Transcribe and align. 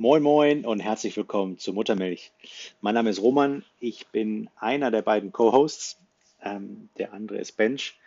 Moin 0.00 0.22
Moin 0.22 0.64
und 0.64 0.80
herzlich 0.80 1.14
willkommen 1.18 1.58
zu 1.58 1.74
Muttermilch. 1.74 2.32
Mein 2.80 2.94
Name 2.94 3.10
ist 3.10 3.20
Roman, 3.20 3.66
ich 3.80 4.06
bin 4.06 4.48
einer 4.56 4.90
der 4.90 5.02
beiden 5.02 5.30
Co-Hosts, 5.30 5.98
ähm, 6.42 6.88
der 6.96 7.12
andere 7.12 7.36
ist 7.36 7.58
Bench. 7.58 7.98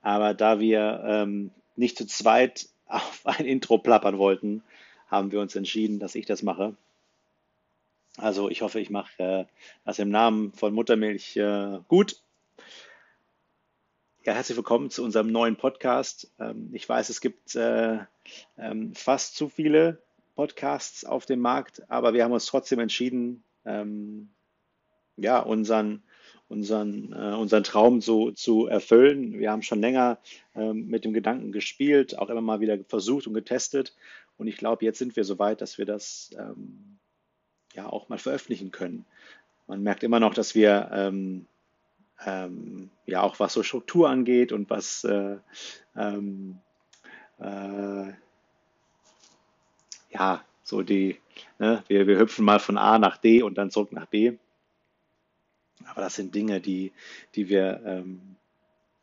Aber 0.00 0.32
da 0.32 0.60
wir 0.60 1.02
ähm, 1.04 1.50
nicht 1.74 1.98
zu 1.98 2.06
zweit 2.06 2.68
auf 2.86 3.22
ein 3.24 3.46
Intro 3.46 3.78
plappern 3.78 4.16
wollten, 4.16 4.62
haben 5.08 5.32
wir 5.32 5.40
uns 5.40 5.56
entschieden, 5.56 5.98
dass 5.98 6.14
ich 6.14 6.24
das 6.24 6.44
mache. 6.44 6.76
Also 8.16 8.48
ich 8.48 8.62
hoffe, 8.62 8.78
ich 8.78 8.90
mache 8.90 9.20
äh, 9.20 9.44
das 9.84 9.98
im 9.98 10.10
Namen 10.10 10.52
von 10.52 10.72
Muttermilch 10.72 11.36
äh, 11.36 11.80
gut. 11.88 12.22
Ja, 14.22 14.34
herzlich 14.34 14.56
willkommen 14.56 14.90
zu 14.90 15.02
unserem 15.02 15.32
neuen 15.32 15.56
Podcast. 15.56 16.30
Ähm, 16.38 16.70
ich 16.72 16.88
weiß, 16.88 17.08
es 17.08 17.20
gibt 17.20 17.56
äh, 17.56 17.98
ähm, 18.56 18.94
fast 18.94 19.34
zu 19.34 19.48
viele 19.48 20.00
Podcasts 20.40 21.04
auf 21.04 21.26
dem 21.26 21.40
Markt, 21.40 21.82
aber 21.90 22.14
wir 22.14 22.24
haben 22.24 22.32
uns 22.32 22.46
trotzdem 22.46 22.78
entschieden, 22.78 23.44
ähm, 23.66 24.30
ja, 25.18 25.38
unseren, 25.38 26.02
unseren, 26.48 27.12
äh, 27.12 27.34
unseren 27.36 27.62
Traum 27.62 28.00
so 28.00 28.30
zu 28.30 28.66
erfüllen. 28.66 29.38
Wir 29.38 29.50
haben 29.50 29.60
schon 29.60 29.82
länger 29.82 30.18
ähm, 30.54 30.86
mit 30.86 31.04
dem 31.04 31.12
Gedanken 31.12 31.52
gespielt, 31.52 32.16
auch 32.16 32.30
immer 32.30 32.40
mal 32.40 32.60
wieder 32.60 32.78
versucht 32.88 33.26
und 33.26 33.34
getestet. 33.34 33.94
Und 34.38 34.46
ich 34.46 34.56
glaube, 34.56 34.82
jetzt 34.82 34.98
sind 34.98 35.14
wir 35.14 35.24
so 35.24 35.38
weit, 35.38 35.60
dass 35.60 35.76
wir 35.76 35.84
das 35.84 36.30
ähm, 36.38 36.98
ja 37.74 37.86
auch 37.86 38.08
mal 38.08 38.16
veröffentlichen 38.16 38.70
können. 38.70 39.04
Man 39.66 39.82
merkt 39.82 40.04
immer 40.04 40.20
noch, 40.20 40.32
dass 40.32 40.54
wir 40.54 40.88
ähm, 40.90 41.44
ähm, 42.24 42.88
ja 43.04 43.20
auch 43.20 43.40
was 43.40 43.52
so 43.52 43.62
Struktur 43.62 44.08
angeht 44.08 44.52
und 44.52 44.70
was 44.70 45.04
äh, 45.04 45.36
ähm, 45.94 46.60
äh, 47.38 48.14
ja, 50.10 50.44
so 50.62 50.82
die, 50.82 51.18
ne, 51.58 51.82
wir, 51.88 52.06
wir 52.06 52.18
hüpfen 52.18 52.44
mal 52.44 52.60
von 52.60 52.78
A 52.78 52.98
nach 52.98 53.16
D 53.16 53.42
und 53.42 53.58
dann 53.58 53.70
zurück 53.70 53.92
nach 53.92 54.06
B. 54.06 54.36
Aber 55.86 56.02
das 56.02 56.14
sind 56.14 56.34
Dinge, 56.34 56.60
die, 56.60 56.92
die 57.34 57.48
wir, 57.48 57.82
ähm, 57.84 58.36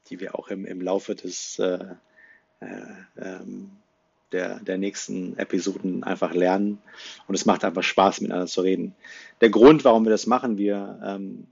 die 0.10 0.20
wir 0.20 0.36
auch 0.36 0.50
im, 0.50 0.66
im 0.66 0.82
Laufe 0.82 1.16
des, 1.16 1.60
äh, 1.60 1.96
äh, 2.60 2.82
ähm, 3.18 3.72
der, 4.32 4.60
der 4.60 4.78
nächsten 4.78 5.38
Episoden 5.38 6.04
einfach 6.04 6.34
lernen. 6.34 6.80
Und 7.28 7.36
es 7.36 7.46
macht 7.46 7.64
einfach 7.64 7.84
Spaß, 7.84 8.22
miteinander 8.22 8.48
zu 8.48 8.62
reden. 8.62 8.96
Der 9.42 9.50
Grund, 9.50 9.86
warum 9.86 10.06
wir 10.06 10.10
das 10.10 10.28
machen, 10.28 10.58
wir, 10.58 11.00
ähm, 11.04 11.48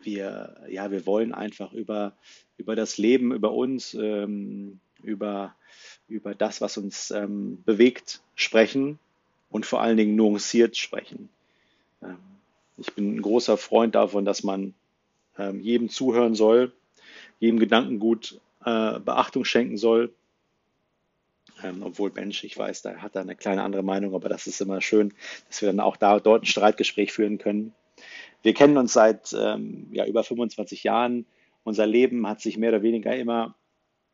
wir, 0.00 0.56
ja, 0.68 0.90
wir 0.90 1.06
wollen 1.06 1.32
einfach 1.32 1.72
über, 1.72 2.14
über 2.56 2.76
das 2.76 2.98
Leben, 2.98 3.32
über 3.32 3.52
uns, 3.52 3.94
ähm, 3.94 4.80
über 5.02 5.54
über 6.10 6.34
das, 6.34 6.60
was 6.60 6.76
uns 6.76 7.10
ähm, 7.12 7.62
bewegt, 7.64 8.20
sprechen 8.34 8.98
und 9.48 9.64
vor 9.64 9.80
allen 9.80 9.96
Dingen 9.96 10.16
nuanciert 10.16 10.76
sprechen. 10.76 11.28
Ähm, 12.02 12.18
ich 12.76 12.92
bin 12.94 13.16
ein 13.16 13.22
großer 13.22 13.56
Freund 13.56 13.94
davon, 13.94 14.24
dass 14.24 14.42
man 14.42 14.74
ähm, 15.38 15.60
jedem 15.60 15.88
zuhören 15.88 16.34
soll, 16.34 16.72
jedem 17.38 17.58
Gedankengut 17.58 18.40
äh, 18.64 18.98
Beachtung 18.98 19.44
schenken 19.44 19.76
soll. 19.76 20.12
Ähm, 21.62 21.82
obwohl 21.82 22.10
Bench, 22.10 22.42
ich 22.44 22.56
weiß, 22.56 22.82
da 22.82 22.96
hat 22.96 23.14
er 23.14 23.22
eine 23.22 23.36
kleine 23.36 23.62
andere 23.62 23.82
Meinung, 23.82 24.14
aber 24.14 24.28
das 24.28 24.46
ist 24.46 24.60
immer 24.60 24.80
schön, 24.80 25.12
dass 25.48 25.60
wir 25.60 25.68
dann 25.68 25.80
auch 25.80 25.96
da 25.96 26.18
dort 26.18 26.42
ein 26.42 26.46
Streitgespräch 26.46 27.12
führen 27.12 27.38
können. 27.38 27.74
Wir 28.42 28.54
kennen 28.54 28.78
uns 28.78 28.94
seit 28.94 29.34
ähm, 29.38 29.88
ja, 29.92 30.06
über 30.06 30.24
25 30.24 30.84
Jahren. 30.84 31.26
Unser 31.62 31.86
Leben 31.86 32.26
hat 32.26 32.40
sich 32.40 32.56
mehr 32.56 32.70
oder 32.70 32.82
weniger 32.82 33.14
immer 33.14 33.54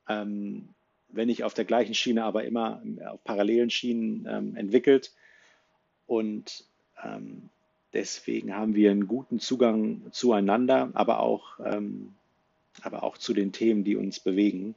ähm, 0.08 0.74
wenn 1.16 1.28
nicht 1.28 1.44
auf 1.44 1.54
der 1.54 1.64
gleichen 1.64 1.94
Schiene, 1.94 2.24
aber 2.24 2.44
immer 2.44 2.82
auf 3.06 3.22
parallelen 3.24 3.70
Schienen 3.70 4.26
ähm, 4.30 4.56
entwickelt. 4.56 5.12
Und 6.06 6.64
ähm, 7.02 7.50
deswegen 7.92 8.54
haben 8.54 8.74
wir 8.74 8.90
einen 8.90 9.06
guten 9.06 9.40
Zugang 9.40 10.02
zueinander, 10.12 10.90
aber 10.94 11.20
auch, 11.20 11.58
ähm, 11.64 12.14
aber 12.82 13.02
auch 13.02 13.18
zu 13.18 13.34
den 13.34 13.52
Themen, 13.52 13.84
die 13.84 13.96
uns 13.96 14.20
bewegen. 14.20 14.74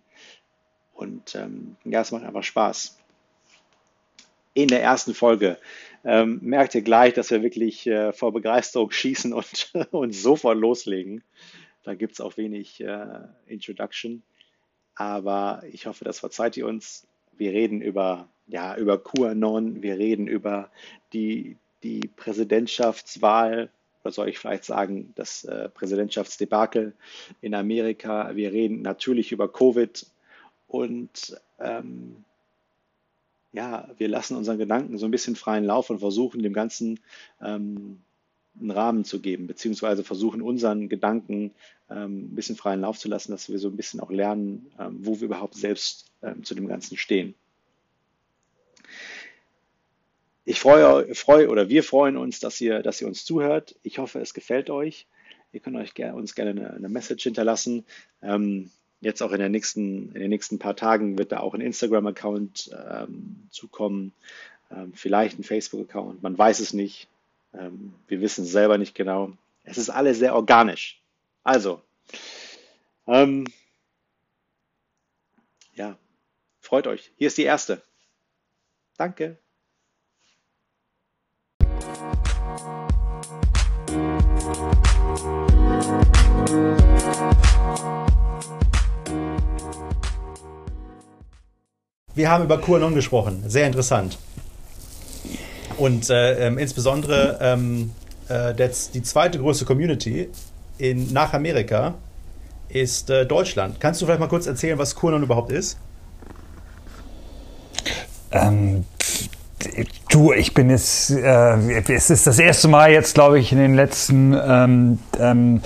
Und 0.94 1.36
ähm, 1.36 1.76
ja, 1.86 2.02
es 2.02 2.12
macht 2.12 2.24
einfach 2.24 2.44
Spaß. 2.44 2.98
In 4.54 4.68
der 4.68 4.82
ersten 4.82 5.14
Folge 5.14 5.58
ähm, 6.04 6.40
merkt 6.42 6.76
ihr 6.76 6.82
gleich, 6.82 7.14
dass 7.14 7.32
wir 7.32 7.44
wirklich 7.44 7.88
äh, 7.88 8.12
vor 8.12 8.34
Begeisterung 8.34 8.92
schießen 8.92 9.34
und, 9.34 9.72
und 9.92 10.14
sofort 10.14 10.58
loslegen. 10.58 11.24
Da 11.84 11.94
gibt 11.96 12.14
es 12.14 12.22
auch 12.22 12.36
wenig 12.38 12.82
äh, 12.82 13.20
Introduction. 13.48 14.24
Aber 15.00 15.64
ich 15.72 15.86
hoffe, 15.86 16.04
das 16.04 16.20
verzeiht 16.20 16.58
ihr 16.58 16.68
uns. 16.68 17.08
Wir 17.38 17.54
reden 17.54 17.82
über, 17.82 18.28
ja, 18.48 18.76
über 18.76 19.02
QAnon, 19.02 19.82
wir 19.82 19.98
reden 19.98 20.28
über 20.28 20.70
die, 21.14 21.56
die 21.84 22.02
Präsidentschaftswahl, 22.18 23.72
oder 24.04 24.12
soll 24.12 24.28
ich 24.28 24.38
vielleicht 24.38 24.66
sagen, 24.66 25.14
das 25.16 25.46
äh, 25.46 25.70
Präsidentschaftsdebakel 25.70 26.94
in 27.40 27.56
Amerika. 27.56 28.36
Wir 28.36 28.52
reden 28.52 28.82
natürlich 28.82 29.32
über 29.32 29.50
Covid 29.50 30.06
und 30.68 31.42
ähm, 31.60 32.26
ja, 33.54 33.88
wir 33.98 34.10
lassen 34.10 34.36
unseren 34.36 34.58
Gedanken 34.58 34.98
so 34.98 35.06
ein 35.06 35.12
bisschen 35.12 35.38
freien 35.38 35.64
Lauf 35.64 35.90
und 35.90 36.00
versuchen 36.00 36.44
dem 36.44 36.54
Ganzen 36.54 37.00
ähm, 37.42 38.02
einen 38.60 38.72
Rahmen 38.72 39.06
zu 39.06 39.20
geben, 39.20 39.48
beziehungsweise 39.48 40.04
versuchen 40.04 40.42
unseren 40.42 40.90
Gedanken 40.90 41.52
ähm, 41.90 42.26
ein 42.26 42.36
bisschen 42.36 42.56
freien 42.56 42.82
Lauf 42.82 42.98
zu 42.98 43.08
lassen, 43.08 43.32
dass 43.32 43.50
wir 43.50 43.60
so 43.60 43.70
ein 43.70 43.78
bisschen 43.78 44.00
auch 44.00 44.12
lernen, 44.12 44.72
ähm, 44.80 44.98
wo 45.02 45.20
wir 45.20 45.26
überhaupt 45.26 45.56
selbst 45.56 46.12
ähm, 46.22 46.44
zu 46.44 46.56
dem 46.56 46.68
Ganzen 46.68 46.98
stehen. 46.98 47.36
Ich 50.46 50.60
freue, 50.60 51.14
freue 51.14 51.50
oder 51.50 51.70
wir 51.70 51.84
freuen 51.84 52.18
uns, 52.18 52.40
dass 52.40 52.60
ihr, 52.60 52.82
dass 52.82 53.00
ihr 53.02 53.08
uns 53.08 53.24
zuhört. 53.24 53.76
Ich 53.84 54.00
hoffe, 54.00 54.20
es 54.20 54.34
gefällt 54.34 54.70
euch. 54.70 55.06
Ihr 55.52 55.60
könnt 55.60 55.78
euch 55.78 55.94
ger 55.94 56.16
uns 56.16 56.36
gerne 56.36 56.52
eine, 56.52 56.74
eine 56.74 56.90
Message 56.90 57.24
hinterlassen. 57.24 57.86
Ähm, 58.22 58.72
jetzt 59.02 59.22
auch 59.22 59.32
in, 59.32 59.40
der 59.40 59.50
nächsten, 59.50 60.12
in 60.14 60.22
den 60.22 60.30
nächsten 60.30 60.60
paar 60.60 60.76
Tagen 60.76 61.18
wird 61.18 61.32
da 61.32 61.40
auch 61.40 61.54
ein 61.54 61.62
Instagram-Account 61.62 62.72
ähm, 62.92 63.48
zukommen, 63.50 64.14
ähm, 64.72 64.94
vielleicht 64.94 65.40
ein 65.40 65.44
Facebook-Account. 65.44 66.22
Man 66.22 66.38
weiß 66.38 66.60
es 66.60 66.74
nicht. 66.74 67.08
Ähm, 67.54 67.94
wir 68.08 68.22
wissen 68.22 68.46
es 68.46 68.52
selber 68.52 68.78
nicht 68.78 68.96
genau. 68.96 69.34
Es 69.64 69.78
ist 69.78 69.90
alles 69.90 70.20
sehr 70.20 70.36
organisch. 70.36 71.02
Also, 71.44 71.82
ähm, 73.08 73.46
ja, 75.74 75.98
freut 76.60 76.88
euch. 76.88 77.12
Hier 77.18 77.28
ist 77.28 77.38
die 77.38 77.44
erste. 77.44 77.82
Danke. 78.98 79.38
Wir 92.14 92.30
haben 92.30 92.44
über 92.44 92.60
QAnon 92.60 92.96
gesprochen. 92.96 93.44
Sehr 93.48 93.66
interessant. 93.66 94.18
Und 95.80 96.10
äh, 96.10 96.48
ähm, 96.48 96.58
insbesondere 96.58 97.40
ähm, 97.42 97.92
äh, 98.28 98.54
das, 98.54 98.92
die 98.92 99.02
zweite 99.02 99.40
größte 99.40 99.64
Community 99.64 100.30
in, 100.78 101.14
nach 101.14 101.34
Amerika 101.34 101.96
ist 102.68 103.10
äh, 103.10 103.26
Deutschland. 103.26 103.80
Kannst 103.80 104.02
du 104.02 104.06
vielleicht 104.06 104.20
mal 104.20 104.28
kurz 104.28 104.46
erzählen, 104.46 104.78
was 104.78 104.94
QAnon 104.94 105.24
überhaupt 105.24 105.52
ist? 105.52 105.78
Ähm, 108.32 108.84
du, 110.10 110.34
ich 110.34 110.54
bin 110.54 110.70
jetzt, 110.70 111.12
äh, 111.12 111.82
es 111.88 112.10
ist 112.10 112.28
das 112.28 112.40
erste 112.40 112.68
Mal 112.68 112.92
jetzt, 112.92 113.14
glaube 113.14 113.40
ich, 113.40 113.54
in 113.54 113.58
den 113.58 113.74
letzten 113.74 114.34
ähm, 114.34 115.00
ähm, 115.18 115.62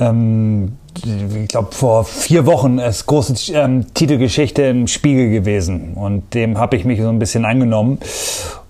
ähm 0.00 0.72
ich 1.04 1.48
glaube, 1.48 1.72
vor 1.72 2.04
vier 2.04 2.46
Wochen 2.46 2.78
ist 2.78 3.06
große 3.06 3.52
ähm, 3.52 3.92
Titelgeschichte 3.92 4.62
im 4.62 4.86
Spiegel 4.86 5.30
gewesen. 5.30 5.94
Und 5.94 6.32
dem 6.32 6.58
habe 6.58 6.76
ich 6.76 6.84
mich 6.84 7.00
so 7.00 7.08
ein 7.08 7.18
bisschen 7.18 7.44
angenommen. 7.44 7.98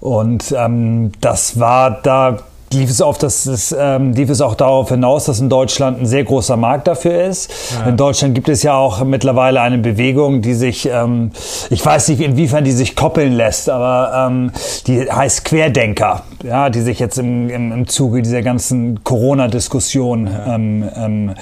Und 0.01 0.55
ähm, 0.57 1.13
das 1.21 1.61
war 1.61 2.03
da 2.03 2.39
lief 2.73 2.91
es, 2.91 3.01
auf 3.01 3.19
das, 3.19 3.45
das 3.45 3.75
ähm, 3.79 4.13
lief 4.13 4.31
es 4.31 4.41
auch 4.41 4.55
darauf 4.55 4.89
hinaus, 4.89 5.25
dass 5.25 5.41
in 5.41 5.49
Deutschland 5.49 6.01
ein 6.01 6.07
sehr 6.07 6.25
großer 6.25 6.57
Markt 6.57 6.89
dafür 6.89 7.25
ist. 7.25 7.51
Ja. 7.79 7.91
In 7.91 7.97
Deutschland 7.97 8.35
gibt 8.35 8.49
es 8.49 8.63
ja 8.63 8.75
auch 8.75 9.05
mittlerweile 9.05 9.61
eine 9.61 9.79
Bewegung, 9.79 10.43
die 10.43 10.55
sich, 10.55 10.89
ähm, 10.89 11.31
ich 11.71 11.85
weiß 11.85 12.09
nicht, 12.09 12.21
inwiefern 12.21 12.65
die 12.65 12.73
sich 12.73 12.97
koppeln 12.97 13.33
lässt, 13.33 13.69
aber 13.69 14.29
ähm, 14.29 14.53
die 14.87 15.11
heißt 15.11 15.45
Querdenker, 15.45 16.23
ja, 16.43 16.71
die 16.71 16.81
sich 16.81 16.99
jetzt 16.99 17.19
im, 17.19 17.49
im, 17.51 17.73
im 17.73 17.87
Zuge 17.89 18.23
dieser 18.23 18.43
ganzen 18.43 19.05
Corona-Diskussion 19.05 20.29
ähm, 20.47 20.89
ähm, 20.97 21.35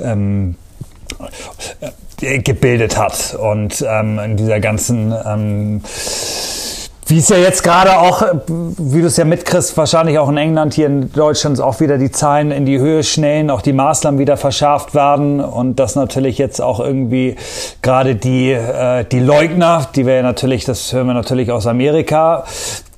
ähm, 0.00 0.54
äh, 2.20 2.38
gebildet 2.38 2.96
hat 2.96 3.34
und 3.34 3.84
ähm, 3.86 4.18
in 4.18 4.36
dieser 4.36 4.60
ganzen 4.60 5.12
ähm, 5.26 5.82
wie 7.12 7.18
es 7.18 7.28
ja 7.28 7.36
jetzt 7.36 7.62
gerade 7.62 7.98
auch, 7.98 8.22
wie 8.48 9.02
du 9.02 9.06
es 9.06 9.18
ja 9.18 9.26
mitkriegst, 9.26 9.76
wahrscheinlich 9.76 10.18
auch 10.18 10.30
in 10.30 10.38
England, 10.38 10.72
hier 10.72 10.86
in 10.86 11.12
Deutschland 11.12 11.60
auch 11.60 11.78
wieder 11.78 11.98
die 11.98 12.10
Zahlen 12.10 12.50
in 12.50 12.64
die 12.64 12.78
Höhe 12.78 13.02
schnellen, 13.02 13.50
auch 13.50 13.60
die 13.60 13.74
Maßnahmen 13.74 14.18
wieder 14.18 14.38
verschärft 14.38 14.94
werden 14.94 15.40
und 15.40 15.78
das 15.78 15.94
natürlich 15.94 16.38
jetzt 16.38 16.62
auch 16.62 16.80
irgendwie 16.80 17.36
gerade 17.82 18.16
die, 18.16 18.52
äh, 18.52 19.04
die 19.04 19.20
Leugner, 19.20 19.88
die 19.94 20.06
wir 20.06 20.14
ja 20.14 20.22
natürlich, 20.22 20.64
das 20.64 20.94
hören 20.94 21.06
wir 21.06 21.12
natürlich 21.12 21.52
aus 21.52 21.66
Amerika, 21.66 22.44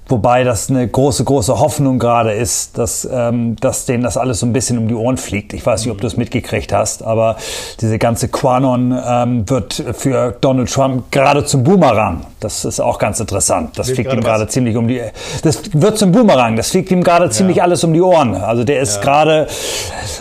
Wobei 0.06 0.44
das 0.44 0.68
eine 0.68 0.86
große, 0.86 1.24
große 1.24 1.58
Hoffnung 1.58 1.98
gerade 1.98 2.32
ist, 2.32 2.76
dass, 2.76 3.08
ähm, 3.10 3.56
dass 3.56 3.86
denen 3.86 4.02
das 4.02 4.18
alles 4.18 4.40
so 4.40 4.46
ein 4.46 4.52
bisschen 4.52 4.76
um 4.76 4.86
die 4.86 4.94
Ohren 4.94 5.16
fliegt. 5.16 5.54
Ich 5.54 5.64
weiß 5.64 5.82
nicht, 5.82 5.90
ob 5.90 6.00
du 6.00 6.06
es 6.06 6.18
mitgekriegt 6.18 6.74
hast, 6.74 7.02
aber 7.02 7.36
diese 7.80 7.98
ganze 7.98 8.28
Quanon 8.28 8.98
ähm, 9.06 9.48
wird 9.48 9.82
für 9.92 10.36
Donald 10.42 10.70
Trump 10.70 11.10
gerade 11.10 11.46
zum 11.46 11.64
Boomerang. 11.64 12.26
Das 12.40 12.66
ist 12.66 12.80
auch 12.80 12.98
ganz 12.98 13.18
interessant. 13.18 13.78
Das 13.78 13.90
fliegt 13.90 14.12
ihm 14.12 14.20
gerade 14.20 14.46
ziemlich 14.46 14.76
um 14.76 14.86
die. 14.86 15.00
Das 15.42 15.62
wird 15.72 15.96
zum 15.96 16.12
Boomerang. 16.12 16.56
Das 16.56 16.70
fliegt 16.70 16.90
ihm 16.90 17.02
gerade 17.02 17.24
ja. 17.24 17.30
ziemlich 17.30 17.62
alles 17.62 17.82
um 17.84 17.94
die 17.94 18.02
Ohren. 18.02 18.34
Also 18.34 18.64
der 18.64 18.80
ist 18.80 18.96
ja. 18.96 19.02
gerade 19.02 19.46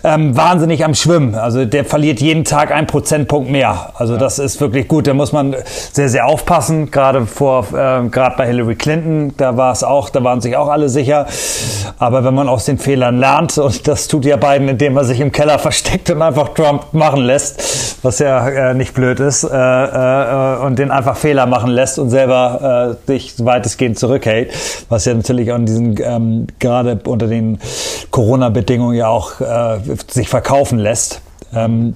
ähm, 0.06 0.34
wahnsinnig 0.38 0.86
am 0.86 0.96
Schwimmen. 0.96 1.36
Also 1.36 1.66
der 1.66 1.84
verliert 1.84 2.22
jeden 2.22 2.46
Tag 2.46 2.72
ein 2.72 2.88
Prozentpunkt 2.88 3.52
mehr. 3.52 3.92
Also 3.96 4.14
ja. 4.14 4.20
das 4.20 4.40
ist 4.40 4.62
wirklich 4.62 4.88
gut. 4.88 5.08
Da 5.08 5.14
muss 5.14 5.34
man 5.34 5.54
sehr, 5.92 6.08
sehr 6.08 6.26
aufpassen. 6.26 6.92
Gerade 6.92 7.26
vor, 7.26 7.68
äh, 7.74 8.08
gerade 8.08 8.38
bei 8.38 8.48
Hillary 8.48 8.76
Clinton, 8.76 9.34
da 9.36 9.58
war 9.58 9.73
es 9.74 9.84
auch, 9.84 10.10
da 10.10 10.24
waren 10.24 10.42
sich 10.42 10.56
auch 10.56 10.70
alle 10.70 10.90
sicher. 10.90 11.28
Aber 12.00 12.24
wenn 12.24 12.34
man 12.34 12.50
aus 12.50 12.66
den 12.66 12.78
Fehlern 12.78 13.20
lernt, 13.20 13.58
und 13.58 13.88
das 13.88 14.08
tut 14.08 14.26
ja 14.26 14.38
Biden, 14.38 14.68
indem 14.68 14.98
er 14.98 15.04
sich 15.04 15.20
im 15.20 15.32
Keller 15.32 15.60
versteckt 15.60 16.10
und 16.10 16.22
einfach 16.22 16.50
Trump 16.50 16.94
machen 16.94 17.22
lässt, 17.22 18.00
was 18.04 18.20
ja 18.20 18.48
äh, 18.48 18.74
nicht 18.74 18.94
blöd 18.94 19.20
ist, 19.20 19.44
äh, 19.44 19.48
äh, 19.48 20.58
und 20.66 20.80
den 20.80 20.92
einfach 20.92 21.18
Fehler 21.18 21.46
machen 21.46 21.72
lässt 21.72 22.00
und 22.00 22.10
selber 22.10 22.98
äh, 23.06 23.08
sich 23.08 23.34
weitestgehend 23.44 24.00
zurückhält, 24.00 24.54
was 24.90 25.06
ja 25.06 25.14
natürlich 25.14 25.52
an 25.52 25.66
diesen, 25.66 25.98
ähm, 26.02 26.48
gerade 26.60 27.00
unter 27.06 27.28
den 27.28 27.60
Corona-Bedingungen 28.12 28.96
ja 28.96 29.08
auch 29.08 29.42
äh, 29.42 29.80
sich 30.08 30.30
verkaufen 30.30 30.80
lässt. 30.80 31.22
Ähm, 31.56 31.96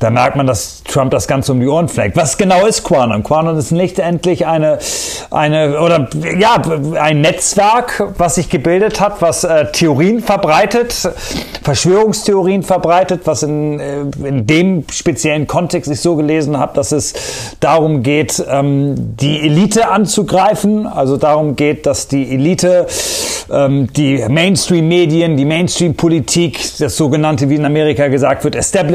da 0.00 0.10
merkt 0.10 0.36
man, 0.36 0.46
dass 0.46 0.82
Trump 0.84 1.10
das 1.10 1.26
Ganze 1.26 1.52
um 1.52 1.60
die 1.60 1.66
Ohren 1.66 1.88
fleckt. 1.88 2.16
Was 2.16 2.36
genau 2.36 2.66
ist 2.66 2.84
Quanon? 2.84 3.22
Quanon 3.22 3.56
ist 3.56 3.70
letztendlich 3.70 4.46
eine, 4.46 4.78
eine 5.30 5.80
oder 5.80 6.08
ja, 6.38 6.60
ein 7.00 7.20
Netzwerk, 7.20 8.12
was 8.18 8.36
sich 8.36 8.48
gebildet 8.48 9.00
hat, 9.00 9.20
was 9.22 9.44
äh, 9.44 9.70
Theorien 9.72 10.20
verbreitet, 10.20 11.08
Verschwörungstheorien 11.62 12.62
verbreitet, 12.62 13.22
was 13.24 13.42
in, 13.42 13.80
äh, 13.80 14.00
in 14.22 14.46
dem 14.46 14.84
speziellen 14.90 15.46
Kontext 15.46 15.90
ich 15.90 16.00
so 16.00 16.16
gelesen 16.16 16.58
habe, 16.58 16.74
dass 16.74 16.92
es 16.92 17.14
darum 17.60 18.02
geht, 18.02 18.42
ähm, 18.48 19.16
die 19.16 19.40
Elite 19.40 19.88
anzugreifen, 19.88 20.86
also 20.86 21.16
darum 21.16 21.56
geht, 21.56 21.86
dass 21.86 22.08
die 22.08 22.34
Elite 22.34 22.86
ähm, 23.50 23.88
die 23.92 24.24
Mainstream-Medien, 24.28 25.36
die 25.36 25.44
Mainstream-Politik, 25.44 26.78
das 26.78 26.96
sogenannte, 26.96 27.48
wie 27.50 27.56
in 27.56 27.64
Amerika 27.64 28.08
gesagt 28.08 28.44
wird, 28.44 28.54
Establishment, 28.54 28.93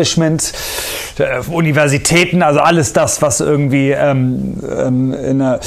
äh, 1.18 1.40
Universitäten, 1.50 2.42
also 2.42 2.60
alles 2.60 2.94
das, 2.94 3.22
was 3.22 3.40
irgendwie 3.40 3.92
ähm, 3.92 4.58
ähm, 4.64 5.14
in 5.14 5.40
der 5.40 5.60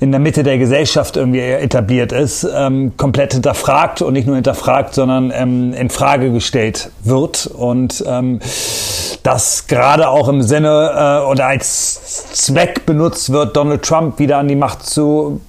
in 0.00 0.10
der 0.10 0.20
Mitte 0.20 0.42
der 0.42 0.58
Gesellschaft 0.58 1.16
irgendwie 1.16 1.40
etabliert 1.40 2.12
ist, 2.12 2.46
ähm, 2.54 2.96
komplett 2.96 3.32
hinterfragt 3.32 4.00
und 4.00 4.12
nicht 4.12 4.26
nur 4.26 4.36
hinterfragt, 4.36 4.94
sondern 4.94 5.32
ähm, 5.34 5.74
in 5.74 5.90
Frage 5.90 6.32
gestellt 6.32 6.90
wird. 7.02 7.46
Und 7.46 8.04
ähm, 8.06 8.40
das 9.22 9.66
gerade 9.66 10.08
auch 10.08 10.28
im 10.28 10.42
Sinne 10.42 10.68
äh, 10.68 11.30
oder 11.30 11.46
als 11.46 12.32
Zweck 12.32 12.86
benutzt 12.86 13.32
wird, 13.32 13.56
Donald 13.56 13.82
Trump 13.82 14.18
wieder 14.18 14.38
an 14.38 14.48
die 14.48 14.56
Macht 14.56 14.86
zu 14.86 15.40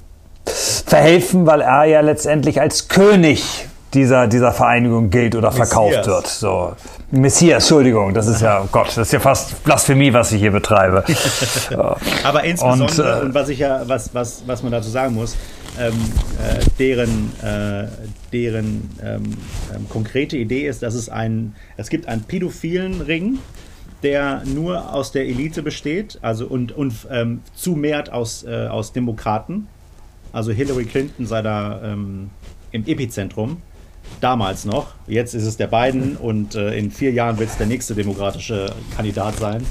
verhelfen, 0.45 1.45
weil 1.45 1.61
er 1.61 1.85
ja 1.85 2.01
letztendlich 2.01 2.59
als 2.59 2.88
König 2.88 3.67
dieser, 3.94 4.28
dieser 4.28 4.51
Vereinigung 4.51 5.10
gilt 5.10 5.36
oder 5.36 5.51
verkauft 5.51 5.98
Messias. 5.98 6.07
wird. 6.07 6.28
So. 6.28 6.74
Messias, 7.12 7.63
Entschuldigung, 7.63 8.13
das 8.13 8.28
ist 8.28 8.42
ja, 8.42 8.62
oh 8.62 8.68
Gott, 8.72 8.88
das 8.88 8.98
ist 8.98 9.13
ja 9.13 9.19
fast 9.19 9.63
Blasphemie, 9.63 10.12
was 10.13 10.31
ich 10.31 10.42
hier 10.42 10.51
betreibe. 10.51 11.04
Aber 12.24 12.44
insbesondere, 12.44 13.16
und, 13.16 13.22
äh, 13.22 13.25
und, 13.25 13.34
was 13.34 13.50
ich 13.50 13.60
ja, 13.60 13.81
was, 13.88 14.13
was, 14.13 14.44
was 14.45 14.63
man 14.63 14.72
dazu 14.72 14.89
sagen 14.89 15.16
muss, 15.16 15.36
ähm, 15.80 15.94
äh, 16.44 16.63
deren, 16.80 17.31
äh, 17.42 17.88
deren 18.34 18.89
ähm, 19.01 19.24
ähm, 19.74 19.89
konkrete 19.89 20.38
Idee 20.38 20.68
ist, 20.68 20.84
dass 20.84 20.95
es 20.95 21.10
ein, 21.10 21.56
es 21.78 21.89
gibt 21.89 22.07
einen 22.07 22.24
pädophilen 22.24 23.01
Ring, 23.01 23.39
der 24.04 24.44
nur 24.45 24.94
aus 24.94 25.12
der 25.12 25.25
Elite 25.25 25.63
besteht, 25.63 26.19
also 26.22 26.45
und, 26.45 26.72
und 26.72 27.07
ähm, 27.10 27.42
zumehrt 27.56 28.12
aus, 28.12 28.44
äh, 28.44 28.68
aus 28.68 28.92
Demokraten 28.92 29.68
also 30.31 30.51
Hillary 30.51 30.86
Clinton 30.86 31.25
sei 31.25 31.42
da 31.42 31.81
ähm, 31.84 32.30
im 32.72 32.86
Epizentrum. 32.86 33.62
Damals 34.21 34.65
noch. 34.65 34.88
Jetzt 35.07 35.36
ist 35.36 35.45
es 35.45 35.57
der 35.57 35.68
Biden 35.68 36.18
und 36.18 36.56
äh, 36.56 36.75
in 36.75 36.92
vier 36.92 37.12
Jahren 37.12 37.38
wird 37.38 37.50
es 37.50 37.57
der 37.57 37.68
nächste 37.68 37.94
demokratische 37.94 38.68
Kandidat 38.95 39.38
sein. 39.38 39.65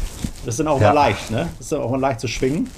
Das 0.44 0.54
ist 0.54 0.60
dann 0.60 0.68
auch 0.68 0.80
ja. 0.80 0.88
mal 0.88 0.94
leicht, 0.94 1.30
ne? 1.30 1.48
Das 1.58 1.66
ist 1.66 1.72
auch 1.72 1.90
mal 1.90 2.00
leicht 2.00 2.20
zu 2.20 2.28
schwingen. 2.28 2.70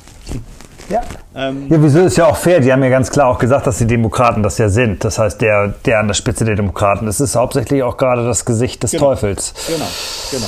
Ja. 0.89 1.03
Ähm, 1.35 1.67
ja, 1.69 1.83
wieso 1.83 2.01
ist 2.01 2.17
ja 2.17 2.27
auch 2.27 2.37
fair. 2.37 2.61
Die 2.61 2.73
haben 2.73 2.83
ja 2.83 2.89
ganz 2.89 3.11
klar 3.11 3.29
auch 3.29 3.39
gesagt, 3.39 3.67
dass 3.67 3.79
die 3.79 3.87
Demokraten 3.87 4.43
das 4.43 4.57
ja 4.57 4.71
sind. 4.71 5.05
Das 5.05 5.19
heißt, 5.19 5.41
der, 5.41 5.75
der 5.85 6.01
an 6.01 6.07
der 6.07 6.15
Spitze 6.15 6.47
der 6.47 6.57
Demokraten, 6.57 7.05
das 7.05 7.21
ist 7.21 7.37
hauptsächlich 7.37 7.83
auch 7.83 7.99
gerade 7.99 8.25
das 8.25 8.47
Gesicht 8.47 8.83
des 8.83 8.93
genau. 8.93 9.05
Teufels. 9.05 9.53
Genau, 9.67 9.85
genau. 10.31 10.47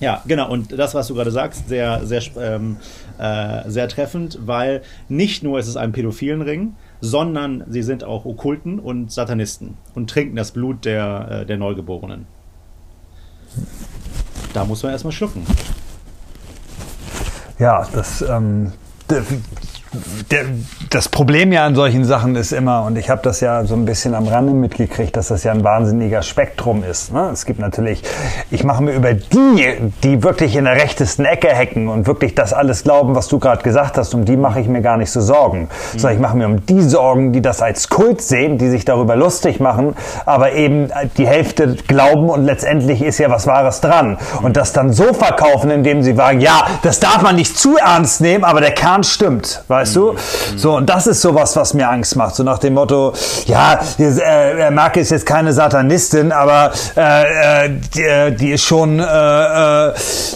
Ja, 0.00 0.22
genau. 0.26 0.50
Und 0.50 0.76
das, 0.76 0.94
was 0.94 1.06
du 1.06 1.14
gerade 1.14 1.30
sagst, 1.30 1.68
sehr, 1.68 2.04
sehr 2.06 2.22
ähm, 2.40 2.78
äh, 3.18 3.70
sehr 3.70 3.88
treffend, 3.88 4.38
weil 4.44 4.82
nicht 5.08 5.42
nur 5.42 5.58
ist 5.58 5.68
es 5.68 5.76
ein 5.76 5.92
pädophilen 5.92 6.42
Ring, 6.42 6.74
sondern 7.02 7.64
sie 7.68 7.82
sind 7.82 8.04
auch 8.04 8.24
Okkulten 8.24 8.78
und 8.78 9.10
Satanisten 9.10 9.76
und 9.94 10.08
trinken 10.08 10.36
das 10.36 10.52
Blut 10.52 10.84
der, 10.84 11.42
äh, 11.42 11.46
der 11.46 11.58
Neugeborenen. 11.58 12.26
Da 14.54 14.64
muss 14.64 14.84
man 14.84 14.92
erstmal 14.92 15.12
schlucken. 15.12 15.44
Ja, 17.58 17.86
das 17.92 18.22
ähm, 18.22 18.72
der, 20.30 20.44
das 20.90 21.08
Problem 21.08 21.52
ja 21.52 21.66
an 21.66 21.74
solchen 21.74 22.04
Sachen 22.04 22.34
ist 22.36 22.52
immer, 22.52 22.84
und 22.84 22.96
ich 22.96 23.10
habe 23.10 23.20
das 23.22 23.40
ja 23.40 23.64
so 23.64 23.74
ein 23.74 23.84
bisschen 23.84 24.14
am 24.14 24.26
Rande 24.26 24.54
mitgekriegt, 24.54 25.16
dass 25.16 25.28
das 25.28 25.44
ja 25.44 25.52
ein 25.52 25.64
wahnsinniger 25.64 26.22
Spektrum 26.22 26.82
ist. 26.82 27.12
Ne? 27.12 27.28
Es 27.32 27.44
gibt 27.44 27.58
natürlich, 27.58 28.02
ich 28.50 28.64
mache 28.64 28.82
mir 28.82 28.92
über 28.92 29.12
die, 29.12 29.92
die 30.02 30.22
wirklich 30.22 30.56
in 30.56 30.64
der 30.64 30.76
rechtesten 30.76 31.26
Ecke 31.26 31.54
hacken 31.54 31.88
und 31.88 32.06
wirklich 32.06 32.34
das 32.34 32.54
alles 32.54 32.84
glauben, 32.84 33.14
was 33.14 33.28
du 33.28 33.38
gerade 33.38 33.62
gesagt 33.62 33.98
hast, 33.98 34.14
um 34.14 34.24
die 34.24 34.36
mache 34.36 34.60
ich 34.60 34.68
mir 34.68 34.80
gar 34.80 34.96
nicht 34.96 35.10
so 35.10 35.20
Sorgen. 35.20 35.68
Mhm. 35.92 35.98
Sondern 35.98 36.16
ich 36.16 36.22
mache 36.22 36.36
mir 36.36 36.46
um 36.46 36.64
die 36.64 36.82
Sorgen, 36.82 37.32
die 37.32 37.42
das 37.42 37.60
als 37.60 37.90
Kult 37.90 38.22
sehen, 38.22 38.56
die 38.56 38.70
sich 38.70 38.86
darüber 38.86 39.14
lustig 39.14 39.60
machen, 39.60 39.94
aber 40.24 40.52
eben 40.52 40.88
die 41.18 41.26
Hälfte 41.26 41.76
glauben 41.86 42.30
und 42.30 42.44
letztendlich 42.44 43.02
ist 43.02 43.18
ja 43.18 43.30
was 43.30 43.46
Wahres 43.46 43.82
dran. 43.82 44.16
Und 44.40 44.56
das 44.56 44.72
dann 44.72 44.92
so 44.92 45.12
verkaufen, 45.12 45.70
indem 45.70 46.02
sie 46.02 46.14
sagen, 46.14 46.40
ja, 46.40 46.66
das 46.82 46.98
darf 46.98 47.20
man 47.20 47.36
nicht 47.36 47.58
zu 47.58 47.76
ernst 47.76 48.22
nehmen, 48.22 48.44
aber 48.44 48.60
der 48.60 48.72
Kern 48.72 49.04
stimmt. 49.04 49.64
Weil 49.68 49.81
weißt 49.82 49.96
du? 49.96 50.14
So, 50.56 50.76
und 50.76 50.88
das 50.88 51.06
ist 51.06 51.20
sowas, 51.20 51.56
was 51.56 51.74
mir 51.74 51.88
Angst 51.88 52.16
macht. 52.16 52.34
So 52.34 52.42
nach 52.42 52.58
dem 52.58 52.74
Motto, 52.74 53.12
ja, 53.46 53.80
äh, 53.98 54.70
Merkel 54.70 55.02
ist 55.02 55.10
jetzt 55.10 55.26
keine 55.26 55.52
Satanistin, 55.52 56.32
aber 56.32 56.72
äh, 56.96 57.66
äh 57.66 57.70
die, 57.94 58.02
äh, 58.02 58.32
die 58.32 58.52
ist 58.52 58.62
schon, 58.62 59.00
äh, 59.00 59.04
äh, 59.04 59.92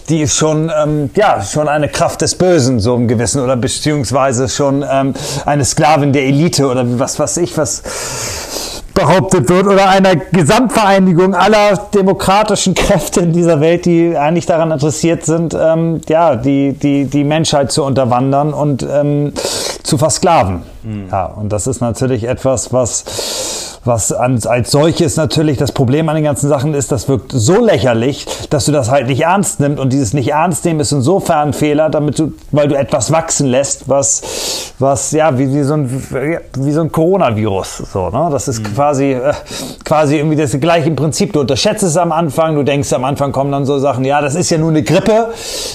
die 0.08 0.22
ist 0.22 0.36
schon, 0.36 0.70
ähm, 0.76 1.10
ja, 1.14 1.42
schon 1.42 1.68
eine 1.68 1.88
Kraft 1.88 2.22
des 2.22 2.34
Bösen, 2.34 2.80
so 2.80 2.96
im 2.96 3.08
Gewissen, 3.08 3.42
oder 3.42 3.56
beziehungsweise 3.56 4.48
schon 4.48 4.84
ähm, 4.88 5.14
eine 5.44 5.64
Sklavin 5.64 6.12
der 6.12 6.24
Elite 6.24 6.66
oder 6.66 6.84
was 6.98 7.18
weiß 7.18 7.36
ich, 7.38 7.56
was 7.56 7.82
behauptet 8.96 9.48
wird 9.48 9.66
oder 9.66 9.88
einer 9.88 10.16
Gesamtvereinigung 10.16 11.34
aller 11.34 11.76
demokratischen 11.94 12.74
Kräfte 12.74 13.20
in 13.20 13.32
dieser 13.32 13.60
Welt, 13.60 13.84
die 13.84 14.16
eigentlich 14.16 14.46
daran 14.46 14.72
interessiert 14.72 15.24
sind, 15.24 15.54
ähm, 15.54 16.00
ja, 16.08 16.34
die, 16.34 16.72
die, 16.72 17.04
die 17.04 17.22
Menschheit 17.22 17.70
zu 17.70 17.84
unterwandern 17.84 18.52
und 18.52 18.84
ähm, 18.90 19.32
zu 19.84 19.98
versklaven. 19.98 20.62
Mhm. 20.86 21.08
Ja, 21.10 21.26
und 21.26 21.50
das 21.50 21.66
ist 21.66 21.80
natürlich 21.80 22.24
etwas, 22.24 22.72
was 22.72 23.04
was 23.86 24.12
als, 24.12 24.46
als 24.46 24.70
solches 24.70 25.16
natürlich 25.16 25.58
das 25.58 25.72
Problem 25.72 26.08
an 26.08 26.16
den 26.16 26.24
ganzen 26.24 26.48
Sachen 26.48 26.74
ist, 26.74 26.92
das 26.92 27.08
wirkt 27.08 27.32
so 27.32 27.64
lächerlich, 27.64 28.26
dass 28.50 28.66
du 28.66 28.72
das 28.72 28.90
halt 28.90 29.06
nicht 29.06 29.22
ernst 29.22 29.60
nimmst 29.60 29.78
und 29.78 29.92
dieses 29.92 30.12
nicht 30.12 30.28
ernst 30.28 30.64
nehmen 30.64 30.80
ist 30.80 30.92
insofern 30.92 31.48
ein 31.48 31.52
Fehler, 31.52 31.88
damit 31.88 32.18
du, 32.18 32.32
weil 32.50 32.68
du 32.68 32.76
etwas 32.76 33.12
wachsen 33.12 33.46
lässt, 33.46 33.88
was, 33.88 34.72
was 34.78 35.12
ja 35.12 35.38
wie, 35.38 35.52
wie 35.54 35.62
so 35.62 35.74
ein 35.74 36.42
wie 36.56 36.72
so 36.72 36.80
ein 36.80 36.90
Coronavirus, 36.90 37.78
so 37.92 38.10
ne? 38.10 38.28
Das 38.30 38.48
ist 38.48 38.60
mhm. 38.60 38.74
quasi 38.74 39.12
äh, 39.12 39.32
quasi 39.84 40.16
irgendwie 40.16 40.36
das 40.36 40.58
gleiche 40.58 40.90
Prinzip. 40.90 41.32
Du 41.32 41.40
unterschätzt 41.40 41.82
es 41.82 41.96
am 41.96 42.12
Anfang, 42.12 42.56
du 42.56 42.62
denkst 42.62 42.92
am 42.92 43.04
Anfang 43.04 43.32
kommen 43.32 43.52
dann 43.52 43.64
so 43.64 43.78
Sachen, 43.78 44.04
ja, 44.04 44.20
das 44.20 44.34
ist 44.34 44.50
ja 44.50 44.58
nur 44.58 44.70
eine 44.70 44.82
Grippe, 44.82 45.28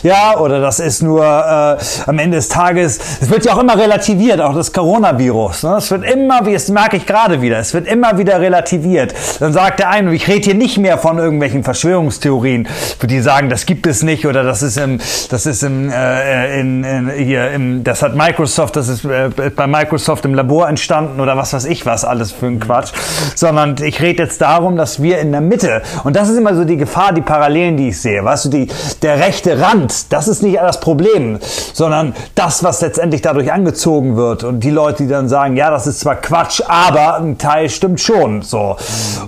ja, 0.04 0.38
oder 0.38 0.60
das 0.60 0.80
ist 0.80 1.02
nur 1.02 1.24
äh, 1.24 1.78
am 2.08 2.20
Ende 2.20 2.38
des 2.38 2.50
Tages. 2.50 3.00
Es 3.22 3.30
wird 3.30 3.46
ja 3.46 3.54
auch 3.54 3.60
immer 3.60 3.78
relativiert, 3.78 4.42
auch 4.42 4.54
das 4.54 4.74
Coronavirus. 5.02 5.64
Ne? 5.64 5.76
Es 5.78 5.90
wird 5.90 6.04
immer, 6.06 6.46
wie 6.46 6.54
es 6.54 6.70
merke 6.70 6.98
ich 6.98 7.06
gerade 7.06 7.42
wieder, 7.42 7.58
es 7.58 7.74
wird 7.74 7.88
immer 7.88 8.18
wieder 8.18 8.40
relativiert. 8.40 9.14
Dann 9.40 9.52
sagt 9.52 9.80
der 9.80 9.90
eine, 9.90 10.14
ich 10.14 10.28
rede 10.28 10.46
hier 10.46 10.54
nicht 10.54 10.78
mehr 10.78 10.98
von 10.98 11.18
irgendwelchen 11.18 11.64
Verschwörungstheorien, 11.64 12.68
die 13.02 13.20
sagen, 13.22 13.50
das 13.50 13.66
gibt 13.66 13.88
es 13.88 14.04
nicht 14.04 14.28
oder 14.28 14.44
das 14.44 14.62
ist 14.62 14.78
im, 14.78 15.00
das 15.30 15.46
ist 15.46 15.64
im, 15.64 15.90
äh, 15.90 16.60
in, 16.60 16.84
in, 16.84 17.10
hier 17.10 17.50
im, 17.52 17.84
das 17.84 18.04
hat 18.04 18.16
Microsoft, 18.16 18.76
das 18.76 18.88
ist 18.90 19.04
äh, 19.06 19.30
bei 19.56 19.66
Microsoft 19.66 20.24
im 20.26 20.36
Labor 20.36 20.70
entstanden 20.70 21.20
oder 21.20 21.36
was 21.36 21.54
weiß 21.54 21.66
ich 21.66 21.86
was 21.86 22.06
alles 22.06 22.32
für 22.32 22.46
ein 22.46 22.60
Quatsch, 22.60 22.92
sondern 23.36 23.76
ich 23.84 24.02
rede 24.02 24.24
jetzt 24.24 24.42
darum, 24.42 24.78
dass 24.78 25.02
wir 25.02 25.20
in 25.20 25.32
der 25.32 25.42
Mitte 25.42 25.82
und 26.04 26.16
das 26.16 26.30
ist 26.30 26.38
immer 26.38 26.56
so 26.56 26.64
die 26.64 26.78
Gefahr, 26.78 27.12
die 27.14 27.22
Parallelen, 27.22 27.76
die 27.76 27.90
ich 27.90 28.00
sehe, 28.00 28.24
weißt 28.24 28.46
du, 28.46 28.50
die, 28.50 28.68
der 29.02 29.20
rechte 29.20 29.60
Rand, 29.60 30.12
das 30.14 30.28
ist 30.28 30.44
nicht 30.44 30.58
das 30.58 30.80
Problem, 30.80 31.40
sondern 31.74 32.14
das, 32.36 32.64
was 32.64 32.82
letztendlich 32.82 33.22
dadurch 33.22 33.52
angezogen 33.52 34.16
wird 34.16 34.44
und 34.44 34.64
die 34.64 34.70
Leute, 34.70 34.81
die 34.90 35.08
dann 35.08 35.30
sagen, 35.30 35.56
ja, 35.56 35.70
das 35.70 35.88
ist 35.88 36.00
zwar 36.00 36.16
Quatsch, 36.16 36.62
aber 36.68 37.18
ein 37.18 37.38
Teil 37.38 37.70
stimmt 37.70 38.00
schon, 38.00 38.42
so. 38.42 38.76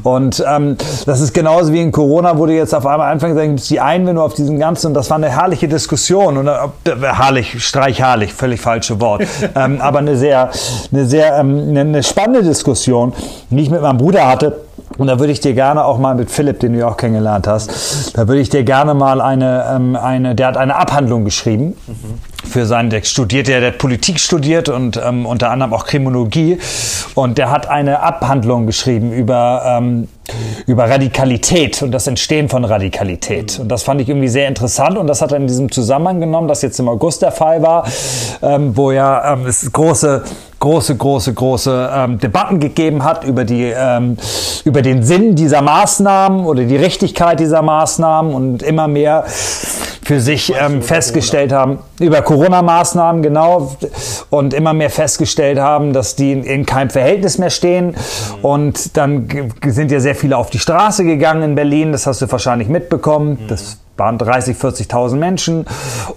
Und 0.03 0.43
ähm, 0.47 0.77
das 1.05 1.21
ist 1.21 1.33
genauso 1.33 1.71
wie 1.71 1.81
in 1.81 1.91
Corona, 1.91 2.37
wo 2.37 2.45
du 2.45 2.53
jetzt 2.53 2.73
auf 2.73 2.85
einmal 2.85 3.11
anfängst, 3.11 3.37
dann 3.37 3.55
gibt 3.55 3.69
die 3.69 3.79
Einwände 3.79 4.21
auf 4.21 4.33
diesen 4.33 4.59
ganzen, 4.59 4.87
und 4.87 4.93
das 4.93 5.09
war 5.09 5.17
eine 5.17 5.29
herrliche 5.29 5.67
Diskussion, 5.67 6.37
und 6.37 6.47
äh, 6.47 6.57
herrlich, 7.01 7.63
streich 7.63 7.99
herrlich, 7.99 8.33
völlig 8.33 8.61
falsche 8.61 8.99
Wort, 8.99 9.23
ähm, 9.55 9.79
aber 9.81 9.99
eine 9.99 10.17
sehr, 10.17 10.49
eine 10.91 11.05
sehr, 11.05 11.37
ähm, 11.37 11.69
eine, 11.69 11.81
eine 11.81 12.03
spannende 12.03 12.43
Diskussion, 12.43 13.13
die 13.49 13.61
ich 13.61 13.69
mit 13.69 13.81
meinem 13.81 13.97
Bruder 13.97 14.27
hatte, 14.27 14.61
und 14.97 15.07
da 15.07 15.19
würde 15.19 15.33
ich 15.33 15.39
dir 15.39 15.53
gerne 15.53 15.85
auch 15.85 15.97
mal 15.97 16.15
mit 16.15 16.29
Philipp, 16.29 16.59
den 16.59 16.73
du 16.73 16.79
ja 16.79 16.87
auch 16.87 16.97
kennengelernt 16.97 17.47
hast, 17.47 18.15
da 18.15 18.27
würde 18.27 18.41
ich 18.41 18.49
dir 18.49 18.63
gerne 18.63 18.93
mal 18.93 19.21
eine, 19.21 19.65
ähm, 19.75 19.95
eine 19.95 20.35
der 20.35 20.47
hat 20.47 20.57
eine 20.57 20.75
Abhandlung 20.75 21.25
geschrieben. 21.25 21.75
Für 22.43 22.65
seinen, 22.65 22.89
der 22.89 23.03
studiert, 23.03 23.47
der, 23.47 23.61
der 23.61 23.71
Politik 23.71 24.19
studiert 24.19 24.69
und 24.69 24.97
ähm, 24.97 25.25
unter 25.25 25.49
anderem 25.49 25.73
auch 25.73 25.85
Kriminologie. 25.85 26.57
Und 27.15 27.37
der 27.37 27.49
hat 27.51 27.69
eine 27.69 28.01
Abhandlung 28.01 28.65
geschrieben 28.65 29.11
über, 29.11 29.63
ähm, 29.65 30.07
über 30.67 30.89
Radikalität 30.89 31.81
und 31.81 31.91
das 31.91 32.07
Entstehen 32.07 32.49
von 32.49 32.65
Radikalität. 32.65 33.59
Und 33.59 33.69
das 33.69 33.83
fand 33.83 34.01
ich 34.01 34.09
irgendwie 34.09 34.27
sehr 34.27 34.47
interessant 34.47 34.97
und 34.97 35.07
das 35.07 35.21
hat 35.21 35.31
er 35.31 35.37
in 35.37 35.47
diesem 35.47 35.71
Zusammenhang 35.71 36.19
genommen, 36.19 36.47
das 36.47 36.61
jetzt 36.61 36.79
im 36.79 36.89
August 36.89 37.21
der 37.21 37.31
Fall 37.31 37.61
war, 37.61 37.87
ähm, 38.41 38.75
wo 38.75 38.91
ja 38.91 39.33
ähm, 39.33 39.45
es 39.45 39.71
große 39.71 40.23
große, 40.63 40.95
große, 40.95 41.33
große 41.33 41.91
ähm, 41.93 42.19
Debatten 42.19 42.61
gegeben 42.61 43.03
hat 43.03 43.25
über 43.25 43.43
die, 43.43 43.73
ähm, 43.75 44.15
über 44.63 44.81
den 44.81 45.03
Sinn 45.03 45.35
dieser 45.35 45.61
Maßnahmen 45.61 46.45
oder 46.45 46.63
die 46.63 46.77
Richtigkeit 46.77 47.41
dieser 47.41 47.61
Maßnahmen 47.61 48.33
und 48.33 48.63
immer 48.63 48.87
mehr 48.87 49.25
für 50.05 50.19
sich 50.19 50.53
ähm, 50.59 50.81
festgestellt 50.81 51.51
Corona? 51.51 51.61
haben, 51.61 51.79
über 51.99 52.21
Corona-Maßnahmen, 52.21 53.21
genau, 53.21 53.75
und 54.29 54.53
immer 54.53 54.73
mehr 54.73 54.89
festgestellt 54.89 55.59
haben, 55.59 55.93
dass 55.93 56.15
die 56.15 56.31
in, 56.31 56.43
in 56.43 56.65
keinem 56.65 56.89
Verhältnis 56.89 57.37
mehr 57.37 57.49
stehen. 57.49 57.87
Mhm. 57.87 58.45
Und 58.45 58.97
dann 58.97 59.27
sind 59.65 59.91
ja 59.91 59.99
sehr 59.99 60.15
viele 60.15 60.37
auf 60.37 60.49
die 60.49 60.59
Straße 60.59 61.03
gegangen 61.03 61.43
in 61.43 61.55
Berlin, 61.55 61.91
das 61.91 62.07
hast 62.07 62.21
du 62.21 62.31
wahrscheinlich 62.31 62.67
mitbekommen. 62.67 63.39
Mhm. 63.41 63.47
Das 63.47 63.77
waren 63.97 64.17
30, 64.17 64.57
40.000 64.57 65.15
Menschen. 65.15 65.65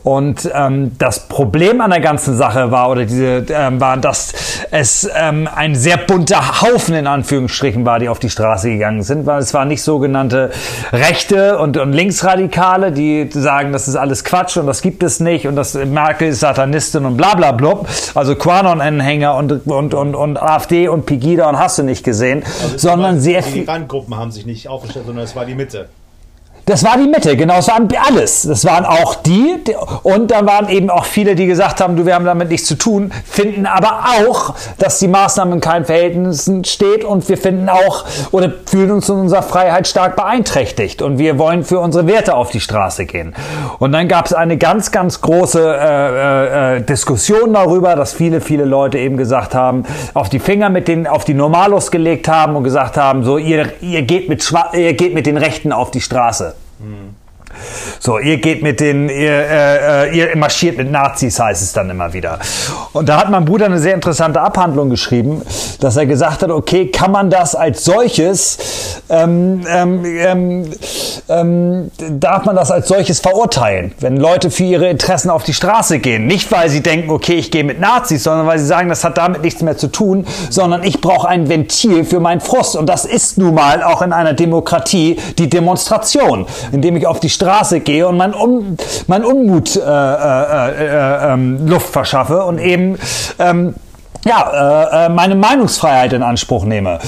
Und 0.02 0.50
ähm, 0.54 0.92
das 0.98 1.28
Problem 1.28 1.80
an 1.80 1.90
der 1.90 2.00
ganzen 2.00 2.36
Sache 2.36 2.70
war, 2.70 2.90
oder 2.90 3.04
diese, 3.04 3.44
ähm, 3.50 3.80
war, 3.80 3.96
dass 3.98 4.32
es 4.70 5.08
ähm, 5.14 5.48
ein 5.54 5.74
sehr 5.74 5.98
bunter 5.98 6.62
Haufen 6.62 6.94
in 6.94 7.06
Anführungsstrichen 7.06 7.84
war, 7.84 7.98
die 7.98 8.08
auf 8.08 8.18
die 8.18 8.30
Straße 8.30 8.70
gegangen 8.70 9.02
sind, 9.02 9.26
weil 9.26 9.40
es 9.40 9.52
waren 9.52 9.68
nicht 9.68 9.82
sogenannte 9.82 10.50
Rechte 10.92 11.58
und, 11.58 11.76
und 11.76 11.92
Linksradikale, 11.92 12.92
die 12.92 13.28
sagen, 13.30 13.72
das 13.72 13.88
ist 13.88 13.96
alles 13.96 14.24
Quatsch 14.24 14.56
und 14.56 14.66
das 14.66 14.80
gibt 14.80 15.02
es 15.02 15.20
nicht 15.20 15.46
und 15.46 15.56
das 15.56 15.74
Merkel 15.74 16.28
ist 16.28 16.40
Satanistin 16.40 17.04
und 17.04 17.16
bla 17.16 17.34
bla 17.34 17.52
blub, 17.52 17.88
also 18.14 18.34
Quanon-Anhänger 18.34 19.34
und, 19.34 19.66
und, 19.66 19.94
und, 19.94 20.14
und 20.14 20.42
AfD 20.42 20.88
und 20.88 21.04
Pegida 21.04 21.48
und 21.48 21.58
hast 21.58 21.78
du 21.78 21.82
nicht 21.82 22.04
gesehen, 22.04 22.42
also 22.62 22.78
sondern 22.78 23.20
sehr 23.20 23.42
viele. 23.42 23.64
Die 23.64 23.70
Randgruppen 23.70 24.16
haben 24.16 24.30
sich 24.30 24.46
nicht 24.46 24.68
aufgestellt, 24.68 25.06
sondern 25.06 25.24
es 25.24 25.36
war 25.36 25.44
die 25.44 25.54
Mitte. 25.54 25.88
Das 26.68 26.82
war 26.82 26.98
die 26.98 27.06
Mitte, 27.06 27.36
genau, 27.36 27.58
es 27.58 27.68
waren 27.68 27.88
alles. 28.08 28.42
Das 28.42 28.64
waren 28.64 28.84
auch 28.84 29.14
die, 29.14 29.54
und 30.02 30.32
dann 30.32 30.46
waren 30.46 30.68
eben 30.68 30.90
auch 30.90 31.04
viele, 31.04 31.36
die 31.36 31.46
gesagt 31.46 31.80
haben, 31.80 31.94
du, 31.94 32.06
wir 32.06 32.16
haben 32.16 32.24
damit 32.24 32.48
nichts 32.48 32.66
zu 32.66 32.74
tun, 32.74 33.12
finden 33.24 33.66
aber 33.66 34.00
auch, 34.18 34.52
dass 34.76 34.98
die 34.98 35.06
Maßnahme 35.06 35.54
in 35.54 35.60
keinen 35.60 35.84
Verhältnissen 35.84 36.64
steht 36.64 37.04
und 37.04 37.28
wir 37.28 37.38
finden 37.38 37.68
auch 37.68 38.04
oder 38.32 38.52
fühlen 38.68 38.90
uns 38.90 39.08
in 39.08 39.14
unserer 39.14 39.44
Freiheit 39.44 39.86
stark 39.86 40.16
beeinträchtigt 40.16 41.02
und 41.02 41.18
wir 41.18 41.38
wollen 41.38 41.62
für 41.62 41.78
unsere 41.78 42.08
Werte 42.08 42.34
auf 42.34 42.50
die 42.50 42.58
Straße 42.58 43.06
gehen. 43.06 43.36
Und 43.78 43.92
dann 43.92 44.08
gab 44.08 44.26
es 44.26 44.32
eine 44.32 44.58
ganz, 44.58 44.90
ganz 44.90 45.20
große 45.20 45.60
äh, 45.62 46.78
äh, 46.78 46.80
Diskussion 46.82 47.54
darüber, 47.54 47.94
dass 47.94 48.12
viele, 48.12 48.40
viele 48.40 48.64
Leute 48.64 48.98
eben 48.98 49.16
gesagt 49.16 49.54
haben, 49.54 49.84
auf 50.14 50.30
die 50.30 50.40
Finger 50.40 50.68
mit 50.68 50.88
den, 50.88 51.06
auf 51.06 51.24
die 51.24 51.34
Normalos 51.34 51.92
gelegt 51.92 52.26
haben 52.26 52.56
und 52.56 52.64
gesagt 52.64 52.96
haben, 52.96 53.22
so, 53.22 53.38
ihr, 53.38 53.72
ihr 53.80 54.02
geht 54.02 54.28
mit, 54.28 54.52
ihr 54.72 54.94
geht 54.94 55.14
mit 55.14 55.26
den 55.26 55.36
Rechten 55.36 55.70
auf 55.70 55.92
die 55.92 56.00
Straße. 56.00 56.55
Mm. 56.82 57.05
So, 57.98 58.18
ihr 58.18 58.38
geht 58.38 58.62
mit 58.62 58.80
den, 58.80 59.08
ihr, 59.08 59.30
äh, 59.30 60.08
äh, 60.08 60.16
ihr 60.16 60.36
marschiert 60.36 60.76
mit 60.76 60.90
Nazis, 60.90 61.38
heißt 61.38 61.62
es 61.62 61.72
dann 61.72 61.90
immer 61.90 62.12
wieder. 62.12 62.38
Und 62.92 63.08
da 63.08 63.18
hat 63.18 63.30
mein 63.30 63.44
Bruder 63.44 63.66
eine 63.66 63.78
sehr 63.78 63.94
interessante 63.94 64.40
Abhandlung 64.40 64.90
geschrieben, 64.90 65.42
dass 65.80 65.96
er 65.96 66.06
gesagt 66.06 66.42
hat, 66.42 66.50
okay, 66.50 66.88
kann 66.88 67.12
man 67.12 67.30
das 67.30 67.54
als 67.54 67.84
solches, 67.84 69.02
ähm, 69.08 69.64
ähm, 69.68 70.04
ähm, 70.04 70.70
ähm, 71.28 71.90
darf 71.98 72.44
man 72.44 72.56
das 72.56 72.70
als 72.70 72.88
solches 72.88 73.20
verurteilen, 73.20 73.92
wenn 74.00 74.16
Leute 74.16 74.50
für 74.50 74.64
ihre 74.64 74.88
Interessen 74.88 75.30
auf 75.30 75.42
die 75.42 75.54
Straße 75.54 75.98
gehen. 75.98 76.26
Nicht, 76.26 76.50
weil 76.52 76.68
sie 76.68 76.82
denken, 76.82 77.10
okay, 77.10 77.34
ich 77.34 77.50
gehe 77.50 77.64
mit 77.64 77.80
Nazis, 77.80 78.24
sondern 78.24 78.46
weil 78.46 78.58
sie 78.58 78.66
sagen, 78.66 78.88
das 78.88 79.04
hat 79.04 79.18
damit 79.18 79.42
nichts 79.42 79.62
mehr 79.62 79.76
zu 79.76 79.88
tun, 79.88 80.26
sondern 80.50 80.84
ich 80.84 81.00
brauche 81.00 81.28
ein 81.28 81.48
Ventil 81.48 82.04
für 82.04 82.20
meinen 82.20 82.40
Frust. 82.40 82.76
Und 82.76 82.86
das 82.86 83.04
ist 83.04 83.38
nun 83.38 83.54
mal 83.54 83.82
auch 83.82 84.02
in 84.02 84.12
einer 84.12 84.32
Demokratie 84.32 85.18
die 85.38 85.48
Demonstration, 85.48 86.46
indem 86.72 86.96
ich 86.96 87.06
auf 87.06 87.20
die 87.20 87.30
Straße 87.30 87.45
gehe 87.80 88.06
und 88.06 88.16
mein, 88.16 88.34
Un, 88.34 88.76
mein 89.06 89.24
Unmut 89.24 89.76
äh, 89.76 89.80
äh, 89.80 90.86
äh, 90.86 91.32
ähm, 91.32 91.66
Luft 91.66 91.88
verschaffe 91.88 92.44
und 92.44 92.58
eben 92.58 92.98
ähm, 93.38 93.74
ja, 94.26 95.04
äh, 95.04 95.06
äh, 95.06 95.08
meine 95.08 95.36
Meinungsfreiheit 95.36 96.12
in 96.12 96.22
Anspruch 96.22 96.64
nehme. 96.64 96.98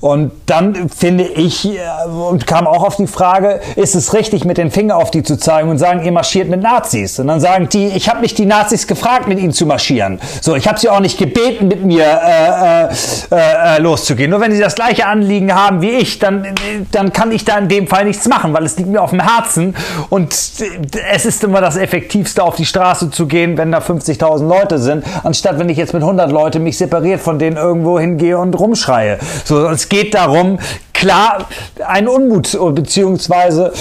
Und 0.00 0.30
dann 0.44 0.90
finde 0.90 1.24
ich, 1.24 1.64
äh, 1.66 1.78
und 2.06 2.46
kam 2.46 2.66
auch 2.66 2.84
auf 2.84 2.96
die 2.96 3.06
Frage, 3.06 3.60
ist 3.76 3.94
es 3.94 4.12
richtig, 4.12 4.44
mit 4.44 4.58
den 4.58 4.70
Finger 4.70 4.96
auf 4.96 5.10
die 5.10 5.22
zu 5.22 5.38
zeigen 5.38 5.70
und 5.70 5.78
sagen, 5.78 6.04
ihr 6.04 6.12
marschiert 6.12 6.50
mit 6.50 6.62
Nazis? 6.62 7.18
Und 7.18 7.28
dann 7.28 7.40
sagen 7.40 7.70
die, 7.70 7.86
ich 7.86 8.10
habe 8.10 8.20
nicht 8.20 8.36
die 8.36 8.44
Nazis 8.44 8.86
gefragt, 8.86 9.26
mit 9.26 9.38
ihnen 9.38 9.52
zu 9.52 9.64
marschieren. 9.64 10.20
So, 10.42 10.54
ich 10.54 10.68
habe 10.68 10.78
sie 10.78 10.90
auch 10.90 11.00
nicht 11.00 11.16
gebeten, 11.18 11.68
mit 11.68 11.82
mir 11.82 12.04
äh, 12.04 12.84
äh, 12.84 12.88
äh, 13.30 13.80
loszugehen. 13.80 14.30
Nur 14.30 14.40
wenn 14.42 14.52
sie 14.52 14.60
das 14.60 14.74
gleiche 14.74 15.06
Anliegen 15.06 15.54
haben 15.54 15.80
wie 15.80 15.92
ich, 15.92 16.18
dann, 16.18 16.46
dann 16.92 17.10
kann 17.10 17.32
ich 17.32 17.46
da 17.46 17.56
in 17.56 17.68
dem 17.68 17.86
Fall 17.86 18.04
nichts 18.04 18.28
machen, 18.28 18.52
weil 18.52 18.64
es 18.64 18.76
liegt 18.76 18.90
mir 18.90 19.00
auf 19.00 19.10
dem 19.10 19.20
Herzen. 19.20 19.74
Und 20.10 20.34
es 20.34 21.24
ist 21.24 21.42
immer 21.42 21.62
das 21.62 21.76
Effektivste, 21.76 22.42
auf 22.42 22.56
die 22.56 22.66
Straße 22.66 23.10
zu 23.10 23.26
gehen, 23.26 23.56
wenn 23.56 23.72
da 23.72 23.78
50.000 23.78 24.46
Leute 24.46 24.78
sind, 24.78 25.04
anstatt 25.24 25.58
wenn 25.58 25.70
ich 25.70 25.78
jetzt 25.78 25.94
mit 25.94 26.02
100 26.02 26.30
Leuten 26.30 26.65
mich 26.66 26.76
separiert 26.76 27.20
von 27.20 27.38
denen 27.38 27.56
irgendwo 27.56 27.98
hingehe 27.98 28.38
und 28.38 28.58
rumschreie. 28.58 29.18
So, 29.44 29.68
es 29.68 29.88
geht 29.88 30.14
darum, 30.14 30.58
klar, 30.92 31.48
ein 31.86 32.08
Unmut 32.08 32.58
beziehungsweise 32.74 33.72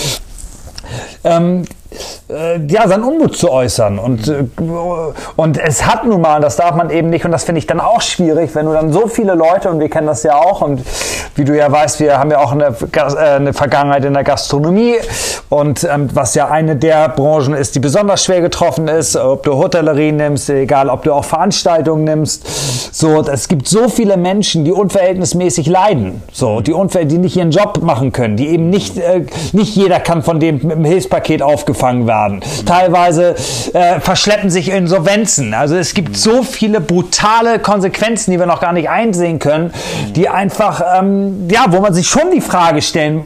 ähm, 1.23 1.63
äh, 2.29 2.59
ja, 2.67 2.87
seinen 2.87 3.03
Unmut 3.03 3.37
zu 3.37 3.51
äußern. 3.51 3.99
Und, 3.99 4.27
äh, 4.27 4.45
und 5.35 5.57
es 5.57 5.85
hat 5.85 6.05
nun 6.05 6.21
mal, 6.21 6.41
das 6.41 6.55
darf 6.55 6.75
man 6.75 6.89
eben 6.89 7.09
nicht, 7.09 7.25
und 7.25 7.31
das 7.31 7.43
finde 7.43 7.59
ich 7.59 7.67
dann 7.67 7.79
auch 7.79 8.01
schwierig, 8.01 8.55
wenn 8.55 8.65
du 8.65 8.73
dann 8.73 8.91
so 8.91 9.07
viele 9.07 9.35
Leute, 9.35 9.69
und 9.69 9.79
wir 9.79 9.89
kennen 9.89 10.07
das 10.07 10.23
ja 10.23 10.35
auch, 10.35 10.61
und 10.61 10.81
wie 11.35 11.43
du 11.43 11.55
ja 11.55 11.71
weißt, 11.71 11.99
wir 11.99 12.17
haben 12.17 12.31
ja 12.31 12.39
auch 12.39 12.51
eine, 12.51 12.75
äh, 12.93 13.19
eine 13.35 13.53
Vergangenheit 13.53 14.05
in 14.05 14.13
der 14.13 14.23
Gastronomie, 14.23 14.95
und 15.49 15.83
ähm, 15.83 16.09
was 16.13 16.35
ja 16.35 16.47
eine 16.47 16.75
der 16.75 17.09
Branchen 17.09 17.53
ist, 17.53 17.75
die 17.75 17.79
besonders 17.79 18.23
schwer 18.23 18.41
getroffen 18.41 18.87
ist, 18.87 19.15
ob 19.15 19.43
du 19.43 19.55
Hotellerie 19.55 20.11
nimmst, 20.11 20.49
egal 20.49 20.89
ob 20.89 21.03
du 21.03 21.13
auch 21.13 21.25
Veranstaltungen 21.25 22.03
nimmst, 22.03 22.95
so, 22.95 23.21
es 23.21 23.47
gibt 23.47 23.67
so 23.67 23.87
viele 23.89 24.17
Menschen, 24.17 24.65
die 24.65 24.71
unverhältnismäßig 24.71 25.67
leiden, 25.67 26.23
so, 26.31 26.61
die, 26.61 26.73
unver 26.73 27.05
die 27.05 27.17
nicht 27.17 27.35
ihren 27.37 27.51
Job 27.51 27.81
machen 27.81 28.11
können, 28.11 28.37
die 28.37 28.47
eben 28.47 28.69
nicht, 28.69 28.97
äh, 28.97 29.25
nicht 29.53 29.75
jeder 29.75 29.99
kann 29.99 30.23
von 30.23 30.39
dem 30.39 30.55
mit 30.55 30.77
dem 30.77 30.85
Hilfspaket 30.85 31.41
aufgefangen 31.41 31.84
werden 31.85 32.07
werden. 32.07 32.41
Teilweise 32.65 33.35
äh, 33.73 33.99
verschleppen 33.99 34.49
sich 34.49 34.69
Insolvenzen. 34.69 35.53
Also 35.53 35.75
es 35.75 35.93
gibt 35.93 36.17
so 36.17 36.43
viele 36.43 36.81
brutale 36.81 37.59
Konsequenzen, 37.59 38.31
die 38.31 38.39
wir 38.39 38.45
noch 38.45 38.61
gar 38.61 38.73
nicht 38.73 38.89
einsehen 38.89 39.39
können, 39.39 39.71
die 40.15 40.29
einfach, 40.29 40.81
ähm, 40.99 41.47
ja, 41.49 41.65
wo 41.69 41.79
man 41.81 41.93
sich 41.93 42.07
schon 42.07 42.31
die 42.33 42.41
Frage 42.41 42.81
stellen 42.81 43.25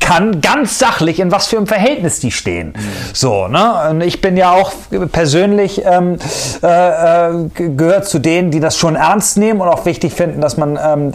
kann, 0.00 0.40
ganz 0.40 0.78
sachlich, 0.78 1.20
in 1.20 1.30
was 1.32 1.46
für 1.46 1.56
einem 1.56 1.66
Verhältnis 1.66 2.20
die 2.20 2.30
stehen. 2.30 2.68
Mhm. 2.68 2.80
So, 3.12 3.48
ne? 3.48 3.90
Und 3.90 4.00
ich 4.02 4.20
bin 4.20 4.36
ja 4.36 4.52
auch 4.52 4.72
persönlich 5.10 5.82
ähm, 5.84 6.18
äh, 6.62 6.66
äh, 6.66 7.48
gehört 7.76 8.06
zu 8.06 8.18
denen, 8.18 8.50
die 8.50 8.60
das 8.60 8.76
schon 8.76 8.96
ernst 8.96 9.36
nehmen 9.36 9.60
und 9.60 9.68
auch 9.68 9.84
wichtig 9.84 10.12
finden, 10.12 10.40
dass 10.40 10.56
man 10.56 10.78
ähm, 10.82 11.12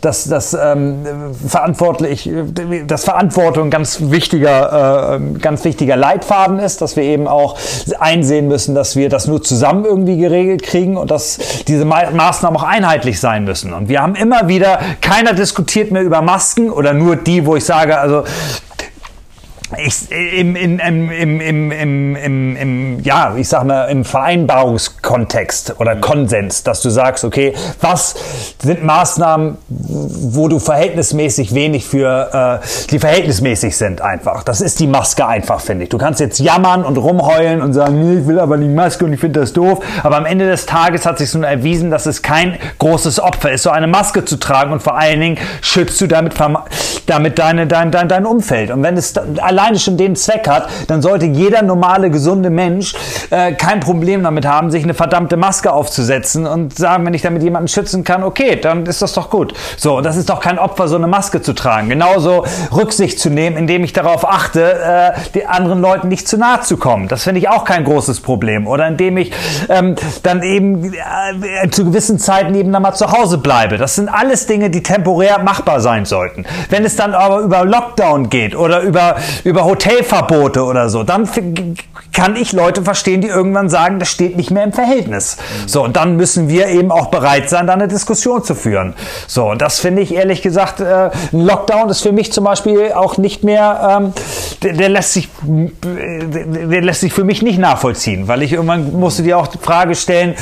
dass, 0.00 0.24
dass, 0.24 0.54
ähm, 0.54 1.04
verantwortlich, 1.46 2.30
dass 2.86 3.04
Verantwortung 3.04 3.70
ganz 3.70 3.98
wichtiger, 4.00 5.18
äh, 5.20 5.38
ganz 5.38 5.64
wichtiger 5.64 5.96
Leitfaden 5.96 6.58
ist, 6.58 6.80
dass 6.80 6.96
wir 6.96 7.02
eben 7.02 7.28
auch 7.28 7.56
einsehen 7.98 8.48
müssen, 8.48 8.74
dass 8.74 8.96
wir 8.96 9.08
das 9.08 9.26
nur 9.26 9.42
zusammen 9.42 9.84
irgendwie 9.84 10.16
geregelt 10.16 10.62
kriegen 10.62 10.96
und 10.96 11.10
dass 11.10 11.38
diese 11.66 11.84
Ma 11.84 12.10
Maßnahmen 12.10 12.58
auch 12.58 12.64
einheitlich 12.64 13.20
sein 13.20 13.44
müssen. 13.44 13.72
Und 13.72 13.88
wir 13.88 14.02
haben 14.02 14.14
immer 14.14 14.48
wieder, 14.48 14.80
keiner 15.00 15.32
diskutiert 15.32 15.90
mehr 15.90 16.02
über 16.02 16.22
Masken 16.22 16.70
oder 16.70 16.92
nur 16.92 17.16
die, 17.16 17.46
wo 17.46 17.56
ich 17.56 17.64
sage, 17.64 17.99
also 18.00 18.24
ich, 19.78 20.10
im, 20.10 20.56
im, 20.56 20.78
im, 20.80 21.10
im, 21.10 21.40
im, 21.40 21.70
im, 21.70 22.16
im, 22.16 22.56
im, 22.56 23.00
ja, 23.02 23.34
ich 23.36 23.48
sag 23.48 23.64
mal, 23.64 23.84
im 23.84 24.04
Vereinbarungskontext 24.04 25.76
oder 25.78 25.96
Konsens, 25.96 26.64
dass 26.64 26.82
du 26.82 26.90
sagst, 26.90 27.24
okay, 27.24 27.54
was 27.80 28.14
sind 28.60 28.84
Maßnahmen, 28.84 29.58
wo 29.68 30.48
du 30.48 30.58
verhältnismäßig 30.58 31.54
wenig 31.54 31.86
für, 31.86 32.60
äh, 32.62 32.66
die 32.90 32.98
verhältnismäßig 32.98 33.76
sind 33.76 34.00
einfach. 34.00 34.42
Das 34.42 34.60
ist 34.60 34.80
die 34.80 34.88
Maske 34.88 35.26
einfach, 35.26 35.60
finde 35.60 35.84
ich. 35.84 35.90
Du 35.90 35.98
kannst 35.98 36.18
jetzt 36.18 36.40
jammern 36.40 36.84
und 36.84 36.96
rumheulen 36.96 37.62
und 37.62 37.72
sagen, 37.72 38.00
nee, 38.00 38.20
ich 38.20 38.26
will 38.26 38.40
aber 38.40 38.58
die 38.58 38.68
Maske 38.68 39.04
und 39.04 39.12
ich 39.12 39.20
finde 39.20 39.40
das 39.40 39.52
doof. 39.52 39.84
Aber 40.02 40.16
am 40.16 40.26
Ende 40.26 40.48
des 40.48 40.66
Tages 40.66 41.06
hat 41.06 41.18
sich 41.18 41.30
so 41.30 41.40
erwiesen, 41.40 41.90
dass 41.90 42.06
es 42.06 42.22
kein 42.22 42.58
großes 42.78 43.20
Opfer 43.20 43.52
ist, 43.52 43.62
so 43.62 43.70
eine 43.70 43.86
Maske 43.86 44.24
zu 44.24 44.36
tragen 44.36 44.72
und 44.72 44.82
vor 44.82 44.98
allen 44.98 45.20
Dingen 45.20 45.38
schützt 45.60 46.00
du 46.00 46.08
damit, 46.08 46.34
damit 47.06 47.38
deine, 47.38 47.68
dein, 47.68 47.92
dein, 47.92 48.08
dein 48.08 48.26
Umfeld. 48.26 48.72
Und 48.72 48.82
wenn 48.82 48.96
es 48.96 49.16
allein 49.16 49.59
alleine 49.60 49.78
schon 49.78 49.96
den 49.96 50.16
Zweck 50.16 50.48
hat, 50.48 50.68
dann 50.86 51.02
sollte 51.02 51.26
jeder 51.26 51.62
normale, 51.62 52.10
gesunde 52.10 52.50
Mensch 52.50 52.94
äh, 53.30 53.52
kein 53.52 53.80
Problem 53.80 54.22
damit 54.22 54.46
haben, 54.46 54.70
sich 54.70 54.82
eine 54.82 54.94
verdammte 54.94 55.36
Maske 55.36 55.72
aufzusetzen 55.72 56.46
und 56.46 56.76
sagen, 56.76 57.04
wenn 57.06 57.14
ich 57.14 57.22
damit 57.22 57.42
jemanden 57.42 57.68
schützen 57.68 58.04
kann, 58.04 58.22
okay, 58.22 58.56
dann 58.56 58.86
ist 58.86 59.02
das 59.02 59.12
doch 59.12 59.30
gut. 59.30 59.54
So, 59.76 60.00
das 60.00 60.16
ist 60.16 60.30
doch 60.30 60.40
kein 60.40 60.58
Opfer, 60.58 60.88
so 60.88 60.96
eine 60.96 61.06
Maske 61.06 61.42
zu 61.42 61.52
tragen. 61.52 61.88
Genauso 61.88 62.44
Rücksicht 62.74 63.18
zu 63.18 63.30
nehmen, 63.30 63.56
indem 63.56 63.84
ich 63.84 63.92
darauf 63.92 64.26
achte, 64.26 65.14
äh, 65.14 65.30
den 65.34 65.46
anderen 65.46 65.80
Leuten 65.80 66.08
nicht 66.08 66.26
zu 66.26 66.38
nahe 66.38 66.60
zu 66.60 66.76
kommen. 66.76 67.08
Das 67.08 67.24
finde 67.24 67.40
ich 67.40 67.48
auch 67.48 67.64
kein 67.64 67.84
großes 67.84 68.20
Problem. 68.20 68.66
Oder 68.66 68.88
indem 68.88 69.16
ich 69.18 69.32
ähm, 69.68 69.96
dann 70.22 70.42
eben 70.42 70.92
äh, 70.92 71.70
zu 71.70 71.84
gewissen 71.84 72.18
Zeiten 72.18 72.54
eben 72.54 72.72
dann 72.72 72.82
mal 72.82 72.94
zu 72.94 73.12
Hause 73.12 73.38
bleibe. 73.38 73.76
Das 73.76 73.94
sind 73.94 74.08
alles 74.08 74.46
Dinge, 74.46 74.70
die 74.70 74.82
temporär 74.82 75.38
machbar 75.40 75.80
sein 75.80 76.04
sollten. 76.04 76.46
Wenn 76.70 76.84
es 76.84 76.96
dann 76.96 77.14
aber 77.14 77.40
über 77.40 77.64
Lockdown 77.64 78.30
geht 78.30 78.56
oder 78.56 78.80
über, 78.80 79.16
über 79.44 79.49
Hotelverbote 79.58 80.62
oder 80.64 80.88
so, 80.88 81.02
dann 81.02 81.28
kann 82.12 82.36
ich 82.36 82.52
Leute 82.52 82.82
verstehen, 82.82 83.20
die 83.20 83.28
irgendwann 83.28 83.68
sagen, 83.68 83.98
das 83.98 84.08
steht 84.10 84.36
nicht 84.36 84.50
mehr 84.50 84.64
im 84.64 84.72
Verhältnis. 84.72 85.36
So, 85.66 85.84
und 85.84 85.96
dann 85.96 86.16
müssen 86.16 86.48
wir 86.48 86.68
eben 86.68 86.90
auch 86.90 87.06
bereit 87.06 87.48
sein, 87.48 87.66
da 87.66 87.72
eine 87.72 87.88
Diskussion 87.88 88.42
zu 88.42 88.54
führen. 88.54 88.94
So, 89.26 89.50
und 89.50 89.62
das 89.62 89.80
finde 89.80 90.02
ich 90.02 90.14
ehrlich 90.14 90.42
gesagt, 90.42 90.80
äh, 90.80 91.10
ein 91.32 91.40
Lockdown 91.40 91.88
ist 91.88 92.02
für 92.02 92.12
mich 92.12 92.32
zum 92.32 92.44
Beispiel 92.44 92.92
auch 92.92 93.16
nicht 93.16 93.44
mehr, 93.44 93.98
ähm, 94.00 94.12
der, 94.62 94.74
der, 94.74 94.88
lässt 94.88 95.12
sich, 95.12 95.28
der 95.42 96.82
lässt 96.82 97.00
sich 97.00 97.12
für 97.12 97.24
mich 97.24 97.42
nicht 97.42 97.58
nachvollziehen, 97.58 98.28
weil 98.28 98.42
ich 98.42 98.52
irgendwann 98.52 98.92
musste 98.92 99.22
dir 99.22 99.38
auch 99.38 99.46
die 99.46 99.58
Frage 99.58 99.94
stellen, 99.94 100.34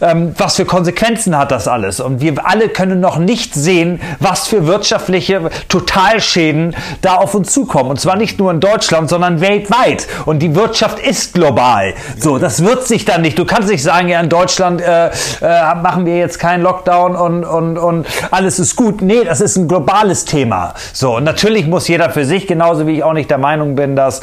ähm, 0.00 0.34
was 0.36 0.56
für 0.56 0.64
Konsequenzen 0.64 1.36
hat 1.36 1.50
das 1.50 1.68
alles? 1.68 2.00
Und 2.00 2.20
wir 2.20 2.46
alle 2.46 2.68
können 2.68 3.00
noch 3.00 3.18
nicht 3.18 3.54
sehen, 3.54 4.00
was 4.18 4.48
für 4.48 4.66
wirtschaftliche 4.66 5.50
Totalschäden 5.68 6.74
da 7.00 7.16
auf 7.16 7.34
uns 7.34 7.52
zukommen. 7.52 7.90
Und 7.90 8.00
zwar 8.00 8.16
nicht 8.16 8.38
nur 8.38 8.51
in 8.52 8.60
Deutschland, 8.60 9.08
sondern 9.08 9.40
weltweit. 9.40 10.06
Und 10.26 10.40
die 10.40 10.54
Wirtschaft 10.54 10.98
ist 11.00 11.34
global. 11.34 11.94
So, 12.18 12.38
das 12.38 12.64
wird 12.64 12.86
sich 12.86 13.04
dann 13.04 13.22
nicht. 13.22 13.38
Du 13.38 13.44
kannst 13.44 13.68
nicht 13.68 13.82
sagen, 13.82 14.08
ja, 14.08 14.20
in 14.20 14.28
Deutschland 14.28 14.80
äh, 14.80 15.06
äh, 15.06 15.74
machen 15.82 16.06
wir 16.06 16.16
jetzt 16.16 16.38
keinen 16.38 16.62
Lockdown 16.62 17.16
und, 17.16 17.44
und, 17.44 17.78
und 17.78 18.06
alles 18.30 18.58
ist 18.58 18.76
gut. 18.76 19.02
Nee, 19.02 19.24
das 19.24 19.40
ist 19.40 19.56
ein 19.56 19.66
globales 19.68 20.24
Thema. 20.24 20.74
So, 20.92 21.16
und 21.16 21.24
natürlich 21.24 21.66
muss 21.66 21.88
jeder 21.88 22.10
für 22.10 22.24
sich, 22.24 22.46
genauso 22.46 22.86
wie 22.86 22.98
ich 22.98 23.04
auch 23.04 23.14
nicht 23.14 23.30
der 23.30 23.38
Meinung 23.38 23.74
bin, 23.74 23.96
dass, 23.96 24.20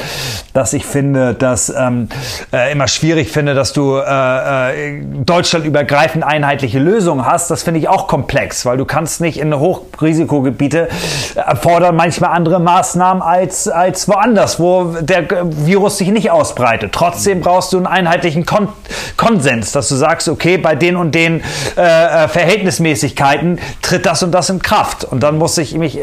dass 0.53 0.73
ich 0.73 0.85
finde, 0.85 1.33
dass 1.33 1.69
ähm, 1.69 2.09
äh, 2.53 2.71
immer 2.71 2.87
schwierig 2.87 3.31
finde, 3.31 3.53
dass 3.53 3.73
du 3.73 3.97
äh, 3.97 4.97
äh, 4.97 5.03
deutschlandübergreifend 5.25 6.23
einheitliche 6.23 6.79
Lösungen 6.79 7.25
hast. 7.25 7.51
Das 7.51 7.63
finde 7.63 7.79
ich 7.79 7.89
auch 7.89 8.07
komplex, 8.07 8.65
weil 8.65 8.77
du 8.77 8.85
kannst 8.85 9.21
nicht 9.21 9.39
in 9.39 9.57
Hochrisikogebiete 9.57 10.89
erfordern 11.35 11.95
manchmal 11.95 12.31
andere 12.31 12.59
Maßnahmen 12.59 13.23
als, 13.23 13.67
als 13.67 14.07
woanders, 14.07 14.18
wo 14.59 14.95
der 15.01 15.27
Virus 15.65 15.97
sich 15.97 16.09
nicht 16.09 16.31
ausbreitet. 16.31 16.91
Trotzdem 16.91 17.41
brauchst 17.41 17.73
du 17.73 17.77
einen 17.77 17.87
einheitlichen 17.87 18.45
Kon 18.45 18.69
Konsens, 19.17 19.71
dass 19.73 19.89
du 19.89 19.95
sagst, 19.95 20.29
okay, 20.29 20.57
bei 20.57 20.75
den 20.75 20.95
und 20.95 21.13
den 21.13 21.41
äh, 21.77 21.81
äh, 21.81 22.27
Verhältnismäßigkeiten 22.27 23.59
tritt 23.81 24.05
das 24.05 24.23
und 24.23 24.31
das 24.31 24.49
in 24.49 24.61
Kraft. 24.61 25.03
Und 25.03 25.23
dann 25.23 25.37
muss 25.37 25.57
ich 25.57 25.75
mich, 25.75 25.99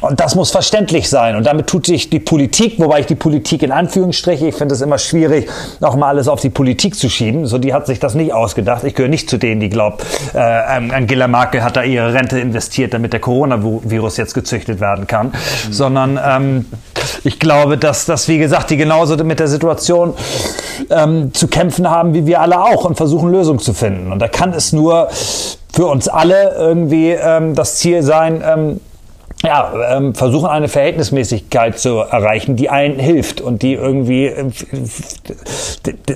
und 0.00 0.20
das 0.20 0.34
muss 0.34 0.50
verständlich 0.50 1.08
sein. 1.08 1.34
Und 1.36 1.44
damit 1.46 1.66
tut 1.66 1.86
sich 1.86 2.08
die 2.08 2.20
Politik, 2.20 2.78
wobei 2.78 3.00
ich 3.00 3.06
die 3.06 3.16
Politik 3.16 3.62
in 3.62 3.72
Anführungsstriche, 3.72 4.46
ich 4.46 4.54
finde 4.54 4.74
es 4.74 4.80
immer 4.80 4.98
schwierig, 4.98 5.48
auch 5.80 5.96
mal 5.96 6.08
alles 6.08 6.28
auf 6.28 6.40
die 6.40 6.50
Politik 6.50 6.94
zu 6.94 7.08
schieben. 7.08 7.46
So, 7.46 7.58
die 7.58 7.74
hat 7.74 7.86
sich 7.86 7.98
das 7.98 8.14
nicht 8.14 8.32
ausgedacht. 8.32 8.84
Ich 8.84 8.94
gehöre 8.94 9.10
nicht 9.10 9.28
zu 9.28 9.38
denen, 9.38 9.60
die 9.60 9.68
glauben, 9.68 9.96
äh, 10.34 10.38
Angela 10.38 11.26
Merkel 11.28 11.62
hat 11.64 11.76
da 11.76 11.82
ihre 11.82 12.12
Rente 12.14 12.38
investiert, 12.38 12.94
damit 12.94 13.12
der 13.12 13.20
Coronavirus 13.20 14.16
jetzt 14.18 14.34
gezüchtet 14.34 14.80
werden 14.80 15.06
kann, 15.06 15.28
mhm. 15.28 15.72
sondern 15.72 16.20
ähm, 16.24 16.66
ich 17.26 17.40
glaube, 17.40 17.76
dass 17.76 18.06
das, 18.06 18.28
wie 18.28 18.38
gesagt, 18.38 18.70
die 18.70 18.76
genauso 18.76 19.16
mit 19.24 19.40
der 19.40 19.48
Situation 19.48 20.14
ähm, 20.90 21.34
zu 21.34 21.48
kämpfen 21.48 21.90
haben, 21.90 22.14
wie 22.14 22.24
wir 22.24 22.40
alle 22.40 22.60
auch 22.60 22.84
und 22.84 22.96
versuchen 22.96 23.30
Lösungen 23.30 23.58
zu 23.58 23.74
finden. 23.74 24.12
Und 24.12 24.20
da 24.20 24.28
kann 24.28 24.52
es 24.52 24.72
nur 24.72 25.08
für 25.72 25.86
uns 25.86 26.06
alle 26.08 26.54
irgendwie 26.56 27.10
ähm, 27.10 27.54
das 27.54 27.76
Ziel 27.76 28.02
sein, 28.02 28.42
ähm, 28.46 28.80
ja, 29.46 29.96
ähm, 29.96 30.14
versuchen 30.14 30.46
eine 30.46 30.68
Verhältnismäßigkeit 30.68 31.78
zu 31.78 31.98
erreichen, 31.98 32.56
die 32.56 32.68
einen 32.68 32.98
hilft 32.98 33.40
und 33.40 33.62
die 33.62 33.74
irgendwie 33.74 34.26
äh, 34.26 34.50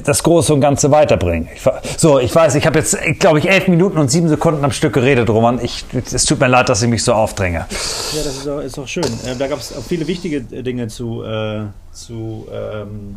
das 0.05 0.23
Große 0.23 0.53
und 0.53 0.61
Ganze 0.61 0.90
weiterbringen. 0.90 1.49
Ich, 1.55 1.62
so, 1.97 2.19
ich 2.19 2.35
weiß, 2.35 2.57
ich 2.57 2.66
habe 2.66 2.79
jetzt, 2.79 2.99
glaube 3.19 3.38
ich, 3.38 3.49
elf 3.49 3.69
Minuten 3.69 3.99
und 3.99 4.11
sieben 4.11 4.29
Sekunden 4.29 4.64
am 4.64 4.73
Stück 4.73 4.93
geredet, 4.95 5.31
Roman. 5.31 5.61
Ich, 5.62 5.85
es 6.12 6.25
tut 6.25 6.40
mir 6.40 6.49
leid, 6.49 6.69
dass 6.69 6.83
ich 6.83 6.88
mich 6.88 7.05
so 7.05 7.12
aufdränge. 7.12 7.59
Ja, 7.59 8.23
das 8.25 8.37
ist 8.37 8.49
auch, 8.49 8.61
ist 8.61 8.79
auch 8.79 8.88
schön. 8.88 9.05
Äh, 9.05 9.37
da 9.38 9.47
gab 9.47 9.59
es 9.59 9.77
auch 9.77 9.83
viele 9.83 10.07
wichtige 10.07 10.40
Dinge 10.40 10.88
zu, 10.88 11.23
äh, 11.23 11.62
zu, 11.93 12.49
ähm, 12.53 13.16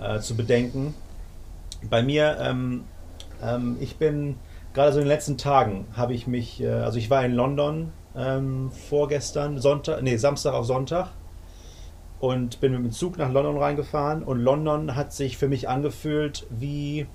äh, 0.00 0.20
zu 0.20 0.36
bedenken. 0.36 0.94
Bei 1.88 2.02
mir, 2.02 2.36
ähm, 2.40 2.84
ähm, 3.42 3.76
ich 3.80 3.96
bin 3.96 4.36
gerade 4.74 4.92
so 4.92 4.98
in 4.98 5.04
den 5.04 5.08
letzten 5.08 5.38
Tagen, 5.38 5.86
habe 5.96 6.14
ich 6.14 6.26
mich, 6.26 6.62
äh, 6.62 6.68
also 6.68 6.98
ich 6.98 7.10
war 7.10 7.24
in 7.24 7.32
London 7.32 7.92
ähm, 8.16 8.70
vorgestern, 8.88 9.58
Sonntag, 9.58 10.02
nee, 10.02 10.16
Samstag 10.16 10.54
auf 10.54 10.66
Sonntag 10.66 11.08
und 12.18 12.60
bin 12.60 12.72
mit 12.72 12.80
dem 12.80 12.92
Zug 12.92 13.18
nach 13.18 13.30
London 13.30 13.58
reingefahren 13.58 14.22
und 14.22 14.40
London 14.40 14.96
hat 14.96 15.12
sich 15.12 15.36
für 15.36 15.48
mich 15.48 15.68
angefühlt 15.68 16.46
wie, 16.50 17.06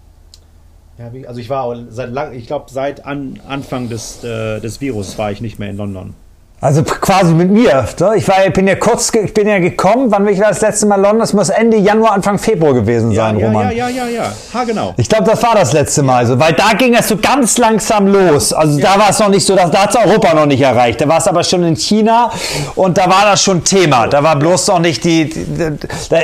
ja, 0.98 1.12
wie 1.14 1.28
also 1.28 1.40
ich 1.40 1.50
war 1.50 1.76
seit 1.90 2.12
lang, 2.12 2.34
ich 2.34 2.48
glaube 2.48 2.70
seit 2.70 3.06
an, 3.06 3.40
Anfang 3.48 3.90
des, 3.90 4.24
äh, 4.24 4.60
des 4.60 4.80
Virus 4.82 5.18
war 5.18 5.32
ich 5.32 5.42
nicht 5.42 5.60
mehr 5.60 5.70
in 5.70 5.78
London. 5.78 6.14
Also 6.64 6.84
quasi 6.84 7.34
mit 7.34 7.50
mir. 7.50 7.86
Ich, 8.16 8.28
war, 8.28 8.46
ich 8.46 8.54
bin 8.54 8.68
ja 8.68 8.76
kurz, 8.76 9.12
ich 9.16 9.34
bin 9.34 9.48
ja 9.48 9.58
gekommen, 9.58 10.12
wann 10.12 10.24
bin 10.24 10.36
ich 10.36 10.40
das 10.40 10.62
letzte 10.62 10.86
Mal 10.86 10.98
in 10.98 11.02
London? 11.02 11.20
Das 11.22 11.34
muss 11.34 11.50
Ende 11.50 11.78
Januar, 11.78 12.12
Anfang 12.12 12.38
Februar 12.38 12.76
gewesen 12.76 13.12
sein, 13.16 13.40
ja, 13.40 13.48
Roman. 13.48 13.72
Ja, 13.76 13.90
ja, 13.90 14.06
ja, 14.06 14.08
ja, 14.08 14.34
ha, 14.54 14.64
genau. 14.64 14.94
Ich 14.98 15.10
glaube, 15.10 15.24
das 15.24 15.42
war 15.42 15.56
das 15.56 15.74
letzte 15.74 16.04
Mal 16.04 16.28
so, 16.28 16.38
weil 16.38 16.54
da 16.54 16.74
ging 16.78 16.94
es 16.94 17.08
so 17.08 17.18
ganz 17.18 17.58
langsam 17.58 18.06
los. 18.06 18.54
Also 18.54 18.80
ja. 18.80 18.94
da 18.94 19.00
war 19.00 19.10
es 19.10 19.18
noch 19.18 19.30
nicht 19.30 19.44
so, 19.44 19.56
da, 19.56 19.70
da 19.70 19.86
hat 19.86 19.96
es 19.96 20.06
Europa 20.06 20.36
noch 20.36 20.46
nicht 20.46 20.62
erreicht. 20.62 21.02
Da 21.02 21.08
war 21.08 21.18
es 21.18 21.28
aber 21.28 21.44
schon 21.44 21.64
in 21.64 21.76
China 21.76 22.30
und 22.76 22.96
da 22.96 23.10
war 23.10 23.26
das 23.26 23.42
schon 23.42 23.64
Thema. 23.64 24.06
Da 24.06 24.22
war 24.22 24.36
bloß 24.36 24.68
noch 24.68 24.80
nicht 24.80 25.04
die, 25.04 25.32
die 25.32 25.80
da, 26.10 26.20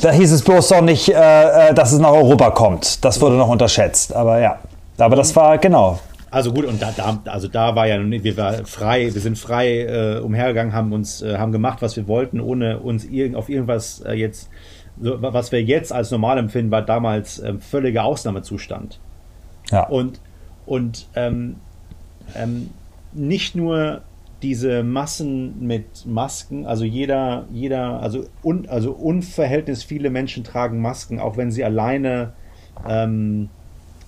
da, 0.00 0.10
hieß 0.10 0.32
es 0.32 0.40
bloß 0.40 0.70
noch 0.70 0.80
nicht, 0.80 1.10
äh, 1.10 1.68
äh, 1.68 1.74
dass 1.74 1.92
es 1.92 1.98
nach 1.98 2.12
Europa 2.12 2.48
kommt. 2.48 3.04
Das 3.04 3.20
wurde 3.20 3.36
noch 3.36 3.48
unterschätzt. 3.48 4.16
Aber 4.16 4.40
ja, 4.40 4.56
aber 4.96 5.16
das 5.16 5.36
war 5.36 5.58
genau. 5.58 5.98
Also 6.36 6.52
gut, 6.52 6.66
und 6.66 6.82
da, 6.82 6.92
da, 6.94 7.18
also 7.32 7.48
da 7.48 7.76
war 7.76 7.86
ja, 7.86 7.98
wir 7.98 8.36
waren 8.36 8.66
frei, 8.66 9.04
wir 9.04 9.22
sind 9.22 9.38
frei 9.38 9.86
äh, 9.86 10.18
umhergegangen, 10.18 10.74
haben 10.74 10.92
uns, 10.92 11.22
äh, 11.22 11.38
haben 11.38 11.50
gemacht, 11.50 11.80
was 11.80 11.96
wir 11.96 12.08
wollten, 12.08 12.40
ohne 12.40 12.80
uns 12.80 13.06
irg 13.06 13.34
auf 13.34 13.48
irgendwas 13.48 14.00
äh, 14.00 14.12
jetzt, 14.12 14.50
so, 15.00 15.22
was 15.22 15.50
wir 15.50 15.62
jetzt 15.62 15.94
als 15.94 16.10
normal 16.10 16.36
empfinden, 16.36 16.70
war 16.70 16.82
damals 16.82 17.38
äh, 17.38 17.54
völliger 17.54 18.04
Ausnahmezustand. 18.04 19.00
Ja. 19.70 19.86
Und, 19.86 20.20
und 20.66 21.08
ähm, 21.14 21.56
ähm, 22.34 22.68
nicht 23.14 23.56
nur 23.56 24.02
diese 24.42 24.82
Massen 24.82 25.66
mit 25.66 26.04
Masken, 26.04 26.66
also 26.66 26.84
jeder, 26.84 27.46
jeder, 27.50 28.02
also, 28.02 28.26
un, 28.42 28.68
also 28.68 28.92
unverhältnis 28.92 29.84
viele 29.84 30.10
Menschen 30.10 30.44
tragen 30.44 30.82
Masken, 30.82 31.18
auch 31.18 31.38
wenn 31.38 31.50
sie 31.50 31.64
alleine 31.64 32.34
ähm, 32.86 33.48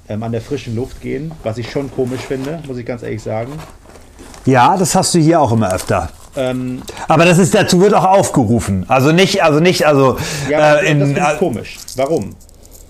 ähm, 0.08 0.22
an 0.22 0.32
der 0.32 0.40
frischen 0.40 0.74
Luft 0.74 1.00
gehen, 1.00 1.32
was 1.42 1.58
ich 1.58 1.70
schon 1.70 1.90
komisch 1.90 2.22
finde, 2.22 2.62
muss 2.66 2.78
ich 2.78 2.86
ganz 2.86 3.02
ehrlich 3.02 3.22
sagen. 3.22 3.52
Ja, 4.46 4.76
das 4.76 4.94
hast 4.94 5.14
du 5.14 5.18
hier 5.18 5.40
auch 5.40 5.52
immer 5.52 5.72
öfter. 5.72 6.08
Ähm, 6.36 6.82
Aber 7.08 7.24
das 7.24 7.38
ist 7.38 7.54
dazu 7.54 7.80
wird 7.80 7.94
auch 7.94 8.04
aufgerufen. 8.04 8.84
Also 8.88 9.12
nicht, 9.12 9.42
also 9.42 9.60
nicht, 9.60 9.86
also 9.86 10.16
ja, 10.48 10.76
äh, 10.76 10.90
in, 10.90 11.14
das 11.14 11.32
ist 11.32 11.38
komisch. 11.38 11.78
Warum? 11.96 12.34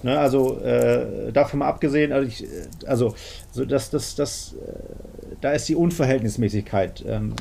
Ne, 0.02 0.18
also 0.18 0.60
äh, 0.60 1.32
davon 1.32 1.60
mal 1.60 1.68
abgesehen, 1.68 2.12
also, 2.12 2.28
ich, 2.28 2.46
also 2.86 3.14
so 3.50 3.64
das, 3.64 3.90
das, 3.90 4.14
das, 4.14 4.54
äh, 4.54 5.17
da 5.40 5.52
ist 5.52 5.68
die 5.68 5.76
Unverhältnismäßigkeit. 5.76 7.04
Ähm, 7.06 7.34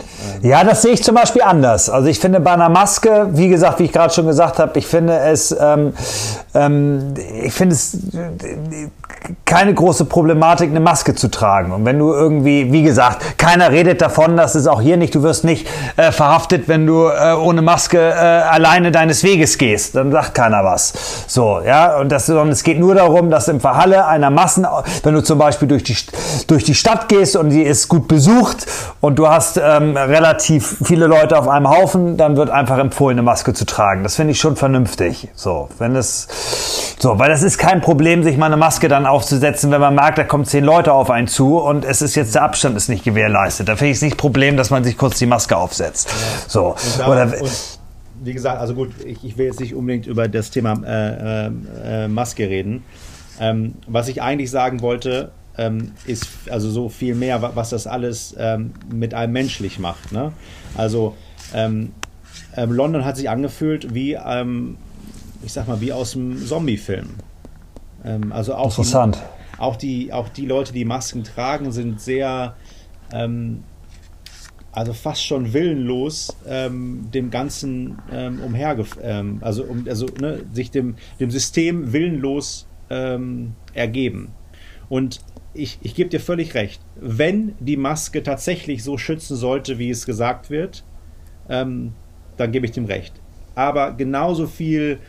äh 0.44 0.48
ja, 0.48 0.64
das 0.64 0.84
sehe 0.84 0.94
ich 0.94 1.04
zum 1.04 1.16
Beispiel 1.16 1.42
anders. 1.42 1.90
Also 1.90 2.08
ich 2.08 2.20
finde 2.20 2.40
bei 2.40 2.52
einer 2.52 2.70
Maske, 2.70 3.30
wie 3.32 3.50
gesagt, 3.50 3.80
wie 3.80 3.86
ich 3.86 3.92
gerade 3.92 4.14
schon 4.14 4.28
gesagt 4.28 4.60
habe, 4.60 4.78
ich 4.78 4.86
finde 4.86 5.18
es, 5.18 5.56
ähm, 5.60 5.94
ähm, 6.54 7.14
ich 7.44 7.54
finde 7.54 7.74
es 7.74 7.98
keine 9.46 9.74
große 9.74 10.06
Problematik, 10.06 10.70
eine 10.70 10.80
Maske 10.80 11.16
zu 11.16 11.30
tragen. 11.30 11.72
Und 11.72 11.86
wenn 11.86 11.98
du 11.98 12.14
irgendwie, 12.14 12.72
wie 12.72 12.84
gesagt, 12.84 13.38
keiner 13.38 13.72
redet 13.72 14.02
davon, 14.02 14.38
dass 14.38 14.56
es 14.56 14.68
auch 14.68 14.82
hier 14.82 14.98
nicht, 14.98 15.16
du 15.16 15.24
wirst 15.24 15.44
nicht 15.44 15.68
äh, 15.96 16.12
verhaftet, 16.12 16.68
wenn 16.68 16.86
du 16.86 17.08
äh, 17.08 17.34
ohne 17.34 17.62
Maske 17.62 17.98
äh, 17.98 18.14
alleine 18.14 18.92
deines 18.92 19.24
Weges 19.24 19.58
gehst. 19.58 19.96
Dann 19.96 20.12
sagt 20.12 20.36
keiner 20.36 20.64
was. 20.64 20.94
So, 21.28 21.62
ja, 21.66 21.98
und 21.98 22.12
das, 22.12 22.28
sondern 22.28 22.50
es 22.50 22.64
geht 22.64 22.80
nur 22.80 22.96
darum, 22.96 23.30
dass 23.30 23.48
im 23.48 23.60
Verhalle 23.60 24.06
einer 24.06 24.30
Massen, 24.30 24.68
wenn 25.04 25.14
du 25.14 25.24
zum 25.24 25.40
Beispiel 25.40 25.68
durch 25.68 25.84
die, 25.84 25.98
durch 26.48 26.64
die 26.64 26.76
Stadt 26.76 27.10
gehst 27.10 27.36
und 27.36 27.50
die 27.50 27.64
ist 27.64 27.87
gut 27.88 28.08
besucht 28.08 28.66
und 29.02 29.18
du 29.18 29.28
hast 29.28 29.58
ähm, 29.58 29.96
relativ 29.96 30.78
viele 30.84 31.08
Leute 31.08 31.38
auf 31.38 31.48
einem 31.48 31.70
Haufen, 31.70 32.18
dann 32.18 32.38
wird 32.38 32.50
einfach 32.50 32.78
empfohlen, 32.78 33.18
eine 33.18 33.24
Maske 33.24 33.54
zu 33.54 33.66
tragen. 33.66 34.04
Das 34.04 34.16
finde 34.16 34.32
ich 34.32 34.40
schon 34.40 34.56
vernünftig. 34.56 35.30
So, 35.36 35.70
wenn 35.78 35.96
es, 35.96 36.28
so, 37.00 37.20
weil 37.20 37.30
das 37.30 37.44
ist 37.44 37.58
kein 37.58 37.82
Problem, 37.82 38.24
sich 38.24 38.38
mal 38.38 38.48
eine 38.48 38.58
Maske 38.58 38.88
dann 38.88 39.06
aufzusetzen, 39.06 39.72
wenn 39.72 39.82
man 39.82 39.96
merkt, 39.96 40.18
da 40.18 40.24
kommen 40.24 40.46
zehn 40.46 40.64
Leute 40.64 40.94
auf 40.94 41.10
einen 41.10 41.28
zu 41.28 41.58
und 41.58 41.86
es 41.86 42.02
ist 42.02 42.16
jetzt 42.16 42.36
der 42.36 42.44
Abstand 42.44 42.78
ist 42.78 42.90
nicht 42.90 43.04
gewährleistet. 43.04 43.68
Da 43.68 43.76
finde 43.76 43.92
ich 43.92 43.98
es 43.98 44.02
nicht 44.02 44.18
Problem, 44.18 44.58
dass 44.58 44.70
man 44.70 44.84
sich 44.84 44.98
kurz 44.98 45.18
die 45.18 45.26
Maske 45.26 45.58
aufsetzt. 45.58 46.10
So. 46.48 46.76
Oder, 47.08 47.32
wie 48.24 48.34
gesagt, 48.34 48.60
also 48.60 48.74
gut, 48.74 48.92
ich, 49.06 49.24
ich, 49.24 49.38
will 49.38 49.46
jetzt 49.46 49.60
nicht 49.60 49.76
unbedingt 49.76 50.08
über 50.08 50.28
das 50.28 50.52
Thema 50.52 50.74
äh, 50.86 51.48
äh, 51.48 51.52
äh, 52.06 52.08
Maske 52.08 52.50
reden. 52.50 52.84
Ähm, 53.40 53.76
was 53.88 54.08
ich 54.08 54.22
eigentlich 54.22 54.50
sagen 54.50 54.82
wollte, 54.82 55.32
ähm, 55.58 55.92
ist 56.06 56.28
also 56.50 56.70
so 56.70 56.90
viel 56.90 57.16
mehr, 57.16 57.42
was 57.56 57.72
das 57.72 57.88
alles 57.88 58.36
ähm, 58.38 58.74
mit 58.94 59.14
einem 59.14 59.34
menschlich 59.34 59.80
macht. 59.80 60.12
Ne? 60.12 60.32
Also 60.76 61.16
ähm, 61.54 61.94
ähm, 62.56 62.72
London 62.72 63.06
hat 63.06 63.18
sich 63.18 63.30
angefühlt 63.30 63.94
wie, 63.94 64.14
ähm, 64.14 64.78
ich 65.44 65.54
sag 65.54 65.68
mal, 65.68 65.82
wie 65.82 65.94
aus 65.94 66.16
einem 66.16 66.38
Zombie-Film. 66.46 67.10
Ähm, 68.04 68.32
also 68.32 68.56
auch 68.56 68.70
Interessant. 68.70 69.16
Die, 69.16 69.60
auch 69.60 69.76
die, 69.76 70.14
auch 70.14 70.30
die 70.30 70.46
Leute, 70.46 70.74
die 70.74 70.86
Masken 70.86 71.24
tragen, 71.24 71.72
sind 71.72 72.00
sehr, 72.00 72.56
also 74.78 74.94
fast 74.94 75.26
schon 75.26 75.54
willenlos 75.54 76.38
ähm, 76.48 77.10
dem 77.12 77.32
Ganzen 77.32 77.98
ähm, 78.12 78.40
umher, 78.42 78.78
ähm, 79.02 79.40
also, 79.42 79.64
um, 79.64 79.88
also 79.88 80.06
ne, 80.22 80.42
sich 80.54 80.70
dem, 80.70 80.98
dem 81.20 81.32
System 81.32 81.94
willenlos 81.94 82.68
ähm, 82.92 83.56
ergeben. 83.74 84.34
Und 84.88 85.22
ich, 85.58 85.80
ich 85.82 85.96
gebe 85.96 86.10
dir 86.10 86.20
völlig 86.20 86.54
recht. 86.54 86.82
Wenn 86.96 87.56
die 87.60 87.78
Maske 87.78 88.24
tatsächlich 88.24 88.84
so 88.84 88.98
schützen 88.98 89.36
sollte, 89.36 89.80
wie 89.80 89.90
es 89.90 90.06
gesagt 90.06 90.50
wird, 90.50 90.84
ähm, 91.50 91.94
dann 92.38 92.52
gebe 92.52 92.66
ich 92.66 92.72
dem 92.72 92.86
recht. 92.86 93.14
Aber 93.56 93.94
genauso 93.94 94.48
viel 94.48 95.00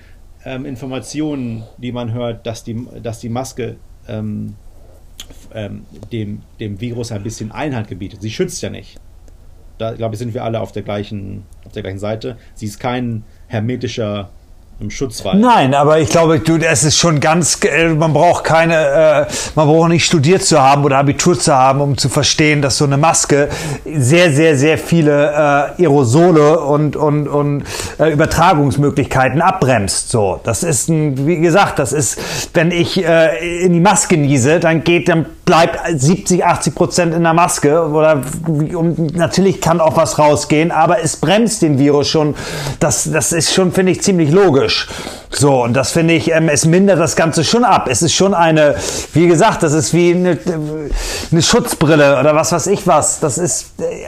ähm, 0.45 0.65
Informationen, 0.65 1.65
die 1.77 1.93
man 1.93 2.13
hört, 2.13 2.47
dass 2.47 2.65
die, 2.65 2.87
dass 3.03 3.21
die 3.21 3.29
Maske 3.29 3.77
ähm, 4.09 4.55
ähm, 5.53 5.85
dem, 6.13 6.43
dem 6.59 6.81
Virus 6.81 7.13
ein 7.13 7.23
bisschen 7.23 7.53
Einhalt 7.53 7.89
gebietet. 7.89 8.23
Sie 8.23 8.31
schützt 8.31 8.63
ja 8.63 8.71
nicht. 8.71 8.99
Da, 9.77 9.93
glaube 9.93 10.15
ich, 10.15 10.19
sind 10.19 10.35
wir 10.35 10.45
alle 10.45 10.61
auf 10.61 10.73
der 10.73 10.83
gleichen, 10.83 11.45
auf 11.65 11.73
der 11.73 11.83
gleichen 11.83 11.99
Seite. 11.99 12.37
Sie 12.55 12.67
ist 12.67 12.81
kein 12.81 13.25
hermetischer 13.47 14.31
im 14.81 14.91
Schutzwall. 14.91 15.37
Nein, 15.37 15.75
aber 15.75 15.99
ich 15.99 16.09
glaube, 16.09 16.39
du, 16.39 16.57
es 16.57 16.85
ist 16.85 16.97
schon 16.97 17.19
ganz, 17.19 17.59
äh, 17.65 17.89
man 17.89 18.13
braucht 18.13 18.45
keine, 18.45 18.77
äh, 18.77 19.27
man 19.57 19.67
braucht 19.67 19.89
nicht 19.89 20.05
studiert 20.05 20.43
zu 20.45 20.61
haben 20.61 20.85
oder 20.85 20.99
Abitur 20.99 21.39
zu 21.39 21.53
haben, 21.53 21.81
um 21.81 21.99
zu 21.99 22.09
verstehen, 22.09 22.63
dass 22.63 22.79
so 22.79 22.85
eine 22.85 22.97
Maske 22.97 23.49
sehr, 23.85 24.33
sehr, 24.33 24.57
sehr 24.57 24.79
viele 24.79 25.33
äh, 25.79 25.83
Aerosole 25.83 26.61
und, 26.61 26.95
und, 26.95 27.27
und 27.27 27.65
äh, 27.99 28.13
Übertragungsmöglichkeiten 28.13 29.43
abbremst. 29.43 30.11
So, 30.11 30.41
das 30.45 30.63
ist 30.63 30.89
ein, 30.89 31.27
wie 31.27 31.39
gesagt, 31.39 31.81
das 31.81 31.93
ist, 31.93 32.21
wenn 32.55 32.71
ich 32.71 33.05
äh, 33.05 33.65
in 33.65 33.73
die 33.73 33.81
Maske 33.81 34.17
niese, 34.17 34.61
dann 34.61 34.85
geht, 34.85 35.09
dann 35.09 35.27
bleibt 35.49 35.81
70, 35.99 36.45
80 36.45 36.75
Prozent 36.75 37.15
in 37.15 37.23
der 37.23 37.33
Maske 37.33 37.83
oder 37.89 38.21
und 38.47 39.17
natürlich 39.17 39.63
kann 39.63 39.81
auch 39.81 39.97
was 39.97 40.19
rausgehen, 40.19 40.71
aber 40.71 41.03
es 41.03 41.17
bremst 41.17 41.63
den 41.63 41.79
Virus 41.79 42.09
schon. 42.09 42.35
Das, 42.81 43.11
das 43.11 43.33
ist 43.33 43.55
schon, 43.55 43.73
finde 43.73 43.93
ich, 43.93 44.03
ziemlich 44.03 44.31
logisch. 44.31 44.89
So, 45.31 45.63
und 45.65 45.73
das 45.73 45.93
finde 45.93 46.13
ich, 46.13 46.31
ähm, 46.33 46.51
es 46.51 46.67
mindert 46.67 47.01
das 47.01 47.17
Ganze 47.17 47.45
schon 47.45 47.65
ab. 47.65 47.89
Es 47.91 48.03
ist 48.03 48.13
schon 48.13 48.35
eine, 48.35 48.75
wie 49.15 49.27
gesagt, 49.27 49.63
das 49.63 49.73
ist 49.73 49.95
wie 49.95 50.13
eine, 50.15 50.37
eine 51.33 51.43
Schutzbrille 51.43 52.21
oder 52.21 52.35
was 52.35 52.53
weiß 52.53 52.67
ich 52.67 52.87
was. 52.87 53.21
Das 53.21 53.39
ist, 53.39 53.81
äh, 53.81 54.07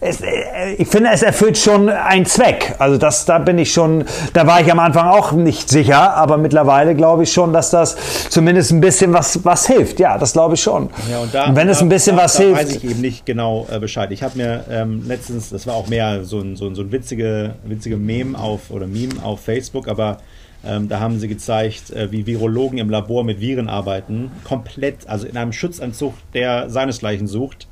es, 0.00 0.20
äh, 0.20 0.74
ich 0.78 0.88
finde, 0.88 1.10
es 1.12 1.22
erfüllt 1.22 1.58
schon 1.58 1.88
einen 1.88 2.26
Zweck. 2.26 2.74
Also 2.78 2.98
das, 2.98 3.24
da 3.24 3.38
bin 3.38 3.58
ich 3.58 3.72
schon, 3.72 4.04
da 4.32 4.46
war 4.46 4.60
ich 4.60 4.70
am 4.70 4.78
Anfang 4.78 5.08
auch 5.08 5.32
nicht 5.32 5.68
sicher, 5.68 6.14
aber 6.14 6.36
mittlerweile 6.36 6.94
glaube 6.94 7.24
ich 7.24 7.32
schon, 7.32 7.52
dass 7.52 7.70
das 7.70 7.96
zumindest 8.30 8.72
ein 8.72 8.80
bisschen 8.80 9.12
was, 9.12 9.44
was 9.44 9.66
hilft. 9.66 10.00
Ja, 10.00 10.18
das 10.18 10.32
glaube 10.32 10.54
ich 10.54 10.62
schon. 10.62 10.90
Ja, 11.10 11.18
und, 11.18 11.34
da, 11.34 11.46
und 11.46 11.56
wenn 11.56 11.66
da, 11.66 11.72
es 11.72 11.80
ein 11.80 11.88
bisschen 11.88 12.16
da, 12.16 12.24
was 12.24 12.36
hilft. 12.36 12.60
weiß 12.60 12.76
ich 12.76 12.84
eben 12.84 13.00
nicht 13.00 13.26
genau 13.26 13.66
äh, 13.70 13.78
Bescheid. 13.78 14.10
Ich 14.12 14.22
habe 14.22 14.36
mir 14.36 14.64
ähm, 14.70 15.04
letztens, 15.06 15.50
das 15.50 15.66
war 15.66 15.74
auch 15.74 15.88
mehr 15.88 16.24
so 16.24 16.40
ein, 16.40 16.56
so 16.56 16.66
ein, 16.66 16.74
so 16.74 16.82
ein 16.82 16.92
witzige, 16.92 17.54
witzige 17.64 17.96
Meme 17.96 18.38
auf, 18.38 18.70
oder 18.70 18.86
Meme 18.86 19.22
auf 19.22 19.40
Facebook, 19.40 19.88
aber 19.88 20.18
ähm, 20.64 20.88
da 20.88 21.00
haben 21.00 21.18
sie 21.18 21.28
gezeigt, 21.28 21.90
äh, 21.90 22.10
wie 22.10 22.26
Virologen 22.26 22.78
im 22.78 22.90
Labor 22.90 23.24
mit 23.24 23.40
Viren 23.40 23.68
arbeiten. 23.68 24.30
Komplett, 24.44 25.08
also 25.08 25.26
in 25.26 25.36
einem 25.36 25.52
Schutzanzug, 25.52 26.14
der 26.34 26.68
seinesgleichen 26.70 27.26
sucht. 27.26 27.68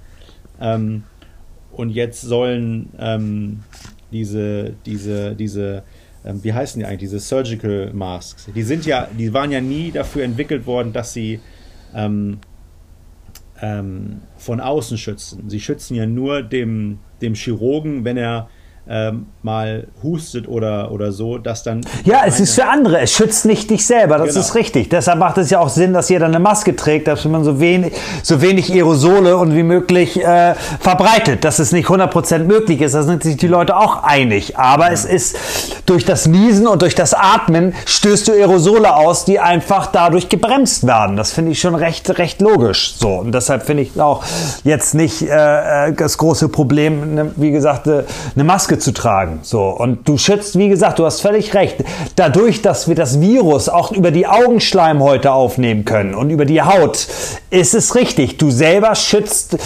Ähm, 0.60 1.04
und 1.76 1.90
jetzt 1.90 2.22
sollen 2.22 2.90
ähm, 2.98 3.62
diese, 4.12 4.74
diese, 4.86 5.34
diese, 5.34 5.82
ähm, 6.24 6.42
wie 6.42 6.52
heißen 6.52 6.78
die 6.78 6.86
eigentlich, 6.86 7.00
diese 7.00 7.20
Surgical 7.20 7.92
Masks, 7.92 8.48
die 8.54 8.62
sind 8.62 8.86
ja, 8.86 9.08
die 9.18 9.32
waren 9.34 9.50
ja 9.50 9.60
nie 9.60 9.90
dafür 9.90 10.24
entwickelt 10.24 10.66
worden, 10.66 10.92
dass 10.92 11.12
sie 11.12 11.40
ähm, 11.94 12.38
ähm, 13.60 14.20
von 14.36 14.60
außen 14.60 14.98
schützen. 14.98 15.48
Sie 15.48 15.60
schützen 15.60 15.94
ja 15.94 16.06
nur 16.06 16.42
dem, 16.42 16.98
dem 17.20 17.34
Chirurgen, 17.34 18.04
wenn 18.04 18.16
er 18.16 18.48
ähm, 18.86 19.26
mal 19.42 19.86
hustet 20.02 20.46
oder, 20.46 20.90
oder 20.92 21.10
so, 21.10 21.38
dass 21.38 21.62
dann. 21.62 21.80
Ja, 22.04 22.22
es 22.26 22.38
ist 22.38 22.54
für 22.54 22.66
andere. 22.66 23.00
Es 23.00 23.12
schützt 23.12 23.46
nicht 23.46 23.70
dich 23.70 23.86
selber. 23.86 24.18
Das 24.18 24.28
genau. 24.28 24.40
ist 24.40 24.54
richtig. 24.54 24.90
Deshalb 24.90 25.18
macht 25.18 25.38
es 25.38 25.48
ja 25.48 25.60
auch 25.60 25.70
Sinn, 25.70 25.94
dass 25.94 26.10
jeder 26.10 26.26
eine 26.26 26.38
Maske 26.38 26.76
trägt, 26.76 27.08
dass 27.08 27.24
man 27.24 27.44
so 27.44 27.60
wenig, 27.60 27.94
so 28.22 28.42
wenig 28.42 28.70
Aerosole 28.70 29.38
und 29.38 29.54
wie 29.54 29.62
möglich 29.62 30.22
äh, 30.22 30.54
verbreitet. 30.80 31.44
Dass 31.44 31.58
es 31.58 31.72
nicht 31.72 31.88
100% 31.88 32.40
möglich 32.40 32.82
ist, 32.82 32.94
da 32.94 33.02
sind 33.02 33.22
sich 33.22 33.38
die 33.38 33.46
Leute 33.46 33.76
auch 33.76 34.02
einig. 34.02 34.58
Aber 34.58 34.86
ja. 34.86 34.92
es 34.92 35.06
ist 35.06 35.36
durch 35.86 36.04
das 36.04 36.26
Niesen 36.26 36.66
und 36.66 36.82
durch 36.82 36.94
das 36.94 37.14
Atmen 37.14 37.74
stößt 37.86 38.28
du 38.28 38.32
Aerosole 38.32 38.94
aus, 38.94 39.24
die 39.24 39.40
einfach 39.40 39.86
dadurch 39.86 40.28
gebremst 40.28 40.86
werden. 40.86 41.16
Das 41.16 41.32
finde 41.32 41.52
ich 41.52 41.60
schon 41.60 41.74
recht, 41.74 42.18
recht 42.18 42.42
logisch. 42.42 42.96
So. 42.98 43.14
Und 43.14 43.32
deshalb 43.32 43.64
finde 43.64 43.84
ich 43.84 43.98
auch 43.98 44.24
jetzt 44.62 44.94
nicht 44.94 45.22
äh, 45.22 45.88
äh 45.88 45.92
das 45.94 46.18
große 46.18 46.48
Problem, 46.48 47.14
ne, 47.14 47.30
wie 47.36 47.50
gesagt, 47.50 47.88
eine 47.88 48.44
Maske 48.44 48.73
Maske 48.74 48.78
zu 48.78 48.92
tragen. 48.92 49.40
So. 49.42 49.68
Und 49.68 50.08
du 50.08 50.18
schützt, 50.18 50.58
wie 50.58 50.68
gesagt, 50.68 50.98
du 50.98 51.04
hast 51.04 51.20
völlig 51.20 51.54
recht. 51.54 51.84
Dadurch, 52.16 52.62
dass 52.62 52.88
wir 52.88 52.94
das 52.94 53.20
Virus 53.20 53.68
auch 53.68 53.92
über 53.92 54.10
die 54.10 54.26
Augenschleimhäute 54.26 55.32
aufnehmen 55.32 55.84
können 55.84 56.14
und 56.14 56.30
über 56.30 56.44
die 56.44 56.62
Haut, 56.62 57.06
ist 57.50 57.74
es 57.74 57.94
richtig. 57.94 58.38
Du 58.38 58.50
selber 58.50 58.94
schützt, 58.94 59.58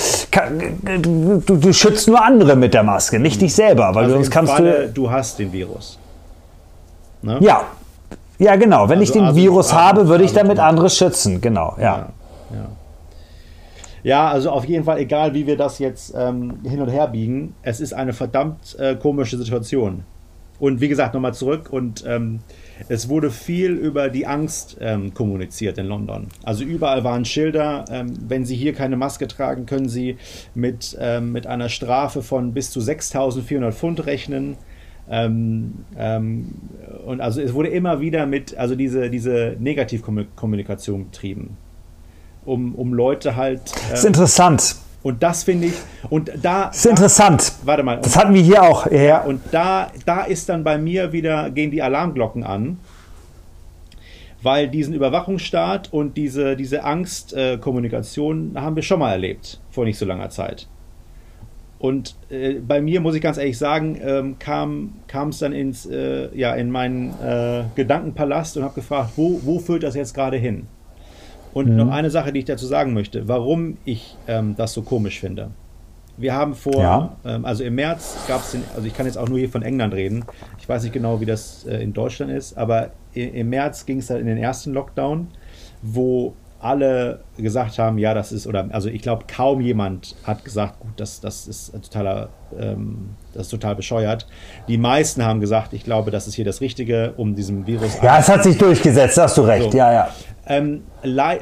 du, 1.01 1.40
du 1.40 1.73
schützt 1.73 2.09
nur 2.09 2.23
andere 2.25 2.57
mit 2.57 2.75
der 2.75 2.83
Maske, 2.83 3.18
nicht 3.18 3.40
dich 3.40 3.55
selber, 3.55 3.94
weil 3.94 4.05
also 4.05 4.16
sonst 4.16 4.31
kannst 4.31 4.53
Falle, 4.53 4.87
du. 4.87 5.03
Du 5.03 5.11
hast 5.11 5.38
den 5.38 5.53
Virus. 5.53 5.99
Ne? 7.23 7.38
Ja. 7.40 7.62
Ja, 8.38 8.55
genau. 8.55 8.88
Wenn 8.88 9.01
also, 9.01 9.03
ich 9.03 9.12
den 9.12 9.25
also 9.25 9.37
Virus 9.37 9.73
habe, 9.73 10.07
würde 10.07 10.23
ich 10.23 10.33
damit 10.33 10.61
andere 10.61 10.90
schützen. 10.90 11.40
Genau, 11.40 11.75
ja. 11.79 11.85
ja. 11.85 12.07
Ja, 12.51 12.66
also 14.30 14.50
auf 14.50 14.64
jeden 14.64 14.84
Fall, 14.84 14.98
egal 14.98 15.34
wie 15.34 15.46
wir 15.46 15.56
das 15.56 15.78
jetzt 15.78 16.14
ähm, 16.16 16.61
hin 16.64 16.80
und 16.80 16.88
her 16.88 17.08
biegen, 17.08 17.54
es 17.62 17.80
ist 17.80 17.92
eine 17.92 18.12
verdammt 18.12 18.76
äh, 18.78 18.94
komische 18.96 19.37
Situation. 19.37 20.04
Und 20.61 20.80
wie 20.80 20.88
gesagt, 20.88 21.14
nochmal 21.14 21.34
zurück 21.34 21.72
und 21.72 22.04
ähm, 22.06 22.40
es 22.88 23.08
wurde 23.08 23.30
viel 23.30 23.72
über 23.72 24.08
die 24.08 24.26
Angst 24.26 24.76
ähm, 24.80 25.14
kommuniziert 25.14 25.78
in 25.78 25.87
London. 25.87 26.26
Also 26.42 26.64
überall 26.64 27.04
waren 27.04 27.24
Schilder, 27.24 27.84
ähm, 27.90 28.12
wenn 28.26 28.44
Sie 28.44 28.56
hier 28.56 28.72
keine 28.72 28.96
Maske 28.96 29.28
tragen, 29.28 29.66
können 29.66 29.88
Sie 29.88 30.16
mit, 30.54 30.96
ähm, 31.00 31.30
mit 31.30 31.46
einer 31.46 31.68
Strafe 31.68 32.22
von 32.22 32.54
bis 32.54 32.72
zu 32.72 32.80
6.400 32.80 33.70
Pfund 33.70 34.06
rechnen. 34.06 34.56
Ähm, 35.08 35.84
ähm, 35.96 36.54
und 37.06 37.20
also 37.20 37.40
es 37.40 37.54
wurde 37.54 37.68
immer 37.68 38.00
wieder 38.00 38.26
mit, 38.26 38.58
also 38.58 38.74
diese, 38.74 39.11
diese 39.11 39.56
Negativkommunikation 39.61 41.04
betrieben 41.06 41.56
um, 42.48 42.74
um 42.74 42.92
Leute 42.92 43.37
halt. 43.37 43.61
Das 43.90 44.00
ist 44.00 44.04
interessant. 44.04 44.76
Und 45.02 45.22
das 45.22 45.44
finde 45.44 45.68
ich, 45.68 45.74
und 46.11 46.30
da. 46.42 46.66
Das 46.66 46.76
ist 46.76 46.87
da, 46.87 46.90
interessant. 46.90 47.52
Warte 47.64 47.82
mal. 47.82 48.00
Das 48.00 48.16
hatten 48.16 48.34
wir 48.34 48.42
hier 48.42 48.62
auch. 48.62 48.90
Ja. 48.90 49.22
Und 49.22 49.40
da, 49.52 49.90
da 50.04 50.22
ist 50.22 50.48
dann 50.48 50.64
bei 50.64 50.76
mir 50.78 51.12
wieder, 51.12 51.50
gehen 51.50 51.70
die 51.70 51.82
Alarmglocken 51.82 52.44
an 52.44 52.78
weil 54.42 54.68
diesen 54.68 54.94
Überwachungsstaat 54.94 55.92
und 55.92 56.16
diese, 56.16 56.56
diese 56.56 56.84
Angstkommunikation 56.84 58.54
äh, 58.54 58.61
haben 58.61 58.76
wir 58.76 58.82
schon 58.82 59.00
mal 59.00 59.12
erlebt 59.12 59.61
vor 59.70 59.84
nicht 59.84 59.98
so 59.98 60.06
langer 60.06 60.30
Zeit. 60.30 60.68
Und 61.78 62.16
äh, 62.28 62.54
bei 62.54 62.80
mir, 62.80 63.00
muss 63.00 63.14
ich 63.14 63.22
ganz 63.22 63.38
ehrlich 63.38 63.58
sagen, 63.58 63.98
ähm, 64.02 64.37
kam 64.38 65.28
es 65.28 65.38
dann 65.38 65.52
ins, 65.52 65.87
äh, 65.87 66.28
ja, 66.37 66.54
in 66.54 66.70
meinen 66.70 67.11
äh, 67.20 67.64
Gedankenpalast 67.76 68.56
und 68.56 68.64
habe 68.64 68.74
gefragt, 68.74 69.12
wo, 69.16 69.40
wo 69.44 69.58
führt 69.58 69.84
das 69.84 69.94
jetzt 69.94 70.14
gerade 70.14 70.37
hin? 70.37 70.66
Und 71.52 71.70
mhm. 71.70 71.76
noch 71.76 71.90
eine 71.90 72.11
Sache, 72.11 72.32
die 72.32 72.40
ich 72.40 72.44
dazu 72.44 72.66
sagen 72.66 72.94
möchte, 72.94 73.28
warum 73.28 73.78
ich 73.84 74.16
ähm, 74.26 74.54
das 74.56 74.72
so 74.72 74.82
komisch 74.82 75.20
finde. 75.20 75.50
Wir 76.16 76.34
haben 76.34 76.54
vor, 76.54 76.82
ja. 76.82 77.16
ähm, 77.24 77.44
also 77.44 77.62
im 77.62 77.76
März 77.76 78.16
gab 78.26 78.42
es, 78.42 78.56
also 78.74 78.87
ich 78.87 78.94
kann 78.94 79.06
jetzt 79.06 79.16
auch 79.16 79.28
nur 79.28 79.38
hier 79.38 79.48
von 79.48 79.62
England 79.62 79.94
reden. 79.94 80.24
Ich 80.58 80.68
weiß 80.68 80.82
nicht 80.82 80.92
genau, 80.92 81.20
wie 81.20 81.26
das 81.26 81.64
äh, 81.64 81.76
in 81.76 81.92
Deutschland 81.92 82.32
ist, 82.32 82.58
aber 82.58 82.90
im 83.14 83.48
März 83.50 83.87
ging 83.87 83.98
es 83.98 84.08
dann 84.08 84.18
in 84.18 84.26
den 84.26 84.38
ersten 84.38 84.72
Lockdown, 84.72 85.28
wo 85.80 86.34
alle 86.61 87.20
gesagt 87.37 87.78
haben, 87.78 87.98
ja, 87.98 88.14
das 88.14 88.32
ist, 88.32 88.46
oder 88.46 88.66
also 88.72 88.88
ich 88.88 89.00
glaube, 89.00 89.24
kaum 89.32 89.61
jemand 89.61 90.16
hat 90.24 90.44
gesagt, 90.44 90.80
gut, 90.80 90.90
das, 90.96 91.20
das 91.20 91.46
ist 91.46 91.72
totaler, 91.72 92.30
ähm, 92.58 93.11
das 93.32 93.44
ist 93.44 93.50
total 93.50 93.76
bescheuert. 93.76 94.26
Die 94.66 94.76
meisten 94.76 95.24
haben 95.24 95.40
gesagt, 95.40 95.72
ich 95.72 95.84
glaube, 95.84 96.11
das 96.11 96.26
ist 96.26 96.34
hier 96.34 96.44
das 96.44 96.61
Richtige, 96.61 97.14
um 97.16 97.37
diesem 97.37 97.66
Virus. 97.66 97.98
Ja, 98.02 98.18
es 98.18 98.28
hat 98.28 98.42
sich 98.42 98.58
durchgesetzt, 98.58 99.16
hast 99.18 99.38
du 99.38 99.42
recht, 99.42 99.70
so. 99.70 99.78
ja, 99.78 99.92
ja. 99.92 100.08
Ähm, 100.48 100.82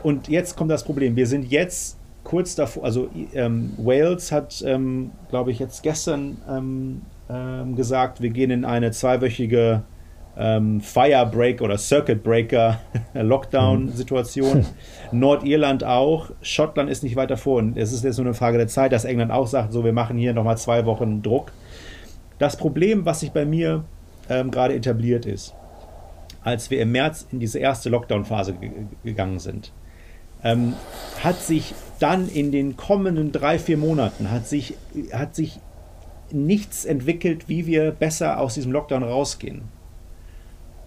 und 0.03 0.29
jetzt 0.29 0.57
kommt 0.57 0.71
das 0.71 0.85
Problem. 0.85 1.17
Wir 1.17 1.27
sind 1.27 1.51
jetzt 1.51 1.97
kurz 2.25 2.57
davor, 2.57 2.85
also 2.85 3.09
ähm, 3.35 3.73
Wales 3.79 4.33
hat, 4.33 4.63
ähm, 4.67 5.13
glaube 5.31 5.53
ich, 5.53 5.61
jetzt 5.61 5.83
gestern 5.85 6.39
ähm, 6.51 7.03
ähm, 7.31 7.77
gesagt, 7.77 8.21
wir 8.21 8.31
gehen 8.31 8.51
in 8.51 8.65
eine 8.65 8.91
zweiwöchige 8.91 9.85
ähm, 10.37 10.81
Firebreak 10.81 11.63
oder 11.63 11.79
Circuit 11.79 12.23
Breaker 12.23 12.81
Lockdown-Situation. 13.15 14.59
Mhm. 14.59 14.67
Nordirland 15.19 15.85
auch. 15.85 16.31
Schottland 16.43 16.91
ist 16.91 17.03
nicht 17.03 17.17
weiter 17.17 17.37
vor. 17.37 17.59
Und 17.59 17.77
es 17.77 17.93
ist 17.93 18.05
jetzt 18.05 18.19
nur 18.19 18.27
eine 18.27 18.35
Frage 18.35 18.59
der 18.59 18.69
Zeit, 18.69 18.93
dass 18.93 19.05
England 19.05 19.31
auch 19.31 19.47
sagt, 19.47 19.73
so, 19.73 19.85
wir 19.85 19.93
machen 19.93 20.19
hier 20.19 20.35
nochmal 20.35 20.59
zwei 20.59 20.85
Wochen 20.85 21.23
Druck. 21.23 21.53
Das 22.39 22.57
Problem, 22.57 23.07
was 23.07 23.21
sich 23.21 23.33
bei 23.33 23.47
mir 23.47 23.85
ähm, 24.29 24.51
gerade 24.51 24.75
etabliert 24.75 25.25
ist, 25.25 25.55
als 26.47 26.71
wir 26.71 26.81
im 26.81 26.93
März 26.93 27.27
in 27.33 27.41
diese 27.41 27.59
erste 27.59 27.89
Lockdown-Phase 27.89 28.55
gegangen 29.03 29.41
sind, 29.41 29.73
ähm, 30.45 30.75
hat 31.25 31.41
sich 31.43 31.75
dann 31.99 32.29
in 32.29 32.53
den 32.53 32.77
kommenden 32.77 33.33
drei, 33.33 33.59
vier 33.59 33.77
Monaten 33.77 34.31
hat 34.31 34.47
sich, 34.47 34.75
hat 35.13 35.35
sich 35.35 35.59
nichts 36.31 36.85
entwickelt, 36.85 37.49
wie 37.49 37.67
wir 37.67 37.91
besser 37.91 38.39
aus 38.39 38.55
diesem 38.55 38.71
Lockdown 38.71 39.03
rausgehen. 39.03 39.63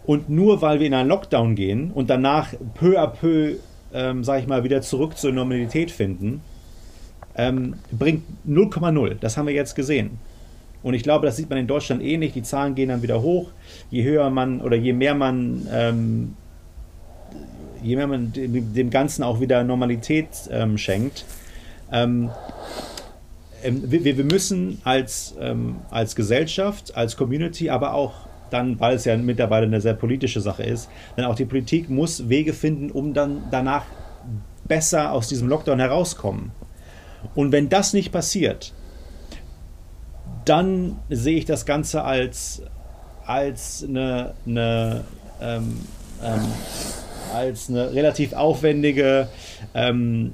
Und 0.06 0.30
nur 0.30 0.62
weil 0.62 0.80
wir 0.80 0.88
in 0.88 0.94
einen 0.94 1.10
Lockdown 1.10 1.56
gehen 1.56 1.92
und 1.92 2.10
danach 2.10 2.54
peu 2.76 2.98
à 2.98 3.08
peu, 3.08 3.56
ähm, 3.94 4.24
sag 4.24 4.40
ich 4.40 4.48
mal, 4.48 4.64
wieder 4.64 4.82
zurück 4.82 5.18
zur 5.18 5.34
Normalität 5.34 5.92
finden, 5.92 6.42
ähm, 7.36 7.76
bringt 7.92 8.24
0,0. 8.48 9.16
Das 9.20 9.36
haben 9.36 9.48
wir 9.48 9.54
jetzt 9.54 9.76
gesehen. 9.76 10.20
Und 10.82 10.94
ich 10.94 11.04
glaube, 11.04 11.26
das 11.26 11.36
sieht 11.36 11.50
man 11.50 11.60
in 11.60 11.68
Deutschland 11.68 12.02
ähnlich. 12.02 12.32
Eh 12.32 12.34
Die 12.36 12.44
Zahlen 12.44 12.76
gehen 12.76 12.90
dann 12.90 13.02
wieder 13.02 13.22
hoch. 13.22 13.52
Je 13.90 14.04
höher 14.04 14.30
man 14.30 14.62
oder 14.62 14.78
je 14.78 14.94
mehr 14.94 15.16
man, 15.16 15.68
ähm, 15.72 16.36
je 17.84 17.96
mehr 17.96 18.08
man 18.08 18.32
dem, 18.34 18.90
Ganzen 18.90 19.24
auch 19.24 19.42
wieder 19.42 19.64
Normalität 19.64 20.30
ähm, 20.52 20.78
schenkt. 20.78 21.26
Ähm, 21.92 22.30
ähm, 23.64 23.92
wir, 23.92 24.18
wir, 24.18 24.24
müssen 24.24 24.80
als, 24.84 25.36
ähm, 25.40 25.78
als 25.90 26.16
Gesellschaft, 26.16 26.96
als 26.96 27.18
Community, 27.18 27.70
aber 27.70 27.94
auch 27.94 28.14
dann, 28.50 28.80
weil 28.80 28.96
es 28.96 29.06
ja 29.06 29.18
mittlerweile 29.18 29.66
eine 29.66 29.82
sehr 29.82 29.94
politische 29.94 30.42
Sache 30.42 30.64
ist, 30.64 30.90
dann 31.16 31.26
auch 31.26 31.36
die 31.36 31.46
Politik 31.46 31.90
muss 31.90 32.30
Wege 32.30 32.54
finden, 32.54 32.90
um 32.90 33.14
dann 33.14 33.44
danach 33.52 33.86
besser 34.68 35.12
aus 35.12 35.28
diesem 35.28 35.50
Lockdown 35.50 35.80
herauskommen. 35.80 36.52
Und 37.36 37.52
wenn 37.52 37.70
das 37.70 37.94
nicht 37.94 38.12
passiert, 38.12 38.74
dann 40.46 41.00
sehe 41.10 41.38
ich 41.38 41.46
das 41.46 41.66
Ganze 41.66 42.04
als, 42.04 42.62
als 43.26 43.86
eine, 43.88 44.34
eine 44.46 45.04
ähm, 45.42 45.80
ähm, 46.24 46.42
als 47.34 47.70
eine 47.70 47.94
relativ 47.94 48.34
aufwendige, 48.34 49.30
ähm, 49.74 50.34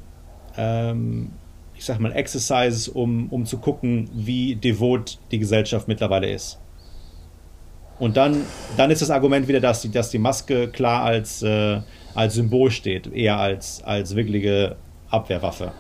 ähm, 0.58 1.32
ich 1.76 1.86
sag 1.86 2.00
mal, 2.00 2.12
Exercise, 2.14 2.92
um, 2.92 3.28
um 3.30 3.46
zu 3.46 3.58
gucken, 3.58 4.10
wie 4.14 4.56
devot 4.56 5.20
die 5.32 5.40
Gesellschaft 5.40 5.88
mittlerweile 5.88 6.32
ist. 6.32 6.60
Und 8.00 8.18
dann, 8.18 8.42
dann 8.76 8.92
ist 8.92 9.02
das 9.02 9.10
Argument 9.10 9.48
wieder, 9.48 9.60
dass 9.60 9.82
die, 9.82 9.92
dass 9.92 10.10
die 10.10 10.18
Maske 10.18 10.70
klar 10.70 11.04
als, 11.04 11.42
äh, 11.44 11.82
als 12.14 12.36
Symbol 12.36 12.72
steht, 12.72 13.12
eher 13.14 13.38
als, 13.38 13.84
als 13.84 14.16
wirkliche 14.16 14.76
Abwehrwaffe. 15.10 15.72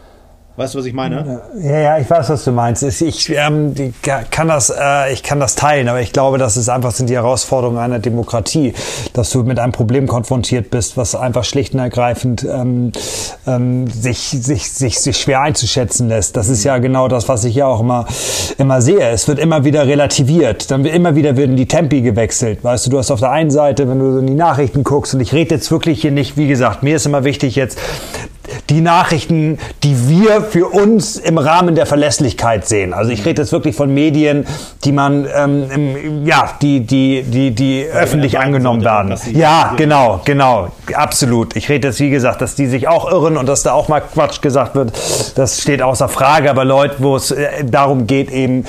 Weißt 0.57 0.73
du, 0.73 0.79
was 0.79 0.85
ich 0.85 0.93
meine? 0.93 1.41
Ja, 1.61 1.79
ja, 1.79 1.97
ich 1.97 2.09
weiß, 2.09 2.29
was 2.29 2.45
du 2.45 2.53
meinst. 2.53 2.81
Ich 2.81 3.29
ähm, 3.29 3.73
kann 4.31 4.47
das, 4.47 4.69
äh, 4.69 5.11
ich 5.11 5.21
kann 5.21 5.41
das 5.41 5.55
teilen, 5.55 5.89
aber 5.89 5.99
ich 5.99 6.13
glaube, 6.13 6.37
das 6.37 6.55
ist 6.55 6.69
einfach 6.69 6.91
sind 6.91 7.09
die 7.09 7.15
Herausforderungen 7.15 7.77
einer 7.77 7.99
Demokratie, 7.99 8.73
dass 9.11 9.31
du 9.31 9.43
mit 9.43 9.59
einem 9.59 9.73
Problem 9.73 10.07
konfrontiert 10.07 10.71
bist, 10.71 10.95
was 10.95 11.13
einfach 11.13 11.43
schlicht 11.43 11.73
und 11.73 11.81
ergreifend 11.81 12.47
ähm, 12.49 12.93
ähm, 13.45 13.87
sich, 13.87 14.29
sich, 14.29 14.71
sich, 14.71 14.97
sich 15.01 15.17
schwer 15.17 15.41
einzuschätzen 15.41 16.07
lässt. 16.07 16.37
Das 16.37 16.47
ist 16.47 16.63
ja 16.63 16.77
genau 16.77 17.09
das, 17.09 17.27
was 17.27 17.43
ich 17.43 17.55
ja 17.55 17.67
auch 17.67 17.81
immer, 17.81 18.05
immer 18.57 18.81
sehe. 18.81 19.09
Es 19.09 19.27
wird 19.27 19.39
immer 19.39 19.65
wieder 19.65 19.85
relativiert. 19.87 20.71
Dann 20.71 20.85
wird 20.85 20.95
immer 20.95 21.15
wieder 21.15 21.35
werden 21.35 21.57
die 21.57 21.67
Tempi 21.67 22.01
gewechselt. 22.01 22.63
Weißt 22.63 22.85
du, 22.85 22.91
du 22.91 22.97
hast 22.97 23.11
auf 23.11 23.19
der 23.19 23.31
einen 23.31 23.51
Seite, 23.51 23.89
wenn 23.89 23.99
du 23.99 24.19
in 24.19 24.27
die 24.27 24.35
Nachrichten 24.35 24.85
guckst, 24.85 25.15
und 25.15 25.19
ich 25.19 25.33
rede 25.33 25.55
jetzt 25.55 25.69
wirklich 25.69 25.99
hier 25.99 26.11
nicht, 26.11 26.37
wie 26.37 26.47
gesagt, 26.47 26.81
mir 26.81 26.95
ist 26.95 27.05
immer 27.05 27.25
wichtig 27.25 27.57
jetzt 27.57 27.77
die 28.69 28.81
Nachrichten, 28.81 29.58
die 29.84 30.10
wir 30.10 30.41
für 30.41 30.67
uns 30.67 31.17
im 31.17 31.38
Rahmen 31.38 31.75
der 31.75 31.86
Verlässlichkeit 31.86 32.67
sehen. 32.67 32.93
Also 32.93 33.12
ich 33.12 33.25
rede 33.25 33.41
jetzt 33.41 33.51
wirklich 33.51 33.75
von 33.75 33.93
Medien, 33.93 34.45
die 34.84 34.91
man, 34.91 35.27
ähm, 35.36 35.71
im, 35.71 36.25
ja, 36.25 36.51
die, 36.62 36.81
die, 36.81 37.23
die, 37.23 37.51
die 37.51 37.86
öffentlich 37.86 38.39
angenommen 38.39 38.84
werden. 38.84 39.15
Ja, 39.34 39.73
genau, 39.77 40.21
genau, 40.25 40.69
absolut. 40.93 41.55
Ich 41.55 41.69
rede 41.69 41.89
jetzt, 41.89 41.99
wie 41.99 42.10
gesagt, 42.10 42.41
dass 42.41 42.55
die 42.55 42.67
sich 42.67 42.88
auch 42.88 43.12
irren 43.12 43.38
und 43.38 43.47
dass 43.47 43.63
da 43.63 43.73
auch 43.73 43.88
mal 43.88 44.01
Quatsch 44.01 44.41
gesagt 44.41 44.75
wird, 44.75 44.91
das 45.36 45.62
steht 45.62 45.81
außer 45.81 46.10
Frage. 46.10 46.49
Aber 46.49 46.65
Leute, 46.65 46.95
wo 46.99 47.15
es 47.15 47.31
äh, 47.31 47.63
darum 47.63 48.08
geht, 48.08 48.31
eben, 48.31 48.65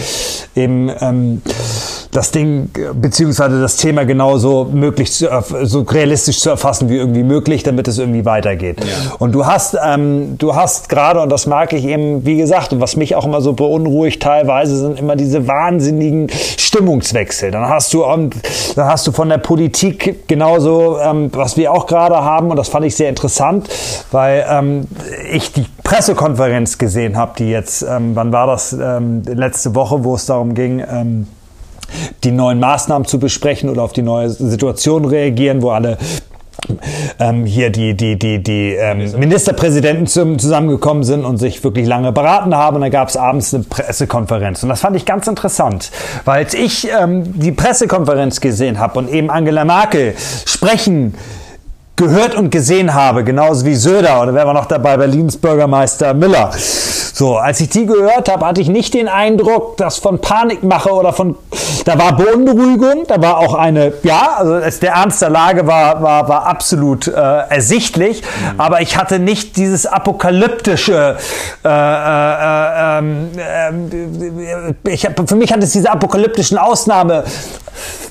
eben 0.54 0.90
ähm, 1.00 1.42
das 2.16 2.30
Ding 2.30 2.70
beziehungsweise 2.94 3.60
das 3.60 3.76
Thema 3.76 4.06
genauso 4.06 4.64
möglich 4.64 5.12
zu, 5.12 5.28
so 5.64 5.82
realistisch 5.82 6.40
zu 6.40 6.48
erfassen 6.48 6.88
wie 6.88 6.96
irgendwie 6.96 7.22
möglich, 7.22 7.62
damit 7.62 7.88
es 7.88 7.98
irgendwie 7.98 8.24
weitergeht. 8.24 8.82
Ja. 8.82 9.14
Und 9.18 9.32
du 9.32 9.44
hast, 9.44 9.76
ähm, 9.84 10.38
du 10.38 10.54
hast 10.54 10.88
gerade 10.88 11.20
und 11.20 11.28
das 11.28 11.46
mag 11.46 11.74
ich 11.74 11.84
eben, 11.84 12.24
wie 12.24 12.38
gesagt, 12.38 12.72
und 12.72 12.80
was 12.80 12.96
mich 12.96 13.14
auch 13.16 13.26
immer 13.26 13.42
so 13.42 13.52
beunruhigt 13.52 14.22
teilweise 14.22 14.78
sind 14.78 14.98
immer 14.98 15.14
diese 15.14 15.46
wahnsinnigen 15.46 16.28
Stimmungswechsel. 16.56 17.50
Dann 17.50 17.68
hast 17.68 17.92
du, 17.92 18.04
ähm, 18.04 18.30
dann 18.76 18.86
hast 18.86 19.06
du 19.06 19.12
von 19.12 19.28
der 19.28 19.38
Politik 19.38 20.26
genauso, 20.26 20.98
ähm, 20.98 21.30
was 21.34 21.58
wir 21.58 21.70
auch 21.70 21.86
gerade 21.86 22.16
haben 22.16 22.50
und 22.50 22.56
das 22.56 22.70
fand 22.70 22.86
ich 22.86 22.96
sehr 22.96 23.10
interessant, 23.10 23.68
weil 24.10 24.46
ähm, 24.48 24.86
ich 25.30 25.52
die 25.52 25.66
Pressekonferenz 25.84 26.78
gesehen 26.78 27.18
habe, 27.18 27.32
die 27.38 27.50
jetzt, 27.50 27.82
ähm, 27.82 28.12
wann 28.14 28.32
war 28.32 28.46
das 28.46 28.72
ähm, 28.72 29.22
letzte 29.26 29.74
Woche, 29.74 30.02
wo 30.02 30.14
es 30.14 30.24
darum 30.24 30.54
ging. 30.54 30.82
Die 32.24 32.30
neuen 32.30 32.60
Maßnahmen 32.60 33.06
zu 33.06 33.18
besprechen 33.18 33.68
oder 33.68 33.82
auf 33.82 33.92
die 33.92 34.02
neue 34.02 34.30
Situation 34.30 35.04
reagieren, 35.04 35.62
wo 35.62 35.70
alle 35.70 35.98
ähm, 37.18 37.44
hier 37.44 37.70
die, 37.70 37.94
die, 37.94 38.18
die, 38.18 38.42
die 38.42 38.74
ähm, 38.74 39.18
Ministerpräsidenten 39.18 40.06
zum, 40.06 40.38
zusammengekommen 40.38 41.04
sind 41.04 41.24
und 41.24 41.38
sich 41.38 41.62
wirklich 41.62 41.86
lange 41.86 42.12
beraten 42.12 42.54
haben. 42.54 42.76
Und 42.76 42.82
dann 42.82 42.90
gab 42.90 43.08
es 43.08 43.16
abends 43.16 43.54
eine 43.54 43.64
Pressekonferenz. 43.64 44.62
Und 44.62 44.68
das 44.68 44.80
fand 44.80 44.96
ich 44.96 45.04
ganz 45.04 45.26
interessant, 45.26 45.90
weil 46.24 46.44
als 46.44 46.54
ich 46.54 46.88
ähm, 46.90 47.38
die 47.38 47.52
Pressekonferenz 47.52 48.40
gesehen 48.40 48.78
habe 48.78 48.98
und 48.98 49.10
eben 49.10 49.30
Angela 49.30 49.64
Merkel 49.64 50.14
sprechen 50.46 51.14
gehört 51.96 52.34
und 52.34 52.50
gesehen 52.50 52.92
habe, 52.92 53.24
genauso 53.24 53.64
wie 53.64 53.74
Söder 53.74 54.22
oder 54.22 54.34
wer 54.34 54.46
war 54.46 54.52
noch 54.52 54.66
dabei, 54.66 54.96
Berlins 54.98 55.36
Bürgermeister 55.38 56.12
Miller. 56.12 56.50
So, 57.16 57.38
als 57.38 57.60
ich 57.60 57.70
die 57.70 57.86
gehört 57.86 58.28
habe, 58.28 58.44
hatte 58.44 58.60
ich 58.60 58.68
nicht 58.68 58.92
den 58.92 59.08
Eindruck, 59.08 59.78
dass 59.78 59.96
von 59.96 60.20
Panikmache 60.20 60.92
oder 60.92 61.14
von, 61.14 61.34
da 61.86 61.98
war 61.98 62.14
Bodenberuhigung, 62.14 63.04
da 63.08 63.22
war 63.22 63.38
auch 63.38 63.54
eine, 63.54 63.94
ja, 64.02 64.34
also 64.36 64.60
der 64.82 64.92
Ernst 64.92 65.22
der 65.22 65.30
Lage 65.30 65.66
war, 65.66 66.02
war, 66.02 66.28
war 66.28 66.44
absolut 66.44 67.08
äh, 67.08 67.12
ersichtlich, 67.12 68.20
mhm. 68.20 68.60
aber 68.60 68.82
ich 68.82 68.98
hatte 68.98 69.18
nicht 69.18 69.56
dieses 69.56 69.86
apokalyptische, 69.86 71.16
äh, 71.64 71.68
äh, 71.68 72.98
ähm, 72.98 73.30
äh, 74.84 74.90
ich 74.90 75.06
hab, 75.06 75.26
für 75.26 75.36
mich 75.36 75.50
hat 75.50 75.62
es 75.62 75.72
diese 75.72 75.90
apokalyptischen 75.90 76.58
Ausnahme 76.58 77.24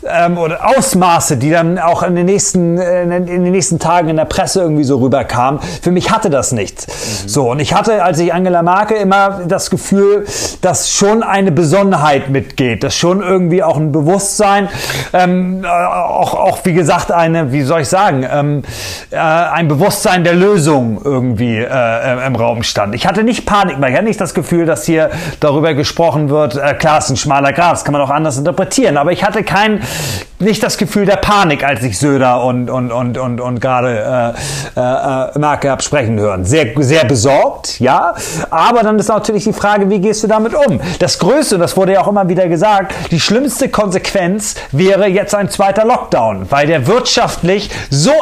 ähm, 0.08 0.38
oder 0.40 0.68
Ausmaße, 0.78 1.38
die 1.38 1.52
dann 1.52 1.78
auch 1.78 2.04
in 2.04 2.16
den 2.16 2.26
nächsten, 2.26 2.78
in 2.78 3.26
den 3.28 3.52
nächsten 3.52 3.75
letzten 3.76 3.80
Tagen 3.80 4.10
in 4.10 4.16
der 4.16 4.26
Presse 4.26 4.62
irgendwie 4.62 4.84
so 4.84 4.98
rüberkam. 4.98 5.60
Für 5.82 5.92
mich 5.92 6.12
hatte 6.12 6.30
das 6.30 6.52
nichts. 6.52 6.88
Mhm. 6.88 7.30
So, 7.30 7.52
und 7.52 7.60
ich 7.60 7.74
hatte, 7.74 8.04
als 8.04 8.20
ich 8.20 8.34
Angela 8.34 8.62
Merkel 8.62 8.98
immer 8.98 9.42
das 9.48 9.70
Gefühl, 9.70 10.26
dass 10.62 10.92
schon 10.92 11.24
eine 11.24 11.52
Besonnenheit 11.52 12.30
mitgeht, 12.30 12.84
dass 12.84 12.96
schon 12.96 13.22
irgendwie 13.22 13.64
auch 13.64 13.78
ein 13.78 13.92
Bewusstsein, 13.92 14.70
ähm, 15.14 15.64
äh, 15.64 15.68
auch, 15.68 16.34
auch 16.34 16.60
wie 16.64 16.74
gesagt, 16.74 17.12
eine, 17.12 17.52
wie 17.52 17.64
soll 17.64 17.82
ich 17.82 17.90
sagen, 17.90 18.26
ähm, 18.30 18.64
äh, 19.12 19.18
ein 19.18 19.68
Bewusstsein 19.68 20.24
der 20.24 20.34
Lösung 20.34 21.02
irgendwie 21.04 21.58
äh, 21.58 22.26
im 22.26 22.36
Raum 22.36 22.64
stand. 22.64 22.96
Ich 22.96 23.08
hatte 23.08 23.24
nicht 23.24 23.46
Panik 23.46 23.80
mehr, 23.80 23.90
ich 23.90 23.96
hatte 23.96 24.06
nicht 24.06 24.22
das 24.22 24.34
Gefühl, 24.34 24.66
dass 24.66 24.86
hier 24.86 25.10
darüber 25.40 25.74
gesprochen 25.74 26.30
wird, 26.30 26.56
äh, 26.56 26.74
klar, 26.74 27.00
ist 27.00 27.10
ein 27.10 27.18
schmaler 27.18 27.54
Grad, 27.54 27.74
das 27.74 27.84
kann 27.84 27.94
man 27.94 28.02
auch 28.02 28.10
anders 28.10 28.38
interpretieren, 28.38 28.98
aber 28.98 29.12
ich 29.12 29.24
hatte 29.24 29.44
kein, 29.44 29.82
nicht 30.40 30.64
das 30.64 30.78
Gefühl 30.78 31.06
der 31.06 31.18
Panik, 31.18 31.64
als 31.64 31.84
ich 31.84 31.98
Söder 31.98 32.44
und, 32.44 32.70
und, 32.70 32.92
und, 32.92 33.18
und, 33.18 33.40
und 33.40 33.62
gerade 33.66 34.36
äh, 34.76 34.80
äh, 34.80 35.40
Merkel 35.40 35.72
habe 35.72 35.82
sprechen 35.82 36.20
hören. 36.20 36.46
Sehr, 36.46 36.68
sehr 36.78 37.06
besorgt, 37.06 37.80
ja, 37.80 38.14
aber 38.52 38.84
dann 38.84 39.00
ist 39.00 39.08
natürlich 39.08 39.46
die 39.46 39.54
Frage, 39.54 39.90
wie 39.90 40.00
gehst 40.00 40.24
du 40.24 40.28
damit 40.28 40.54
um? 40.54 40.80
Das 41.00 41.18
Größte, 41.18 41.58
das 41.58 41.76
wurde 41.76 41.94
ja 41.94 42.02
auch 42.02 42.08
immer 42.08 42.30
wieder 42.30 42.48
gesagt, 42.48 42.94
die 43.10 43.20
schlimmste 43.20 43.70
Konsequenz 43.70 44.56
wäre 44.72 45.08
jetzt 45.08 45.34
ein 45.34 45.50
zweiter 45.50 45.84
Lockdown, 45.86 46.46
weil 46.52 46.68
der 46.68 46.86
wirtschaftlich 46.86 47.72
so 47.90 48.14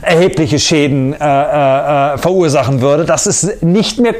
erhebliche 0.00 0.58
Schäden 0.58 1.12
äh, 1.12 1.16
äh, 1.16 2.18
verursachen 2.18 2.80
würde, 2.80 3.04
dass 3.04 3.26
es 3.26 3.62
nicht 3.62 4.00
mehr 4.00 4.14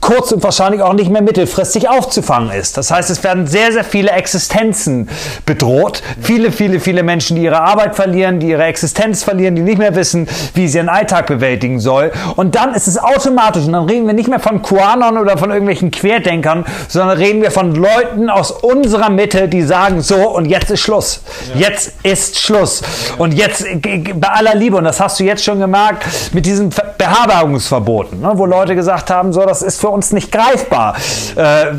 kurz- 0.00 0.32
und 0.32 0.42
wahrscheinlich 0.42 0.82
auch 0.82 0.92
nicht 0.92 1.10
mehr 1.10 1.22
mittelfristig 1.22 1.88
aufzufangen 1.88 2.50
ist. 2.50 2.76
Das 2.76 2.90
heißt, 2.90 3.08
es 3.08 3.24
werden 3.24 3.46
sehr, 3.46 3.72
sehr 3.72 3.84
viele 3.84 4.10
Existenzen 4.10 5.08
bedroht. 5.46 6.02
Viele, 6.20 6.52
viele, 6.52 6.78
viele 6.78 7.02
Menschen, 7.02 7.36
die 7.36 7.44
ihre 7.44 7.60
Arbeit 7.60 7.96
verlieren, 7.96 8.38
die 8.38 8.48
ihre 8.48 8.64
Existenz 8.64 9.22
verlieren, 9.22 9.56
die 9.56 9.62
nicht 9.62 9.78
mehr 9.78 9.93
wissen, 9.94 10.28
wie 10.54 10.68
sie 10.68 10.78
ihren 10.78 10.88
Alltag 10.88 11.26
bewältigen 11.26 11.80
soll. 11.80 12.12
Und 12.36 12.54
dann 12.54 12.74
ist 12.74 12.86
es 12.86 12.98
automatisch, 12.98 13.64
und 13.64 13.72
dann 13.72 13.84
reden 13.84 14.06
wir 14.06 14.14
nicht 14.14 14.28
mehr 14.28 14.40
von 14.40 14.62
Quanon 14.62 15.18
oder 15.18 15.38
von 15.38 15.50
irgendwelchen 15.50 15.90
Querdenkern, 15.90 16.64
sondern 16.88 17.16
reden 17.18 17.42
wir 17.42 17.50
von 17.50 17.74
Leuten 17.74 18.30
aus 18.30 18.50
unserer 18.50 19.10
Mitte, 19.10 19.48
die 19.48 19.62
sagen 19.62 20.00
so, 20.00 20.30
und 20.30 20.46
jetzt 20.46 20.70
ist 20.70 20.80
Schluss. 20.80 21.22
Ja. 21.54 21.68
Jetzt 21.68 21.92
ist 22.02 22.38
Schluss. 22.38 22.82
Und 23.18 23.34
jetzt, 23.34 23.64
bei 23.82 24.28
aller 24.28 24.54
Liebe, 24.54 24.76
und 24.76 24.84
das 24.84 25.00
hast 25.00 25.20
du 25.20 25.24
jetzt 25.24 25.44
schon 25.44 25.58
gemerkt, 25.58 26.04
mit 26.32 26.46
diesen 26.46 26.70
Beherbergungsverboten, 26.98 28.20
ne, 28.20 28.32
wo 28.34 28.46
Leute 28.46 28.74
gesagt 28.74 29.10
haben, 29.10 29.32
so, 29.32 29.44
das 29.44 29.62
ist 29.62 29.80
für 29.80 29.88
uns 29.88 30.12
nicht 30.12 30.30
greifbar. 30.30 30.96
Äh, 31.36 31.76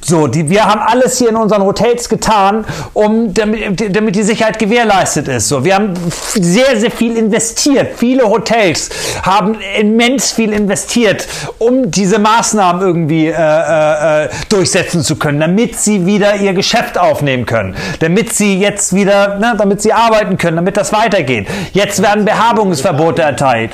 so, 0.00 0.26
die, 0.26 0.48
wir 0.50 0.64
haben 0.64 0.80
alles 0.80 1.18
hier 1.18 1.30
in 1.30 1.36
unseren 1.36 1.62
Hotels 1.62 2.08
getan, 2.08 2.64
um 2.92 3.32
damit, 3.34 3.94
damit 3.94 4.16
die 4.16 4.22
Sicherheit 4.22 4.58
gewährleistet 4.58 5.28
ist. 5.28 5.48
So, 5.48 5.64
wir 5.64 5.74
haben 5.74 5.94
sehr, 6.34 6.78
sehr 6.78 6.90
viel 6.90 7.16
investiert. 7.16 7.96
Viele 7.96 8.28
Hotels 8.28 8.90
haben 9.22 9.56
immens 9.78 10.32
viel 10.32 10.52
investiert, 10.52 11.26
um 11.58 11.90
diese 11.90 12.18
Maßnahmen 12.18 12.82
irgendwie 12.82 13.28
äh, 13.28 13.32
äh, 13.32 14.24
äh, 14.24 14.28
durchsetzen 14.48 15.02
zu 15.02 15.16
können, 15.16 15.40
damit 15.40 15.78
sie 15.78 16.06
wieder 16.06 16.36
ihr 16.36 16.52
Geschäft 16.54 16.98
aufnehmen 16.98 17.46
können, 17.46 17.74
damit 18.00 18.32
sie 18.32 18.58
jetzt 18.58 18.94
wieder, 18.94 19.38
ne, 19.38 19.54
damit 19.56 19.82
sie 19.82 19.92
arbeiten 19.92 20.36
können, 20.36 20.56
damit 20.56 20.76
das 20.76 20.92
weitergeht. 20.92 21.46
Jetzt 21.72 22.02
werden 22.02 22.24
Behabungsverbote 22.24 23.22
erteilt. 23.22 23.72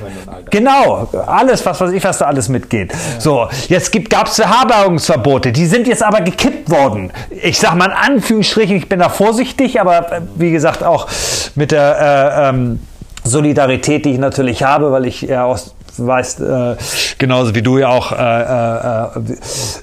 Genau, 0.50 1.08
alles, 1.26 1.64
was 1.64 1.80
weiß 1.80 1.92
ich, 1.92 2.02
was 2.02 2.18
da 2.18 2.26
alles 2.26 2.48
mitgeht. 2.48 2.92
So, 3.18 3.48
jetzt 3.68 3.92
gab 4.10 4.26
es 4.26 4.36
Behabungsverbote. 4.36 5.52
Die 5.52 5.66
sind 5.66 5.86
jetzt 5.86 5.99
aber 6.02 6.20
gekippt 6.20 6.70
worden. 6.70 7.12
Ich 7.30 7.58
sage 7.58 7.76
mal 7.76 7.86
in 7.86 8.14
Anführungsstrichen, 8.14 8.76
ich 8.76 8.88
bin 8.88 9.00
da 9.00 9.08
vorsichtig, 9.08 9.80
aber 9.80 10.12
äh, 10.12 10.20
wie 10.36 10.50
gesagt 10.50 10.82
auch 10.82 11.08
mit 11.54 11.72
der 11.72 12.46
äh, 12.46 12.48
ähm, 12.48 12.80
Solidarität, 13.24 14.04
die 14.04 14.12
ich 14.12 14.18
natürlich 14.18 14.62
habe, 14.62 14.92
weil 14.92 15.06
ich 15.06 15.22
ja 15.22 15.44
aus 15.44 15.74
weißt, 16.06 16.40
äh, 16.40 16.76
genauso 17.18 17.54
wie 17.54 17.62
du 17.62 17.78
ja 17.78 17.88
auch 17.88 18.12
äh, 18.12 19.10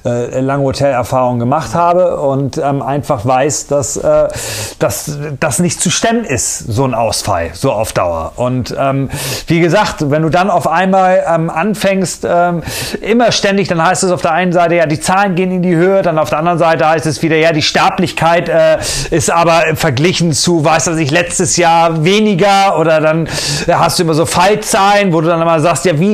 äh, 0.06 0.38
äh, 0.38 0.40
lange 0.40 0.64
Hotelerfahrung 0.64 1.40
gemacht 1.40 1.74
habe 1.74 2.18
und 2.18 2.58
ähm, 2.58 2.82
einfach 2.82 3.26
weiß, 3.26 3.68
dass 3.68 3.98
äh, 3.98 4.28
das 4.80 5.60
nicht 5.60 5.82
zu 5.82 5.90
stemmen 5.90 6.26
ist, 6.26 6.60
so 6.60 6.86
ein 6.86 6.94
Ausfall, 6.94 7.52
so 7.54 7.72
auf 7.72 7.94
Dauer. 7.94 8.34
Und 8.36 8.76
ähm, 8.78 9.10
wie 9.48 9.60
gesagt, 9.60 10.10
wenn 10.10 10.22
du 10.22 10.30
dann 10.30 10.50
auf 10.50 10.68
einmal 10.68 11.24
ähm, 11.28 11.50
anfängst, 11.50 12.26
ähm, 12.30 12.64
immer 13.02 13.32
ständig, 13.32 13.68
dann 13.68 13.84
heißt 13.84 14.04
es 14.04 14.12
auf 14.12 14.22
der 14.22 14.32
einen 14.32 14.54
Seite, 14.54 14.76
ja, 14.76 14.86
die 14.86 15.00
Zahlen 15.00 15.36
gehen 15.36 15.52
in 15.52 15.62
die 15.62 15.76
Höhe, 15.76 16.02
dann 16.02 16.20
auf 16.20 16.30
der 16.30 16.40
anderen 16.40 16.60
Seite 16.60 16.88
heißt 16.88 17.06
es 17.06 17.22
wieder, 17.22 17.36
ja, 17.36 17.52
die 17.52 17.62
Sterblichkeit 17.62 18.50
äh, 18.50 18.78
ist 19.12 19.32
aber 19.32 19.64
verglichen 19.76 20.32
zu, 20.34 20.64
weiß 20.64 20.88
ich, 20.88 21.12
letztes 21.12 21.58
Jahr 21.58 22.04
weniger 22.04 22.80
oder 22.80 23.02
dann 23.02 23.28
hast 23.70 24.00
du 24.00 24.04
immer 24.04 24.14
so 24.14 24.26
Fallzahlen, 24.26 25.14
wo 25.14 25.22
du 25.22 25.28
dann 25.28 25.42
immer 25.42 25.60
sagst, 25.60 25.86
ja, 25.86 26.00
wie, 26.00 26.07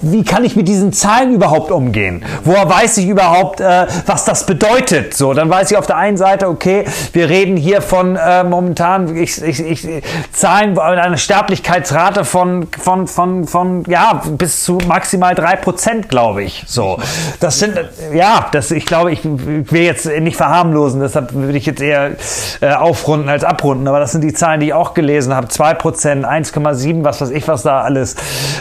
wie 0.00 0.24
kann 0.24 0.44
ich 0.44 0.56
mit 0.56 0.68
diesen 0.68 0.92
Zahlen 0.92 1.34
überhaupt 1.34 1.70
umgehen? 1.70 2.24
Woher 2.44 2.68
weiß 2.68 2.98
ich 2.98 3.08
überhaupt, 3.08 3.60
äh, 3.60 3.86
was 4.06 4.24
das 4.24 4.46
bedeutet? 4.46 5.14
So, 5.14 5.34
dann 5.34 5.50
weiß 5.50 5.70
ich 5.70 5.76
auf 5.76 5.86
der 5.86 5.96
einen 5.96 6.16
Seite, 6.16 6.48
okay, 6.48 6.84
wir 7.12 7.28
reden 7.28 7.56
hier 7.56 7.82
von 7.82 8.16
äh, 8.16 8.44
momentan 8.44 9.16
ich, 9.16 9.42
ich, 9.42 9.60
ich, 9.60 10.02
Zahlen, 10.32 10.78
eine 10.78 11.18
Sterblichkeitsrate 11.18 12.24
von, 12.24 12.68
von, 12.78 13.06
von, 13.06 13.46
von, 13.46 13.84
ja, 13.88 14.22
bis 14.38 14.64
zu 14.64 14.78
maximal 14.86 15.34
drei 15.34 15.56
Prozent, 15.56 16.08
glaube 16.08 16.42
ich. 16.42 16.64
So, 16.66 16.98
das 17.40 17.58
sind, 17.58 17.78
ja, 18.12 18.46
das, 18.52 18.70
ich 18.70 18.86
glaube, 18.86 19.12
ich 19.12 19.24
will 19.24 19.82
jetzt 19.82 20.06
nicht 20.06 20.36
verharmlosen, 20.36 21.00
deshalb 21.00 21.32
würde 21.34 21.58
ich 21.58 21.66
jetzt 21.66 21.80
eher 21.80 22.12
äh, 22.60 22.72
aufrunden 22.72 23.28
als 23.28 23.44
abrunden, 23.44 23.88
aber 23.88 24.00
das 24.00 24.12
sind 24.12 24.22
die 24.22 24.32
Zahlen, 24.32 24.60
die 24.60 24.66
ich 24.66 24.74
auch 24.74 24.94
gelesen 24.94 25.34
habe. 25.34 25.48
Zwei 25.48 25.74
Prozent, 25.74 26.26
1,7, 26.26 27.04
was 27.04 27.20
weiß 27.20 27.30
ich, 27.30 27.46
was 27.48 27.62
da 27.62 27.82
alles, 27.82 28.16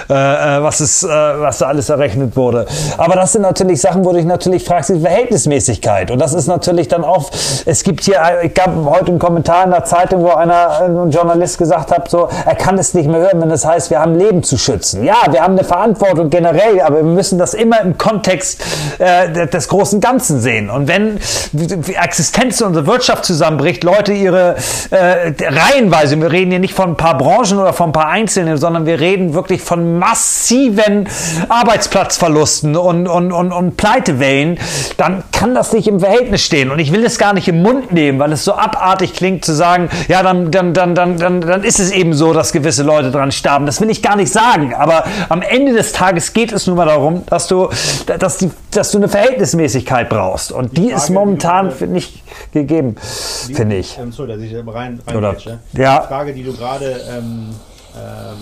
äh, 0.10 0.14
äh 0.14 0.53
was, 0.62 0.82
ist, 0.82 1.04
äh, 1.04 1.08
was 1.08 1.60
da 1.60 1.68
alles 1.68 1.90
errechnet 1.90 2.36
wurde. 2.36 2.66
Aber 2.98 3.16
das 3.16 3.34
sind 3.34 3.42
natürlich 3.42 3.82
Sachen, 3.82 4.04
wo 4.06 4.12
du 4.12 4.18
dich 4.18 4.26
natürlich 4.26 4.64
fragst, 4.64 4.90
die 4.90 5.00
Verhältnismäßigkeit. 5.00 6.12
Und 6.12 6.20
das 6.20 6.34
ist 6.34 6.48
natürlich 6.48 6.88
dann 6.88 7.04
auch, 7.04 7.32
es 7.66 7.84
gibt 7.84 8.02
hier, 8.02 8.22
ich 8.44 8.54
gab 8.54 8.72
heute 8.86 9.08
einen 9.08 9.20
Kommentar 9.20 9.64
in 9.66 9.72
der 9.72 9.86
Zeitung, 9.86 10.24
wo 10.24 10.30
einer, 10.30 10.82
ein 10.82 11.12
Journalist 11.12 11.58
gesagt 11.58 11.92
hat, 11.92 12.10
so, 12.10 12.30
er 12.46 12.56
kann 12.56 12.78
es 12.78 12.94
nicht 12.94 13.10
mehr 13.10 13.20
hören, 13.20 13.42
wenn 13.42 13.52
es 13.52 13.66
heißt, 13.66 13.90
wir 13.90 14.00
haben 14.00 14.16
Leben 14.16 14.44
zu 14.44 14.58
schützen. 14.58 15.04
Ja, 15.04 15.18
wir 15.32 15.42
haben 15.42 15.54
eine 15.54 15.64
Verantwortung 15.64 16.30
generell, 16.30 16.82
aber 16.82 16.98
wir 16.98 17.04
müssen 17.04 17.38
das 17.38 17.54
immer 17.54 17.82
im 17.82 17.98
Kontext 17.98 18.62
äh, 19.00 19.48
des 19.48 19.68
großen 19.68 20.02
Ganzen 20.02 20.40
sehen. 20.40 20.70
Und 20.70 20.88
wenn 20.88 21.20
Existenz 22.02 22.62
unserer 22.62 22.86
Wirtschaft 22.86 23.26
zusammenbricht, 23.26 23.84
Leute 23.84 24.14
ihre 24.14 24.56
äh, 24.92 25.34
reihenweise, 25.42 26.20
wir 26.20 26.32
reden 26.32 26.52
hier 26.52 26.60
nicht 26.60 26.74
von 26.74 26.92
ein 26.92 26.98
paar 26.98 27.18
Branchen 27.18 27.60
oder 27.60 27.74
von 27.74 27.90
ein 27.90 27.94
paar 27.94 28.08
Einzelnen, 28.08 28.58
sondern 28.58 28.86
wir 28.86 29.00
reden 29.00 29.34
wirklich 29.34 29.62
von 29.62 29.98
massiven 30.44 31.08
Arbeitsplatzverlusten 31.48 32.76
und, 32.76 33.08
und, 33.08 33.32
und, 33.32 33.52
und 33.54 33.78
Pleitewellen, 33.78 34.60
dann 34.98 35.24
kann 35.32 35.56
das 35.56 35.72
nicht 35.72 35.88
im 35.88 36.02
Verhältnis 36.02 36.44
stehen. 36.44 36.70
Und 36.70 36.80
ich 36.80 36.92
will 36.92 37.06
es 37.06 37.18
gar 37.18 37.34
nicht 37.34 37.48
im 37.48 37.62
Mund 37.62 37.94
nehmen, 37.94 38.20
weil 38.20 38.34
es 38.34 38.44
so 38.44 38.54
abartig 38.54 39.14
klingt 39.14 39.46
zu 39.46 39.54
sagen, 39.54 39.90
ja, 40.10 40.22
dann, 40.22 40.52
dann, 40.52 40.74
dann, 40.74 40.96
dann, 40.96 41.18
dann, 41.18 41.42
dann 41.42 41.64
ist 41.64 41.80
es 41.80 41.92
eben 41.92 42.14
so, 42.14 42.34
dass 42.34 42.52
gewisse 42.52 42.84
Leute 42.84 43.10
dran 43.12 43.32
sterben. 43.32 43.66
Das 43.66 43.80
will 43.80 43.90
ich 43.90 44.02
gar 44.02 44.18
nicht 44.18 44.34
sagen. 44.34 44.74
Aber 44.74 45.06
am 45.30 45.42
Ende 45.42 45.74
des 45.74 45.94
Tages 45.94 46.34
geht 46.34 46.52
es 46.52 46.68
nun 46.68 46.76
mal 46.76 46.88
darum, 46.88 47.24
dass 47.28 47.48
du, 47.48 47.70
dass 48.20 48.38
die, 48.38 48.52
dass 48.72 48.92
du 48.92 48.98
eine 48.98 49.08
Verhältnismäßigkeit 49.08 50.10
brauchst. 50.10 50.52
Und 50.52 50.78
die, 50.78 50.82
die 50.82 50.90
Frage, 50.90 51.04
ist 51.04 51.10
momentan 51.10 51.72
die, 51.80 51.88
nicht 51.88 52.24
gegeben, 52.52 52.98
finde 53.54 53.78
ich. 53.78 53.98
Ähm, 53.98 54.12
sorry, 54.12 54.34
dass 54.34 54.42
ich 54.42 54.54
rein, 54.54 55.00
rein 55.08 55.16
Oder, 55.16 55.36
ja. 55.74 56.00
Die 56.00 56.08
Frage, 56.08 56.34
die 56.34 56.44
du 56.44 56.54
gerade 56.54 57.00
ähm, 57.10 57.50
ähm, 57.96 58.38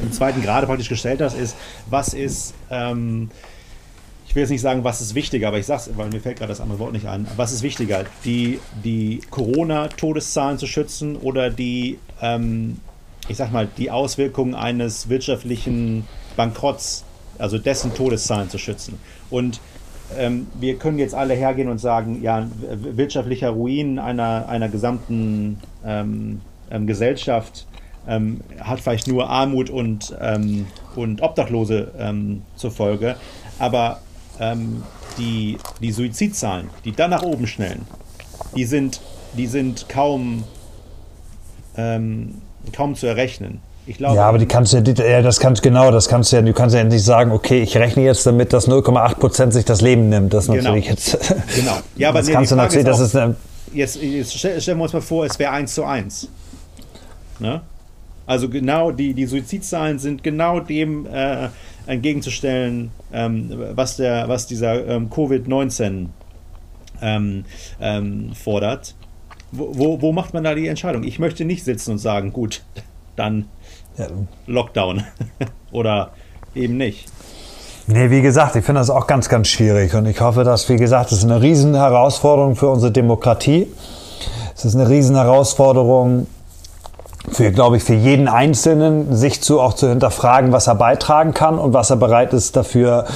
im 0.00 0.12
zweiten 0.12 0.42
Grade 0.42 0.66
praktisch 0.66 0.88
gestellt 0.88 1.20
hast, 1.20 1.34
ist, 1.34 1.56
was 1.88 2.14
ist, 2.14 2.54
ähm, 2.70 3.30
ich 4.26 4.34
will 4.34 4.42
jetzt 4.42 4.50
nicht 4.50 4.60
sagen, 4.60 4.84
was 4.84 5.00
ist 5.00 5.14
wichtiger, 5.14 5.48
aber 5.48 5.58
ich 5.58 5.66
sage 5.66 5.82
es, 5.86 5.96
weil 5.96 6.08
mir 6.08 6.20
fällt 6.20 6.38
gerade 6.38 6.50
das 6.50 6.60
andere 6.60 6.78
Wort 6.78 6.92
nicht 6.92 7.06
ein. 7.06 7.26
Was 7.36 7.52
ist 7.52 7.62
wichtiger, 7.62 8.04
die, 8.24 8.60
die 8.84 9.20
Corona-Todeszahlen 9.30 10.58
zu 10.58 10.66
schützen 10.66 11.16
oder 11.16 11.50
die, 11.50 11.98
ähm, 12.20 12.80
ich 13.28 13.36
sag 13.36 13.52
mal, 13.52 13.68
die 13.78 13.90
Auswirkungen 13.90 14.54
eines 14.54 15.08
wirtschaftlichen 15.08 16.06
Bankrotts, 16.36 17.04
also 17.38 17.58
dessen 17.58 17.94
Todeszahlen 17.94 18.50
zu 18.50 18.58
schützen? 18.58 18.98
Und 19.30 19.60
ähm, 20.16 20.46
wir 20.60 20.76
können 20.76 20.98
jetzt 20.98 21.14
alle 21.14 21.34
hergehen 21.34 21.68
und 21.68 21.78
sagen, 21.78 22.22
ja, 22.22 22.46
wirtschaftlicher 22.60 23.50
Ruin 23.50 23.98
einer, 23.98 24.48
einer 24.48 24.68
gesamten 24.68 25.58
ähm, 25.84 26.40
ähm, 26.70 26.86
Gesellschaft 26.86 27.66
ähm, 28.08 28.40
hat 28.60 28.80
vielleicht 28.80 29.08
nur 29.08 29.28
Armut 29.28 29.70
und, 29.70 30.16
ähm, 30.20 30.66
und 30.94 31.22
Obdachlose 31.22 31.92
ähm, 31.98 32.42
zur 32.56 32.70
Folge. 32.70 33.16
Aber 33.58 34.00
ähm, 34.40 34.82
die, 35.18 35.58
die 35.80 35.92
Suizidzahlen, 35.92 36.70
die 36.84 36.92
dann 36.92 37.10
nach 37.10 37.22
oben 37.22 37.46
schnellen, 37.46 37.86
die 38.54 38.64
sind, 38.64 39.00
die 39.36 39.46
sind 39.46 39.88
kaum, 39.88 40.44
ähm, 41.76 42.42
kaum 42.74 42.94
zu 42.94 43.06
errechnen. 43.06 43.60
Ich 43.88 43.98
glaube, 43.98 44.16
ja, 44.16 44.24
aber 44.24 44.38
die 44.38 44.46
kannst 44.46 44.72
du 44.72 44.78
ja, 44.78 45.22
das 45.22 45.38
kannst 45.38 45.62
genau, 45.62 45.92
das 45.92 46.08
kannst 46.08 46.32
du 46.32 46.36
ja, 46.36 46.42
du 46.42 46.52
kannst 46.52 46.74
ja 46.74 46.82
nicht 46.82 47.04
sagen, 47.04 47.30
okay, 47.30 47.62
ich 47.62 47.76
rechne 47.76 48.02
jetzt 48.02 48.26
damit, 48.26 48.52
dass 48.52 48.68
0,8 48.68 49.14
Prozent 49.14 49.52
sich 49.52 49.64
das 49.64 49.80
Leben 49.80 50.08
nimmt. 50.08 50.34
Das 50.34 50.48
genau. 50.48 50.62
natürlich 50.62 50.88
jetzt. 50.88 51.18
Genau. 51.54 51.76
Ja, 51.96 52.08
aber 52.08 52.18
das 52.18 52.26
nee, 52.26 52.34
kannst 52.34 52.50
du 52.50 52.56
natürlich, 52.56 52.84
das 52.84 52.98
ist 52.98 53.14
eine, 53.14 53.36
jetzt, 53.72 53.96
jetzt 53.96 54.36
stellen 54.36 54.78
wir 54.78 54.82
uns 54.82 54.92
mal 54.92 55.00
vor, 55.00 55.24
es 55.24 55.38
wäre 55.38 55.52
1 55.52 55.72
zu 55.72 55.84
1. 55.84 56.28
Ne? 57.38 57.60
Also 58.26 58.48
genau, 58.48 58.90
die, 58.90 59.14
die 59.14 59.26
Suizidzahlen 59.26 59.98
sind 59.98 60.22
genau 60.22 60.60
dem 60.60 61.06
äh, 61.06 61.48
entgegenzustellen, 61.86 62.90
ähm, 63.12 63.52
was, 63.74 63.96
der, 63.96 64.28
was 64.28 64.46
dieser 64.46 64.86
ähm, 64.86 65.08
Covid-19 65.10 66.06
ähm, 67.00 67.44
ähm, 67.80 68.32
fordert. 68.34 68.94
Wo, 69.52 69.70
wo, 69.72 70.02
wo, 70.02 70.12
macht 70.12 70.34
man 70.34 70.42
da 70.42 70.54
die 70.54 70.66
Entscheidung? 70.66 71.04
Ich 71.04 71.18
möchte 71.18 71.44
nicht 71.44 71.64
sitzen 71.64 71.92
und 71.92 71.98
sagen, 71.98 72.32
gut, 72.32 72.62
dann. 73.14 73.46
Lockdown 74.46 75.04
oder 75.72 76.10
eben 76.54 76.76
nicht. 76.76 77.06
Nee, 77.86 78.10
wie 78.10 78.20
gesagt, 78.20 78.56
ich 78.56 78.64
finde 78.64 78.80
das 78.80 78.90
auch 78.90 79.06
ganz, 79.06 79.28
ganz 79.28 79.48
schwierig. 79.48 79.94
Und 79.94 80.06
ich 80.06 80.20
hoffe, 80.20 80.42
dass, 80.44 80.68
wie 80.68 80.76
gesagt, 80.76 81.12
es 81.12 81.18
ist 81.18 81.24
eine 81.24 81.40
riesen 81.40 81.74
Herausforderung 81.74 82.56
für 82.56 82.68
unsere 82.68 82.90
Demokratie. 82.90 83.68
Es 84.54 84.64
ist 84.64 84.74
eine 84.74 84.88
riesen 84.88 85.14
Herausforderung 85.14 86.26
für, 87.30 87.50
glaube 87.52 87.76
ich, 87.78 87.82
für 87.82 87.94
jeden 87.94 88.28
Einzelnen, 88.28 89.14
sich 89.14 89.42
zu, 89.42 89.60
auch 89.60 89.74
zu 89.74 89.88
hinterfragen, 89.88 90.52
was 90.52 90.66
er 90.66 90.74
beitragen 90.74 91.34
kann 91.34 91.58
und 91.58 91.72
was 91.72 91.90
er 91.90 91.96
bereit 91.96 92.32
ist 92.32 92.56
dafür 92.56 93.06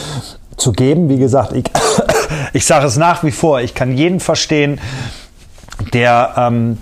zu 0.57 0.73
geben. 0.73 1.09
Wie 1.09 1.19
gesagt, 1.19 1.53
ich, 1.53 1.65
ich 2.53 2.67
sage 2.67 2.87
es 2.87 2.97
nach 2.97 3.23
wie 3.23 3.31
vor, 3.31 3.61
ich 3.61 3.75
kann 3.75 3.97
jeden 3.97 4.21
verstehen, 4.21 4.81
der, 5.93 6.35
ähm, 6.37 6.79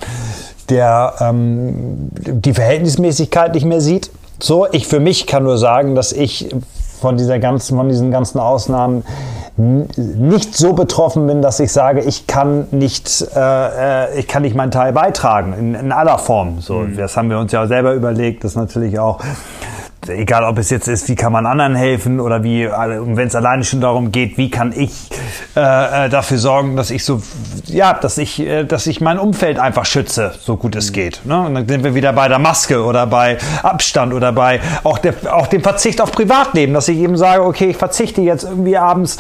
der 0.68 1.14
ähm, 1.20 2.11
die 2.12 2.55
Verhältnismäßigkeit 2.55 3.55
nicht 3.55 3.64
mehr 3.64 3.81
sieht. 3.81 4.11
So, 4.41 4.66
ich 4.70 4.87
für 4.87 5.01
mich 5.01 5.26
kann 5.26 5.45
nur 5.45 5.59
sagen, 5.59 5.95
dass 5.95 6.12
ich 6.12 6.49
von 7.01 7.16
dieser 7.16 7.39
ganzen, 7.39 7.76
von 7.76 7.89
diesen 7.89 8.11
ganzen 8.11 8.39
Ausnahmen 8.41 9.05
nicht 9.59 10.57
so 10.57 10.73
betroffen 10.73 11.27
bin, 11.27 11.43
dass 11.43 11.59
ich 11.59 11.73
sage, 11.73 12.01
ich 12.01 12.27
kann 12.27 12.69
nicht, 12.71 13.27
äh, 13.35 14.07
äh, 14.07 14.19
ich 14.19 14.29
kann 14.29 14.43
nicht 14.43 14.55
meinen 14.55 14.71
Teil 14.71 14.93
beitragen 14.93 15.53
in, 15.53 15.75
in 15.75 15.93
aller 15.93 16.19
Form. 16.19 16.61
So, 16.61 16.81
mhm. 16.81 16.97
das 16.97 17.17
haben 17.17 17.29
wir 17.29 17.39
uns 17.39 17.51
ja 17.51 17.67
selber 17.67 17.95
überlegt, 17.95 18.45
das 18.45 18.55
natürlich 18.55 18.99
auch 18.99 19.21
egal 20.09 20.45
ob 20.45 20.59
es 20.59 20.71
jetzt 20.71 20.89
ist, 20.89 21.09
wie 21.09 21.15
kann 21.15 21.33
man 21.33 21.47
anderen 21.47 21.75
helfen 21.75 22.21
oder 22.21 22.43
wie, 22.43 22.67
wenn 22.67 23.27
es 23.27 23.35
alleine 23.35 23.65
schon 23.65 23.81
darum 23.81 24.13
geht, 24.13 24.39
wie 24.39 24.51
kann 24.51 24.73
ich 24.73 24.93
äh, 25.57 26.07
äh, 26.07 26.09
dafür 26.09 26.39
sorgen, 26.39 26.77
dass 26.77 26.91
ich 26.91 27.05
so, 27.05 27.23
ja, 27.67 27.93
dass 27.93 28.19
ich, 28.19 28.41
äh, 28.41 28.65
dass 28.65 28.87
ich 28.87 29.01
mein 29.01 29.19
Umfeld 29.19 29.59
einfach 29.59 29.85
schütze, 29.85 30.33
so 30.39 30.57
gut 30.57 30.77
es 30.77 30.91
mhm. 30.91 30.95
geht. 30.95 31.21
Ne? 31.25 31.41
Und 31.41 31.55
dann 31.55 31.69
sind 31.69 31.85
wir 31.85 31.95
wieder 31.95 32.13
bei 32.13 32.29
der 32.29 32.39
Maske 32.39 32.83
oder 32.83 33.07
bei 33.07 33.39
Abstand 33.63 34.15
oder 34.15 34.33
bei 34.33 34.61
auch, 34.85 34.99
der, 34.99 35.15
auch 35.33 35.47
dem 35.47 35.63
Verzicht 35.63 36.01
auf 36.01 36.13
Privatleben, 36.13 36.75
dass 36.75 36.89
ich 36.89 36.99
eben 36.99 37.17
sage, 37.17 37.45
okay, 37.45 37.71
ich 37.71 37.77
verzichte 37.77 38.21
jetzt 38.21 38.45
irgendwie 38.45 38.77
abends 38.77 39.19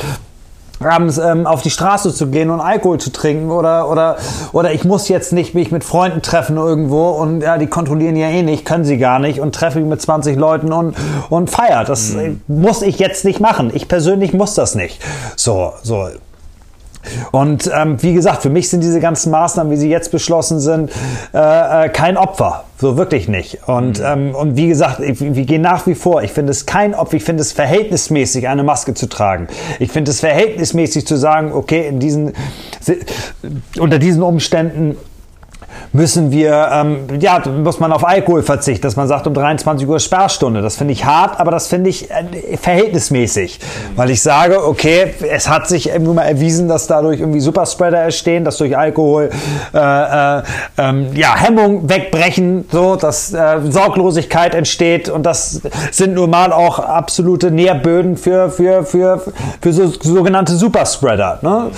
abends 0.80 1.18
ähm, 1.18 1.46
auf 1.46 1.62
die 1.62 1.70
Straße 1.70 2.14
zu 2.14 2.28
gehen 2.28 2.50
und 2.50 2.60
Alkohol 2.60 2.98
zu 2.98 3.10
trinken 3.10 3.50
oder 3.50 3.90
oder 3.90 4.16
oder 4.52 4.72
ich 4.72 4.84
muss 4.84 5.08
jetzt 5.08 5.32
nicht 5.32 5.54
mich 5.54 5.70
mit 5.70 5.84
Freunden 5.84 6.22
treffen 6.22 6.56
irgendwo 6.56 7.10
und 7.10 7.40
ja 7.40 7.58
die 7.58 7.66
kontrollieren 7.66 8.16
ja 8.16 8.28
eh 8.28 8.42
nicht 8.42 8.64
können 8.64 8.84
sie 8.84 8.98
gar 8.98 9.18
nicht 9.18 9.40
und 9.40 9.54
treffe 9.54 9.78
mich 9.80 9.88
mit 9.88 10.00
20 10.00 10.36
Leuten 10.36 10.72
und 10.72 10.96
und 11.30 11.50
feiert 11.50 11.88
das 11.88 12.10
mhm. 12.10 12.40
muss 12.46 12.82
ich 12.82 12.98
jetzt 12.98 13.24
nicht 13.24 13.40
machen. 13.40 13.70
Ich 13.74 13.88
persönlich 13.88 14.32
muss 14.32 14.54
das 14.54 14.74
nicht. 14.74 15.00
So 15.36 15.72
so 15.82 16.08
und 17.32 17.70
ähm, 17.74 18.02
wie 18.02 18.14
gesagt, 18.14 18.42
für 18.42 18.50
mich 18.50 18.68
sind 18.68 18.82
diese 18.82 19.00
ganzen 19.00 19.30
Maßnahmen, 19.30 19.72
wie 19.72 19.76
sie 19.76 19.90
jetzt 19.90 20.10
beschlossen 20.10 20.60
sind, 20.60 20.90
äh, 21.34 21.86
äh, 21.86 21.88
kein 21.88 22.16
Opfer. 22.16 22.64
So 22.80 22.96
wirklich 22.96 23.26
nicht. 23.26 23.66
Und, 23.66 23.98
mhm. 23.98 24.04
ähm, 24.06 24.34
und 24.34 24.56
wie 24.56 24.68
gesagt, 24.68 25.00
ich, 25.00 25.20
wir 25.20 25.44
gehen 25.44 25.62
nach 25.62 25.86
wie 25.88 25.96
vor. 25.96 26.22
Ich 26.22 26.30
finde 26.30 26.52
es 26.52 26.64
kein 26.64 26.94
Opfer. 26.94 27.16
Ich 27.16 27.24
finde 27.24 27.42
es 27.42 27.52
verhältnismäßig, 27.52 28.46
eine 28.46 28.62
Maske 28.62 28.94
zu 28.94 29.08
tragen. 29.08 29.48
Ich 29.80 29.90
finde 29.90 30.12
es 30.12 30.20
verhältnismäßig 30.20 31.04
zu 31.04 31.16
sagen, 31.16 31.52
okay, 31.52 31.88
in 31.88 31.98
diesen, 31.98 32.34
unter 33.78 33.98
diesen 33.98 34.22
Umständen 34.22 34.96
müssen 35.92 36.30
wir, 36.30 36.68
ähm, 36.72 37.20
ja, 37.20 37.42
muss 37.48 37.80
man 37.80 37.92
auf 37.92 38.06
Alkohol 38.06 38.42
verzichten, 38.42 38.82
dass 38.82 38.96
man 38.96 39.08
sagt, 39.08 39.26
um 39.26 39.34
23 39.34 39.86
Uhr 39.88 40.00
Sperrstunde. 40.00 40.62
Das 40.62 40.76
finde 40.76 40.92
ich 40.92 41.04
hart, 41.04 41.40
aber 41.40 41.50
das 41.50 41.66
finde 41.66 41.90
ich 41.90 42.10
äh, 42.10 42.56
verhältnismäßig, 42.56 43.60
weil 43.96 44.10
ich 44.10 44.22
sage, 44.22 44.66
okay, 44.66 45.14
es 45.30 45.48
hat 45.48 45.68
sich 45.68 45.90
nur 45.98 46.14
mal 46.14 46.24
erwiesen, 46.24 46.68
dass 46.68 46.86
dadurch 46.86 47.20
irgendwie 47.20 47.40
Superspreader 47.40 48.02
entstehen, 48.02 48.44
dass 48.44 48.58
durch 48.58 48.76
Alkohol 48.76 49.30
äh, 49.74 49.78
äh, 49.78 50.42
ähm, 50.78 51.08
ja, 51.14 51.36
Hemmung 51.36 51.88
wegbrechen, 51.88 52.66
so, 52.70 52.96
dass 52.96 53.32
äh, 53.32 53.60
Sorglosigkeit 53.68 54.54
entsteht 54.54 55.08
und 55.08 55.24
das 55.24 55.62
sind 55.90 56.14
nun 56.14 56.30
mal 56.30 56.52
auch 56.52 56.78
absolute 56.78 57.50
Nährböden 57.50 58.16
für, 58.16 58.50
für, 58.50 58.84
für, 58.84 59.22
für 59.60 59.72
so, 59.72 59.86
sogenannte 59.86 60.56
Superspreader. 60.56 61.38
Ne? 61.42 61.70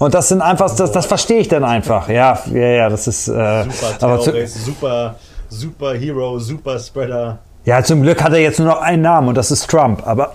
Und 0.00 0.14
das 0.14 0.28
sind 0.28 0.40
einfach, 0.40 0.74
das, 0.74 0.92
das 0.92 1.04
verstehe 1.04 1.40
ich 1.40 1.48
dann 1.48 1.62
einfach. 1.62 2.08
Ja, 2.08 2.38
ja, 2.50 2.68
ja, 2.68 2.88
das 2.88 3.06
ist. 3.06 3.28
Äh, 3.28 3.64
super 3.64 3.98
Terrorist, 3.98 4.64
super, 4.64 5.14
super 5.50 5.92
Hero, 5.92 6.38
super 6.38 6.78
Spreader. 6.78 7.38
Ja, 7.66 7.84
zum 7.84 8.00
Glück 8.00 8.22
hat 8.22 8.32
er 8.32 8.38
jetzt 8.38 8.58
nur 8.58 8.68
noch 8.68 8.80
einen 8.80 9.02
Namen 9.02 9.28
und 9.28 9.34
das 9.34 9.50
ist 9.50 9.70
Trump. 9.70 10.06
Aber. 10.06 10.32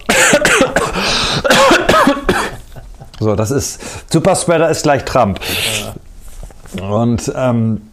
so, 3.20 3.36
das 3.36 3.50
ist. 3.50 3.82
Super 4.14 4.36
Spreader 4.36 4.70
ist 4.70 4.84
gleich 4.84 5.04
Trump. 5.04 5.40
Und 6.80 7.34
ähm, 7.36 7.90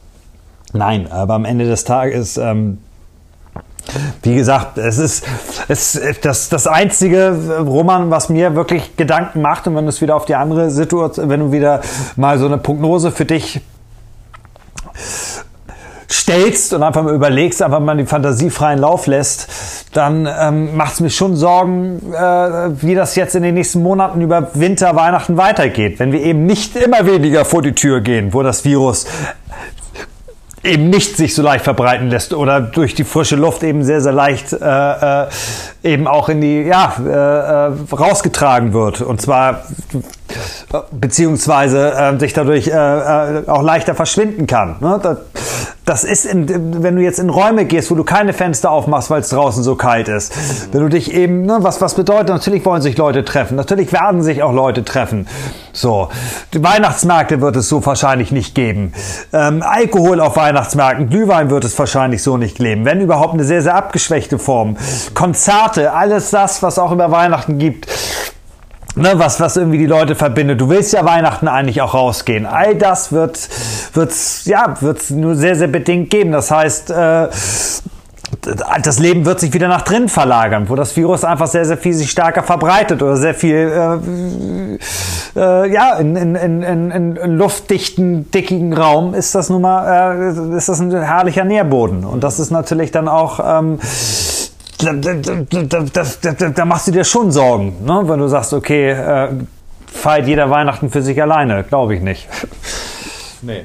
nein, 0.75 1.11
aber 1.11 1.33
am 1.33 1.47
Ende 1.47 1.65
des 1.65 1.85
Tages. 1.85 2.37
Ähm, 2.37 2.81
wie 4.23 4.37
gesagt, 4.37 4.79
es 4.79 4.99
ist, 4.99 5.25
es, 5.69 6.01
das, 6.23 6.49
das 6.49 6.67
einzige, 6.67 7.37
Roman, 7.67 8.11
was 8.11 8.29
mir 8.29 8.55
wirklich 8.55 8.97
Gedanken 8.97 9.43
macht, 9.43 9.67
und 9.67 9.75
wenn 9.77 9.85
du 9.85 9.91
es 9.91 10.01
wieder 10.01 10.17
auf 10.17 10.25
die 10.25 10.35
andere 10.35 10.71
Situation, 10.71 11.29
wenn 11.29 11.41
du 11.41 11.53
wieder 11.53 11.81
mal 12.17 12.39
so 12.39 12.47
eine 12.47 12.59
Prognose 12.59 13.11
für 13.11 13.25
dich 13.25 13.61
stellst 16.11 16.75
und 16.75 16.83
einfach 16.83 17.03
mal 17.03 17.15
überlegst, 17.15 17.63
einfach 17.63 17.81
mal 17.81 17.97
die 17.97 18.05
Fantasie 18.05 18.51
freien 18.51 18.79
Lauf 18.79 19.07
lässt, 19.07 19.49
dann 19.93 20.29
ähm, 20.41 20.77
macht 20.77 20.95
es 20.95 21.01
mir 21.01 21.11
schon 21.11 21.37
Sorgen, 21.37 22.13
äh, 22.13 22.83
wie 22.83 22.95
das 22.95 23.17
jetzt 23.17 23.35
in 23.35 23.43
den 23.43 23.55
nächsten 23.55 23.83
Monaten 23.83 24.21
über 24.21 24.51
Winter, 24.55 24.95
Weihnachten 24.95 25.37
weitergeht. 25.37 25.99
Wenn 25.99 26.13
wir 26.13 26.23
eben 26.23 26.47
nicht 26.47 26.77
immer 26.77 27.07
weniger 27.07 27.45
vor 27.45 27.63
die 27.63 27.73
Tür 27.73 28.01
gehen, 28.01 28.33
wo 28.33 28.43
das 28.43 28.65
Virus 28.65 29.07
eben 30.65 30.91
nicht 30.91 31.17
sich 31.17 31.35
so 31.35 31.43
leicht 31.43 31.65
verbreiten 31.65 32.09
lässt 32.09 32.35
oder 32.35 32.61
durch 32.61 32.95
die 32.95 33.05
frische 33.05 33.37
Luft 33.37 33.63
eben 33.63 33.83
sehr, 33.83 34.01
sehr 34.01 34.13
leicht 34.13 34.53
äh, 34.53 35.23
äh, 35.23 35.29
eben 35.83 36.07
auch 36.07 36.29
in 36.29 36.41
die, 36.41 36.63
ja, 36.63 36.95
äh, 37.05 37.11
äh 37.11 37.95
rausgetragen 37.95 38.73
wird. 38.73 39.01
Und 39.01 39.21
zwar 39.21 39.63
beziehungsweise 40.91 41.93
äh, 41.93 42.19
sich 42.19 42.33
dadurch 42.33 42.69
äh, 42.69 42.71
äh, 42.71 43.49
auch 43.49 43.63
leichter 43.63 43.95
verschwinden 43.95 44.47
kann. 44.47 44.77
Ne? 44.81 45.01
Das, 45.03 45.19
das 45.85 46.05
ist, 46.05 46.27
in, 46.27 46.83
wenn 46.83 46.97
du 46.97 47.03
jetzt 47.03 47.19
in 47.19 47.29
Räume 47.29 47.65
gehst, 47.65 47.91
wo 47.91 47.95
du 47.95 48.05
keine 48.05 48.33
Fenster 48.33 48.71
aufmachst, 48.71 49.11
weil 49.11 49.21
es 49.21 49.31
draußen 49.31 49.63
so 49.65 49.75
kalt 49.75 50.09
ist. 50.09 50.33
Wenn 50.73 50.81
du 50.81 50.89
dich 50.89 51.13
eben, 51.13 51.45
ne, 51.45 51.59
was, 51.61 51.81
was 51.81 51.95
bedeutet, 51.95 52.29
natürlich 52.29 52.65
wollen 52.65 52.83
sich 52.83 52.97
Leute 52.97 53.25
treffen, 53.25 53.57
natürlich 53.57 53.93
werden 53.93 54.23
sich 54.23 54.43
auch 54.43 54.53
Leute 54.53 54.85
treffen. 54.85 55.27
So, 55.73 56.09
die 56.55 56.63
Weihnachtsmärkte 56.63 57.41
wird 57.41 57.57
es 57.57 57.69
so 57.69 57.85
wahrscheinlich 57.85 58.31
nicht 58.31 58.55
geben. 58.55 58.93
Ähm, 59.33 59.63
Alkohol 59.67 60.21
auf 60.21 60.37
Weihnachtsmärkten, 60.37 61.09
Glühwein 61.09 61.51
wird 61.51 61.65
es 61.65 61.77
wahrscheinlich 61.79 62.23
so 62.23 62.37
nicht 62.37 62.59
geben. 62.59 62.85
Wenn 62.85 63.01
überhaupt 63.01 63.35
eine 63.35 63.45
sehr, 63.45 63.63
sehr 63.63 63.75
abgeschwächte 63.75 64.39
Form. 64.39 64.77
Konzerte, 65.15 65.93
alles 65.93 66.31
das, 66.31 66.63
was 66.63 66.79
auch 66.79 66.93
über 66.93 67.11
Weihnachten 67.11 67.59
gibt 67.59 67.89
ne, 68.97 69.13
was, 69.17 69.41
was 69.41 69.57
irgendwie 69.57 69.79
die 69.79 69.87
Leute 69.87 70.15
verbindet. 70.15 70.61
Du 70.61 70.69
willst 70.69 70.93
ja 70.93 71.05
Weihnachten 71.05 71.49
eigentlich 71.49 71.81
auch 71.83 71.95
rausgehen. 71.95 72.47
All 72.47 72.75
das 72.75 73.13
wird, 73.13 73.49
wird's, 73.95 74.45
ja, 74.47 74.77
wird's 74.81 75.11
nur 75.11 75.35
sehr, 75.35 75.57
sehr 75.57 75.69
bedingt 75.69 76.11
geben. 76.11 76.33
Das 76.33 76.51
heißt, 76.51 76.91
äh, 76.91 77.29
das 78.41 78.99
Leben 78.99 79.25
wird 79.25 79.41
sich 79.41 79.53
wieder 79.53 79.69
nach 79.69 79.83
drin 79.83 80.09
verlagern, 80.09 80.69
wo 80.69 80.75
das 80.75 80.97
Virus 80.97 81.23
einfach 81.23 81.47
sehr, 81.47 81.65
sehr 81.65 81.77
viel 81.77 81.93
sich 81.93 82.11
stärker 82.11 82.43
verbreitet 82.43 83.03
oder 83.03 83.17
sehr 83.17 83.35
viel, 83.35 83.99
äh, 85.37 85.39
äh, 85.39 85.73
ja, 85.73 85.95
in, 85.97 86.17
in, 86.17 86.35
in, 86.35 86.63
in, 86.63 87.17
in 87.17 87.37
luftdichten, 87.37 88.31
dickigen 88.31 88.73
Raum 88.73 89.15
ist 89.15 89.35
das 89.35 89.51
nun 89.51 89.63
mal, 89.63 90.33
äh, 90.35 90.57
ist 90.57 90.69
das 90.69 90.81
ein 90.81 90.91
herrlicher 90.91 91.45
Nährboden. 91.45 92.05
Und 92.05 92.25
das 92.25 92.41
ist 92.41 92.51
natürlich 92.51 92.91
dann 92.91 93.07
auch, 93.07 93.39
ähm, 93.45 93.79
da, 94.83 94.93
da, 94.93 96.35
da, 96.35 96.49
da, 96.51 96.65
machst 96.65 96.89
du 96.89 96.93
dir 96.93 97.05
schon 97.05 97.31
Sorgen, 97.33 97.85
ne? 97.85 98.03
wenn 98.05 98.19
du 98.19 98.29
sagst, 98.29 98.53
okay, 98.53 98.91
äh, 98.91 99.29
feiert 99.87 100.27
jeder 100.27 100.51
Weihnachten 100.51 100.91
für 100.91 101.03
sich 101.03 101.21
alleine. 101.21 101.65
Glaube 101.65 101.95
ich 101.95 102.03
nicht. 102.03 102.29
Nee. 103.43 103.65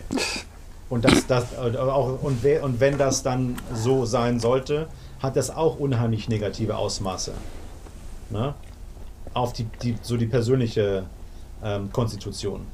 Und, 0.90 1.06
das, 1.06 1.28
das, 1.28 1.58
auch, 1.58 2.24
und, 2.24 2.44
und 2.46 2.80
wenn 2.80 2.98
das 2.98 3.22
dann 3.22 3.58
so 3.74 4.06
sein 4.06 4.40
sollte, 4.40 4.88
hat 5.20 5.36
das 5.36 5.50
auch 5.50 5.80
unheimlich 5.80 6.30
negative 6.30 6.78
Ausmaße. 6.78 7.34
Ne? 8.30 8.54
Auf 9.34 9.54
die, 9.54 9.66
die, 9.84 9.98
so 10.02 10.18
die 10.18 10.26
persönliche 10.26 11.04
ähm, 11.64 11.92
Konstitution. 11.92 12.66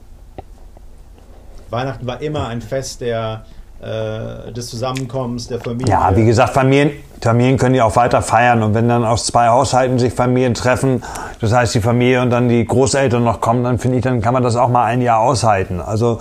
Weihnachten 1.69 2.05
war 2.05 2.21
immer 2.21 2.47
ein 2.47 2.61
Fest 2.61 3.01
der, 3.01 3.45
äh, 3.83 4.51
des 4.51 4.67
Zusammenkommens 4.67 5.47
der 5.47 5.59
Familie. 5.59 5.91
Ja, 5.91 6.15
wie 6.15 6.25
gesagt, 6.25 6.53
Familien, 6.53 6.91
Familien 7.21 7.57
können 7.57 7.75
ja 7.75 7.85
auch 7.85 7.95
weiter 7.95 8.21
feiern 8.21 8.63
und 8.63 8.73
wenn 8.73 8.87
dann 8.87 9.05
aus 9.05 9.25
zwei 9.25 9.47
Haushalten 9.47 9.99
sich 9.99 10.13
Familien 10.13 10.53
treffen, 10.53 11.03
das 11.41 11.53
heißt 11.53 11.75
die 11.75 11.81
Familie 11.81 12.21
und 12.21 12.29
dann 12.29 12.49
die 12.49 12.65
Großeltern 12.65 13.23
noch 13.23 13.41
kommen, 13.41 13.63
dann 13.63 13.79
finde 13.79 13.97
ich, 13.97 14.03
dann 14.03 14.21
kann 14.21 14.33
man 14.33 14.43
das 14.43 14.55
auch 14.55 14.69
mal 14.69 14.85
ein 14.85 15.01
Jahr 15.01 15.19
aushalten. 15.19 15.81
Also 15.81 16.19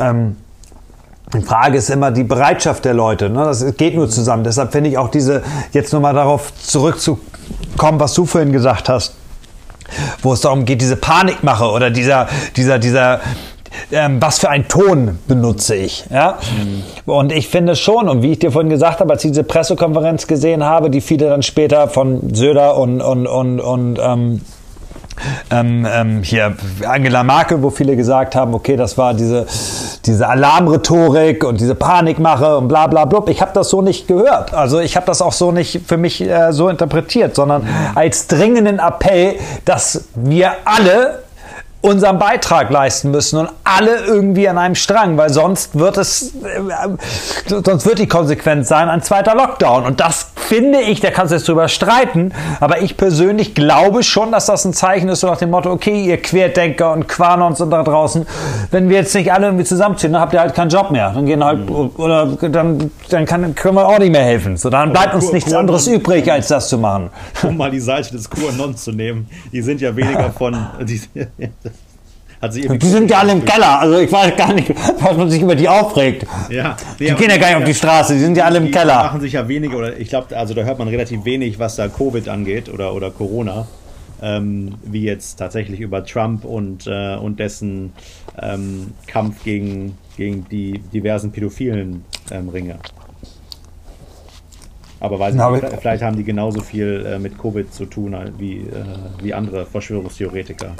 ähm, 0.00 0.36
Die 1.34 1.42
Frage 1.42 1.78
ist 1.78 1.90
immer 1.90 2.12
die 2.12 2.22
Bereitschaft 2.22 2.84
der 2.84 2.94
Leute. 2.94 3.28
Ne? 3.28 3.44
Das 3.44 3.76
geht 3.76 3.96
nur 3.96 4.08
zusammen. 4.08 4.44
Deshalb 4.44 4.70
finde 4.70 4.90
ich 4.90 4.98
auch 4.98 5.08
diese, 5.10 5.42
jetzt 5.72 5.92
nochmal 5.92 6.14
darauf 6.14 6.54
zurückzukommen, 6.54 7.98
was 7.98 8.14
du 8.14 8.26
vorhin 8.26 8.52
gesagt 8.52 8.88
hast, 8.88 9.14
wo 10.22 10.32
es 10.32 10.40
darum 10.40 10.64
geht, 10.64 10.80
diese 10.80 10.96
Panikmache 10.96 11.64
oder 11.66 11.90
dieser, 11.90 12.28
dieser, 12.54 12.78
dieser, 12.78 13.20
ähm, 13.92 14.20
was 14.20 14.38
für 14.38 14.48
einen 14.48 14.68
Ton 14.68 15.18
benutze 15.26 15.74
ich. 15.76 16.04
Ja? 16.10 16.38
Mhm. 16.56 16.82
Und 17.12 17.32
ich 17.32 17.48
finde 17.48 17.76
schon, 17.76 18.08
und 18.08 18.22
wie 18.22 18.32
ich 18.32 18.38
dir 18.38 18.52
vorhin 18.52 18.70
gesagt 18.70 19.00
habe, 19.00 19.12
als 19.12 19.24
ich 19.24 19.32
diese 19.32 19.44
Pressekonferenz 19.44 20.26
gesehen 20.26 20.64
habe, 20.64 20.90
die 20.90 21.00
viele 21.00 21.28
dann 21.28 21.42
später 21.42 21.88
von 21.88 22.34
Söder 22.34 22.76
und, 22.76 23.00
und, 23.00 23.26
und, 23.26 23.60
und 23.60 23.98
ähm, 24.00 24.40
ähm, 25.50 25.86
ähm, 25.90 26.22
hier 26.22 26.56
Angela 26.86 27.22
Merkel, 27.22 27.62
wo 27.62 27.70
viele 27.70 27.96
gesagt 27.96 28.34
haben, 28.34 28.54
okay, 28.54 28.76
das 28.76 28.98
war 28.98 29.14
diese, 29.14 29.46
diese 30.04 30.28
Alarmrhetorik 30.28 31.44
und 31.44 31.60
diese 31.60 31.74
Panikmache 31.74 32.58
und 32.58 32.68
bla 32.68 32.86
bla 32.86 33.04
bla. 33.04 33.22
Ich 33.28 33.40
habe 33.40 33.52
das 33.54 33.70
so 33.70 33.82
nicht 33.82 34.08
gehört. 34.08 34.52
Also 34.52 34.80
ich 34.80 34.96
habe 34.96 35.06
das 35.06 35.22
auch 35.22 35.32
so 35.32 35.52
nicht 35.52 35.82
für 35.86 35.96
mich 35.96 36.20
äh, 36.20 36.52
so 36.52 36.68
interpretiert, 36.68 37.34
sondern 37.34 37.66
als 37.94 38.26
dringenden 38.26 38.78
Appell, 38.78 39.36
dass 39.64 40.04
wir 40.14 40.52
alle 40.64 41.25
unseren 41.86 42.18
Beitrag 42.18 42.68
leisten 42.70 43.12
müssen 43.12 43.38
und 43.38 43.48
alle 43.62 44.04
irgendwie 44.06 44.48
an 44.48 44.58
einem 44.58 44.74
Strang, 44.74 45.16
weil 45.16 45.30
sonst 45.30 45.78
wird 45.78 45.96
es, 45.96 46.34
äh, 46.34 46.88
sonst 47.46 47.86
wird 47.86 48.00
die 48.00 48.08
Konsequenz 48.08 48.68
sein, 48.68 48.88
ein 48.88 49.02
zweiter 49.02 49.34
Lockdown. 49.36 49.84
Und 49.84 50.00
das 50.00 50.26
finde 50.36 50.80
ich, 50.80 51.00
da 51.00 51.10
kannst 51.10 51.32
du 51.32 51.36
jetzt 51.36 51.48
drüber 51.48 51.68
streiten, 51.68 52.32
aber 52.60 52.82
ich 52.82 52.96
persönlich 52.96 53.54
glaube 53.54 54.02
schon, 54.02 54.30
dass 54.30 54.46
das 54.46 54.64
ein 54.64 54.72
Zeichen 54.72 55.08
ist, 55.08 55.20
so 55.20 55.26
nach 55.26 55.38
dem 55.38 55.50
Motto, 55.50 55.70
okay, 55.72 56.04
ihr 56.04 56.20
Querdenker 56.20 56.92
und 56.92 57.08
Quanons 57.08 57.60
und 57.60 57.70
da 57.70 57.82
draußen, 57.82 58.26
wenn 58.70 58.88
wir 58.88 58.98
jetzt 58.98 59.14
nicht 59.14 59.32
alle 59.32 59.46
irgendwie 59.46 59.64
zusammenziehen, 59.64 60.12
dann 60.12 60.22
habt 60.22 60.34
ihr 60.34 60.40
halt 60.40 60.54
keinen 60.54 60.70
Job 60.70 60.90
mehr. 60.90 61.10
Dann 61.10 61.26
gehen 61.26 61.42
halt, 61.42 61.68
oder 61.70 62.26
dann, 62.26 62.90
dann 63.08 63.24
kann, 63.24 63.54
können 63.54 63.74
wir 63.74 63.88
auch 63.88 63.98
nicht 63.98 64.12
mehr 64.12 64.24
helfen. 64.24 64.56
So, 64.56 64.70
dann 64.70 64.92
bleibt 64.92 65.14
uns 65.14 65.32
nichts 65.32 65.52
anderes 65.52 65.86
übrig, 65.86 66.30
als 66.30 66.48
das 66.48 66.68
zu 66.68 66.78
machen. 66.78 67.10
Um 67.42 67.56
mal 67.56 67.70
die 67.70 67.80
Seite 67.80 68.12
des 68.12 68.28
QAnon 68.28 68.76
zu 68.76 68.92
nehmen. 68.92 69.28
Die 69.52 69.62
sind 69.62 69.80
ja 69.80 69.94
weniger 69.94 70.30
von, 70.38 70.56
die, 70.82 71.00
die 72.48 72.86
sind 72.86 73.10
ja 73.10 73.18
alle 73.18 73.32
im 73.32 73.44
Keller. 73.44 73.80
Also 73.80 73.98
ich 73.98 74.10
weiß 74.10 74.36
gar 74.36 74.52
nicht, 74.52 74.72
was 75.00 75.16
man 75.16 75.30
sich 75.30 75.42
über 75.42 75.54
die 75.54 75.68
aufregt. 75.68 76.26
Ja, 76.50 76.76
nee, 76.98 77.10
die 77.10 77.14
gehen 77.14 77.30
ja 77.30 77.36
gar 77.36 77.48
nicht 77.48 77.56
auf 77.56 77.64
die 77.64 77.74
Straße, 77.74 78.14
die 78.14 78.20
sind 78.20 78.36
ja 78.36 78.44
alle 78.44 78.58
im 78.58 78.66
die 78.66 78.70
Keller. 78.70 78.98
Die 78.98 79.06
machen 79.06 79.20
sich 79.20 79.32
ja 79.32 79.46
weniger, 79.48 79.78
oder 79.78 79.98
ich 79.98 80.08
glaube, 80.08 80.36
also 80.36 80.54
da 80.54 80.62
hört 80.62 80.78
man 80.78 80.88
relativ 80.88 81.24
wenig, 81.24 81.58
was 81.58 81.76
da 81.76 81.88
Covid 81.88 82.28
angeht 82.28 82.68
oder, 82.68 82.94
oder 82.94 83.10
Corona. 83.10 83.66
Ähm, 84.22 84.76
wie 84.82 85.02
jetzt 85.02 85.36
tatsächlich 85.36 85.80
über 85.80 86.02
Trump 86.02 86.46
und, 86.46 86.86
äh, 86.86 87.16
und 87.16 87.38
dessen 87.38 87.92
ähm, 88.40 88.94
Kampf 89.06 89.44
gegen, 89.44 89.98
gegen 90.16 90.46
die 90.48 90.78
diversen 90.78 91.32
pädophilen 91.32 92.02
ähm, 92.30 92.48
Ringe. 92.48 92.78
Aber 95.00 95.18
weiß 95.18 95.34
nicht, 95.34 95.80
vielleicht 95.80 96.02
haben 96.02 96.16
die 96.16 96.24
genauso 96.24 96.62
viel 96.62 97.04
äh, 97.06 97.18
mit 97.18 97.38
Covid 97.38 97.72
zu 97.72 97.84
tun 97.84 98.16
wie, 98.38 98.60
äh, 98.60 98.62
wie 99.22 99.34
andere 99.34 99.66
Verschwörungstheoretiker. 99.66 100.74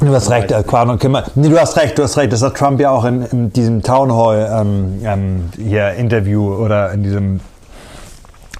Du 0.00 0.14
hast 0.14 0.30
recht, 0.30 0.50
äh, 0.50 0.62
Quan 0.62 0.88
und 0.88 0.98
Kimmer. 0.98 1.24
Nee, 1.34 1.50
du 1.50 1.60
hast 1.60 1.76
recht, 1.76 1.98
du 1.98 2.02
hast 2.02 2.16
recht. 2.16 2.32
Das 2.32 2.42
hat 2.42 2.56
Trump 2.56 2.80
ja 2.80 2.90
auch 2.90 3.04
in, 3.04 3.22
in 3.26 3.52
diesem 3.52 3.82
Town 3.82 4.10
Hall 4.12 4.50
ähm, 4.50 5.00
ähm, 5.04 5.50
hier 5.58 5.92
Interview 5.92 6.54
oder 6.54 6.90
in 6.92 7.02
diesem 7.02 7.40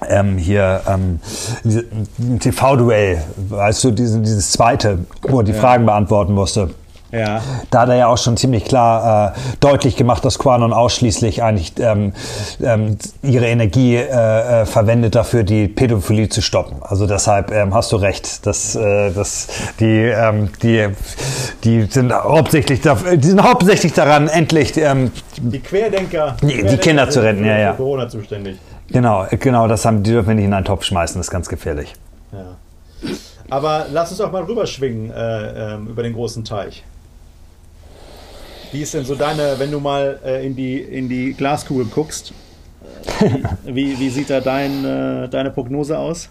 ähm, 0.07 0.36
hier 0.36 0.82
ähm, 0.86 1.20
TV-Duell, 2.41 3.22
weißt 3.49 3.84
du, 3.84 3.91
dieses, 3.91 4.20
dieses 4.22 4.53
zweite, 4.53 4.99
wo 5.22 5.38
er 5.38 5.45
die 5.45 5.53
ja. 5.53 5.59
Fragen 5.59 5.86
beantworten 5.86 6.34
musste. 6.34 6.70
Ja. 7.12 7.42
Da 7.70 7.80
hat 7.80 7.88
er 7.88 7.96
ja 7.96 8.06
auch 8.06 8.18
schon 8.18 8.36
ziemlich 8.36 8.64
klar 8.64 9.34
äh, 9.34 9.38
deutlich 9.61 9.96
gemacht, 9.96 10.24
dass 10.24 10.38
Quanon 10.38 10.72
ausschließlich 10.72 11.42
eigentlich 11.42 11.72
ähm, 11.80 12.12
ähm, 12.62 12.98
ihre 13.22 13.46
Energie 13.46 13.96
äh, 13.96 14.62
äh, 14.62 14.66
verwendet 14.66 15.14
dafür, 15.14 15.42
die 15.42 15.66
Pädophilie 15.66 16.28
zu 16.28 16.40
stoppen. 16.40 16.76
Also 16.82 17.06
deshalb 17.06 17.50
ähm, 17.50 17.74
hast 17.74 17.90
du 17.92 17.96
recht, 17.96 18.46
dass, 18.46 18.76
äh, 18.76 19.11
dass 19.11 19.48
die, 19.80 19.86
ähm, 19.86 20.50
die, 20.62 20.88
die 21.64 21.82
sind 21.82 22.12
hauptsächlich, 22.12 22.80
die 22.80 23.26
sind 23.26 23.42
hauptsächlich 23.42 23.92
daran, 23.92 24.28
endlich 24.28 24.76
ähm, 24.76 25.11
die 25.38 25.61
Querdenker, 25.61 26.36
die, 26.40 26.46
Querdenker 26.46 26.70
die 26.70 26.76
Kinder 26.78 27.11
zu 27.11 27.22
retten. 27.22 27.44
Ja, 27.44 27.58
ja. 27.58 27.72
Corona 27.72 28.08
zuständig. 28.08 28.58
Genau, 28.88 29.26
genau, 29.30 29.68
das 29.68 29.84
haben 29.84 30.02
die 30.02 30.11
dürfen 30.11 30.28
wir 30.28 30.34
nicht 30.34 30.44
in 30.44 30.54
einen 30.54 30.64
Topf 30.64 30.84
schmeißen, 30.84 31.18
das 31.18 31.26
ist 31.26 31.30
ganz 31.30 31.48
gefährlich. 31.48 31.94
Ja. 32.32 32.56
Aber 33.48 33.86
lass 33.90 34.11
uns 34.12 34.20
auch 34.20 34.30
mal 34.30 34.44
rüberschwingen 34.44 35.11
äh, 35.11 35.74
ähm, 35.74 35.88
über 35.88 36.02
den 36.02 36.12
großen 36.12 36.44
Teich. 36.44 36.84
Wie 38.73 38.83
ist 38.83 38.95
denn 38.95 39.05
so 39.05 39.14
deine, 39.14 39.57
wenn 39.59 39.71
du 39.71 39.81
mal 39.81 40.18
äh, 40.25 40.47
in, 40.47 40.55
die, 40.55 40.79
in 40.79 41.09
die 41.09 41.35
Glaskugel 41.35 41.87
guckst, 41.87 42.33
wie, 43.64 43.99
wie, 43.99 44.11
sieht 44.11 44.31
da 44.31 44.41
dein, 44.41 44.85
äh, 44.85 45.29
deine 45.29 45.51
Prognose 45.51 45.99
aus? 45.99 46.29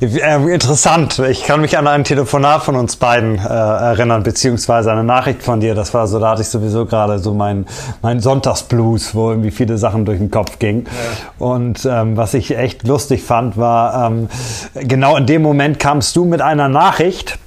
Äh, 0.00 0.52
interessant. 0.52 1.18
Ich 1.18 1.44
kann 1.44 1.60
mich 1.60 1.76
an 1.78 1.86
ein 1.86 2.04
Telefonat 2.04 2.62
von 2.62 2.76
uns 2.76 2.96
beiden 2.96 3.38
äh, 3.38 3.42
erinnern, 3.42 4.22
beziehungsweise 4.22 4.90
eine 4.92 5.04
Nachricht 5.04 5.42
von 5.42 5.60
dir. 5.60 5.74
Das 5.74 5.92
war 5.94 6.06
so, 6.06 6.18
da 6.18 6.30
hatte 6.30 6.42
ich 6.42 6.48
sowieso 6.48 6.86
gerade 6.86 7.18
so 7.18 7.34
mein, 7.34 7.66
mein 8.02 8.20
Sonntagsblues, 8.20 9.14
wo 9.14 9.30
irgendwie 9.30 9.50
viele 9.50 9.78
Sachen 9.78 10.04
durch 10.04 10.18
den 10.18 10.30
Kopf 10.30 10.58
gingen. 10.58 10.86
Ja. 10.86 11.46
Und 11.46 11.86
ähm, 11.90 12.16
was 12.16 12.34
ich 12.34 12.56
echt 12.56 12.86
lustig 12.86 13.22
fand, 13.22 13.56
war, 13.56 14.06
ähm, 14.06 14.28
genau 14.74 15.16
in 15.16 15.26
dem 15.26 15.42
Moment 15.42 15.78
kamst 15.78 16.16
du 16.16 16.24
mit 16.24 16.40
einer 16.40 16.68
Nachricht, 16.68 17.38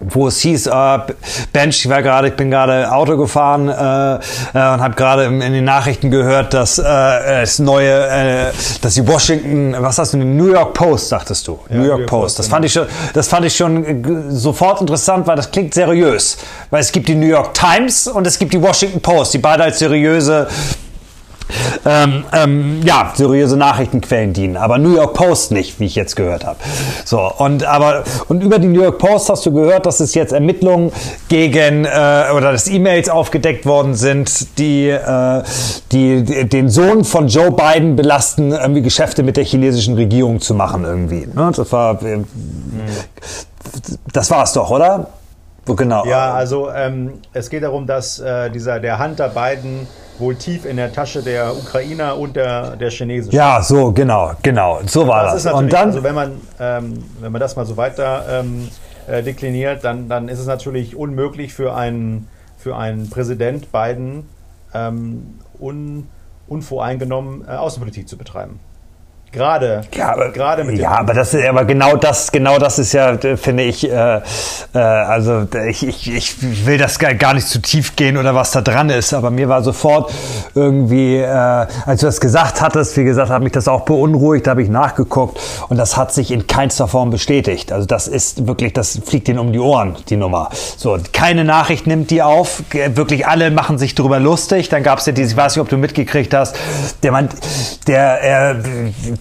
wo 0.00 0.28
es 0.28 0.40
hieß, 0.40 0.66
äh, 0.68 0.98
Bench, 1.52 1.84
ich 1.84 1.88
war 1.88 2.02
gerade, 2.02 2.28
ich 2.28 2.34
bin 2.34 2.50
gerade 2.50 2.92
Auto 2.92 3.16
gefahren 3.16 3.68
äh, 3.68 4.14
äh, 4.14 4.18
und 4.18 4.80
habe 4.80 4.94
gerade 4.94 5.24
in 5.24 5.40
den 5.40 5.64
Nachrichten 5.64 6.10
gehört, 6.10 6.54
dass 6.54 6.78
äh, 6.78 6.82
das 6.82 7.58
neue, 7.58 8.06
äh, 8.08 8.52
dass 8.80 8.94
die 8.94 9.06
Washington, 9.06 9.74
was 9.78 9.98
hast 9.98 10.14
du, 10.14 10.18
die 10.18 10.24
New 10.24 10.52
York 10.52 10.74
Post, 10.74 11.08
sagtest 11.08 11.46
du, 11.48 11.58
ja, 11.68 11.76
New 11.76 11.84
York, 11.84 11.84
New 11.84 11.98
York 11.98 12.10
Post. 12.10 12.22
Post. 12.22 12.38
Das 12.38 12.48
fand 12.48 12.64
ich 12.64 12.72
schon, 12.72 12.86
das 13.14 13.28
fand 13.28 13.46
ich 13.46 13.56
schon 13.56 13.84
äh, 13.84 14.30
sofort 14.30 14.80
interessant, 14.80 15.26
weil 15.26 15.36
das 15.36 15.50
klingt 15.50 15.74
seriös, 15.74 16.38
weil 16.70 16.80
es 16.80 16.92
gibt 16.92 17.08
die 17.08 17.14
New 17.14 17.26
York 17.26 17.54
Times 17.54 18.06
und 18.06 18.26
es 18.26 18.38
gibt 18.38 18.52
die 18.52 18.62
Washington 18.62 19.00
Post, 19.00 19.34
die 19.34 19.38
beide 19.38 19.64
als 19.64 19.78
seriöse 19.78 20.48
ähm, 21.84 22.24
ähm, 22.32 22.80
ja, 22.84 23.12
seriöse 23.14 23.56
Nachrichtenquellen 23.56 24.32
dienen, 24.32 24.56
aber 24.56 24.78
New 24.78 24.94
York 24.94 25.14
Post 25.14 25.52
nicht, 25.52 25.80
wie 25.80 25.86
ich 25.86 25.94
jetzt 25.94 26.16
gehört 26.16 26.44
habe. 26.44 26.58
So, 27.04 27.20
und 27.38 27.64
aber 27.64 28.04
und 28.28 28.42
über 28.42 28.58
die 28.58 28.68
New 28.68 28.82
York 28.82 28.98
Post 28.98 29.28
hast 29.28 29.46
du 29.46 29.52
gehört, 29.52 29.86
dass 29.86 30.00
es 30.00 30.14
jetzt 30.14 30.32
Ermittlungen 30.32 30.92
gegen 31.28 31.84
äh, 31.84 32.24
oder 32.34 32.52
dass 32.52 32.68
E-Mails 32.68 33.08
aufgedeckt 33.08 33.66
worden 33.66 33.94
sind, 33.94 34.58
die, 34.58 34.88
äh, 34.88 35.42
die, 35.92 36.22
die, 36.22 36.48
den 36.48 36.68
Sohn 36.68 37.04
von 37.04 37.28
Joe 37.28 37.52
Biden 37.52 37.96
belasten, 37.96 38.52
irgendwie 38.52 38.82
Geschäfte 38.82 39.22
mit 39.22 39.36
der 39.36 39.44
chinesischen 39.44 39.94
Regierung 39.94 40.40
zu 40.40 40.54
machen 40.54 40.84
irgendwie. 40.84 41.26
Ne? 41.26 41.52
Das 41.54 41.72
war 41.72 42.02
äh, 42.02 42.18
das 44.12 44.30
war 44.30 44.44
es 44.44 44.52
doch, 44.52 44.70
oder? 44.70 45.08
Genau. 45.64 46.04
Ja, 46.06 46.34
also 46.34 46.70
ähm, 46.70 47.20
es 47.32 47.48
geht 47.48 47.62
darum, 47.62 47.86
dass 47.86 48.18
äh, 48.18 48.50
dieser 48.50 48.80
der 48.80 48.98
Hunter 48.98 49.28
Biden 49.28 49.86
wohl 50.18 50.34
tief 50.36 50.64
in 50.64 50.76
der 50.76 50.92
Tasche 50.92 51.22
der 51.22 51.54
Ukrainer 51.54 52.16
und 52.16 52.36
der, 52.36 52.76
der 52.76 52.90
Chinesen. 52.90 53.32
Ja, 53.32 53.62
so, 53.62 53.92
genau, 53.92 54.32
genau. 54.42 54.80
So 54.86 55.06
war 55.06 55.24
das. 55.24 55.44
das. 55.44 55.52
Und 55.52 55.72
dann, 55.72 55.88
also 55.88 56.02
wenn 56.02 56.14
man, 56.14 56.40
ähm, 56.60 57.04
wenn 57.20 57.32
man 57.32 57.40
das 57.40 57.56
mal 57.56 57.64
so 57.66 57.76
weiter 57.76 58.24
ähm, 58.28 58.68
äh, 59.06 59.22
dekliniert, 59.22 59.84
dann, 59.84 60.08
dann 60.08 60.28
ist 60.28 60.38
es 60.38 60.46
natürlich 60.46 60.96
unmöglich 60.96 61.54
für 61.54 61.74
einen, 61.74 62.28
für 62.56 62.76
einen 62.76 63.10
Präsident 63.10 63.72
Biden 63.72 64.28
ähm, 64.74 65.38
un, 65.60 66.08
unvoreingenommen 66.46 67.44
äh, 67.46 67.52
Außenpolitik 67.52 68.08
zu 68.08 68.16
betreiben. 68.16 68.60
Gerade, 69.32 69.80
ja, 69.94 70.12
aber, 70.12 70.30
gerade 70.30 70.62
mit. 70.62 70.78
Ja, 70.78 70.90
aber 70.90 71.14
das 71.14 71.32
ist 71.32 71.48
aber 71.48 71.64
genau 71.64 71.96
das, 71.96 72.30
genau 72.30 72.58
das 72.58 72.78
ist 72.78 72.92
ja, 72.92 73.16
finde 73.36 73.62
ich, 73.62 73.90
äh, 73.90 74.20
äh, 74.74 74.78
also 74.78 75.46
ich, 75.66 75.86
ich, 75.86 76.14
ich 76.14 76.66
will 76.66 76.76
das 76.76 76.98
gar 76.98 77.32
nicht 77.32 77.48
zu 77.48 77.62
tief 77.62 77.96
gehen 77.96 78.18
oder 78.18 78.34
was 78.34 78.50
da 78.50 78.60
dran 78.60 78.90
ist, 78.90 79.14
aber 79.14 79.30
mir 79.30 79.48
war 79.48 79.62
sofort 79.62 80.12
irgendwie, 80.54 81.16
äh, 81.16 81.26
als 81.26 82.00
du 82.00 82.06
das 82.06 82.20
gesagt 82.20 82.60
hattest, 82.60 82.94
wie 82.98 83.04
gesagt, 83.04 83.30
hat 83.30 83.42
mich 83.42 83.52
das 83.52 83.68
auch 83.68 83.86
beunruhigt, 83.86 84.46
da 84.46 84.50
habe 84.50 84.62
ich 84.62 84.68
nachgeguckt 84.68 85.40
und 85.70 85.78
das 85.78 85.96
hat 85.96 86.12
sich 86.12 86.30
in 86.30 86.46
keinster 86.46 86.86
Form 86.86 87.08
bestätigt. 87.08 87.72
Also 87.72 87.86
das 87.86 88.08
ist 88.08 88.46
wirklich, 88.46 88.74
das 88.74 89.00
fliegt 89.02 89.30
ihnen 89.30 89.38
um 89.38 89.50
die 89.50 89.60
Ohren, 89.60 89.96
die 90.10 90.16
Nummer. 90.16 90.50
So, 90.76 90.98
keine 91.14 91.46
Nachricht 91.46 91.86
nimmt 91.86 92.10
die 92.10 92.20
auf, 92.20 92.62
wirklich 92.70 93.26
alle 93.26 93.50
machen 93.50 93.78
sich 93.78 93.94
darüber 93.94 94.20
lustig. 94.20 94.68
Dann 94.68 94.82
gab 94.82 94.98
es 94.98 95.06
ja 95.06 95.12
diese, 95.12 95.30
ich 95.30 95.36
weiß 95.38 95.56
nicht, 95.56 95.62
ob 95.62 95.70
du 95.70 95.78
mitgekriegt 95.78 96.34
hast, 96.34 96.54
der, 97.02 97.12
man, 97.12 97.30
der, 97.86 98.50
äh, 98.50 98.54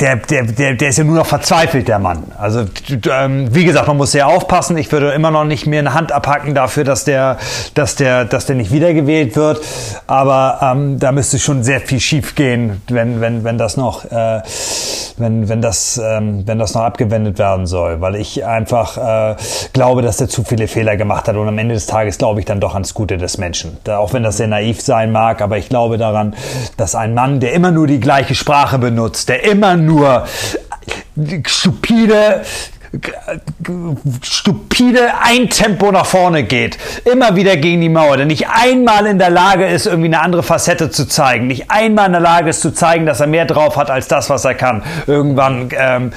der, 0.01 0.15
der, 0.15 0.43
der, 0.43 0.73
der 0.73 0.89
ist 0.89 0.97
ja 0.97 1.03
nur 1.03 1.15
noch 1.15 1.27
verzweifelt, 1.27 1.87
der 1.87 1.99
Mann. 1.99 2.23
Also, 2.37 2.65
ähm, 3.11 3.53
wie 3.53 3.63
gesagt, 3.63 3.87
man 3.87 3.97
muss 3.97 4.11
sehr 4.11 4.27
aufpassen. 4.27 4.75
Ich 4.77 4.91
würde 4.91 5.11
immer 5.11 5.29
noch 5.29 5.45
nicht 5.45 5.67
mehr 5.67 5.79
eine 5.79 5.93
Hand 5.93 6.11
abhacken 6.11 6.55
dafür, 6.55 6.83
dass 6.83 7.03
der, 7.03 7.37
dass 7.75 7.95
der, 7.95 8.25
dass 8.25 8.47
der 8.47 8.55
nicht 8.55 8.71
wiedergewählt 8.71 9.35
wird. 9.35 9.61
Aber 10.07 10.59
ähm, 10.61 10.99
da 10.99 11.11
müsste 11.11 11.37
schon 11.37 11.63
sehr 11.63 11.81
viel 11.81 11.99
schief 11.99 12.33
gehen, 12.33 12.81
wenn, 12.87 13.21
wenn, 13.21 13.43
wenn 13.43 13.59
das 13.59 13.77
noch, 13.77 14.05
äh, 14.05 14.41
wenn, 15.17 15.47
wenn 15.47 15.61
das, 15.61 16.01
ähm, 16.03 16.47
wenn 16.47 16.57
das 16.57 16.73
noch 16.73 16.81
abgewendet 16.81 17.37
werden 17.37 17.67
soll. 17.67 18.01
Weil 18.01 18.15
ich 18.15 18.43
einfach 18.43 18.97
äh, 18.97 19.35
glaube, 19.73 20.01
dass 20.01 20.17
der 20.17 20.29
zu 20.29 20.43
viele 20.43 20.67
Fehler 20.67 20.97
gemacht 20.97 21.27
hat. 21.27 21.35
Und 21.35 21.47
am 21.47 21.57
Ende 21.59 21.75
des 21.75 21.85
Tages 21.85 22.17
glaube 22.17 22.39
ich 22.39 22.47
dann 22.47 22.59
doch 22.59 22.73
ans 22.73 22.95
Gute 22.95 23.17
des 23.17 23.37
Menschen. 23.37 23.77
Da, 23.83 23.99
auch 23.99 24.13
wenn 24.13 24.23
das 24.23 24.37
sehr 24.37 24.47
naiv 24.47 24.81
sein 24.81 25.11
mag, 25.11 25.41
aber 25.41 25.59
ich 25.59 25.69
glaube 25.69 25.99
daran, 25.99 26.33
dass 26.77 26.95
ein 26.95 27.13
Mann, 27.13 27.39
der 27.39 27.53
immer 27.53 27.69
nur 27.69 27.85
die 27.85 27.99
gleiche 27.99 28.33
Sprache 28.33 28.79
benutzt, 28.79 29.29
der 29.29 29.43
immer 29.45 29.75
nur 29.75 29.90
stupide 31.45 32.41
stupide 34.21 35.11
ein 35.23 35.49
Tempo 35.49 35.91
nach 35.93 36.05
vorne 36.05 36.43
geht, 36.43 36.77
immer 37.05 37.37
wieder 37.37 37.55
gegen 37.55 37.79
die 37.79 37.87
Mauer, 37.87 38.17
der 38.17 38.25
nicht 38.25 38.49
einmal 38.49 39.05
in 39.05 39.17
der 39.17 39.29
Lage 39.29 39.65
ist, 39.65 39.85
irgendwie 39.85 40.07
eine 40.07 40.19
andere 40.19 40.43
Facette 40.43 40.91
zu 40.91 41.07
zeigen, 41.07 41.47
nicht 41.47 41.71
einmal 41.71 42.07
in 42.07 42.11
der 42.11 42.21
Lage 42.21 42.49
ist 42.49 42.61
zu 42.61 42.73
zeigen, 42.73 43.05
dass 43.05 43.21
er 43.21 43.27
mehr 43.27 43.45
drauf 43.45 43.77
hat 43.77 43.89
als 43.89 44.09
das, 44.09 44.29
was 44.29 44.43
er 44.43 44.55
kann. 44.55 44.83
Irgendwann 45.07 45.69
ähm, 45.77 46.11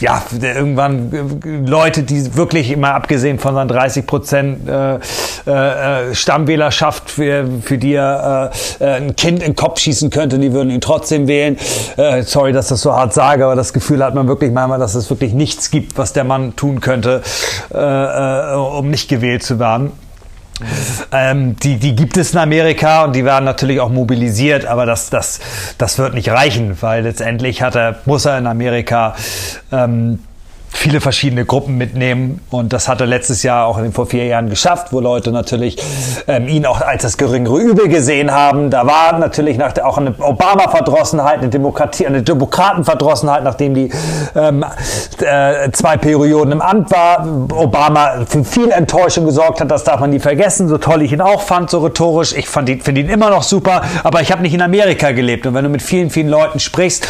ja, 0.00 0.22
irgendwann 0.40 1.40
äh, 1.44 1.68
Leute, 1.68 2.02
die 2.02 2.36
wirklich 2.36 2.70
immer 2.70 2.94
abgesehen 2.94 3.38
von 3.38 3.54
seinen 3.54 3.68
30 3.68 4.06
Prozent 4.06 4.68
äh, 4.68 4.96
äh, 5.46 6.14
Stammwählerschaft, 6.14 7.10
für, 7.10 7.48
für 7.62 7.78
die 7.78 7.94
er 7.94 8.52
äh, 8.80 8.84
äh, 8.84 8.96
ein 8.96 9.16
Kind 9.16 9.40
in 9.40 9.52
den 9.52 9.56
Kopf 9.56 9.80
schießen 9.80 10.10
könnte, 10.10 10.38
die 10.38 10.52
würden 10.52 10.70
ihn 10.70 10.80
trotzdem 10.80 11.28
wählen. 11.28 11.56
Äh, 11.96 12.22
sorry, 12.22 12.52
dass 12.52 12.68
das 12.68 12.80
so 12.80 12.92
hart 12.92 13.12
sage, 13.14 13.44
aber 13.44 13.56
das 13.56 13.72
Gefühl 13.72 14.04
hat 14.04 14.14
man 14.14 14.28
wirklich 14.28 14.52
manchmal, 14.52 14.78
dass 14.78 14.94
es 14.94 15.10
wirklich 15.10 15.32
nichts 15.32 15.70
gibt, 15.70 15.98
was 15.98 16.12
der 16.12 16.24
Mann 16.24 16.56
tun 16.56 16.80
könnte, 16.80 17.22
äh, 17.72 17.78
äh, 17.78 18.54
um 18.54 18.90
nicht 18.90 19.08
gewählt 19.08 19.42
zu 19.42 19.58
werden. 19.58 19.92
Ähm, 21.12 21.56
die, 21.56 21.76
die 21.76 21.94
gibt 21.94 22.16
es 22.16 22.32
in 22.32 22.38
Amerika 22.38 23.04
und 23.04 23.14
die 23.14 23.24
werden 23.24 23.44
natürlich 23.44 23.80
auch 23.80 23.90
mobilisiert, 23.90 24.66
aber 24.66 24.86
das, 24.86 25.10
das, 25.10 25.40
das 25.78 25.98
wird 25.98 26.14
nicht 26.14 26.28
reichen, 26.30 26.76
weil 26.80 27.04
letztendlich 27.04 27.62
hat 27.62 27.76
er, 27.76 27.96
muss 28.04 28.24
er 28.24 28.38
in 28.38 28.46
Amerika 28.46 29.14
ähm, 29.70 30.20
viele 30.70 31.00
verschiedene 31.00 31.44
Gruppen 31.44 31.76
mitnehmen. 31.76 32.40
Und 32.50 32.72
das 32.72 32.88
hat 32.88 33.00
er 33.00 33.06
letztes 33.06 33.42
Jahr 33.42 33.66
auch 33.66 33.80
vor 33.92 34.06
vier 34.06 34.26
Jahren 34.26 34.48
geschafft, 34.48 34.92
wo 34.92 35.00
Leute 35.00 35.32
natürlich 35.32 35.76
ähm, 36.26 36.48
ihn 36.48 36.66
auch 36.66 36.80
als 36.80 37.02
das 37.02 37.16
geringere 37.16 37.58
Übel 37.58 37.88
gesehen 37.88 38.30
haben. 38.30 38.70
Da 38.70 38.86
war 38.86 39.18
natürlich 39.18 39.58
nach 39.58 39.72
der, 39.72 39.86
auch 39.86 39.98
eine 39.98 40.14
Obama-Verdrossenheit, 40.18 41.40
eine 41.40 41.48
Demokratie, 41.48 42.06
eine 42.06 42.22
Demokraten-Verdrossenheit, 42.22 43.42
nachdem 43.44 43.74
die 43.74 43.90
ähm, 44.36 44.64
äh, 45.20 45.70
zwei 45.72 45.96
Perioden 45.96 46.52
im 46.52 46.60
Amt 46.60 46.90
war. 46.90 47.26
Obama 47.52 48.24
für 48.26 48.44
viel 48.44 48.70
Enttäuschung 48.70 49.24
gesorgt 49.24 49.60
hat, 49.60 49.70
das 49.70 49.84
darf 49.84 50.00
man 50.00 50.10
nie 50.10 50.20
vergessen. 50.20 50.68
So 50.68 50.78
toll 50.78 51.02
ich 51.02 51.12
ihn 51.12 51.20
auch 51.20 51.42
fand, 51.42 51.70
so 51.70 51.80
rhetorisch. 51.80 52.34
Ich 52.34 52.48
fand 52.48 52.68
ihn, 52.68 52.80
finde 52.80 53.00
ihn 53.00 53.08
immer 53.08 53.30
noch 53.30 53.42
super, 53.42 53.82
aber 54.04 54.20
ich 54.20 54.30
habe 54.30 54.42
nicht 54.42 54.54
in 54.54 54.62
Amerika 54.62 55.12
gelebt. 55.12 55.46
Und 55.46 55.54
wenn 55.54 55.64
du 55.64 55.70
mit 55.70 55.82
vielen, 55.82 56.10
vielen 56.10 56.28
Leuten 56.28 56.60
sprichst, 56.60 57.08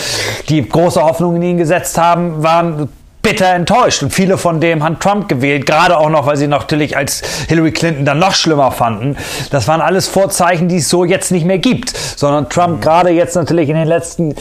die 0.49 0.67
große 0.67 1.03
Hoffnungen 1.03 1.43
in 1.43 1.51
ihn 1.51 1.59
gesetzt 1.59 1.99
haben, 1.99 2.43
waren 2.43 2.89
bitter 3.29 3.53
enttäuscht. 3.53 4.03
Und 4.03 4.11
viele 4.11 4.39
von 4.39 4.61
dem 4.61 4.83
haben 4.83 4.99
Trump 4.99 5.29
gewählt, 5.29 5.66
gerade 5.66 5.99
auch 5.99 6.09
noch, 6.09 6.26
weil 6.26 6.37
sie 6.39 6.47
natürlich 6.47 6.97
als 6.97 7.22
Hillary 7.49 7.72
Clinton 7.72 8.07
dann 8.07 8.18
noch 8.18 8.35
schlimmer 8.35 8.70
fanden. 8.70 9.16
Das 9.51 9.68
waren 9.68 9.83
alles 9.83 10.09
Vorzeichen, 10.09 10.68
die 10.68 10.79
es 10.79 10.89
so 10.89 11.05
jetzt 11.05 11.31
nicht 11.31 11.45
mehr 11.45 11.59
gibt, 11.59 11.95
sondern 12.16 12.49
Trump 12.49 12.76
mhm. 12.76 12.81
gerade 12.81 13.11
jetzt 13.11 13.35
natürlich 13.35 13.68
in 13.68 13.76
den 13.76 13.87
letzten, 13.87 14.35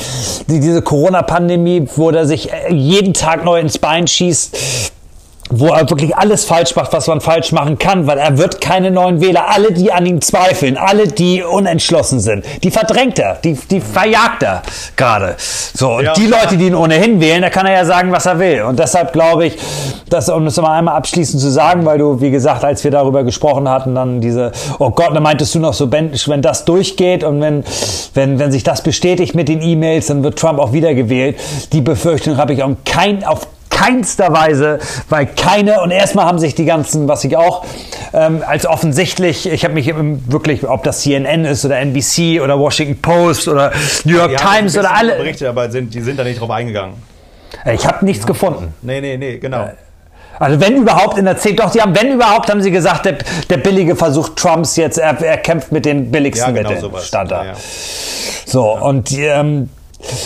diese 0.48 0.82
Corona-Pandemie, 0.82 1.88
wo 1.96 2.12
er 2.12 2.26
sich 2.26 2.50
jeden 2.70 3.14
Tag 3.14 3.44
neu 3.44 3.60
ins 3.60 3.78
Bein 3.78 4.08
schießt, 4.08 4.58
wo 5.50 5.68
er 5.68 5.90
wirklich 5.90 6.16
alles 6.16 6.46
falsch 6.46 6.76
macht, 6.76 6.94
was 6.94 7.08
man 7.08 7.22
falsch 7.22 7.52
machen 7.52 7.78
kann, 7.78 8.08
weil 8.08 8.18
er 8.18 8.38
wird 8.38 8.62
keine 8.62 8.92
neuen 8.92 9.22
Wähler. 9.22 9.50
Alle, 9.50 9.72
die 9.72 9.92
an 9.92 10.06
ihm 10.06 10.22
zweifeln, 10.22 10.78
alle, 10.78 11.08
die 11.08 11.44
unentschlossen 11.44 12.20
sind, 12.20 12.46
die 12.64 12.72
verdrängt 12.72 13.20
er, 13.20 13.36
die, 13.36 13.54
die 13.54 13.80
verjagt 13.80 14.44
er 14.44 14.62
gerade. 14.96 15.36
So, 15.38 15.96
und 15.96 16.06
ja. 16.06 16.14
die 16.14 16.28
Leute, 16.28 16.58
die 16.58 16.68
ihn 16.68 16.76
ohnehin 16.76 17.22
wählen, 17.22 17.42
da 17.42 17.50
kann 17.50 17.66
er 17.66 17.74
ja 17.74 17.86
sagen, 17.86 18.12
was 18.12 18.26
er 18.26 18.40
will. 18.40 18.64
Und 18.64 18.80
deshalb 18.80 19.14
glaube 19.14 19.48
ich, 19.48 19.58
dass, 20.10 20.30
um 20.30 20.46
das 20.46 20.58
mal 20.58 20.78
einmal 20.78 20.96
abschließend 20.96 21.42
zu 21.42 21.50
sagen, 21.50 21.86
weil 21.86 21.98
du, 21.98 22.22
wie 22.22 22.32
gesagt, 22.32 22.64
als 22.64 22.84
wir 22.84 22.92
darüber 22.92 23.24
gesprochen 23.24 23.70
hatten, 23.70 23.96
dann 23.96 24.22
diese, 24.22 24.52
oh 24.80 24.90
Gott, 24.92 25.16
da 25.16 25.20
meintest 25.20 25.56
du 25.56 25.60
noch 25.60 25.74
so, 25.74 25.92
wenn, 25.92 26.12
wenn 26.28 26.42
das 26.42 26.66
durchgeht 26.66 27.24
und 27.24 27.42
wenn, 27.42 27.64
wenn, 28.14 28.40
wenn 28.40 28.52
sich 28.52 28.64
das 28.64 28.82
bestätigt 28.82 29.36
mit 29.36 29.48
den 29.48 29.62
E-Mails, 29.62 30.08
dann 30.08 30.24
wird 30.24 30.40
Trump 30.40 30.60
auch 30.60 30.74
wiedergewählt. 30.74 31.38
Die 31.72 31.82
Befürchtung 31.82 32.38
habe 32.38 32.54
ich 32.54 32.64
auf 32.64 32.72
kein, 32.86 33.24
auf 33.24 33.48
keinster 33.70 34.34
Weise, 34.34 34.80
weil 35.10 35.28
keine, 35.28 35.82
und 35.82 35.92
erstmal 35.92 36.26
haben 36.26 36.40
sich 36.40 36.56
die 36.56 36.66
ganzen, 36.66 37.08
was 37.08 37.24
ich 37.24 37.38
auch 37.38 37.66
ähm, 38.14 38.44
als 38.46 38.66
offensichtlich, 38.66 39.48
ich 39.48 39.64
habe 39.64 39.74
mich 39.74 39.94
wirklich, 40.28 40.68
ob 40.68 40.84
das 40.84 41.02
CNN 41.02 41.46
ist 41.46 41.66
oder 41.66 41.80
NBC 41.80 42.42
oder 42.42 42.60
Washington 42.60 43.02
Post 43.02 43.48
oder 43.48 43.72
New 44.04 44.16
York 44.16 44.32
ja, 44.32 44.38
Times 44.38 44.78
oder 44.78 44.96
alle. 44.96 45.16
Berichte, 45.16 45.50
aber 45.50 45.70
sind, 45.70 45.94
die 45.94 46.02
sind 46.02 46.18
da 46.18 46.24
nicht 46.24 46.40
drauf 46.40 46.50
eingegangen. 46.50 46.96
Ich 47.66 47.86
habe 47.86 48.06
nichts 48.06 48.24
ja. 48.24 48.28
gefunden. 48.28 48.74
Nee, 48.82 49.02
nee, 49.02 49.18
nee, 49.18 49.38
genau. 49.38 49.64
Äh, 49.64 49.74
also 50.40 50.60
wenn 50.60 50.78
überhaupt 50.78 51.18
in 51.18 51.26
der 51.26 51.38
C, 51.38 51.54
doch, 51.54 51.72
sie 51.72 51.82
haben, 51.82 51.96
wenn 51.96 52.14
überhaupt, 52.14 52.50
haben 52.50 52.62
sie 52.62 52.72
gesagt, 52.72 53.06
der, 53.06 53.18
der 53.50 53.58
billige 53.58 53.96
Versuch 53.96 54.30
Trumps 54.30 54.76
jetzt, 54.76 54.98
er, 54.98 55.20
er 55.22 55.38
kämpft 55.38 55.72
mit 55.72 55.86
den 55.86 56.12
billigsten 56.12 56.56
ja, 56.56 56.62
genau 56.62 56.70
Mitteln. 56.70 56.92
Sowas. 56.92 57.08
Stand 57.08 57.32
da. 57.32 57.44
Ja, 57.44 57.52
ja. 57.52 57.58
So, 58.46 58.78
und 58.78 59.12
ähm, 59.14 59.70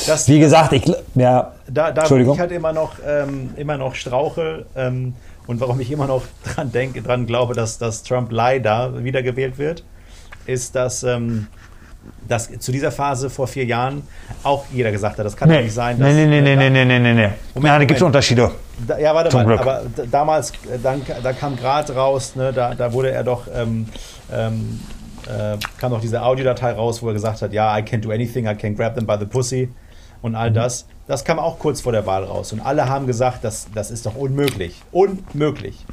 das, 0.07 0.27
wie 0.27 0.39
gesagt, 0.39 0.73
ich, 0.73 0.83
ja, 1.15 1.51
da, 1.73 1.91
da 1.91 2.09
wo 2.09 2.15
ich 2.15 2.39
halt 2.39 2.51
immer 2.51 2.73
noch, 2.73 2.95
ähm, 3.05 3.51
immer 3.55 3.77
noch 3.77 3.95
strauche 3.95 4.65
ähm, 4.75 5.13
und 5.47 5.59
warum 5.59 5.79
ich 5.79 5.91
immer 5.91 6.07
noch 6.07 6.23
dran 6.43 6.71
denke, 6.71 7.01
dran 7.01 7.25
glaube, 7.25 7.53
dass, 7.53 7.77
dass 7.77 8.03
Trump 8.03 8.31
leider 8.31 9.03
wiedergewählt 9.03 9.57
wird, 9.57 9.83
ist, 10.45 10.75
dass, 10.75 11.03
ähm, 11.03 11.47
dass 12.27 12.49
zu 12.59 12.71
dieser 12.71 12.91
Phase 12.91 13.29
vor 13.29 13.47
vier 13.47 13.65
Jahren 13.65 14.03
auch 14.43 14.65
jeder 14.71 14.91
gesagt 14.91 15.17
hat, 15.19 15.25
das 15.25 15.37
kann 15.37 15.49
nee. 15.49 15.63
nicht 15.63 15.73
sein. 15.73 15.99
Dass, 15.99 16.13
nee, 16.13 16.25
nee, 16.25 16.41
nee, 16.41 16.53
äh, 16.53 16.55
nee, 16.55 16.69
nee, 16.69 16.85
nee, 16.85 16.99
nee, 16.99 17.13
nee. 17.13 17.27
nee. 17.27 17.29
Moment, 17.53 17.73
ja, 17.73 17.79
da 17.79 17.85
gibt 17.85 17.99
es 17.99 18.03
Unterschiede. 18.03 18.51
Da, 18.87 18.97
ja, 18.97 19.13
warte 19.13 19.29
Zum 19.29 19.43
mal, 19.43 19.47
Glück. 19.47 19.61
aber 19.61 19.83
damals, 20.09 20.51
äh, 20.51 20.79
dann, 20.81 21.01
da 21.21 21.33
kam 21.33 21.55
gerade 21.55 21.93
raus, 21.93 22.35
ne, 22.35 22.51
da, 22.51 22.73
da 22.73 22.91
wurde 22.93 23.11
er 23.11 23.23
doch. 23.23 23.43
Ähm, 23.53 23.87
ähm, 24.31 24.79
äh, 25.27 25.57
kam 25.77 25.91
noch 25.91 26.01
diese 26.01 26.21
Audiodatei 26.23 26.73
raus, 26.73 27.01
wo 27.01 27.07
er 27.07 27.13
gesagt 27.13 27.41
hat, 27.41 27.53
ja, 27.53 27.77
I 27.77 27.81
can't 27.81 28.01
do 28.01 28.11
anything, 28.11 28.47
I 28.47 28.55
can 28.55 28.75
grab 28.75 28.95
them 28.95 29.05
by 29.05 29.15
the 29.19 29.25
pussy 29.25 29.69
und 30.21 30.35
all 30.35 30.49
mhm. 30.49 30.55
das. 30.55 30.87
Das 31.11 31.25
kam 31.25 31.39
auch 31.39 31.59
kurz 31.59 31.81
vor 31.81 31.91
der 31.91 32.05
Wahl 32.05 32.23
raus. 32.23 32.53
Und 32.53 32.61
alle 32.61 32.87
haben 32.87 33.05
gesagt, 33.05 33.43
das, 33.43 33.67
das 33.75 33.91
ist 33.91 34.05
doch 34.05 34.15
unmöglich. 34.15 34.81
Unmöglich. 34.93 35.85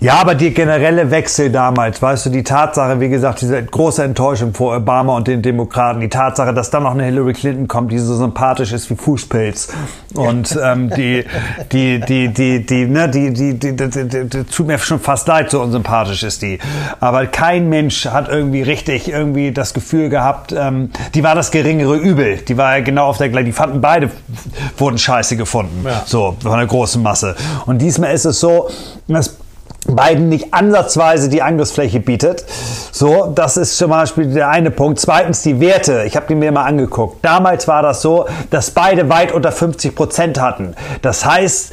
Ja, 0.00 0.14
aber 0.14 0.34
die 0.34 0.54
generelle 0.54 1.10
Wechsel 1.10 1.52
damals, 1.52 2.00
weißt 2.00 2.24
du, 2.24 2.30
die 2.30 2.42
Tatsache, 2.42 3.00
wie 3.00 3.10
gesagt, 3.10 3.42
diese 3.42 3.62
große 3.62 4.02
Enttäuschung 4.02 4.54
vor 4.54 4.74
Obama 4.74 5.14
und 5.14 5.28
den 5.28 5.42
Demokraten, 5.42 6.00
die 6.00 6.08
Tatsache, 6.08 6.54
dass 6.54 6.70
dann 6.70 6.84
noch 6.84 6.92
eine 6.92 7.04
Hillary 7.04 7.34
Clinton 7.34 7.68
kommt, 7.68 7.92
die 7.92 7.98
so 7.98 8.16
sympathisch 8.16 8.72
ist 8.72 8.88
wie 8.88 8.96
Fußpilz 8.96 9.68
und 10.14 10.58
ähm, 10.62 10.88
die, 10.88 11.26
die, 11.70 12.00
die, 12.00 12.28
die, 12.28 12.64
die, 12.64 12.86
ne, 12.86 13.10
die, 13.10 13.30
die, 13.34 13.58
die, 13.58 13.76
die, 13.76 13.88
die, 13.90 14.24
die, 14.24 14.44
tut 14.44 14.66
mir 14.66 14.78
schon 14.78 15.00
fast 15.00 15.28
leid, 15.28 15.50
so 15.50 15.60
unsympathisch 15.60 16.22
ist 16.22 16.40
die. 16.40 16.58
Aber 16.98 17.26
kein 17.26 17.68
Mensch 17.68 18.06
hat 18.06 18.30
irgendwie 18.30 18.62
richtig 18.62 19.06
irgendwie 19.06 19.52
das 19.52 19.74
Gefühl 19.74 20.08
gehabt, 20.08 20.54
ähm, 20.56 20.90
die 21.14 21.22
war 21.22 21.34
das 21.34 21.50
geringere 21.50 21.96
Übel. 21.96 22.38
Die 22.38 22.56
war 22.56 22.78
ja 22.78 22.82
genau 22.82 23.04
auf 23.04 23.18
der 23.18 23.28
gleichen, 23.28 23.46
die 23.46 23.52
fanden 23.52 23.82
beide, 23.82 24.08
wurden 24.78 24.96
scheiße 24.96 25.36
gefunden. 25.36 25.84
Ja. 25.84 26.04
So, 26.06 26.36
von 26.40 26.56
der 26.56 26.66
großen 26.66 27.02
Masse. 27.02 27.36
Und 27.66 27.82
diesmal 27.82 28.14
ist 28.14 28.24
es 28.24 28.40
so, 28.40 28.70
dass 29.06 29.39
Biden 29.86 30.28
nicht 30.28 30.52
ansatzweise 30.52 31.28
die 31.28 31.42
Angriffsfläche 31.42 32.00
bietet. 32.00 32.44
So, 32.92 33.32
das 33.34 33.56
ist 33.56 33.78
zum 33.78 33.90
Beispiel 33.90 34.32
der 34.32 34.48
eine 34.48 34.70
Punkt. 34.70 35.00
Zweitens 35.00 35.42
die 35.42 35.58
Werte. 35.60 36.04
Ich 36.06 36.16
habe 36.16 36.26
die 36.28 36.34
mir 36.34 36.52
mal 36.52 36.64
angeguckt. 36.64 37.24
Damals 37.24 37.66
war 37.66 37.82
das 37.82 38.02
so, 38.02 38.26
dass 38.50 38.70
beide 38.70 39.08
weit 39.08 39.32
unter 39.32 39.52
50 39.52 39.94
Prozent 39.94 40.40
hatten. 40.40 40.74
Das 41.02 41.24
heißt, 41.24 41.72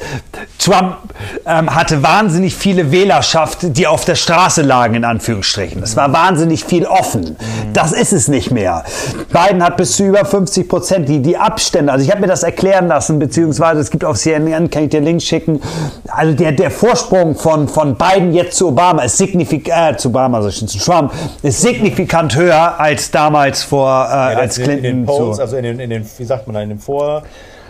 Trump 0.58 0.96
ähm, 1.44 1.74
hatte 1.74 2.02
wahnsinnig 2.02 2.56
viele 2.56 2.90
Wählerschaft, 2.90 3.58
die 3.62 3.86
auf 3.86 4.04
der 4.04 4.14
Straße 4.14 4.62
lagen, 4.62 4.94
in 4.94 5.04
Anführungsstrichen. 5.04 5.82
Es 5.82 5.96
war 5.96 6.12
wahnsinnig 6.12 6.64
viel 6.64 6.86
offen. 6.86 7.36
Das 7.74 7.92
ist 7.92 8.12
es 8.12 8.28
nicht 8.28 8.50
mehr. 8.50 8.84
Biden 9.30 9.62
hat 9.62 9.76
bis 9.76 9.96
zu 9.96 10.04
über 10.04 10.24
50 10.24 10.68
Prozent. 10.68 11.08
Die, 11.08 11.20
die 11.20 11.36
Abstände, 11.36 11.92
also 11.92 12.04
ich 12.04 12.10
habe 12.10 12.22
mir 12.22 12.26
das 12.26 12.42
erklären 12.42 12.88
lassen, 12.88 13.18
beziehungsweise 13.18 13.80
es 13.80 13.90
gibt 13.90 14.04
auf 14.04 14.16
CNN, 14.16 14.70
kann 14.70 14.84
ich 14.84 14.90
dir 14.90 15.00
Link 15.00 15.22
schicken, 15.22 15.60
also 16.08 16.34
der, 16.34 16.52
der 16.52 16.70
Vorsprung 16.70 17.36
von, 17.36 17.68
von 17.68 17.97
Biden 17.98 18.32
jetzt 18.32 18.56
zu 18.56 18.68
Obama 18.68 19.02
ist 19.02 19.16
signifikant, 19.18 19.96
äh, 19.96 19.98
zu 19.98 20.08
Obama, 20.08 20.38
also 20.38 20.50
zu 20.50 20.78
Trump, 20.78 21.12
ist 21.42 21.60
signifikant 21.60 22.36
höher 22.36 22.78
als 22.78 23.10
damals 23.10 23.62
vor, 23.62 23.88
äh, 23.88 24.10
ja, 24.10 24.38
als 24.38 24.56
Clinton. 24.56 24.84
In 24.84 24.96
den 24.98 25.06
Polls, 25.06 25.36
zu. 25.36 25.42
also 25.42 25.56
in 25.56 25.64
den, 25.64 25.80
in 25.80 25.90
den, 25.90 26.06
wie 26.16 26.24
sagt 26.24 26.46
man 26.46 26.54
da, 26.54 26.62
in 26.62 26.68
den 26.68 26.78
Vor, 26.78 27.22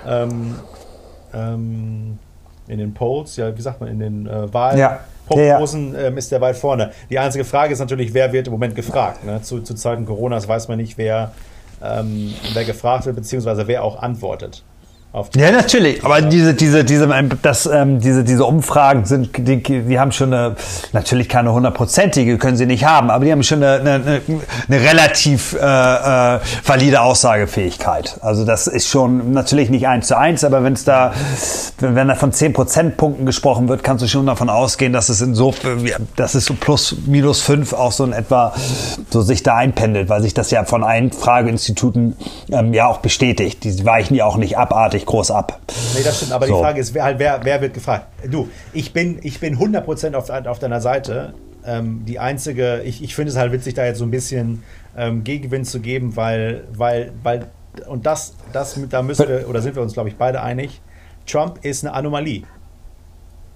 ähm, 0.07 0.57
ähm, 1.35 2.19
in 2.69 2.79
den 2.79 2.95
Polls, 2.95 3.37
ja, 3.37 3.57
wie 3.57 3.63
sagt 3.63 3.81
man, 3.81 3.91
in 3.91 3.99
den 3.99 4.27
äh, 4.27 4.53
Wahlen. 4.53 4.79
Ja. 4.79 5.01
Prognosen 5.27 5.93
ja, 5.93 6.01
ja. 6.01 6.07
ähm, 6.07 6.17
ist 6.17 6.33
der 6.33 6.41
weit 6.41 6.57
vorne. 6.57 6.91
Die 7.11 7.19
einzige 7.19 7.45
Frage 7.45 7.73
ist 7.73 7.79
natürlich, 7.81 8.15
wer 8.15 8.33
wird 8.33 8.47
im 8.47 8.53
Moment 8.53 8.75
gefragt. 8.75 9.25
Ne? 9.25 9.43
Zu, 9.43 9.61
zu 9.61 9.75
Zeiten 9.75 10.07
Coronas 10.07 10.49
weiß 10.49 10.69
man 10.69 10.79
nicht, 10.79 10.97
wer, 10.97 11.33
ähm, 11.83 12.33
wer 12.55 12.65
gefragt 12.65 13.05
wird, 13.05 13.17
beziehungsweise 13.17 13.67
wer 13.67 13.85
auch 13.85 14.03
antwortet. 14.03 14.65
Ja, 15.37 15.51
natürlich. 15.51 16.05
Aber 16.05 16.21
diese, 16.23 16.55
diese, 16.55 16.85
diese, 16.85 17.09
das, 17.43 17.67
ähm, 17.67 18.01
diese, 18.01 18.25
diese 18.25 18.45
Umfragen 18.45 19.05
sind, 19.05 19.31
die, 19.37 19.63
die 19.63 19.99
haben 19.99 20.13
schon 20.13 20.33
eine, 20.33 20.57
natürlich 20.93 21.29
keine 21.29 21.53
hundertprozentige, 21.53 22.39
können 22.39 22.57
sie 22.57 22.67
nicht 22.67 22.85
haben, 22.85 23.11
aber 23.11 23.25
die 23.25 23.33
haben 23.33 23.43
schon 23.43 23.63
eine, 23.63 23.81
eine, 23.81 24.23
eine 24.69 24.81
relativ 24.81 25.55
äh, 25.55 25.59
äh, 25.59 26.41
valide 26.65 27.01
Aussagefähigkeit. 27.01 28.19
Also 28.21 28.45
das 28.45 28.67
ist 28.67 28.89
schon 28.89 29.33
natürlich 29.33 29.71
nicht 29.71 29.87
eins 29.87 30.09
zu 30.09 30.17
eins, 30.17 30.45
aber 30.45 30.65
wenn 30.65 30.73
es 30.73 30.85
da, 30.85 31.13
wenn, 31.79 31.95
wenn 31.95 32.09
da 32.09 32.15
von 32.15 32.33
zehn 32.33 32.53
Prozentpunkten 32.53 33.27
gesprochen 33.27 33.69
wird, 33.69 33.83
kannst 33.83 34.03
du 34.03 34.09
schon 34.09 34.27
davon 34.27 34.51
ausgehen, 34.51 34.93
dass 34.93 35.09
es 35.09 35.21
in 35.21 35.35
so, 35.35 35.55
dass 36.17 36.35
es 36.35 36.45
so 36.45 36.55
plus 36.55 36.97
minus 37.07 37.41
fünf 37.41 37.73
auch 37.73 37.93
so 37.93 38.05
in 38.05 38.13
etwa 38.13 38.55
so 39.11 39.23
sich 39.23 39.43
da 39.43 39.57
einpendelt, 39.57 40.09
weil 40.09 40.23
sich 40.23 40.35
das 40.35 40.51
ja 40.51 40.65
von 40.65 40.85
allen 40.85 41.13
Frageinstituten 41.13 42.17
ähm, 42.51 42.75
ja 42.75 42.87
auch 42.87 42.99
bestätigt. 42.99 43.65
Die 43.65 43.85
weichen 43.85 44.15
ja 44.15 44.25
auch 44.25 44.37
nicht 44.37 44.59
abartig 44.59 45.07
groß 45.09 45.31
ab. 45.31 45.61
Nee, 45.95 46.03
das 46.05 46.19
stimmt. 46.19 46.33
Aber 46.33 46.47
so. 46.47 46.55
die 46.55 46.61
Frage 46.61 46.81
ist, 46.81 46.95
wer, 46.95 47.03
halt, 47.03 47.19
wer, 47.19 47.41
wer 47.43 47.61
wird 47.61 47.75
gefragt? 47.75 48.07
Du, 48.31 48.49
ich 48.73 48.93
bin, 48.93 49.19
ich 49.23 49.41
bin 49.41 49.59
100% 49.59 50.15
auf, 50.15 50.31
auf 50.31 50.59
deiner 50.59 50.81
Seite. 50.81 51.35
Ähm, 51.65 52.05
die 52.07 52.19
einzige, 52.19 52.83
ich, 52.83 53.03
ich 53.03 53.15
finde 53.15 53.31
es 53.31 53.37
halt 53.37 53.51
witzig, 53.51 53.75
da 53.75 53.85
jetzt 53.85 53.99
so 53.99 54.05
ein 54.05 54.11
bisschen 54.11 54.63
ähm, 54.97 55.25
Gegenwind 55.25 55.67
zu 55.67 55.81
geben, 55.81 56.15
weil, 56.17 56.65
weil, 56.73 57.13
weil, 57.23 57.49
und 57.89 58.07
das, 58.07 58.35
das, 58.53 58.79
da 58.89 59.03
müssen 59.03 59.29
wir, 59.29 59.49
oder 59.49 59.63
sind 59.63 59.75
wir 59.75 59.83
uns, 59.83 59.95
glaube 59.95 60.09
ich, 60.09 60.17
beide 60.17 60.43
einig, 60.43 60.81
Trump 61.27 61.65
ist 61.65 61.85
eine 61.85 61.95
Anomalie. 61.95 62.45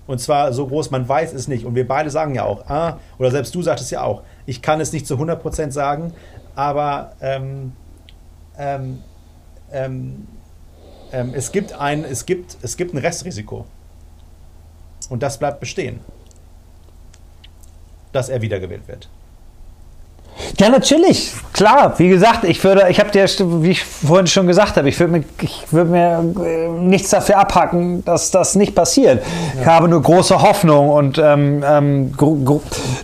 Und 0.07 0.21
zwar 0.21 0.53
so 0.53 0.67
groß, 0.67 0.91
man 0.91 1.09
weiß 1.09 1.33
es 1.33 1.49
nicht. 1.49 1.65
Und 1.65 1.75
wir 1.75 1.87
beide 1.87 2.11
sagen 2.11 2.35
ja 2.35 2.45
auch, 2.45 2.67
ah, 2.69 2.99
oder 3.19 3.31
selbst 3.31 3.55
du 3.55 3.63
sagtest 3.63 3.91
ja 3.93 4.03
auch, 4.03 4.23
ich 4.47 4.63
kann 4.63 4.81
es 4.81 4.93
nicht 4.93 5.07
zu 5.07 5.15
100% 5.17 5.71
sagen, 5.71 6.13
aber 6.55 7.13
ähm, 7.21 7.73
ähm, 8.59 8.99
ähm, 9.71 10.27
ähm, 11.13 11.33
es, 11.35 11.53
gibt 11.53 11.73
ein, 11.73 12.05
es, 12.05 12.27
gibt, 12.27 12.57
es 12.63 12.77
gibt 12.77 12.95
ein 12.95 12.99
Restrisiko. 12.99 13.67
Und 15.09 15.23
das 15.23 15.39
bleibt 15.39 15.61
bestehen, 15.61 16.01
dass 18.13 18.29
er 18.29 18.41
wiedergewählt 18.41 18.89
wird. 18.89 19.09
Ja, 20.59 20.69
natürlich, 20.69 21.33
klar. 21.53 21.95
Wie 21.99 22.09
gesagt, 22.09 22.45
ich 22.45 22.63
würde, 22.63 22.87
ich 22.89 23.01
habe 23.01 23.11
dir, 23.11 23.27
wie 23.63 23.71
ich 23.71 23.85
vorhin 23.85 24.27
schon 24.27 24.47
gesagt 24.47 24.77
habe, 24.77 24.89
ich 24.89 24.99
würde 24.99 25.13
mir, 25.13 25.25
ich 25.41 25.73
würde 25.73 25.91
mir 25.91 26.25
äh, 26.45 26.69
nichts 26.69 27.11
dafür 27.11 27.39
abhacken, 27.39 28.05
dass 28.05 28.31
das 28.31 28.55
nicht 28.55 28.75
passiert. 28.75 29.23
Ja. 29.55 29.61
Ich 29.61 29.67
habe 29.67 29.89
nur 29.89 30.03
große 30.03 30.41
Hoffnung 30.41 30.91
und 30.91 31.19
ähm, 31.19 31.63
ähm, 31.67 32.13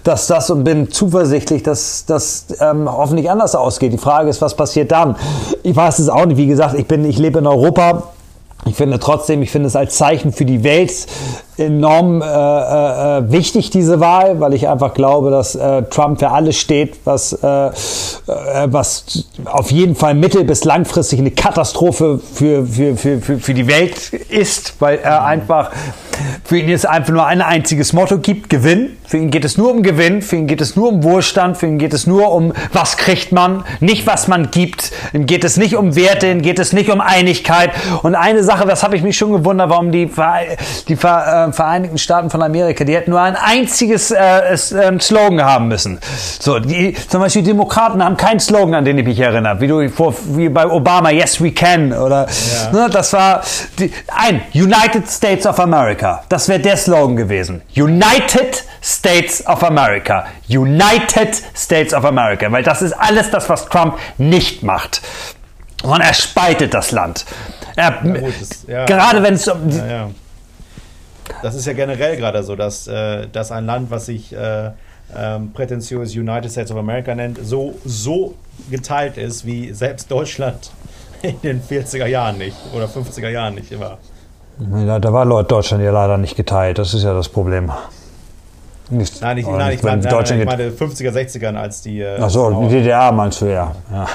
dass 0.05 0.27
das 0.27 0.51
und 0.51 0.65
bin 0.65 0.91
zuversichtlich, 0.91 1.63
dass 1.63 2.05
das 2.07 2.47
ähm, 2.61 2.91
hoffentlich 2.91 3.31
anders 3.31 3.55
ausgeht. 3.55 3.93
Die 3.93 3.99
Frage 3.99 4.31
ist, 4.31 4.41
was 4.43 4.55
passiert 4.55 4.93
dann? 4.93 5.17
Ich 5.63 5.77
weiß 5.77 5.99
es 5.99 6.09
auch 6.09 6.27
nicht. 6.27 6.37
Wie 6.37 6.47
gesagt, 6.47 6.75
ich 6.79 6.87
bin, 6.87 7.05
ich 7.05 7.19
lebe 7.19 7.39
in 7.39 7.47
Europa. 7.47 8.05
Ich 8.67 8.77
finde 8.77 8.99
trotzdem, 8.99 9.43
ich 9.43 9.51
finde 9.51 9.69
es 9.69 9.77
als 9.77 9.97
Zeichen 9.97 10.33
für 10.33 10.45
die 10.45 10.65
Welt 10.65 10.93
enorm 11.59 12.23
äh, 12.23 12.25
äh, 12.25 13.19
äh, 13.19 13.33
wichtig, 13.33 13.71
diese 13.71 14.01
Wahl, 14.01 14.41
weil 14.41 14.55
ich 14.55 14.69
einfach 14.69 14.95
glaube, 14.95 15.31
dass 15.31 15.55
äh, 15.55 15.83
Trump 15.85 16.19
für 16.19 16.31
alles 16.31 16.57
steht, 16.57 16.97
was, 17.05 17.33
äh, 17.33 17.47
äh, 17.47 17.71
was 18.67 19.27
auf 19.45 19.71
jeden 19.71 19.95
Fall 19.95 20.15
mittel- 20.15 20.45
bis 20.45 20.65
langfristig 20.65 21.19
eine 21.19 21.31
Katastrophe 21.31 22.19
für, 22.19 22.65
für, 22.67 22.97
für, 22.97 23.21
für, 23.21 23.39
für 23.39 23.55
die 23.55 23.67
Welt 23.67 24.13
ist, 24.13 24.75
weil 24.81 24.99
er 24.99 25.25
einfach 25.25 25.71
für 26.45 26.59
ihn 26.59 26.71
es 26.71 26.85
einfach 26.85 27.13
nur 27.13 27.27
ein 27.27 27.43
einziges 27.43 27.93
Motto 27.93 28.19
gibt, 28.19 28.51
Gewinn. 28.51 28.97
Für 29.07 29.19
ihn 29.19 29.31
geht 29.31 29.45
es 29.45 29.57
nur 29.57 29.71
um 29.71 29.83
Gewinn, 29.83 30.21
für 30.23 30.37
ihn 30.37 30.47
geht 30.47 30.61
es 30.61 30.77
nur 30.77 30.89
um 30.89 31.03
Wohlstand, 31.03 31.57
für 31.57 31.67
ihn 31.67 31.79
geht 31.79 31.95
es 31.95 32.07
nur 32.07 32.33
um, 32.33 32.53
was 32.73 32.97
kriegt 32.97 33.33
man, 33.33 33.65
nicht 33.81 34.07
was 34.07 34.29
man 34.29 34.51
gibt. 34.51 34.93
Ihm 35.13 35.27
geht 35.27 35.45
es 35.45 35.57
nicht 35.57 35.77
um 35.77 35.97
Werte, 35.97 36.27
ihm 36.31 36.43
geht 36.43 36.59
es 36.59 36.73
nicht 36.73 36.91
um 36.91 37.01
Einigkeit. 37.01 37.71
Und 38.03 38.15
eine 38.15 38.43
Sache, 38.45 38.67
das 38.67 38.83
habe 38.83 38.97
ich 38.97 39.03
mich 39.03 39.17
schon 39.17 39.33
gewundert, 39.33 39.71
warum 39.71 39.93
die, 39.93 40.11
die 40.89 40.97
äh, 41.51 41.53
Vereinigten 41.53 41.99
Staaten 41.99 42.31
von 42.31 42.43
Amerika, 42.43 42.85
die 42.85 42.95
hätten 42.95 43.11
nur 43.11 43.21
ein 43.21 43.37
einziges 43.37 44.11
äh, 44.11 44.53
äh, 44.53 44.57
Slogan 44.57 45.43
haben 45.43 45.69
müssen. 45.69 45.99
So, 46.41 46.59
die, 46.59 46.95
zum 47.09 47.21
Beispiel 47.21 47.43
die 47.43 47.49
Demokraten 47.49 48.03
haben 48.03 48.17
keinen 48.17 48.41
Slogan, 48.41 48.75
an 48.75 48.85
den 48.85 48.99
ich 48.99 49.05
mich 49.05 49.21
erinnere, 49.21 49.61
wie 49.61 49.67
du 49.67 49.89
vor, 49.89 50.15
wie 50.31 50.49
bei 50.49 50.67
Obama, 50.67 51.11
Yes 51.11 51.43
we 51.43 51.53
can 51.53 51.93
oder 51.93 52.27
ja. 52.27 52.73
ne, 52.73 52.91
das 52.91 53.13
war 53.13 53.43
die, 53.79 53.93
ein 54.09 54.43
United 54.55 55.09
States 55.09 55.47
of 55.47 55.59
America. 55.61 56.25
Das 56.29 56.49
wäre 56.49 56.61
der 56.61 56.77
Slogan 56.77 57.17
gewesen. 57.17 57.63
United 57.77 58.65
States 58.83 59.47
of 59.47 59.63
America. 59.65 60.27
United 60.49 61.43
States 61.55 61.93
of 61.93 62.05
America, 62.05 62.51
weil 62.51 62.63
das 62.63 62.83
ist 62.83 62.93
alles 62.93 63.31
das, 63.31 63.49
was 63.49 63.67
Trump 63.69 63.99
nicht 64.17 64.63
macht. 64.63 65.03
Und 65.83 66.01
er 66.01 66.15
spaltet 66.15 66.75
das 66.75 66.91
Land. 66.91 67.25
Er, 67.77 68.01
ja, 68.05 68.13
gut, 68.13 68.35
das, 68.41 68.65
ja. 68.67 68.85
Gerade 68.87 69.23
wenn 69.23 69.35
es 69.35 69.47
um 69.47 69.71
ja, 69.71 70.11
das 71.43 71.55
ist 71.55 71.67
ja 71.67 71.73
generell 71.73 72.17
gerade 72.17 72.43
so, 72.43 72.57
dass, 72.57 72.87
äh, 72.87 73.27
dass 73.33 73.53
ein 73.53 73.67
Land, 73.67 73.91
was 73.91 74.07
sich 74.07 74.35
äh, 74.35 74.71
ähm, 75.17 75.53
prätentiös 75.53 76.15
United 76.15 76.51
States 76.51 76.71
of 76.71 76.79
America 76.79 77.15
nennt, 77.15 77.39
so, 77.43 77.75
so 77.85 78.35
geteilt 78.71 79.17
ist, 79.17 79.47
wie 79.47 79.73
selbst 79.73 80.11
Deutschland 80.11 80.71
in 81.23 81.41
den 81.43 81.63
40er 81.63 82.07
Jahren 82.07 82.39
nicht 82.39 82.57
oder 82.75 82.87
50er 82.87 83.29
Jahren 83.29 83.55
nicht 83.55 83.73
immer. 83.73 83.99
Ja, 84.87 84.99
da 84.99 85.13
war 85.13 85.45
Deutschland 85.45 85.85
ja 85.85 85.93
leider 85.93 86.19
nicht 86.19 86.37
geteilt, 86.37 86.79
das 86.79 86.93
ist 86.93 87.05
ja 87.05 87.15
das 87.15 87.29
Problem. 87.29 87.71
Nicht, 88.91 89.21
nein, 89.21 89.37
nicht, 89.37 89.49
nein, 89.49 89.75
ich, 89.75 89.83
meine, 89.83 90.03
nein, 90.03 90.41
ich 90.41 90.47
meine 90.47 90.71
50er, 90.71 91.11
60ern, 91.11 91.57
als 91.57 91.83
die. 91.83 92.01
Äh, 92.01 92.19
Achso, 92.19 92.63
die 92.63 92.69
DDR 92.69 93.13
meinst 93.13 93.43
du 93.43 93.47
ja. 93.47 93.75
ja. 93.93 94.07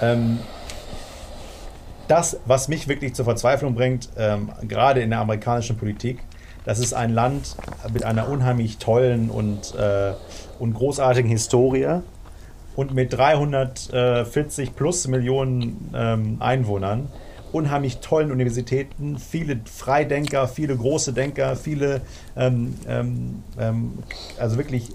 Ähm, 0.00 0.38
das, 2.08 2.38
was 2.46 2.68
mich 2.68 2.88
wirklich 2.88 3.14
zur 3.14 3.24
Verzweiflung 3.24 3.74
bringt, 3.74 4.08
ähm, 4.16 4.50
gerade 4.66 5.00
in 5.00 5.10
der 5.10 5.20
amerikanischen 5.20 5.76
Politik, 5.76 6.18
das 6.64 6.78
ist 6.78 6.92
ein 6.92 7.14
Land 7.14 7.56
mit 7.92 8.04
einer 8.04 8.28
unheimlich 8.28 8.78
tollen 8.78 9.30
und, 9.30 9.74
äh, 9.74 10.12
und 10.58 10.74
großartigen 10.74 11.30
Historie 11.30 12.00
und 12.76 12.94
mit 12.94 13.12
340 13.12 14.76
plus 14.76 15.08
Millionen 15.08 15.90
ähm, 15.94 16.36
Einwohnern, 16.40 17.08
unheimlich 17.52 17.98
tollen 17.98 18.30
Universitäten, 18.30 19.18
viele 19.18 19.60
Freidenker, 19.64 20.46
viele 20.46 20.76
große 20.76 21.12
Denker, 21.12 21.56
viele 21.56 22.02
ähm, 22.36 22.74
ähm, 22.86 23.42
ähm 23.58 23.92
also 24.38 24.58
wirklich 24.58 24.90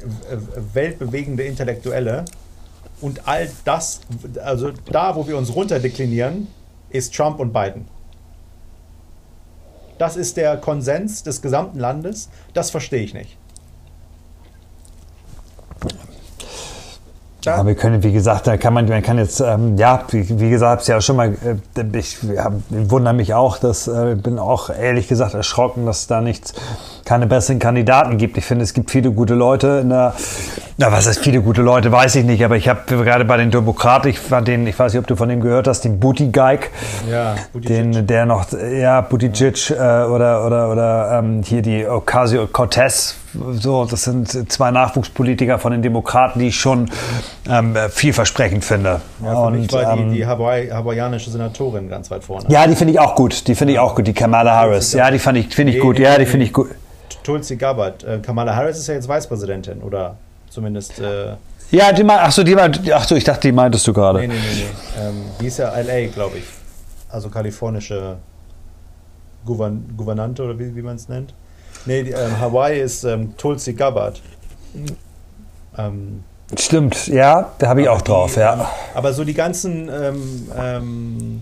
weltbewegende 0.74 1.44
Intellektuelle. 1.44 2.26
Und 3.02 3.28
all 3.28 3.50
das, 3.66 4.02
also 4.44 4.72
da, 4.92 5.16
wo 5.16 5.28
wir 5.28 5.38
uns 5.38 5.54
runterdeklinieren, 5.54 6.48
ist 6.94 7.14
Trump 7.14 7.40
und 7.40 7.52
Biden. 7.52 7.88
Das 9.98 10.16
ist 10.16 10.38
der 10.38 10.58
Konsens 10.58 11.24
des 11.24 11.42
gesamten 11.42 11.80
Landes. 11.80 12.30
Das 12.54 12.72
verstehe 12.72 13.04
ich 13.04 13.14
nicht. 13.14 13.38
Ja, 17.46 17.66
wir 17.66 17.76
können, 17.76 18.04
wie 18.04 18.14
gesagt, 18.14 18.48
da 18.48 18.56
kann 18.56 18.74
man, 18.74 18.88
man 18.88 19.02
kann 19.02 19.18
jetzt, 19.18 19.42
ähm, 19.42 19.78
ja, 19.78 20.06
wie, 20.12 20.40
wie 20.40 20.50
gesagt, 20.50 20.88
ja 20.88 21.02
schon 21.02 21.18
mal, 21.18 21.36
äh, 21.44 21.98
ich 21.98 22.24
ja, 22.24 22.54
wundere 22.70 23.14
mich 23.14 23.34
auch, 23.34 23.58
dass, 23.58 23.88
äh, 23.88 24.16
bin 24.16 24.40
auch 24.40 24.70
ehrlich 24.70 25.10
gesagt 25.10 25.34
erschrocken, 25.34 25.86
dass 25.86 26.08
da 26.08 26.22
nichts, 26.22 26.54
keine 27.04 27.28
besseren 27.28 27.60
Kandidaten 27.60 28.18
gibt. 28.18 28.38
Ich 28.38 28.46
finde, 28.46 28.64
es 28.64 28.74
gibt 28.74 28.92
viele 28.92 29.12
gute 29.12 29.34
Leute 29.34 29.80
in 29.82 29.90
der, 29.90 30.14
na, 30.78 30.92
was 30.92 31.08
heißt 31.08 31.20
viele 31.20 31.42
gute 31.42 31.62
Leute, 31.62 31.92
weiß 31.92 32.16
ich 32.16 32.26
nicht, 32.26 32.44
aber 32.44 32.56
ich 32.56 32.68
habe 32.68 32.82
gerade 32.86 33.26
bei 33.26 33.38
den 33.38 33.52
Demokraten, 33.52 34.08
ich 34.08 34.20
fand 34.20 34.48
den, 34.48 34.66
ich 34.68 34.78
weiß 34.78 34.94
nicht, 34.94 35.00
ob 35.00 35.08
du 35.08 35.16
von 35.16 35.30
dem 35.30 35.42
gehört 35.42 35.68
hast, 35.68 35.82
den 35.82 36.00
Buttigieg, 36.00 36.72
ja, 37.10 37.36
den, 37.54 38.08
der 38.08 38.26
noch, 38.26 38.48
ja, 38.52 39.02
Buttigieg 39.02 39.70
äh, 39.70 39.74
oder, 39.74 40.46
oder, 40.46 40.72
oder 40.72 41.20
ähm, 41.20 41.44
hier 41.44 41.62
die 41.62 41.88
Ocasio-Cortez, 41.88 43.16
so, 43.52 43.86
das 43.86 44.04
sind 44.04 44.52
zwei 44.52 44.72
Nachwuchspolitiker 44.72 45.58
von 45.60 45.72
den 45.72 45.82
Demokraten, 45.82 46.40
die 46.40 46.50
ich 46.50 46.60
schon 46.60 46.90
ähm, 47.50 47.76
vielversprechend 47.90 48.64
finde. 48.64 49.02
Ja, 49.24 49.34
und 49.34 49.60
mich 49.60 49.72
war 49.72 49.94
ähm, 49.94 50.12
die, 50.12 50.18
die 50.18 50.26
Hawaii, 50.26 50.70
hawaiianische 50.70 51.32
Senatorin 51.32 51.90
ganz 51.90 52.12
weit 52.12 52.24
vorne. 52.24 52.46
Ja, 52.50 52.68
die 52.68 52.76
finde 52.76 52.94
ich 52.94 53.00
auch 53.00 53.16
gut. 53.16 53.48
Die 53.48 53.56
finde 53.56 53.74
ich 53.74 53.80
auch 53.80 53.96
gut. 53.96 54.06
Die 54.06 54.14
Kamala 54.14 54.54
Harris. 54.54 54.94
Ja, 54.94 55.10
die 55.10 55.18
fand 55.18 55.40
ich, 55.40 55.54
finde 55.54 55.74
ich 55.74 55.80
gut. 55.80 55.98
Ja, 55.98 56.18
die 56.18 56.28
finde 56.28 56.46
ich 56.46 56.54
gut. 56.54 56.70
Tulsi 57.24 57.56
Gabbard. 57.56 58.04
Äh, 58.04 58.20
Kamala 58.20 58.56
Harris 58.56 58.78
ist 58.78 58.88
ja 58.88 58.94
jetzt 58.94 59.10
Vicepräsidentin, 59.10 59.82
oder 59.82 60.18
zumindest. 60.54 61.00
Äh, 61.00 61.36
ja, 61.72 61.92
die 61.92 62.04
ach 62.08 62.32
so, 62.32 62.44
die 62.44 62.56
ach 62.56 63.08
so, 63.08 63.16
ich 63.16 63.24
dachte, 63.24 63.48
die 63.48 63.52
meintest 63.52 63.88
du 63.88 63.94
gerade. 63.94 64.20
Nee, 64.20 64.28
nee, 64.28 64.34
nee, 64.34 64.64
nee. 64.64 65.08
Ähm, 65.08 65.26
die 65.42 65.48
ist 65.48 65.58
ja 65.58 65.70
LA, 65.76 66.08
glaube 66.08 66.38
ich. 66.38 66.46
Also 67.10 67.30
kalifornische 67.30 68.18
Gouvern 69.46 69.94
Gouvernante 69.98 70.44
oder 70.44 70.58
wie, 70.58 70.76
wie 70.76 70.82
man 70.82 70.96
es 70.96 71.10
nennt. 71.10 71.34
Nee, 71.86 72.04
die, 72.04 72.12
ähm, 72.12 72.40
Hawaii 72.40 72.80
ist 72.80 73.04
ähm, 73.04 73.36
Tulsi 73.38 73.74
Gabbard. 73.74 74.22
Ähm, 75.78 76.24
Stimmt, 76.58 77.08
ja, 77.08 77.52
da 77.58 77.68
habe 77.68 77.82
ich 77.82 77.90
auch 77.90 78.02
drauf, 78.02 78.36
die, 78.36 78.40
ja. 78.40 78.54
Ähm, 78.54 78.62
aber 78.94 79.14
so 79.14 79.24
die 79.24 79.34
ganzen 79.34 79.90
ähm, 79.90 80.52
ähm, 80.56 81.42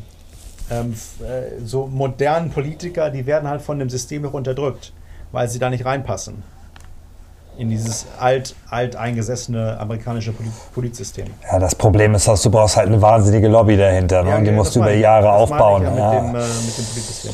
ähm, 0.69 0.93
äh, 1.19 1.59
so 1.65 1.87
modernen 1.87 2.49
Politiker, 2.49 3.09
die 3.09 3.25
werden 3.25 3.49
halt 3.49 3.61
von 3.61 3.77
dem 3.77 3.89
System 3.89 4.21
noch 4.21 4.33
unterdrückt, 4.33 4.93
weil 5.31 5.49
sie 5.49 5.59
da 5.59 5.69
nicht 5.69 5.85
reinpassen. 5.85 6.43
In 7.61 7.69
dieses 7.69 8.05
alt, 8.19 8.55
alt 8.69 8.95
eingesessene 8.95 9.79
amerikanische 9.79 10.33
Polizsystem. 10.73 11.27
Ja, 11.51 11.59
das 11.59 11.75
Problem 11.75 12.15
ist, 12.15 12.27
dass 12.27 12.41
du 12.41 12.49
brauchst 12.49 12.75
halt 12.75 12.87
eine 12.87 13.01
wahnsinnige 13.01 13.47
Lobby 13.47 13.77
dahinter. 13.77 14.23
Ne? 14.23 14.29
Ja, 14.31 14.37
und 14.37 14.45
die 14.45 14.51
musst 14.51 14.75
du 14.75 14.79
über 14.79 14.93
Jahre 14.93 15.25
das 15.25 15.35
aufbauen. 15.35 15.83
Ja, 15.83 15.95
ja. 15.95 16.21
Mit, 16.21 16.33
dem, 16.33 16.35
äh, 16.35 16.39
mit 16.39 16.77
dem 16.77 16.85
Polizsystem. 16.85 17.31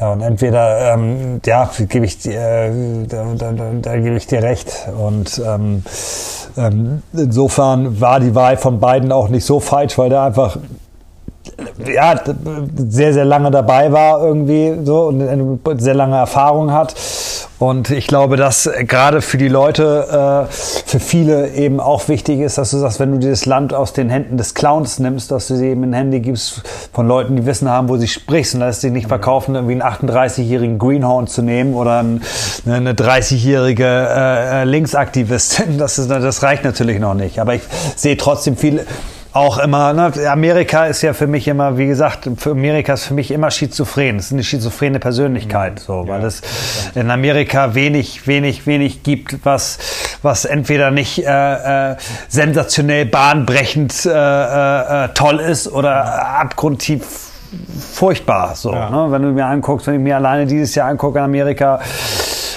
Ja, 0.00 0.12
und 0.12 0.22
entweder, 0.22 0.94
ähm, 0.94 1.40
ja, 1.44 1.70
gebe 1.88 2.06
ich, 2.06 2.26
äh, 2.26 3.06
da, 3.06 3.24
da, 3.36 3.52
da, 3.52 3.64
da 3.80 3.96
gebe 3.96 4.16
ich 4.16 4.26
dir 4.26 4.42
recht. 4.42 4.88
Und 4.98 5.40
ähm, 5.46 5.84
ähm, 6.56 7.02
insofern 7.12 8.00
war 8.00 8.18
die 8.18 8.34
Wahl 8.34 8.56
von 8.56 8.80
beiden 8.80 9.12
auch 9.12 9.28
nicht 9.28 9.44
so 9.44 9.60
falsch, 9.60 9.96
weil 9.98 10.08
der 10.08 10.22
einfach 10.22 10.56
ja, 11.86 12.20
sehr, 12.76 13.12
sehr 13.12 13.24
lange 13.24 13.50
dabei 13.50 13.92
war 13.92 14.20
irgendwie 14.20 14.74
so 14.84 15.08
und 15.08 15.22
eine 15.22 15.58
sehr 15.76 15.94
lange 15.94 16.16
Erfahrung 16.16 16.72
hat. 16.72 16.94
Und 17.58 17.90
ich 17.90 18.08
glaube, 18.08 18.36
dass 18.36 18.68
gerade 18.86 19.22
für 19.22 19.38
die 19.38 19.48
Leute, 19.48 20.48
äh, 20.50 20.52
für 20.52 20.98
viele 20.98 21.50
eben 21.52 21.78
auch 21.78 22.08
wichtig 22.08 22.40
ist, 22.40 22.58
dass 22.58 22.72
du 22.72 22.78
sagst, 22.78 22.98
wenn 22.98 23.12
du 23.12 23.18
dieses 23.18 23.46
Land 23.46 23.72
aus 23.72 23.92
den 23.92 24.10
Händen 24.10 24.36
des 24.36 24.54
Clowns 24.54 24.98
nimmst, 24.98 25.30
dass 25.30 25.46
du 25.46 25.56
sie 25.56 25.68
eben 25.68 25.84
in 25.84 25.92
Hände 25.92 26.20
gibst 26.20 26.62
von 26.92 27.06
Leuten, 27.06 27.36
die 27.36 27.46
wissen 27.46 27.68
haben, 27.70 27.88
wo 27.88 27.96
sie 27.96 28.08
sprichst 28.08 28.54
und 28.54 28.60
dass 28.60 28.80
sie 28.80 28.90
nicht 28.90 29.06
verkaufen, 29.06 29.54
irgendwie 29.54 29.80
einen 29.80 29.82
38-jährigen 29.82 30.78
Greenhorn 30.78 31.28
zu 31.28 31.42
nehmen 31.42 31.74
oder 31.74 32.00
eine, 32.00 32.20
eine 32.66 32.92
30-jährige 32.94 33.84
äh, 33.84 34.62
äh, 34.62 34.64
Linksaktivistin. 34.64 35.78
Das, 35.78 35.98
ist, 35.98 36.10
das 36.10 36.42
reicht 36.42 36.64
natürlich 36.64 36.98
noch 36.98 37.14
nicht. 37.14 37.38
Aber 37.38 37.54
ich 37.54 37.62
sehe 37.94 38.16
trotzdem 38.16 38.56
viele 38.56 38.84
auch 39.34 39.58
immer, 39.58 39.92
ne, 39.92 40.12
Amerika 40.30 40.86
ist 40.86 41.02
ja 41.02 41.12
für 41.12 41.26
mich 41.26 41.48
immer, 41.48 41.76
wie 41.76 41.88
gesagt, 41.88 42.28
für 42.36 42.52
Amerika 42.52 42.94
ist 42.94 43.04
für 43.04 43.14
mich 43.14 43.32
immer 43.32 43.50
schizophren. 43.50 44.16
Es 44.16 44.26
ist 44.26 44.32
eine 44.32 44.44
schizophrene 44.44 45.00
Persönlichkeit, 45.00 45.80
so, 45.80 46.06
weil 46.06 46.20
ja, 46.20 46.28
es 46.28 46.40
in 46.94 47.10
Amerika 47.10 47.74
wenig, 47.74 48.28
wenig, 48.28 48.64
wenig 48.66 49.02
gibt, 49.02 49.44
was, 49.44 49.78
was 50.22 50.44
entweder 50.44 50.92
nicht 50.92 51.26
äh, 51.26 51.92
äh, 51.92 51.96
sensationell 52.28 53.06
bahnbrechend 53.06 54.06
äh, 54.06 54.10
äh, 54.10 55.08
toll 55.14 55.40
ist 55.40 55.66
oder 55.70 56.38
abgrundtief 56.38 57.02
furchtbar. 57.92 58.54
So, 58.54 58.72
ja. 58.72 58.88
ne? 58.88 59.10
Wenn 59.10 59.22
du 59.22 59.28
mir 59.28 59.46
anguckst, 59.46 59.88
wenn 59.88 59.94
ich 59.94 60.00
mir 60.00 60.14
alleine 60.14 60.46
dieses 60.46 60.76
Jahr 60.76 60.88
angucke 60.88 61.18
in 61.18 61.24
Amerika, 61.24 61.80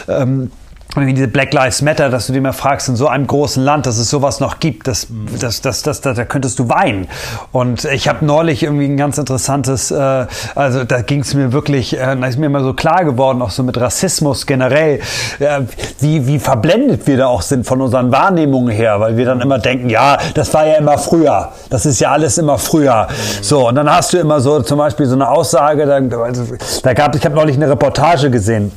ähm, 0.08 0.52
wie 0.96 1.14
diese 1.14 1.28
Black 1.28 1.54
Lives 1.54 1.82
Matter, 1.82 2.10
dass 2.10 2.28
du 2.28 2.34
dir 2.34 2.42
mal 2.42 2.54
fragst, 2.54 2.90
in 2.90 2.96
so 2.96 3.08
einem 3.08 3.28
großen 3.28 3.64
Land, 3.64 3.86
dass 3.86 3.98
es 3.98 4.10
sowas 4.10 4.40
noch 4.40 4.60
gibt, 4.60 4.88
das, 4.88 5.08
das, 5.40 5.62
das, 5.62 5.84
das, 5.84 6.02
das 6.02 6.16
da 6.16 6.26
könntest 6.26 6.60
du 6.60 6.70
weinen. 6.70 7.08
Und 7.52 7.86
ich 7.86 8.08
habe 8.08 8.26
neulich 8.26 8.64
irgendwie 8.64 8.86
ein 8.86 8.98
ganz 8.98 9.18
interessantes, 9.18 9.92
äh, 9.92 10.26
also 10.56 10.84
da 10.86 11.02
ging 11.02 11.22
es 11.22 11.34
mir 11.34 11.52
wirklich, 11.52 11.98
äh, 11.98 12.16
da 12.16 12.28
ist 12.28 12.40
mir 12.40 12.48
immer 12.48 12.64
so 12.64 12.74
klar 12.74 13.04
geworden, 13.04 13.42
auch 13.42 13.52
so 13.52 13.64
mit 13.64 13.80
Rassismus 13.80 14.46
generell, 14.46 15.00
äh, 15.40 15.62
wie, 16.00 16.26
wie 16.26 16.40
verblendet 16.40 17.06
wir 17.06 17.18
da 17.18 17.28
auch 17.28 17.42
sind 17.42 17.66
von 17.66 17.82
unseren 17.82 18.12
Wahrnehmungen 18.12 18.74
her, 18.74 19.00
weil 19.00 19.18
wir 19.18 19.26
dann 19.26 19.42
immer 19.42 19.60
denken, 19.60 19.90
ja, 19.90 20.18
das 20.34 20.54
war 20.54 20.66
ja 20.66 20.76
immer 20.76 20.98
früher, 20.98 21.52
das 21.70 21.86
ist 21.86 22.00
ja 22.00 22.12
alles 22.12 22.38
immer 22.38 22.58
früher. 22.58 23.08
So, 23.42 23.68
und 23.68 23.76
dann 23.76 23.92
hast 23.92 24.14
du 24.14 24.18
immer 24.18 24.40
so 24.40 24.62
zum 24.62 24.78
Beispiel 24.78 25.06
so 25.06 25.16
eine 25.16 25.30
Aussage, 25.30 25.86
da, 25.86 26.18
also, 26.22 26.44
da 26.82 26.94
gab 26.94 27.16
ich 27.16 27.26
habe 27.26 27.36
neulich 27.36 27.56
eine 27.56 27.70
Reportage 27.70 28.32
gesehen 28.32 28.72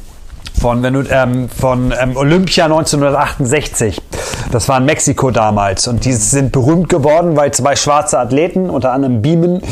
von, 0.61 0.83
wenn 0.83 0.93
du, 0.93 1.03
ähm, 1.11 1.49
von 1.49 1.93
ähm, 1.99 2.17
Olympia 2.17 2.65
1968. 2.65 4.01
Das 4.53 4.69
war 4.69 4.79
in 4.79 4.85
Mexiko 4.85 5.31
damals. 5.31 5.89
Und 5.89 6.05
die 6.05 6.13
sind 6.13 6.53
berühmt 6.53 6.89
geworden, 6.89 7.37
weil 7.37 7.53
zwei 7.53 7.77
schwarze 7.77 8.19
Athleten, 8.19 8.69
unter 8.69 8.93
anderem 8.93 9.23
Beamen, 9.23 9.63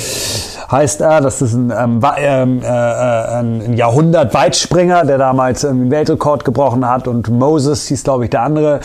heißt 0.71 1.01
er. 1.01 1.21
Das 1.21 1.43
ist 1.43 1.55
ein, 1.55 1.73
ähm, 1.77 2.01
ähm, 2.19 2.63
äh, 2.63 2.67
äh, 2.67 3.39
ein 3.39 3.75
Jahrhundert-Weitspringer, 3.75 5.05
der 5.05 5.19
damals 5.19 5.65
einen 5.65 5.91
Weltrekord 5.91 6.45
gebrochen 6.45 6.89
hat. 6.89 7.09
Und 7.09 7.29
Moses 7.29 7.87
hieß, 7.89 8.05
glaube 8.05 8.25
ich, 8.25 8.31
der 8.31 8.43
andere, 8.43 8.81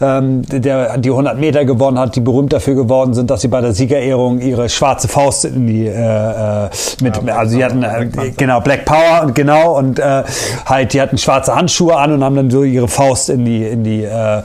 ähm, 0.00 0.42
der 0.48 0.98
die 0.98 1.10
100 1.10 1.38
Meter 1.38 1.64
gewonnen 1.64 1.98
hat, 1.98 2.16
die 2.16 2.20
berühmt 2.20 2.52
dafür 2.52 2.74
geworden 2.74 3.14
sind, 3.14 3.30
dass 3.30 3.40
sie 3.42 3.48
bei 3.48 3.60
der 3.60 3.72
Siegerehrung 3.72 4.40
ihre 4.40 4.68
schwarze 4.68 5.08
Faust 5.08 5.44
in 5.44 5.66
die, 5.66 5.86
äh, 5.86 5.90
äh 5.90 6.70
mit, 7.02 7.20
ja, 7.22 7.36
also 7.36 7.56
sie 7.56 7.64
hatten, 7.64 7.82
äh, 7.82 8.08
genau, 8.36 8.60
Black 8.60 8.84
Power, 8.84 9.22
und 9.22 9.34
genau, 9.34 9.76
und 9.76 9.98
äh, 9.98 10.22
halt, 10.66 10.92
die 10.92 11.00
hatten 11.00 11.18
schwarze 11.18 11.41
Handschuhe 11.48 11.96
an 11.96 12.12
und 12.12 12.24
haben 12.24 12.36
dann 12.36 12.50
so 12.50 12.62
ihre 12.62 12.88
Faust 12.88 13.30
in 13.30 13.44
die, 13.44 13.64
in 13.64 13.84
die, 13.84 14.04
äh, 14.04 14.42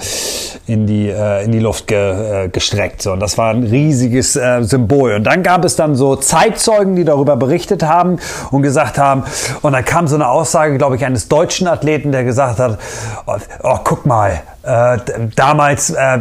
in 0.68 0.86
die, 0.86 1.10
äh, 1.10 1.44
in 1.44 1.52
die 1.52 1.60
Luft 1.60 1.88
ge, 1.88 2.46
äh, 2.46 2.50
gestreckt. 2.50 3.02
So, 3.02 3.14
und 3.14 3.20
das 3.20 3.38
war 3.38 3.52
ein 3.52 3.64
riesiges 3.64 4.36
äh, 4.36 4.64
Symbol. 4.64 5.14
Und 5.16 5.24
dann 5.24 5.44
gab 5.44 5.64
es 5.66 5.76
dann 5.76 5.96
so 5.96 6.16
Zeitzeugen, 6.16 6.96
die 6.96 7.06
darüber 7.06 7.36
berichtet 7.36 7.84
haben 7.84 8.20
und 8.52 8.62
gesagt 8.62 8.98
haben, 8.98 9.24
und 9.62 9.74
dann 9.74 9.86
kam 9.86 10.08
so 10.08 10.16
eine 10.16 10.28
Aussage, 10.28 10.78
glaube 10.78 10.96
ich, 10.96 11.06
eines 11.06 11.28
deutschen 11.28 11.68
Athleten, 11.68 12.12
der 12.12 12.24
gesagt 12.24 12.60
hat, 12.60 12.80
oh, 13.26 13.36
oh 13.64 13.78
guck 13.84 14.06
mal, 14.06 14.42
äh, 14.64 14.98
damals, 15.36 15.92
äh, 15.92 16.20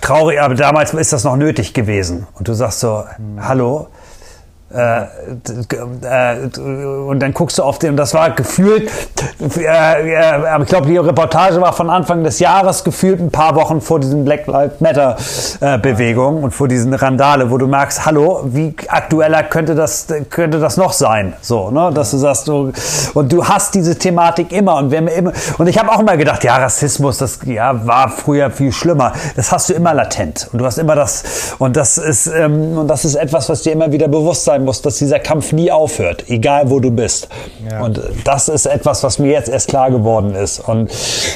traurig, 0.00 0.40
aber 0.40 0.54
damals 0.54 0.92
ist 0.94 1.12
das 1.12 1.24
noch 1.24 1.36
nötig 1.36 1.74
gewesen. 1.74 2.26
Und 2.34 2.48
du 2.48 2.54
sagst 2.54 2.80
so, 2.80 3.04
hallo, 3.40 3.88
äh, 4.74 5.02
äh, 5.02 6.84
und 7.08 7.20
dann 7.20 7.32
guckst 7.32 7.56
du 7.56 7.62
auf 7.62 7.78
den, 7.78 7.90
und 7.90 7.96
das 7.96 8.12
war 8.12 8.30
gefühlt, 8.32 8.90
äh, 9.56 10.12
äh, 10.12 10.62
ich 10.62 10.68
glaube, 10.68 10.86
die 10.86 10.98
Reportage 10.98 11.58
war 11.62 11.72
von 11.72 11.88
Anfang 11.88 12.22
des 12.22 12.38
Jahres 12.38 12.84
gefühlt 12.84 13.18
ein 13.18 13.30
paar 13.30 13.54
Wochen 13.54 13.80
vor 13.80 13.98
diesen 13.98 14.26
Black 14.26 14.46
Lives 14.46 14.80
Matter 14.80 15.16
äh, 15.60 15.78
Bewegung 15.78 16.42
und 16.42 16.50
vor 16.50 16.68
diesen 16.68 16.92
Randale, 16.92 17.50
wo 17.50 17.56
du 17.56 17.66
merkst, 17.66 18.04
hallo, 18.04 18.42
wie 18.44 18.74
aktueller 18.88 19.42
könnte 19.44 19.74
das, 19.74 20.06
könnte 20.28 20.60
das 20.60 20.76
noch 20.76 20.92
sein? 20.92 21.32
So, 21.40 21.70
ne, 21.70 21.90
dass 21.94 22.10
du 22.10 22.18
sagst, 22.18 22.46
du, 22.46 22.72
und 23.14 23.32
du 23.32 23.46
hast 23.46 23.74
diese 23.74 23.98
Thematik 23.98 24.52
immer 24.52 24.76
und 24.76 24.90
wir 24.90 24.98
immer, 25.10 25.32
und 25.56 25.66
ich 25.66 25.78
habe 25.78 25.90
auch 25.90 26.00
immer 26.00 26.18
gedacht, 26.18 26.44
ja, 26.44 26.56
Rassismus, 26.56 27.16
das 27.16 27.38
ja, 27.46 27.86
war 27.86 28.10
früher 28.10 28.50
viel 28.50 28.72
schlimmer. 28.72 29.14
Das 29.34 29.50
hast 29.50 29.70
du 29.70 29.72
immer 29.72 29.94
latent 29.94 30.50
und 30.52 30.58
du 30.58 30.66
hast 30.66 30.76
immer 30.76 30.94
das, 30.94 31.54
und 31.58 31.74
das 31.74 31.96
ist, 31.96 32.26
ähm, 32.26 32.76
und 32.76 32.88
das 32.88 33.06
ist 33.06 33.14
etwas, 33.14 33.48
was 33.48 33.62
dir 33.62 33.72
immer 33.72 33.90
wieder 33.92 34.08
bewusst 34.08 34.44
sein 34.44 34.57
sein 34.58 34.64
muss, 34.64 34.82
dass 34.82 34.98
dieser 34.98 35.18
Kampf 35.18 35.52
nie 35.52 35.70
aufhört, 35.70 36.24
egal 36.28 36.70
wo 36.70 36.80
du 36.80 36.90
bist. 36.90 37.28
Ja. 37.70 37.82
Und 37.82 38.00
das 38.24 38.48
ist 38.48 38.66
etwas, 38.66 39.02
was 39.02 39.18
mir 39.18 39.30
jetzt 39.32 39.48
erst 39.48 39.68
klar 39.68 39.90
geworden 39.90 40.34
ist. 40.34 40.60
Und, 40.60 40.90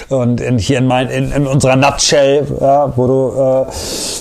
und 0.09 0.41
in, 0.41 0.59
hier 0.59 0.79
in, 0.79 0.87
mein, 0.87 1.09
in, 1.09 1.33
in 1.33 1.47
unserer 1.47 1.77
Nutshell, 1.77 2.47
ja, 2.61 2.93
wo, 2.97 3.07
du, 3.07 3.29
äh, 3.29 3.73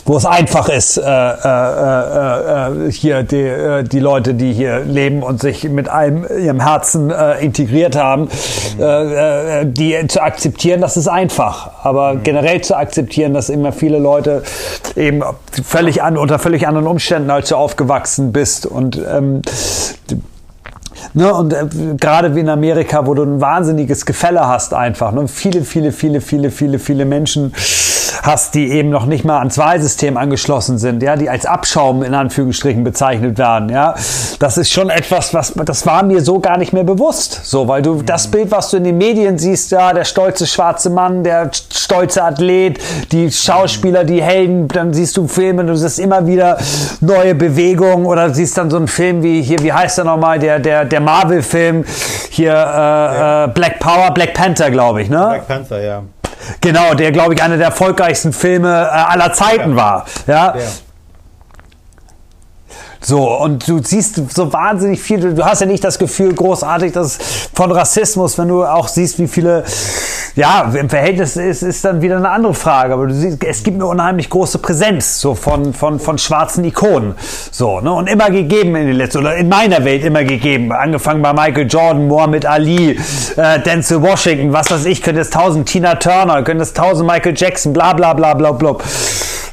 wo 0.05 0.17
es 0.17 0.25
einfach 0.25 0.69
ist, 0.69 0.97
äh, 0.97 1.01
äh, 1.03 2.87
äh 2.87 2.91
hier 2.91 3.23
die, 3.23 3.41
äh, 3.41 3.83
die 3.83 3.99
Leute, 3.99 4.33
die 4.33 4.53
hier 4.53 4.79
leben 4.79 5.23
und 5.23 5.41
sich 5.41 5.63
mit 5.63 5.89
allem 5.89 6.25
ihrem 6.25 6.59
Herzen 6.59 7.09
äh, 7.09 7.39
integriert 7.43 7.95
haben, 7.95 8.29
mhm. 8.77 9.73
die 9.73 10.07
zu 10.07 10.21
akzeptieren, 10.21 10.81
das 10.81 10.97
ist 10.97 11.07
einfach. 11.07 11.71
Aber 11.83 12.13
mhm. 12.13 12.23
generell 12.23 12.61
zu 12.61 12.75
akzeptieren, 12.75 13.33
dass 13.33 13.49
immer 13.49 13.71
viele 13.71 13.99
Leute 13.99 14.43
eben 14.95 15.23
völlig 15.63 16.03
an, 16.03 16.17
unter 16.17 16.39
völlig 16.39 16.67
anderen 16.67 16.87
Umständen, 16.87 17.29
als 17.29 17.49
du 17.49 17.55
aufgewachsen 17.55 18.31
bist 18.31 18.65
und 18.65 18.90
und 18.95 19.05
ähm, 19.07 19.41
Ne, 21.13 21.33
und 21.33 21.51
äh, 21.51 21.65
gerade 21.99 22.35
wie 22.35 22.41
in 22.41 22.49
Amerika, 22.49 23.05
wo 23.05 23.13
du 23.13 23.23
ein 23.23 23.41
wahnsinniges 23.41 24.05
Gefälle 24.05 24.47
hast 24.47 24.73
einfach. 24.73 25.11
Ne, 25.11 25.27
viele, 25.27 25.63
viele, 25.63 25.91
viele, 25.91 26.21
viele, 26.21 26.51
viele, 26.51 26.79
viele 26.79 27.05
Menschen 27.05 27.53
hast, 28.23 28.55
die 28.55 28.71
eben 28.71 28.89
noch 28.89 29.05
nicht 29.05 29.25
mal 29.25 29.39
ans 29.39 29.57
Wahlsystem 29.57 30.17
angeschlossen 30.17 30.77
sind, 30.77 31.03
ja, 31.03 31.15
die 31.15 31.29
als 31.29 31.45
Abschaum 31.45 32.03
in 32.03 32.13
Anführungsstrichen 32.13 32.83
bezeichnet 32.83 33.37
werden, 33.37 33.69
ja. 33.69 33.95
Das 34.39 34.57
ist 34.57 34.71
schon 34.71 34.89
etwas, 34.89 35.33
was, 35.33 35.53
das 35.65 35.85
war 35.85 36.03
mir 36.03 36.21
so 36.21 36.39
gar 36.39 36.57
nicht 36.57 36.73
mehr 36.73 36.83
bewusst, 36.83 37.41
so, 37.43 37.67
weil 37.67 37.81
du 37.81 38.01
das 38.01 38.29
Bild, 38.29 38.51
was 38.51 38.71
du 38.71 38.77
in 38.77 38.83
den 38.83 38.97
Medien 38.97 39.37
siehst, 39.37 39.71
ja, 39.71 39.93
der 39.93 40.05
stolze 40.05 40.47
schwarze 40.47 40.89
Mann, 40.89 41.23
der 41.23 41.51
stolze 41.73 42.23
Athlet, 42.23 42.79
die 43.11 43.31
Schauspieler, 43.31 44.03
die 44.03 44.21
Helden, 44.21 44.67
dann 44.67 44.93
siehst 44.93 45.17
du 45.17 45.27
Filme, 45.27 45.65
du 45.65 45.75
siehst 45.75 45.99
immer 45.99 46.25
wieder 46.27 46.57
neue 46.99 47.35
Bewegungen 47.35 48.05
oder 48.05 48.33
siehst 48.33 48.57
dann 48.57 48.69
so 48.69 48.77
einen 48.77 48.87
Film 48.87 49.23
wie 49.23 49.41
hier, 49.41 49.59
wie 49.59 49.73
heißt 49.73 49.97
der 49.97 50.05
nochmal, 50.05 50.39
der, 50.39 50.59
der, 50.59 50.85
der 50.85 50.99
Marvel-Film, 50.99 51.85
hier, 52.29 52.51
äh, 52.51 52.55
ja. 52.55 53.45
Äh, 53.45 53.47
Black 53.49 53.79
Power, 53.79 54.11
Black 54.11 54.33
Panther, 54.33 54.71
glaube 54.71 55.01
ich, 55.01 55.09
ne? 55.09 55.27
Black 55.29 55.47
Panther, 55.47 55.81
ja. 55.81 56.03
Genau, 56.61 56.93
der, 56.93 57.11
glaube 57.11 57.33
ich, 57.33 57.43
einer 57.43 57.57
der 57.57 57.67
erfolgreichsten 57.67 58.33
Filme 58.33 58.69
äh, 58.69 58.95
aller 58.95 59.33
Zeiten 59.33 59.71
ja. 59.71 59.75
war. 59.75 60.05
Ja. 60.27 60.55
ja. 60.57 60.63
So, 63.03 63.35
und 63.35 63.67
du 63.67 63.79
siehst 63.83 64.21
so 64.31 64.53
wahnsinnig 64.53 65.01
viel, 65.01 65.33
du 65.33 65.43
hast 65.43 65.61
ja 65.61 65.65
nicht 65.65 65.83
das 65.83 65.97
Gefühl 65.97 66.35
großartig, 66.35 66.91
dass 66.91 67.17
von 67.51 67.71
Rassismus, 67.71 68.37
wenn 68.37 68.47
du 68.47 68.63
auch 68.63 68.87
siehst, 68.87 69.17
wie 69.17 69.27
viele, 69.27 69.63
ja, 70.35 70.71
im 70.71 70.87
Verhältnis 70.87 71.35
ist, 71.35 71.63
ist 71.63 71.83
dann 71.83 72.03
wieder 72.03 72.17
eine 72.17 72.29
andere 72.29 72.53
Frage, 72.53 72.93
aber 72.93 73.07
du 73.07 73.13
siehst, 73.15 73.43
es 73.43 73.63
gibt 73.63 73.77
eine 73.77 73.87
unheimlich 73.87 74.29
große 74.29 74.59
Präsenz, 74.59 75.19
so 75.19 75.33
von, 75.33 75.73
von, 75.73 75.99
von 75.99 76.19
schwarzen 76.19 76.63
Ikonen, 76.63 77.15
so, 77.51 77.81
ne, 77.81 77.91
und 77.91 78.07
immer 78.07 78.29
gegeben 78.29 78.75
in 78.75 78.85
den 78.85 78.97
letzten, 78.97 79.19
oder 79.19 79.35
in 79.35 79.49
meiner 79.49 79.83
Welt 79.83 80.05
immer 80.05 80.23
gegeben, 80.23 80.71
angefangen 80.71 81.23
bei 81.23 81.33
Michael 81.33 81.67
Jordan, 81.67 82.07
Muhammad 82.07 82.45
Ali, 82.45 82.99
äh, 83.35 83.59
Denzel 83.61 84.03
Washington, 84.03 84.53
was 84.53 84.69
weiß 84.69 84.85
ich, 84.85 85.01
könnte 85.01 85.21
es 85.21 85.31
tausend 85.31 85.67
Tina 85.67 85.95
Turner, 85.95 86.43
könnte 86.43 86.61
es 86.61 86.73
tausend 86.73 87.09
Michael 87.09 87.33
Jackson, 87.35 87.73
bla, 87.73 87.93
bla, 87.93 88.13
bla, 88.13 88.35
bla, 88.35 88.51
bla. 88.51 88.77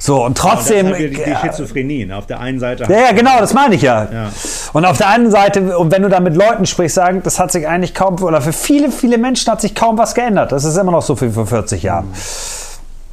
So, 0.08 0.24
und 0.24 0.38
trotzdem. 0.38 0.86
Genau, 0.86 0.98
das 0.98 1.10
die, 1.10 1.10
die 1.10 1.36
Schizophrenie. 1.36 2.06
Ne? 2.06 2.16
Auf 2.16 2.26
der 2.26 2.40
einen 2.40 2.58
Seite. 2.58 2.84
Ja, 2.88 2.98
ja, 2.98 3.12
genau, 3.12 3.37
das 3.40 3.54
meine 3.54 3.74
ich 3.74 3.82
ja. 3.82 4.08
ja. 4.10 4.30
Und 4.72 4.84
auf 4.84 4.98
der 4.98 5.08
einen 5.08 5.30
Seite, 5.30 5.78
und 5.78 5.90
wenn 5.90 6.02
du 6.02 6.08
da 6.08 6.20
mit 6.20 6.36
Leuten 6.36 6.66
sprichst, 6.66 6.96
sagen, 6.96 7.22
das 7.22 7.38
hat 7.38 7.52
sich 7.52 7.66
eigentlich 7.66 7.94
kaum, 7.94 8.22
oder 8.22 8.40
für 8.40 8.52
viele, 8.52 8.90
viele 8.90 9.18
Menschen 9.18 9.50
hat 9.50 9.60
sich 9.60 9.74
kaum 9.74 9.98
was 9.98 10.14
geändert. 10.14 10.52
Das 10.52 10.64
ist 10.64 10.76
immer 10.76 10.92
noch 10.92 11.02
so 11.02 11.20
wie 11.20 11.30
vor 11.30 11.46
40 11.46 11.82
Jahren. 11.82 12.12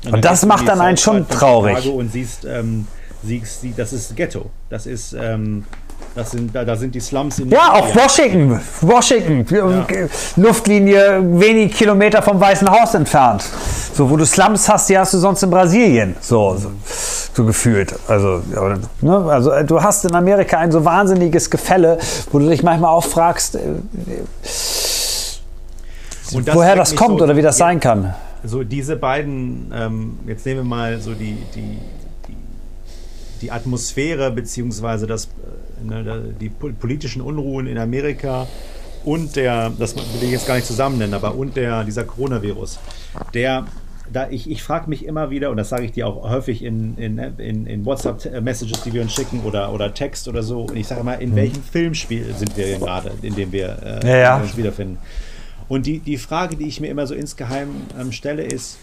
Und, 0.06 0.14
und 0.14 0.26
das 0.26 0.46
macht 0.46 0.68
dann 0.68 0.82
einen 0.82 0.98
schon 0.98 1.28
traurig. 1.28 1.92
Und 1.92 2.12
siehst, 2.12 2.46
ähm, 2.46 2.88
siehst, 3.24 3.62
siehst, 3.62 3.80
das 3.80 3.94
ist 3.94 4.16
Ghetto. 4.16 4.50
Das 4.70 4.86
ist, 4.86 5.14
ähm, 5.14 5.66
das 6.14 6.32
sind, 6.32 6.56
da, 6.56 6.64
da 6.64 6.76
sind 6.76 6.96
die 6.96 7.00
Slums 7.02 7.40
in. 7.40 7.50
Ja, 7.50 7.74
auch 7.74 7.94
Washington. 7.94 8.62
Washington. 8.82 9.46
Ja. 9.54 9.86
Luftlinie 10.38 11.20
wenig 11.40 11.74
Kilometer 11.74 12.22
vom 12.22 12.40
Weißen 12.40 12.70
Haus 12.70 12.94
entfernt. 12.94 13.44
So, 13.94 14.10
wo 14.10 14.16
du 14.16 14.26
Slums 14.26 14.70
hast, 14.70 14.90
die 14.90 14.98
hast 14.98 15.14
du 15.14 15.18
sonst 15.18 15.44
in 15.44 15.50
Brasilien. 15.50 16.16
So, 16.22 16.56
so, 16.56 16.72
so 17.36 17.46
gefühlt. 17.46 17.94
Also, 18.08 18.42
ne? 19.02 19.16
also, 19.30 19.52
äh, 19.52 19.66
du 19.66 19.82
hast 19.82 20.06
in 20.06 20.16
Amerika 20.16 20.58
ein 20.58 20.72
so 20.72 20.86
wahnsinniges 20.86 21.50
Gefälle, 21.50 22.00
wo 22.32 22.40
du 22.40 22.50
dich 22.50 22.64
manchmal 22.64 22.92
auch 22.92 23.04
fragst, 23.04 23.56
äh, 23.56 23.60
woher 26.32 26.76
das 26.76 26.96
kommt 26.96 27.20
so, 27.20 27.26
oder 27.26 27.36
wie 27.36 27.42
das 27.42 27.60
ja, 27.60 27.66
sein 27.66 27.80
kann. 27.80 28.14
So, 28.44 28.64
diese 28.64 28.96
beiden, 28.96 29.72
ähm, 29.76 30.20
jetzt 30.28 30.46
nehmen 30.46 30.62
wir 30.62 30.66
mal 30.66 31.02
so 31.02 31.14
die, 31.14 31.38
die, 31.56 31.80
die, 32.28 32.36
die 33.42 33.52
Atmosphäre 33.52 34.32
beziehungsweise 34.32 35.08
das 35.08 35.28
ne, 35.84 36.34
die 36.40 36.50
politischen 36.50 37.22
Unruhen 37.22 37.68
in 37.68 37.78
Amerika 37.78 38.48
und 39.04 39.36
der, 39.36 39.72
das 39.78 39.96
will 39.96 40.04
ich 40.24 40.32
jetzt 40.32 40.48
gar 40.48 40.56
nicht 40.56 40.68
zusammen 40.68 40.98
nennen, 40.98 41.14
aber 41.14 41.36
und 41.36 41.56
der, 41.56 41.84
dieser 41.84 42.06
Coronavirus, 42.06 42.80
der 43.34 43.66
da 44.12 44.30
ich, 44.30 44.50
ich 44.50 44.64
frage 44.64 44.90
mich 44.90 45.06
immer 45.06 45.30
wieder, 45.30 45.50
und 45.52 45.58
das 45.58 45.70
sage 45.70 45.84
ich 45.86 45.92
dir 45.92 46.08
auch 46.08 46.30
häufig 46.30 46.64
in, 46.64 46.98
in, 46.98 47.18
in, 47.18 47.66
in 47.66 47.86
WhatsApp-Messages, 47.86 48.84
die 48.84 48.94
wir 48.94 49.02
uns 49.02 49.14
schicken 49.14 49.42
oder, 49.42 49.74
oder 49.74 49.94
Text 49.94 50.28
oder 50.28 50.44
so, 50.44 50.62
und 50.62 50.76
ich 50.76 50.88
sage 50.88 51.02
immer, 51.02 51.20
in 51.20 51.32
mhm. 51.32 51.36
welchem 51.36 51.64
Filmspiel 51.64 52.34
sind 52.34 52.56
wir 52.56 52.66
denn 52.66 52.80
gerade, 52.80 53.12
in 53.22 53.36
dem 53.36 53.52
wir 53.52 54.02
äh, 54.04 54.08
ja, 54.08 54.18
ja. 54.18 54.38
uns 54.38 54.56
wiederfinden? 54.58 54.98
Und 55.68 55.86
die, 55.86 56.00
die 56.00 56.18
Frage, 56.18 56.56
die 56.56 56.68
ich 56.68 56.80
mir 56.80 56.88
immer 56.88 57.08
so 57.08 57.16
insgeheim 57.16 57.70
ähm, 58.00 58.12
stelle, 58.12 58.44
ist, 58.44 58.78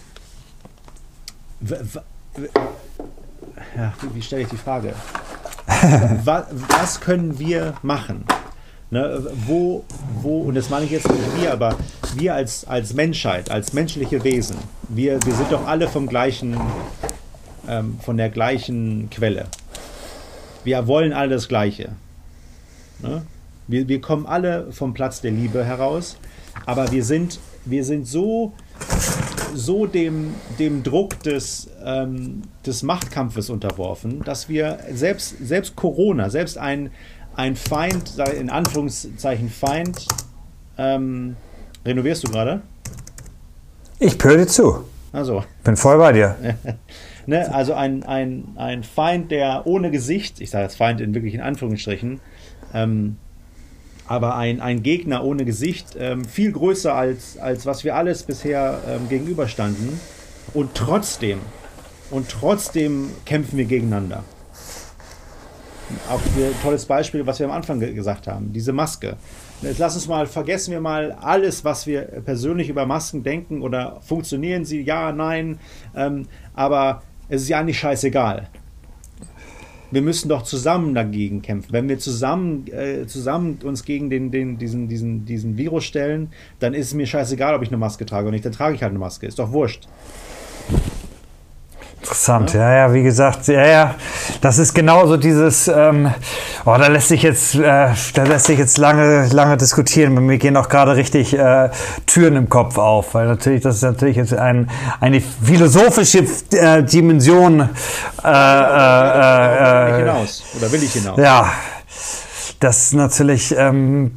ja, 3.77 3.93
wie, 4.01 4.15
wie 4.15 4.23
stelle 4.23 4.43
ich 4.43 4.49
die 4.49 4.57
Frage? 4.57 4.95
was, 6.25 6.47
was 6.69 7.01
können 7.01 7.39
wir 7.39 7.75
machen? 7.83 8.25
Ne, 8.93 9.27
wo, 9.47 9.85
wo, 10.21 10.43
und 10.43 10.55
das 10.55 10.69
meine 10.69 10.85
ich 10.85 10.91
jetzt 10.91 11.11
nicht 11.11 11.41
wir, 11.41 11.51
aber 11.51 11.79
wir 12.15 12.35
als, 12.35 12.67
als 12.67 12.93
Menschheit, 12.93 13.51
als 13.51 13.73
menschliche 13.73 14.23
Wesen, 14.23 14.59
wir, 14.91 15.19
wir 15.25 15.33
sind 15.33 15.51
doch 15.51 15.67
alle 15.67 15.89
vom 15.89 16.07
gleichen, 16.07 16.61
ähm, 17.67 17.99
von 18.03 18.19
der 18.19 18.29
gleichen 18.29 19.09
Quelle. 19.09 19.47
Wir 20.63 20.87
wollen 20.89 21.15
alle 21.15 21.31
das 21.31 21.49
Gleiche. 21.49 21.93
Ne? 22.99 23.23
Wir, 23.67 23.89
wir 23.89 24.03
kommen 24.03 24.27
alle 24.27 24.71
vom 24.73 24.93
Platz 24.93 25.23
der 25.23 25.31
Liebe 25.31 25.65
heraus, 25.65 26.19
aber 26.67 26.93
wir 26.93 27.03
sind, 27.03 27.41
wir 27.65 27.85
sind 27.85 28.07
so 28.07 28.53
so 29.55 29.87
dem, 29.87 30.35
dem 30.59 30.83
Druck 30.83 31.23
des, 31.23 31.71
ähm, 31.85 32.43
des 32.67 32.83
Machtkampfes 32.83 33.51
unterworfen, 33.51 34.23
dass 34.25 34.49
wir 34.49 34.79
selbst, 34.93 35.37
selbst 35.41 35.77
Corona, 35.77 36.31
selbst 36.31 36.59
ein, 36.59 36.91
ein 37.37 37.57
Feind, 37.57 38.19
in 38.39 38.51
Anführungszeichen 38.51 39.49
Feind, 39.49 40.07
ähm, 40.79 41.37
renovierst 41.85 42.27
du 42.27 42.31
gerade? 42.31 42.63
Ich 43.99 44.17
höre 44.23 44.37
dir 44.37 44.47
zu. 44.47 44.85
Also. 45.13 45.45
Bin 45.65 45.77
voll 45.77 45.99
bei 45.99 46.13
dir. 46.13 46.37
ne, 47.27 47.55
also 47.55 47.75
ein, 47.75 48.03
ein, 48.03 48.49
ein 48.57 48.83
Feind, 48.83 49.31
der 49.31 49.67
ohne 49.67 49.91
Gesicht, 49.91 50.41
ich 50.41 50.51
sage 50.51 50.65
jetzt 50.65 50.77
Feind 50.77 51.01
in 51.01 51.15
wirklich 51.15 51.35
in 51.35 51.41
Anführungsstrichen, 51.41 52.21
ähm, 52.75 53.17
aber 54.07 54.37
ein, 54.37 54.61
ein 54.61 54.83
Gegner 54.83 55.25
ohne 55.25 55.45
Gesicht, 55.45 55.97
ähm, 55.99 56.25
viel 56.25 56.53
größer 56.53 56.95
als, 56.95 57.39
als 57.39 57.67
was 57.67 57.85
wir 57.85 57.95
alles 57.97 58.25
bisher 58.25 58.81
ähm, 58.89 59.09
gegenüberstanden. 59.09 60.01
Und 60.55 60.75
trotzdem, 60.75 61.39
und 62.11 62.29
trotzdem 62.29 63.11
kämpfen 63.25 63.57
wir 63.57 63.65
gegeneinander. 63.65 64.25
Auch 66.09 66.21
ein 66.21 66.55
tolles 66.63 66.87
Beispiel, 66.87 67.27
was 67.27 67.39
wir 67.39 67.47
am 67.47 67.53
Anfang 67.53 67.81
ge 67.81 67.93
gesagt 67.93 68.27
haben, 68.27 68.53
diese 68.53 68.73
Maske. 68.73 69.17
Jetzt 69.63 69.79
lass 69.79 69.95
uns 69.95 70.09
mal, 70.09 70.27
vergessen 70.27 70.73
wir 70.73 70.81
mal 70.81 71.13
alles, 71.13 71.65
was 71.65 71.87
wir 71.87 72.03
persönlich 72.25 72.69
über 72.69 72.87
Masken 72.87 73.23
denken 73.23 73.63
oder 73.63 74.01
funktionieren 74.01 74.65
sie, 74.65 74.83
ja, 74.83 75.13
nein, 75.13 75.59
ähm, 75.95 76.27
aber 76.55 77.03
es 77.29 77.43
ist 77.43 77.49
ja 77.49 77.61
eigentlich 77.61 77.79
scheißegal 77.79 78.49
wir 79.93 80.01
müssen 80.01 80.31
doch 80.31 80.43
zusammen 80.43 80.95
dagegen 80.95 81.43
kämpfen. 81.43 81.73
Wenn 81.73 81.89
wir 81.89 81.99
zusammen, 81.99 82.67
äh, 82.69 83.07
zusammen 83.07 83.59
uns 83.63 83.85
gegen 83.85 84.09
den, 84.09 84.31
den, 84.31 84.57
diesen, 84.57 84.89
diesen, 84.89 85.27
diesen 85.27 85.59
Virus 85.59 85.85
stellen, 85.85 86.31
dann 86.59 86.73
ist 86.73 86.87
es 86.87 86.95
mir 86.95 87.07
scheißegal, 87.07 87.55
ob 87.55 87.63
ich 87.63 87.69
eine 87.69 87.77
Maske 87.77 88.07
trage 88.07 88.25
oder 88.25 88.33
nicht. 88.33 88.45
Dann 88.45 88.53
trage 88.53 88.75
ich 88.75 88.83
halt 88.83 88.91
eine 88.91 88.99
Maske. 88.99 89.27
Ist 89.27 89.39
doch 89.39 89.53
wurscht. 89.53 89.87
Interessant, 92.03 92.53
ja, 92.53 92.75
ja, 92.75 92.93
wie 92.93 93.05
gesagt, 93.05 93.47
ja, 93.47 93.65
ja, 93.65 93.95
das 94.41 94.59
ist 94.59 94.75
genauso 94.75 95.17
dieses, 95.17 95.69
ähm, 95.69 96.13
oh, 96.65 96.75
da 96.77 96.89
lässt 96.89 97.07
sich 97.07 97.23
jetzt, 97.23 97.55
äh, 97.55 97.91
da 98.15 98.25
lässt 98.25 98.47
sich 98.47 98.59
jetzt 98.59 98.77
lange, 98.77 99.29
lange 99.29 99.57
diskutieren. 99.57 100.13
Bei 100.17 100.21
mir 100.21 100.37
gehen 100.39 100.57
auch 100.57 100.69
gerade 100.69 100.97
richtig 100.97 101.33
äh, 101.33 101.71
Türen 102.07 102.35
im 102.35 102.49
Kopf 102.49 102.77
auf, 102.77 103.15
weil 103.15 103.29
natürlich, 103.29 103.63
das 103.63 103.77
ist 103.77 103.83
natürlich 103.83 104.17
jetzt 104.17 104.35
ein, 104.35 104.69
eine 104.99 105.21
philosophische 105.21 106.27
äh, 106.51 106.83
Dimension. 106.83 107.61
Äh, 107.61 108.29
äh, 108.29 109.91
äh, 109.93 109.99
hinaus, 109.99 110.43
oder 110.57 110.73
will 110.73 110.83
ich 110.83 110.95
hinaus? 110.95 111.17
Ja, 111.19 111.53
das 112.59 112.93
natürlich, 112.95 113.55
ähm, 113.57 114.17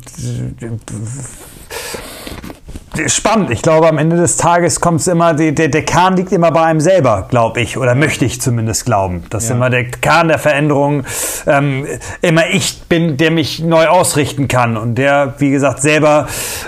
spannend. 3.08 3.52
Ich 3.52 3.62
glaube, 3.62 3.88
am 3.88 3.98
Ende 3.98 4.16
des 4.16 4.38
Tages 4.38 4.80
kommt 4.80 5.02
es 5.02 5.08
immer, 5.08 5.34
der, 5.34 5.52
der, 5.52 5.84
Kern 5.84 6.16
liegt 6.16 6.32
immer 6.32 6.52
bei 6.52 6.64
einem 6.64 6.80
selber, 6.80 7.28
glaube 7.30 7.62
ich, 7.62 7.78
oder 7.78 7.96
möchte 7.96 8.26
ich 8.26 8.42
zumindest 8.42 8.86
glauben. 8.86 9.24
Das 9.30 9.50
ja. 9.50 9.56
immer 9.56 9.70
der 9.70 9.86
Kern 9.86 10.28
der 10.28 10.40
Veränderung 10.40 11.04
ähm, 11.48 11.86
immer 12.22 12.50
ich 12.52 12.84
bin, 12.84 13.18
der 13.18 13.32
mich 13.32 13.60
neu 13.60 13.88
ausrichten 13.88 14.48
kann 14.48 14.78
und 14.78 14.96
der, 14.96 15.36
wie 15.38 15.52
gesagt, 15.52 15.82
selber 15.82 16.28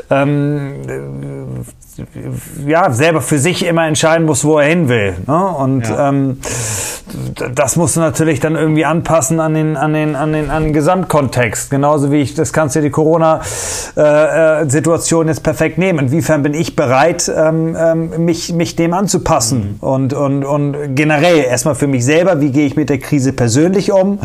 ähm, 0.09 1.65
ja, 2.65 2.91
selber 2.91 3.21
für 3.21 3.39
sich 3.39 3.65
immer 3.65 3.87
entscheiden 3.87 4.25
muss, 4.25 4.45
wo 4.45 4.59
er 4.59 4.67
hin 4.67 4.89
will. 4.89 5.15
Ne? 5.25 5.47
Und 5.47 5.87
ja. 5.87 6.09
ähm, 6.09 6.37
das 7.55 7.75
musst 7.75 7.95
du 7.95 8.01
natürlich 8.01 8.39
dann 8.39 8.55
irgendwie 8.55 8.85
anpassen 8.85 9.39
an 9.39 9.53
den, 9.53 9.77
an 9.77 9.93
den, 9.93 10.15
an 10.15 10.33
den, 10.33 10.49
an 10.49 10.63
den 10.63 10.73
Gesamtkontext. 10.73 11.69
Genauso 11.69 12.11
wie 12.11 12.17
ich, 12.17 12.33
das 12.33 12.51
kannst 12.53 12.75
du 12.75 12.81
die 12.81 12.89
Corona-Situation 12.89 15.21
äh, 15.21 15.25
äh 15.25 15.27
jetzt 15.31 15.43
perfekt 15.43 15.77
nehmen. 15.77 15.99
Inwiefern 15.99 16.41
bin 16.43 16.53
ich 16.53 16.75
bereit, 16.75 17.31
ähm, 17.33 17.77
ähm, 17.79 18.25
mich, 18.25 18.51
mich 18.53 18.75
dem 18.75 18.93
anzupassen? 18.93 19.77
Mhm. 19.81 19.87
Und, 19.87 20.13
und, 20.13 20.43
und 20.43 20.95
generell 20.95 21.37
erstmal 21.39 21.75
für 21.75 21.87
mich 21.87 22.03
selber, 22.05 22.41
wie 22.41 22.51
gehe 22.51 22.67
ich 22.67 22.75
mit 22.75 22.89
der 22.89 22.99
Krise 22.99 23.31
persönlich 23.33 23.91
um? 23.91 24.11
Mhm. 24.11 24.19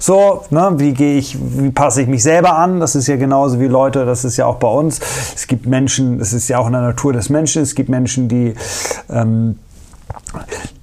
So, 0.00 0.42
ne? 0.50 0.74
wie 0.76 0.92
gehe 0.92 1.16
ich, 1.16 1.38
wie 1.40 1.70
passe 1.70 2.02
ich 2.02 2.08
mich 2.08 2.22
selber 2.22 2.58
an? 2.58 2.80
Das 2.80 2.94
ist 2.96 3.06
ja 3.06 3.16
genauso 3.16 3.60
wie 3.60 3.68
Leute, 3.68 4.04
das 4.04 4.24
ist 4.24 4.36
ja 4.36 4.46
auch 4.46 4.56
bei 4.56 4.68
uns. 4.68 5.00
Es 5.34 5.46
gibt 5.46 5.66
Menschen, 5.66 6.18
das 6.18 6.32
ist 6.32 6.48
ja 6.48 6.58
auch 6.58 6.66
in 6.66 6.72
der 6.72 6.82
Natur 6.82 7.12
des 7.14 7.30
Menschen. 7.30 7.62
Es 7.62 7.74
gibt 7.74 7.88
Menschen, 7.88 8.28
die 8.28 8.54
ähm, 9.10 9.56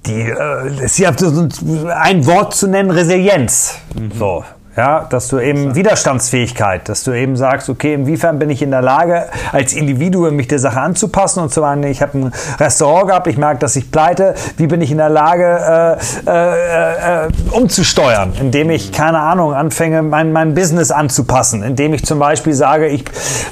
die, 0.06 0.22
äh, 0.22 0.88
sie 0.88 1.06
ein 1.06 2.26
Wort 2.26 2.54
zu 2.54 2.66
nennen, 2.66 2.90
Resilienz. 2.90 3.74
Mhm. 3.94 4.10
So, 4.18 4.44
ja, 4.76 5.06
dass 5.10 5.28
du 5.28 5.38
eben 5.38 5.74
Widerstandsfähigkeit, 5.74 6.88
dass 6.88 7.04
du 7.04 7.12
eben 7.12 7.36
sagst, 7.36 7.68
okay, 7.68 7.92
inwiefern 7.92 8.38
bin 8.38 8.48
ich 8.48 8.62
in 8.62 8.70
der 8.70 8.80
Lage, 8.80 9.26
als 9.52 9.74
Individuum 9.74 10.34
mich 10.34 10.48
der 10.48 10.58
Sache 10.58 10.80
anzupassen 10.80 11.42
und 11.42 11.52
zu 11.52 11.60
sagen, 11.60 11.82
ich 11.82 12.00
habe 12.00 12.18
ein 12.18 12.32
Restaurant 12.58 13.08
gehabt, 13.08 13.26
ich 13.26 13.36
merke, 13.36 13.58
dass 13.58 13.76
ich 13.76 13.90
pleite, 13.90 14.34
wie 14.56 14.66
bin 14.66 14.80
ich 14.80 14.90
in 14.90 14.96
der 14.96 15.10
Lage, 15.10 15.98
äh, 16.26 16.30
äh, 16.30 17.26
äh, 17.26 17.28
umzusteuern, 17.50 18.32
indem 18.40 18.70
ich, 18.70 18.92
keine 18.92 19.18
Ahnung, 19.18 19.52
anfange, 19.52 20.02
mein, 20.02 20.32
mein 20.32 20.54
Business 20.54 20.90
anzupassen, 20.90 21.62
indem 21.62 21.92
ich 21.92 22.04
zum 22.06 22.18
Beispiel 22.18 22.54
sage, 22.54 22.88
ich 22.88 23.04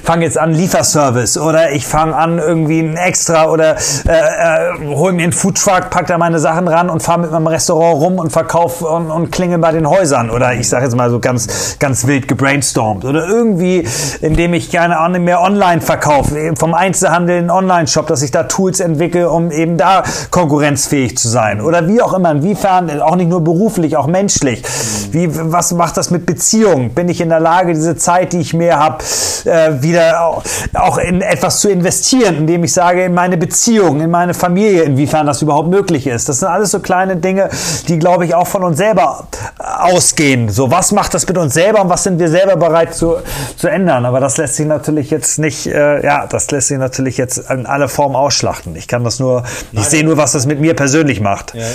fange 0.02 0.24
jetzt 0.24 0.38
an 0.38 0.52
Lieferservice 0.52 1.36
oder 1.36 1.72
ich 1.72 1.86
fange 1.86 2.16
an 2.16 2.38
irgendwie 2.38 2.80
ein 2.80 2.96
Extra 2.96 3.48
oder 3.50 3.76
äh, 4.08 4.12
äh, 4.12 4.86
hol 4.86 5.12
mir 5.12 5.24
einen 5.24 5.32
Foodtruck, 5.32 5.90
pack 5.90 6.06
da 6.06 6.16
meine 6.16 6.38
Sachen 6.38 6.66
ran 6.66 6.88
und 6.88 7.02
fahre 7.02 7.20
mit 7.20 7.30
meinem 7.30 7.46
Restaurant 7.46 8.00
rum 8.00 8.18
und 8.18 8.30
verkaufe 8.30 8.86
und, 8.86 9.10
und 9.10 9.30
klinge 9.30 9.58
bei 9.58 9.72
den 9.72 9.86
Häusern 9.86 10.30
oder 10.30 10.54
ich 10.54 10.66
sage 10.66 10.84
jetzt 10.84 10.96
mal 10.96 11.09
so 11.10 11.20
ganz, 11.20 11.78
ganz 11.78 12.06
wild 12.06 12.28
gebrainstormt. 12.28 13.04
Oder 13.04 13.26
irgendwie, 13.26 13.86
indem 14.20 14.54
ich 14.54 14.70
gerne 14.70 15.18
mehr 15.18 15.40
online 15.40 15.80
verkaufe, 15.80 16.52
vom 16.58 16.74
Einzelhandel 16.74 17.38
in 17.38 17.50
Online-Shop, 17.50 18.06
dass 18.06 18.22
ich 18.22 18.30
da 18.30 18.44
Tools 18.44 18.80
entwickle, 18.80 19.30
um 19.30 19.50
eben 19.50 19.76
da 19.76 20.02
konkurrenzfähig 20.30 21.16
zu 21.16 21.28
sein. 21.28 21.60
Oder 21.60 21.88
wie 21.88 22.00
auch 22.02 22.14
immer, 22.14 22.30
inwiefern, 22.30 23.00
auch 23.00 23.16
nicht 23.16 23.28
nur 23.28 23.42
beruflich, 23.42 23.96
auch 23.96 24.06
menschlich. 24.06 24.62
Wie, 25.10 25.28
was 25.30 25.72
macht 25.72 25.96
das 25.96 26.10
mit 26.10 26.26
Beziehungen? 26.26 26.90
Bin 26.90 27.08
ich 27.08 27.20
in 27.20 27.28
der 27.28 27.40
Lage, 27.40 27.72
diese 27.72 27.96
Zeit, 27.96 28.32
die 28.32 28.40
ich 28.40 28.54
mehr 28.54 28.78
habe, 28.78 29.02
äh, 29.44 29.82
wieder 29.82 30.24
auch, 30.24 30.42
auch 30.74 30.98
in 30.98 31.20
etwas 31.20 31.60
zu 31.60 31.68
investieren, 31.70 32.36
indem 32.36 32.64
ich 32.64 32.72
sage, 32.72 33.04
in 33.04 33.14
meine 33.14 33.36
Beziehung, 33.36 34.00
in 34.00 34.10
meine 34.10 34.34
Familie, 34.34 34.82
inwiefern 34.82 35.26
das 35.26 35.42
überhaupt 35.42 35.68
möglich 35.68 36.06
ist. 36.06 36.28
Das 36.28 36.40
sind 36.40 36.48
alles 36.48 36.70
so 36.70 36.80
kleine 36.80 37.16
Dinge, 37.16 37.50
die, 37.88 37.98
glaube 37.98 38.24
ich, 38.24 38.34
auch 38.34 38.46
von 38.46 38.62
uns 38.62 38.78
selber 38.78 39.24
ausgehen. 39.58 40.48
So, 40.48 40.70
was 40.70 40.92
macht 40.92 40.99
das 41.08 41.26
mit 41.26 41.38
uns 41.38 41.54
selber 41.54 41.82
und 41.82 41.88
was 41.88 42.04
sind 42.04 42.18
wir 42.18 42.28
selber 42.28 42.56
bereit 42.56 42.94
zu, 42.94 43.16
zu 43.56 43.68
ändern? 43.68 44.04
Aber 44.04 44.20
das 44.20 44.36
lässt 44.36 44.56
sich 44.56 44.66
natürlich 44.66 45.10
jetzt 45.10 45.38
nicht, 45.38 45.66
äh, 45.66 46.04
ja, 46.04 46.26
das 46.26 46.50
lässt 46.50 46.68
sich 46.68 46.78
natürlich 46.78 47.16
jetzt 47.16 47.50
in 47.50 47.66
alle 47.66 47.88
Formen 47.88 48.16
ausschlachten. 48.16 48.76
Ich 48.76 48.88
kann 48.88 49.04
das 49.04 49.18
nur, 49.20 49.44
ich 49.72 49.84
sehe 49.84 50.04
nur, 50.04 50.16
was 50.16 50.32
das 50.32 50.46
mit 50.46 50.60
mir 50.60 50.74
persönlich 50.74 51.20
macht. 51.20 51.54
Ja, 51.54 51.62
ja. 51.62 51.66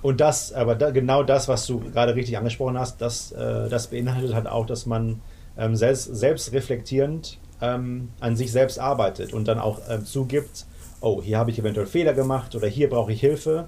Und 0.00 0.20
das, 0.20 0.52
aber 0.52 0.74
da, 0.74 0.90
genau 0.90 1.22
das, 1.22 1.48
was 1.48 1.66
du 1.66 1.80
gerade 1.80 2.14
richtig 2.14 2.38
angesprochen 2.38 2.78
hast, 2.78 3.00
das, 3.00 3.32
äh, 3.32 3.68
das 3.68 3.88
beinhaltet 3.88 4.34
halt 4.34 4.46
auch, 4.46 4.66
dass 4.66 4.86
man 4.86 5.20
ähm, 5.58 5.74
selbst, 5.74 6.04
selbst 6.14 6.52
reflektierend 6.52 7.38
ähm, 7.60 8.10
an 8.20 8.36
sich 8.36 8.52
selbst 8.52 8.78
arbeitet 8.78 9.32
und 9.32 9.48
dann 9.48 9.58
auch 9.58 9.80
äh, 9.88 10.02
zugibt, 10.04 10.66
oh, 11.00 11.20
hier 11.22 11.38
habe 11.38 11.50
ich 11.50 11.58
eventuell 11.58 11.86
Fehler 11.86 12.12
gemacht 12.12 12.54
oder 12.54 12.68
hier 12.68 12.88
brauche 12.88 13.12
ich 13.12 13.20
Hilfe. 13.20 13.66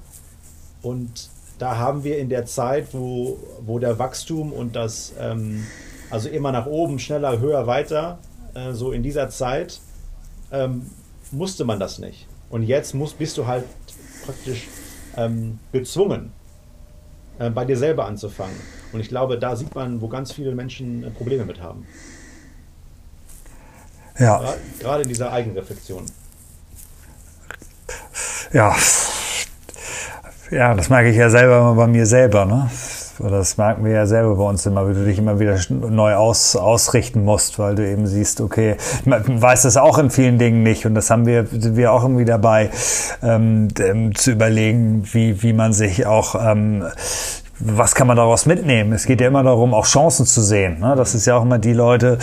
Und 0.83 1.28
da 1.61 1.76
haben 1.76 2.04
wir 2.04 2.18
in 2.18 2.30
der 2.30 2.46
Zeit, 2.46 2.88
wo, 2.92 3.38
wo 3.61 3.78
der 3.78 3.98
Wachstum 3.98 4.52
und 4.52 4.74
das, 4.74 5.12
ähm, 5.20 5.66
also 6.08 6.30
immer 6.30 6.52
nach 6.52 6.64
oben, 6.64 6.98
schneller, 6.98 7.38
höher, 7.38 7.66
weiter, 7.66 8.18
äh, 8.54 8.72
so 8.72 8.92
in 8.92 9.02
dieser 9.02 9.28
Zeit, 9.28 9.78
ähm, 10.50 10.86
musste 11.30 11.64
man 11.66 11.78
das 11.78 11.98
nicht. 11.98 12.26
Und 12.48 12.62
jetzt 12.62 12.94
muss, 12.94 13.12
bist 13.12 13.36
du 13.36 13.46
halt 13.46 13.64
praktisch 14.24 14.68
ähm, 15.18 15.58
gezwungen, 15.70 16.32
äh, 17.38 17.50
bei 17.50 17.66
dir 17.66 17.76
selber 17.76 18.06
anzufangen. 18.06 18.56
Und 18.94 19.00
ich 19.00 19.08
glaube, 19.08 19.38
da 19.38 19.54
sieht 19.54 19.74
man, 19.74 20.00
wo 20.00 20.08
ganz 20.08 20.32
viele 20.32 20.54
Menschen 20.54 21.04
äh, 21.04 21.11
Probleme 21.11 21.44
mit 21.44 21.61
haben. 21.61 21.86
Ja. 24.18 24.54
Gerade 24.78 25.02
in 25.02 25.08
dieser 25.11 25.30
Eigenreflexion. 25.30 26.06
Ja. 28.52 28.74
Ja, 30.51 30.74
das 30.74 30.90
merke 30.90 31.11
ich 31.11 31.16
ja 31.16 31.30
selber 31.30 31.59
immer 31.59 31.74
bei 31.74 31.86
mir 31.86 32.07
selber, 32.07 32.44
ne? 32.44 32.68
Oder 33.20 33.38
das 33.38 33.57
merken 33.57 33.84
wir 33.84 33.92
ja 33.92 34.07
selber 34.07 34.34
bei 34.34 34.44
uns 34.44 34.66
immer, 34.66 34.88
wie 34.88 34.94
du 34.94 35.05
dich 35.05 35.18
immer 35.18 35.38
wieder 35.38 35.57
neu 35.68 36.14
aus, 36.14 36.57
ausrichten 36.57 37.22
musst, 37.24 37.59
weil 37.59 37.76
du 37.76 37.86
eben 37.86 38.07
siehst, 38.07 38.40
okay, 38.40 38.76
man 39.05 39.40
weiß 39.40 39.62
das 39.62 39.76
auch 39.76 39.98
in 39.98 40.11
vielen 40.11 40.38
Dingen 40.38 40.62
nicht 40.62 40.86
und 40.86 40.94
das 40.94 41.11
haben 41.11 41.26
wir, 41.26 41.46
wir 41.51 41.92
auch 41.92 42.03
irgendwie 42.03 42.24
dabei, 42.24 42.70
ähm, 43.22 43.68
zu 44.14 44.32
überlegen, 44.32 45.05
wie, 45.12 45.40
wie 45.42 45.53
man 45.53 45.72
sich 45.72 46.07
auch 46.07 46.34
ähm, 46.34 46.84
was 47.61 47.94
kann 47.94 48.06
man 48.06 48.16
daraus 48.16 48.46
mitnehmen? 48.46 48.92
Es 48.92 49.04
geht 49.04 49.20
ja 49.20 49.28
immer 49.28 49.42
darum, 49.42 49.74
auch 49.74 49.86
Chancen 49.86 50.24
zu 50.24 50.42
sehen. 50.42 50.80
Ne? 50.80 50.94
Das 50.96 51.14
ist 51.14 51.26
ja 51.26 51.36
auch 51.36 51.42
immer 51.42 51.58
die 51.58 51.74
Leute, 51.74 52.18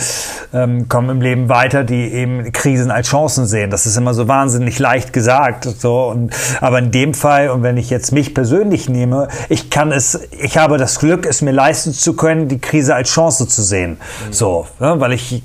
ähm, 0.52 0.88
kommen 0.88 1.10
im 1.10 1.20
Leben 1.20 1.48
weiter, 1.48 1.84
die 1.84 2.12
eben 2.12 2.50
Krisen 2.52 2.90
als 2.90 3.08
Chancen 3.08 3.46
sehen. 3.46 3.70
Das 3.70 3.86
ist 3.86 3.96
immer 3.96 4.14
so 4.14 4.26
wahnsinnig 4.26 4.78
leicht 4.78 5.12
gesagt. 5.12 5.64
So, 5.64 6.08
und, 6.08 6.34
aber 6.60 6.80
in 6.80 6.90
dem 6.90 7.14
Fall, 7.14 7.50
und 7.50 7.62
wenn 7.62 7.76
ich 7.76 7.88
jetzt 7.88 8.12
mich 8.12 8.34
persönlich 8.34 8.88
nehme, 8.88 9.28
ich 9.48 9.70
kann 9.70 9.92
es, 9.92 10.20
ich 10.32 10.58
habe 10.58 10.76
das 10.76 10.98
Glück, 10.98 11.24
es 11.24 11.40
mir 11.40 11.52
leisten 11.52 11.92
zu 11.92 12.14
können, 12.14 12.48
die 12.48 12.58
Krise 12.58 12.94
als 12.94 13.10
Chance 13.10 13.46
zu 13.46 13.62
sehen. 13.62 13.92
Mhm. 13.92 14.32
So, 14.32 14.66
ne? 14.80 14.96
weil 14.98 15.12
ich, 15.12 15.42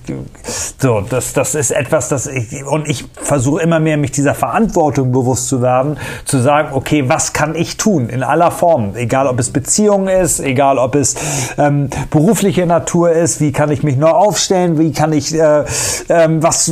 so, 0.79 1.01
das, 1.01 1.33
das 1.33 1.53
ist 1.53 1.71
etwas, 1.71 2.09
das 2.09 2.25
ich, 2.25 2.65
und 2.65 2.89
ich 2.89 3.05
versuche 3.21 3.61
immer 3.61 3.79
mehr, 3.79 3.97
mich 3.97 4.11
dieser 4.11 4.33
Verantwortung 4.33 5.11
bewusst 5.11 5.47
zu 5.47 5.61
werden, 5.61 5.97
zu 6.25 6.39
sagen, 6.39 6.69
okay, 6.71 7.07
was 7.07 7.33
kann 7.33 7.53
ich 7.55 7.77
tun 7.77 8.09
in 8.09 8.23
aller 8.23 8.49
Form, 8.49 8.95
egal 8.95 9.27
ob 9.27 9.39
es 9.39 9.51
Beziehungen 9.83 10.03
Beziehung 10.03 10.07
ist, 10.07 10.39
egal 10.39 10.77
ob 10.77 10.95
es 10.95 11.15
ähm, 11.57 11.89
berufliche 12.09 12.65
Natur 12.65 13.11
ist, 13.11 13.41
wie 13.41 13.51
kann 13.51 13.69
ich 13.69 13.83
mich 13.83 13.97
neu 13.97 14.09
aufstellen, 14.09 14.79
wie 14.79 14.93
kann 14.93 15.11
ich, 15.11 15.33
äh, 15.33 15.65
ähm, 16.07 16.41
was 16.41 16.71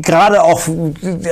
gerade 0.00 0.44
auch, 0.44 0.60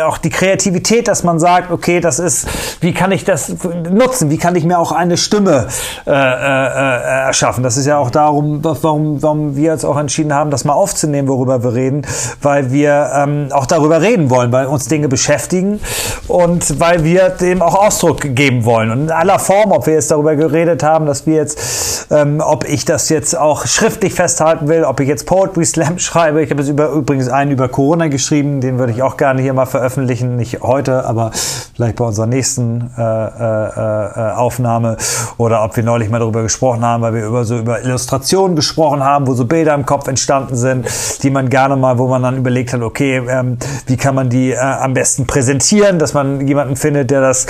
auch 0.05 0.19
die 0.19 0.31
Kreativität, 0.31 1.07
dass 1.07 1.23
man 1.23 1.39
sagt, 1.39 1.71
okay, 1.71 2.01
das 2.01 2.19
ist, 2.19 2.49
wie 2.81 2.93
kann 2.93 3.13
ich 3.13 3.25
das 3.25 3.55
nutzen, 3.89 4.31
wie 4.31 4.39
kann 4.39 4.57
ich 4.57 4.65
mir 4.65 4.79
auch 4.81 4.91
eine 4.91 5.17
Stimme 5.17 5.69
äh, 6.07 6.11
äh, 6.11 6.15
äh, 6.15 7.27
erschaffen. 7.27 7.63
Das 7.63 7.77
ist 7.77 7.87
ja 7.87 7.99
auch 7.99 8.11
darum, 8.11 8.59
warum, 8.63 9.23
warum 9.23 9.55
wir 9.55 9.71
jetzt 9.71 9.85
auch 9.85 9.97
entschieden 9.97 10.35
haben, 10.35 10.51
das 10.51 10.65
mal 10.65 10.73
aufzunehmen, 10.73 11.29
worüber 11.29 11.63
wir 11.63 11.75
reden, 11.75 12.03
weil 12.41 12.73
wir 12.73 13.13
ähm, 13.15 13.49
auch 13.53 13.67
darüber 13.67 14.03
reden 14.03 14.29
wollen, 14.29 14.51
weil 14.51 14.67
uns 14.67 14.89
Dinge 14.89 15.09
beschäftigen 15.09 15.81
und 16.27 16.81
weil 16.81 17.05
wir 17.05 17.29
dem 17.29 17.63
auch 17.63 17.75
Ausdruck 17.75 18.35
geben 18.35 18.65
wollen. 18.65 18.91
Und 18.91 19.03
in 19.03 19.11
aller 19.11 19.39
Form, 19.39 19.71
ob 19.71 19.87
wir 19.87 19.95
jetzt 19.95 20.11
darüber 20.11 20.35
geredet 20.35 20.83
haben, 20.83 21.07
dass 21.13 21.27
wir 21.27 21.35
jetzt, 21.35 22.07
ähm, 22.11 22.41
ob 22.43 22.67
ich 22.67 22.87
das 22.87 23.11
jetzt 23.11 23.37
auch 23.37 23.67
schriftlich 23.67 24.15
festhalten 24.15 24.69
will, 24.69 24.85
ob 24.85 24.99
ich 24.99 25.09
jetzt 25.09 25.27
Poetry 25.27 25.67
Slam 25.67 25.99
schreibe. 25.99 26.43
Ich 26.43 26.51
habe 26.51 26.63
jetzt 26.63 26.71
über, 26.71 26.89
übrigens 26.89 27.29
einen 27.29 27.51
über 27.51 27.69
Corona 27.69 28.09
geschrieben, 28.09 28.63
den 28.63 28.79
würde 28.79 28.95
ich 28.95 29.03
auch 29.03 29.19
gerne 29.19 29.43
hier 29.43 29.53
mal 29.53 29.67
veröffentlichen, 29.67 30.37
nicht 30.37 30.63
heute, 30.63 31.05
aber 31.05 31.31
vielleicht 31.33 31.97
bei 31.97 32.05
unserer 32.07 32.27
nächsten 32.27 32.91
äh, 32.97 33.03
äh, 33.03 34.31
äh, 34.31 34.33
Aufnahme 34.33 34.97
oder 35.37 35.63
ob 35.65 35.77
wir 35.77 35.85
neulich 35.85 36.09
mal 36.09 36.19
darüber 36.19 36.43
gesprochen 36.43 36.83
haben, 36.83 37.03
weil 37.03 37.13
wir 37.13 37.27
über 37.27 37.45
so 37.45 37.59
über 37.59 37.83
Illustrationen 37.83 38.57
gesprochen 38.57 39.05
haben, 39.05 39.27
wo 39.27 39.35
so 39.35 39.45
Bilder 39.45 39.75
im 39.75 39.85
Kopf 39.85 40.09
entstanden 40.09 40.57
sind, 40.57 40.87
die 41.23 41.29
man 41.29 41.51
gerne 41.51 41.77
mal, 41.77 41.99
wo 41.99 42.09
man 42.09 42.23
dann 42.23 42.39
überlegt 42.39 42.73
hat, 42.73 42.81
okay, 42.81 43.21
ähm, 43.29 43.59
wie 43.87 43.99
kann 43.99 44.15
man 44.15 44.31
die 44.31 44.53
äh, 44.53 44.57
am 44.57 44.95
besten 44.95 45.27
präsentieren, 45.27 45.99
dass 45.99 46.15
man 46.15 46.47
jemanden 46.47 46.77
findet, 46.77 47.11
der 47.11 47.21
das, 47.21 47.47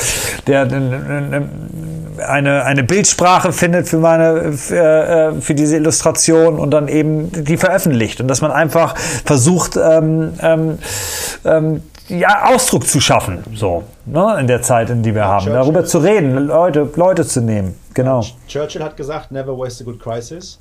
der 0.49 0.67
eine, 2.27 2.65
eine 2.65 2.85
Bildsprache 2.85 3.52
findet 3.53 3.89
für 3.89 3.99
meine, 3.99 4.53
für, 4.53 4.77
äh, 4.77 5.41
für 5.41 5.55
diese 5.55 5.77
Illustration 5.77 6.59
und 6.59 6.71
dann 6.71 6.89
eben 6.89 7.31
die 7.45 7.57
veröffentlicht 7.57 8.21
und 8.21 8.29
dass 8.29 8.41
man 8.41 8.51
einfach 8.51 8.97
versucht, 8.97 9.77
ähm, 9.77 10.35
ähm, 10.41 10.79
ähm, 11.45 11.83
ja, 12.09 12.47
Ausdruck 12.53 12.87
zu 12.87 13.01
schaffen, 13.01 13.43
so, 13.55 13.85
ne, 14.07 14.37
in 14.41 14.47
der 14.47 14.63
Zeit, 14.63 14.91
in 14.91 15.03
die 15.03 15.15
wir 15.15 15.23
ja, 15.23 15.29
haben, 15.29 15.45
Churchill, 15.45 15.55
darüber 15.55 15.85
zu 15.85 15.99
reden, 15.99 16.47
Leute, 16.47 16.91
Leute 16.97 17.27
zu 17.27 17.41
nehmen, 17.41 17.75
genau. 17.95 18.25
Churchill 18.49 18.83
hat 18.83 18.97
gesagt, 18.97 19.31
never 19.31 19.57
waste 19.57 19.85
a 19.85 19.87
good 19.87 20.01
crisis. 20.01 20.59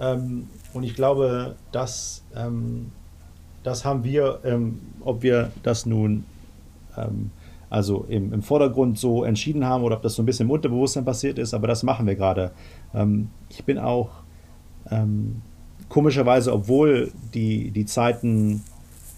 Ähm, 0.00 0.48
und 0.72 0.84
ich 0.84 0.94
glaube, 0.94 1.56
dass, 1.72 2.22
ähm, 2.36 2.92
das 3.62 3.84
haben 3.84 4.04
wir, 4.04 4.38
ähm, 4.44 4.80
ob 5.04 5.22
wir 5.22 5.50
das 5.62 5.86
nun 5.86 6.24
also 7.72 8.04
im, 8.06 8.34
im 8.34 8.42
Vordergrund 8.42 8.98
so 8.98 9.24
entschieden 9.24 9.64
haben 9.64 9.82
oder 9.82 9.96
ob 9.96 10.02
das 10.02 10.14
so 10.14 10.22
ein 10.22 10.26
bisschen 10.26 10.46
im 10.46 10.50
Unterbewusstsein 10.50 11.06
passiert 11.06 11.38
ist, 11.38 11.54
aber 11.54 11.66
das 11.66 11.82
machen 11.82 12.06
wir 12.06 12.16
gerade. 12.16 12.52
Ähm, 12.94 13.30
ich 13.48 13.64
bin 13.64 13.78
auch 13.78 14.10
ähm, 14.90 15.40
komischerweise, 15.88 16.52
obwohl 16.52 17.12
die, 17.32 17.70
die 17.70 17.86
Zeiten 17.86 18.62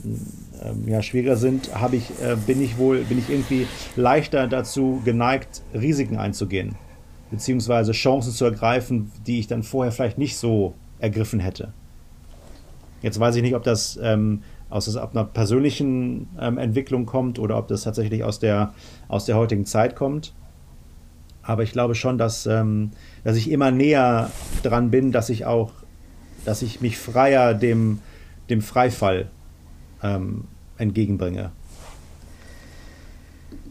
ähm, 0.05 0.87
ja, 0.87 1.03
schwieriger 1.03 1.35
sind, 1.35 1.69
ich, 1.91 2.11
äh, 2.23 2.37
bin 2.47 2.63
ich 2.63 2.79
wohl, 2.79 2.99
bin 3.01 3.19
ich 3.19 3.29
irgendwie 3.29 3.67
leichter 3.97 4.47
dazu 4.47 5.03
geneigt, 5.05 5.63
Risiken 5.75 6.17
einzugehen, 6.17 6.77
beziehungsweise 7.33 7.91
Chancen 7.91 8.31
zu 8.31 8.45
ergreifen, 8.45 9.11
die 9.27 9.41
ich 9.41 9.49
dann 9.49 9.65
vorher 9.65 9.91
vielleicht 9.91 10.19
nicht 10.19 10.37
so 10.37 10.75
ergriffen 11.01 11.41
hätte. 11.41 11.73
Jetzt 13.03 13.19
weiß 13.19 13.35
ich 13.35 13.43
nicht, 13.43 13.57
ob 13.57 13.65
das 13.65 13.99
ähm, 14.01 14.43
aus 14.71 14.97
einer 14.97 15.25
persönlichen 15.25 16.29
ähm, 16.41 16.59
Entwicklung 16.59 17.07
kommt 17.07 17.39
oder 17.39 17.59
ob 17.59 17.69
das 17.69 17.83
tatsächlich 17.83 18.25
aus 18.25 18.39
der, 18.39 18.75
aus 19.09 19.25
der 19.25 19.37
heutigen 19.37 19.67
Zeit 19.67 19.95
kommt. 19.95 20.35
Aber 21.43 21.63
ich 21.63 21.73
glaube 21.73 21.95
schon, 21.95 22.19
dass, 22.19 22.47
ähm, 22.47 22.91
dass 23.23 23.37
ich 23.37 23.51
immer 23.51 23.71
näher 23.71 24.31
dran 24.63 24.91
bin, 24.91 25.13
dass 25.13 25.29
ich 25.29 25.45
auch, 25.45 25.73
dass 26.45 26.63
ich 26.63 26.81
mich 26.81 26.99
freier 26.99 27.55
dem, 27.55 28.01
dem 28.49 28.63
Freifall 28.63 29.31
ähm, 30.03 30.45
entgegenbringe. 30.79 31.51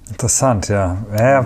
Interessant, 0.09 0.69
ja. 0.69 1.03
ja 1.17 1.43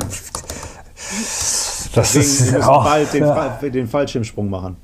das 1.93 2.13
Deswegen, 2.13 2.57
ist 2.57 2.63
auch, 2.63 2.83
bald 2.83 3.13
den, 3.13 3.23
ja. 3.23 3.49
den 3.61 3.87
Fallschirmsprung 3.87 4.49
machen. 4.49 4.77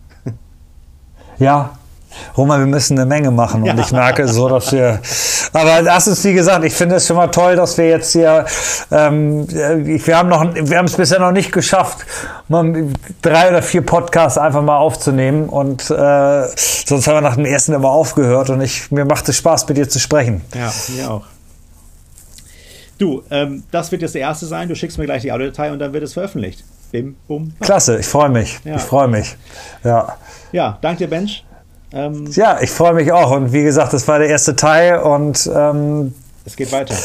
Ja, 1.39 1.77
Roman, 2.37 2.59
wir 2.59 2.67
müssen 2.67 2.97
eine 2.97 3.05
Menge 3.05 3.31
machen 3.31 3.61
und 3.61 3.67
ja. 3.67 3.77
ich 3.77 3.91
merke 3.91 4.27
so, 4.27 4.49
dass 4.49 4.71
wir. 4.71 4.99
Aber 5.53 5.83
das 5.83 6.07
ist 6.07 6.23
wie 6.23 6.33
gesagt, 6.33 6.63
ich 6.65 6.73
finde 6.73 6.95
es 6.95 7.07
schon 7.07 7.15
mal 7.15 7.27
toll, 7.27 7.55
dass 7.55 7.77
wir 7.77 7.87
jetzt 7.87 8.11
hier. 8.13 8.45
Ähm, 8.91 9.47
wir 9.49 10.17
haben 10.17 10.29
noch, 10.29 10.43
wir 10.53 10.77
haben 10.77 10.85
es 10.85 10.95
bisher 10.95 11.19
noch 11.19 11.31
nicht 11.31 11.51
geschafft, 11.51 12.05
mal 12.47 12.87
drei 13.21 13.49
oder 13.49 13.61
vier 13.61 13.85
Podcasts 13.85 14.37
einfach 14.37 14.61
mal 14.61 14.77
aufzunehmen 14.77 15.49
und 15.49 15.89
äh, 15.89 16.47
sonst 16.85 17.07
haben 17.07 17.15
wir 17.15 17.21
nach 17.21 17.35
dem 17.35 17.45
ersten 17.45 17.73
immer 17.73 17.89
aufgehört 17.89 18.49
und 18.49 18.61
ich 18.61 18.91
mir 18.91 19.05
macht 19.05 19.27
es 19.29 19.37
Spaß, 19.37 19.67
mit 19.67 19.77
dir 19.77 19.89
zu 19.89 19.99
sprechen. 19.99 20.41
Ja, 20.53 20.71
mir 20.95 21.11
auch. 21.11 21.25
Du, 22.97 23.23
ähm, 23.31 23.63
das 23.71 23.91
wird 23.91 24.01
jetzt 24.01 24.15
der 24.15 24.21
erste 24.21 24.45
sein. 24.45 24.69
Du 24.69 24.75
schickst 24.75 24.97
mir 24.97 25.05
gleich 25.05 25.23
die 25.23 25.31
Audiodatei 25.31 25.71
und 25.71 25.79
dann 25.79 25.93
wird 25.93 26.03
es 26.03 26.13
veröffentlicht. 26.13 26.63
Bim, 26.91 27.15
bum. 27.27 27.53
Klasse, 27.59 27.99
ich 27.99 28.05
freue 28.05 28.29
mich. 28.29 28.59
Ja. 28.63 28.75
Ich 28.75 28.83
freue 28.83 29.07
mich. 29.07 29.35
Ja. 29.83 30.15
Ja, 30.51 30.77
danke 30.79 30.99
dir, 30.99 31.09
Bench. 31.09 31.43
Ähm, 31.93 32.25
ja, 32.31 32.59
ich 32.59 32.71
freue 32.71 32.93
mich 32.93 33.11
auch. 33.11 33.31
Und 33.31 33.53
wie 33.53 33.63
gesagt, 33.63 33.93
das 33.93 34.07
war 34.07 34.19
der 34.19 34.27
erste 34.27 34.55
Teil 34.55 34.99
und 34.99 35.49
ähm, 35.53 36.13
es 36.45 36.55
geht 36.55 36.71
weiter. 36.71 36.95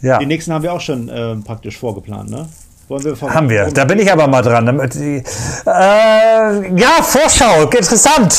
Ja. 0.00 0.18
Die 0.18 0.26
nächsten 0.26 0.52
haben 0.52 0.62
wir 0.62 0.72
auch 0.72 0.80
schon 0.80 1.08
äh, 1.08 1.36
praktisch 1.36 1.78
vorgeplant, 1.78 2.30
ne? 2.30 2.48
Wollen 2.88 3.04
wir 3.04 3.34
haben 3.34 3.48
wir. 3.48 3.66
Da 3.72 3.84
bin 3.84 3.98
ich 4.00 4.12
aber 4.12 4.26
mal 4.26 4.42
dran. 4.42 4.66
Damit, 4.66 4.96
äh, 4.96 5.22
ja, 5.66 7.02
Vorschau, 7.02 7.62
interessant. 7.62 8.34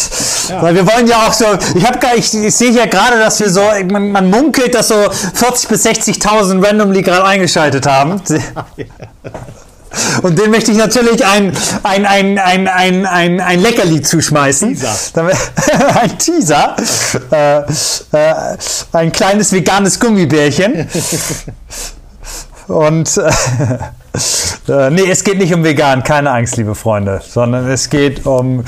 Ja. 0.49 0.61
Weil 0.61 0.75
wir 0.75 0.85
wollen 0.85 1.07
ja 1.07 1.27
auch 1.27 1.33
so, 1.33 1.45
ich 1.75 1.85
habe 1.85 1.97
gar, 1.97 2.15
ich, 2.15 2.33
ich 2.33 2.55
sehe 2.55 2.71
ja 2.71 2.85
gerade, 2.85 3.17
dass 3.17 3.39
wir 3.39 3.49
so, 3.49 3.61
man, 3.89 4.11
man 4.11 4.29
munkelt, 4.29 4.75
dass 4.75 4.89
so 4.89 4.95
40 5.33 5.69
bis 5.69 5.85
60.000 5.85 6.63
randomly 6.65 7.01
gerade 7.01 7.25
eingeschaltet 7.25 7.87
haben. 7.87 8.21
Und 10.21 10.39
den 10.39 10.51
möchte 10.51 10.71
ich 10.71 10.77
natürlich 10.77 11.25
ein, 11.25 11.55
ein, 11.83 12.05
ein, 12.05 12.37
ein, 12.39 12.67
ein, 12.67 13.05
ein, 13.05 13.39
ein 13.39 13.59
Leckerli 13.59 14.01
zuschmeißen. 14.01 14.69
Teaser. 14.75 14.95
ein 16.01 16.17
Teaser. 16.17 16.75
Äh, 17.31 17.59
äh, 17.59 18.57
ein 18.91 19.11
kleines 19.11 19.51
veganes 19.51 19.99
Gummibärchen. 19.99 20.87
Und 22.67 23.17
äh, 23.17 23.31
äh, 24.69 24.91
nee, 24.91 25.09
es 25.09 25.23
geht 25.23 25.39
nicht 25.39 25.53
um 25.53 25.63
vegan, 25.63 26.03
keine 26.03 26.29
Angst, 26.29 26.57
liebe 26.57 26.75
Freunde, 26.75 27.21
sondern 27.27 27.67
es 27.69 27.89
geht 27.89 28.25
um 28.27 28.63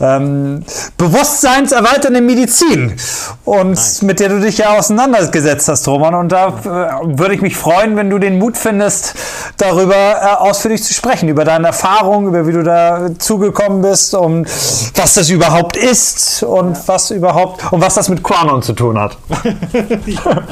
ähm, 0.00 0.64
bewusstseinserweiternde 0.96 2.22
Medizin 2.22 2.96
und 3.44 3.74
Nein. 3.74 4.06
mit 4.06 4.20
der 4.20 4.30
du 4.30 4.40
dich 4.40 4.58
ja 4.58 4.78
auseinandergesetzt 4.78 5.68
hast, 5.68 5.86
Roman. 5.88 6.14
Und 6.14 6.32
da 6.32 6.48
äh, 6.48 7.18
würde 7.18 7.34
ich 7.34 7.42
mich 7.42 7.56
freuen, 7.56 7.96
wenn 7.96 8.08
du 8.08 8.18
den 8.18 8.38
Mut 8.38 8.56
findest, 8.56 9.14
darüber 9.58 9.94
äh, 9.94 10.36
ausführlich 10.38 10.82
zu 10.82 10.94
sprechen, 10.94 11.28
über 11.28 11.44
deine 11.44 11.66
Erfahrungen, 11.66 12.28
über 12.28 12.46
wie 12.46 12.52
du 12.52 12.62
da 12.62 13.10
zugekommen 13.18 13.82
bist 13.82 14.14
und 14.14 14.46
was 14.94 15.14
das 15.14 15.28
überhaupt 15.28 15.76
ist 15.76 16.42
und 16.42 16.76
ja. 16.76 16.82
was 16.86 17.10
überhaupt 17.10 17.72
und 17.72 17.82
was 17.82 17.94
das 17.94 18.08
mit 18.08 18.22
Quanon 18.22 18.62
zu 18.62 18.72
tun 18.72 18.98
hat. 18.98 19.18
ja. 20.06 20.42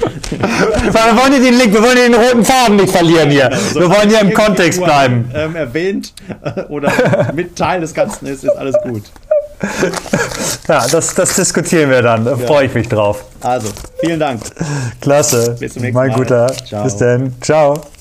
Wir 0.00 1.16
wollen 1.16 1.32
hier 1.32 1.42
den 1.42 1.58
Link, 1.58 1.72
wir 1.72 1.82
wollen 1.82 1.96
den 1.96 2.14
roten 2.14 2.44
Faden 2.44 2.76
nicht 2.76 2.90
verlieren 2.90 3.30
hier. 3.30 3.50
Also, 3.52 3.80
wir 3.80 3.90
wollen 3.90 4.08
hier 4.08 4.20
im 4.20 4.32
Kontext 4.32 4.82
bleiben. 4.82 5.30
Ähm, 5.34 5.56
erwähnt 5.56 6.12
äh, 6.42 6.62
oder 6.62 6.92
mit 7.34 7.56
Teil 7.56 7.80
des 7.80 7.94
Ganzen 7.94 8.26
ist, 8.26 8.44
ist 8.44 8.56
alles 8.56 8.76
gut. 8.82 9.02
Ja, 10.68 10.86
das, 10.88 11.14
das 11.14 11.36
diskutieren 11.36 11.90
wir 11.90 12.02
dann. 12.02 12.24
Da 12.24 12.32
ja. 12.32 12.46
freue 12.46 12.66
ich 12.66 12.74
mich 12.74 12.88
drauf. 12.88 13.24
Also, 13.40 13.68
vielen 14.00 14.20
Dank. 14.20 14.42
Klasse. 15.00 15.56
Bis 15.58 15.74
zum 15.74 15.82
nächsten 15.82 15.98
Mal. 15.98 16.08
Mein 16.08 16.16
Guter. 16.16 16.46
Ciao. 16.66 16.84
Bis 16.84 16.96
dann. 16.96 17.34
Ciao. 17.40 17.93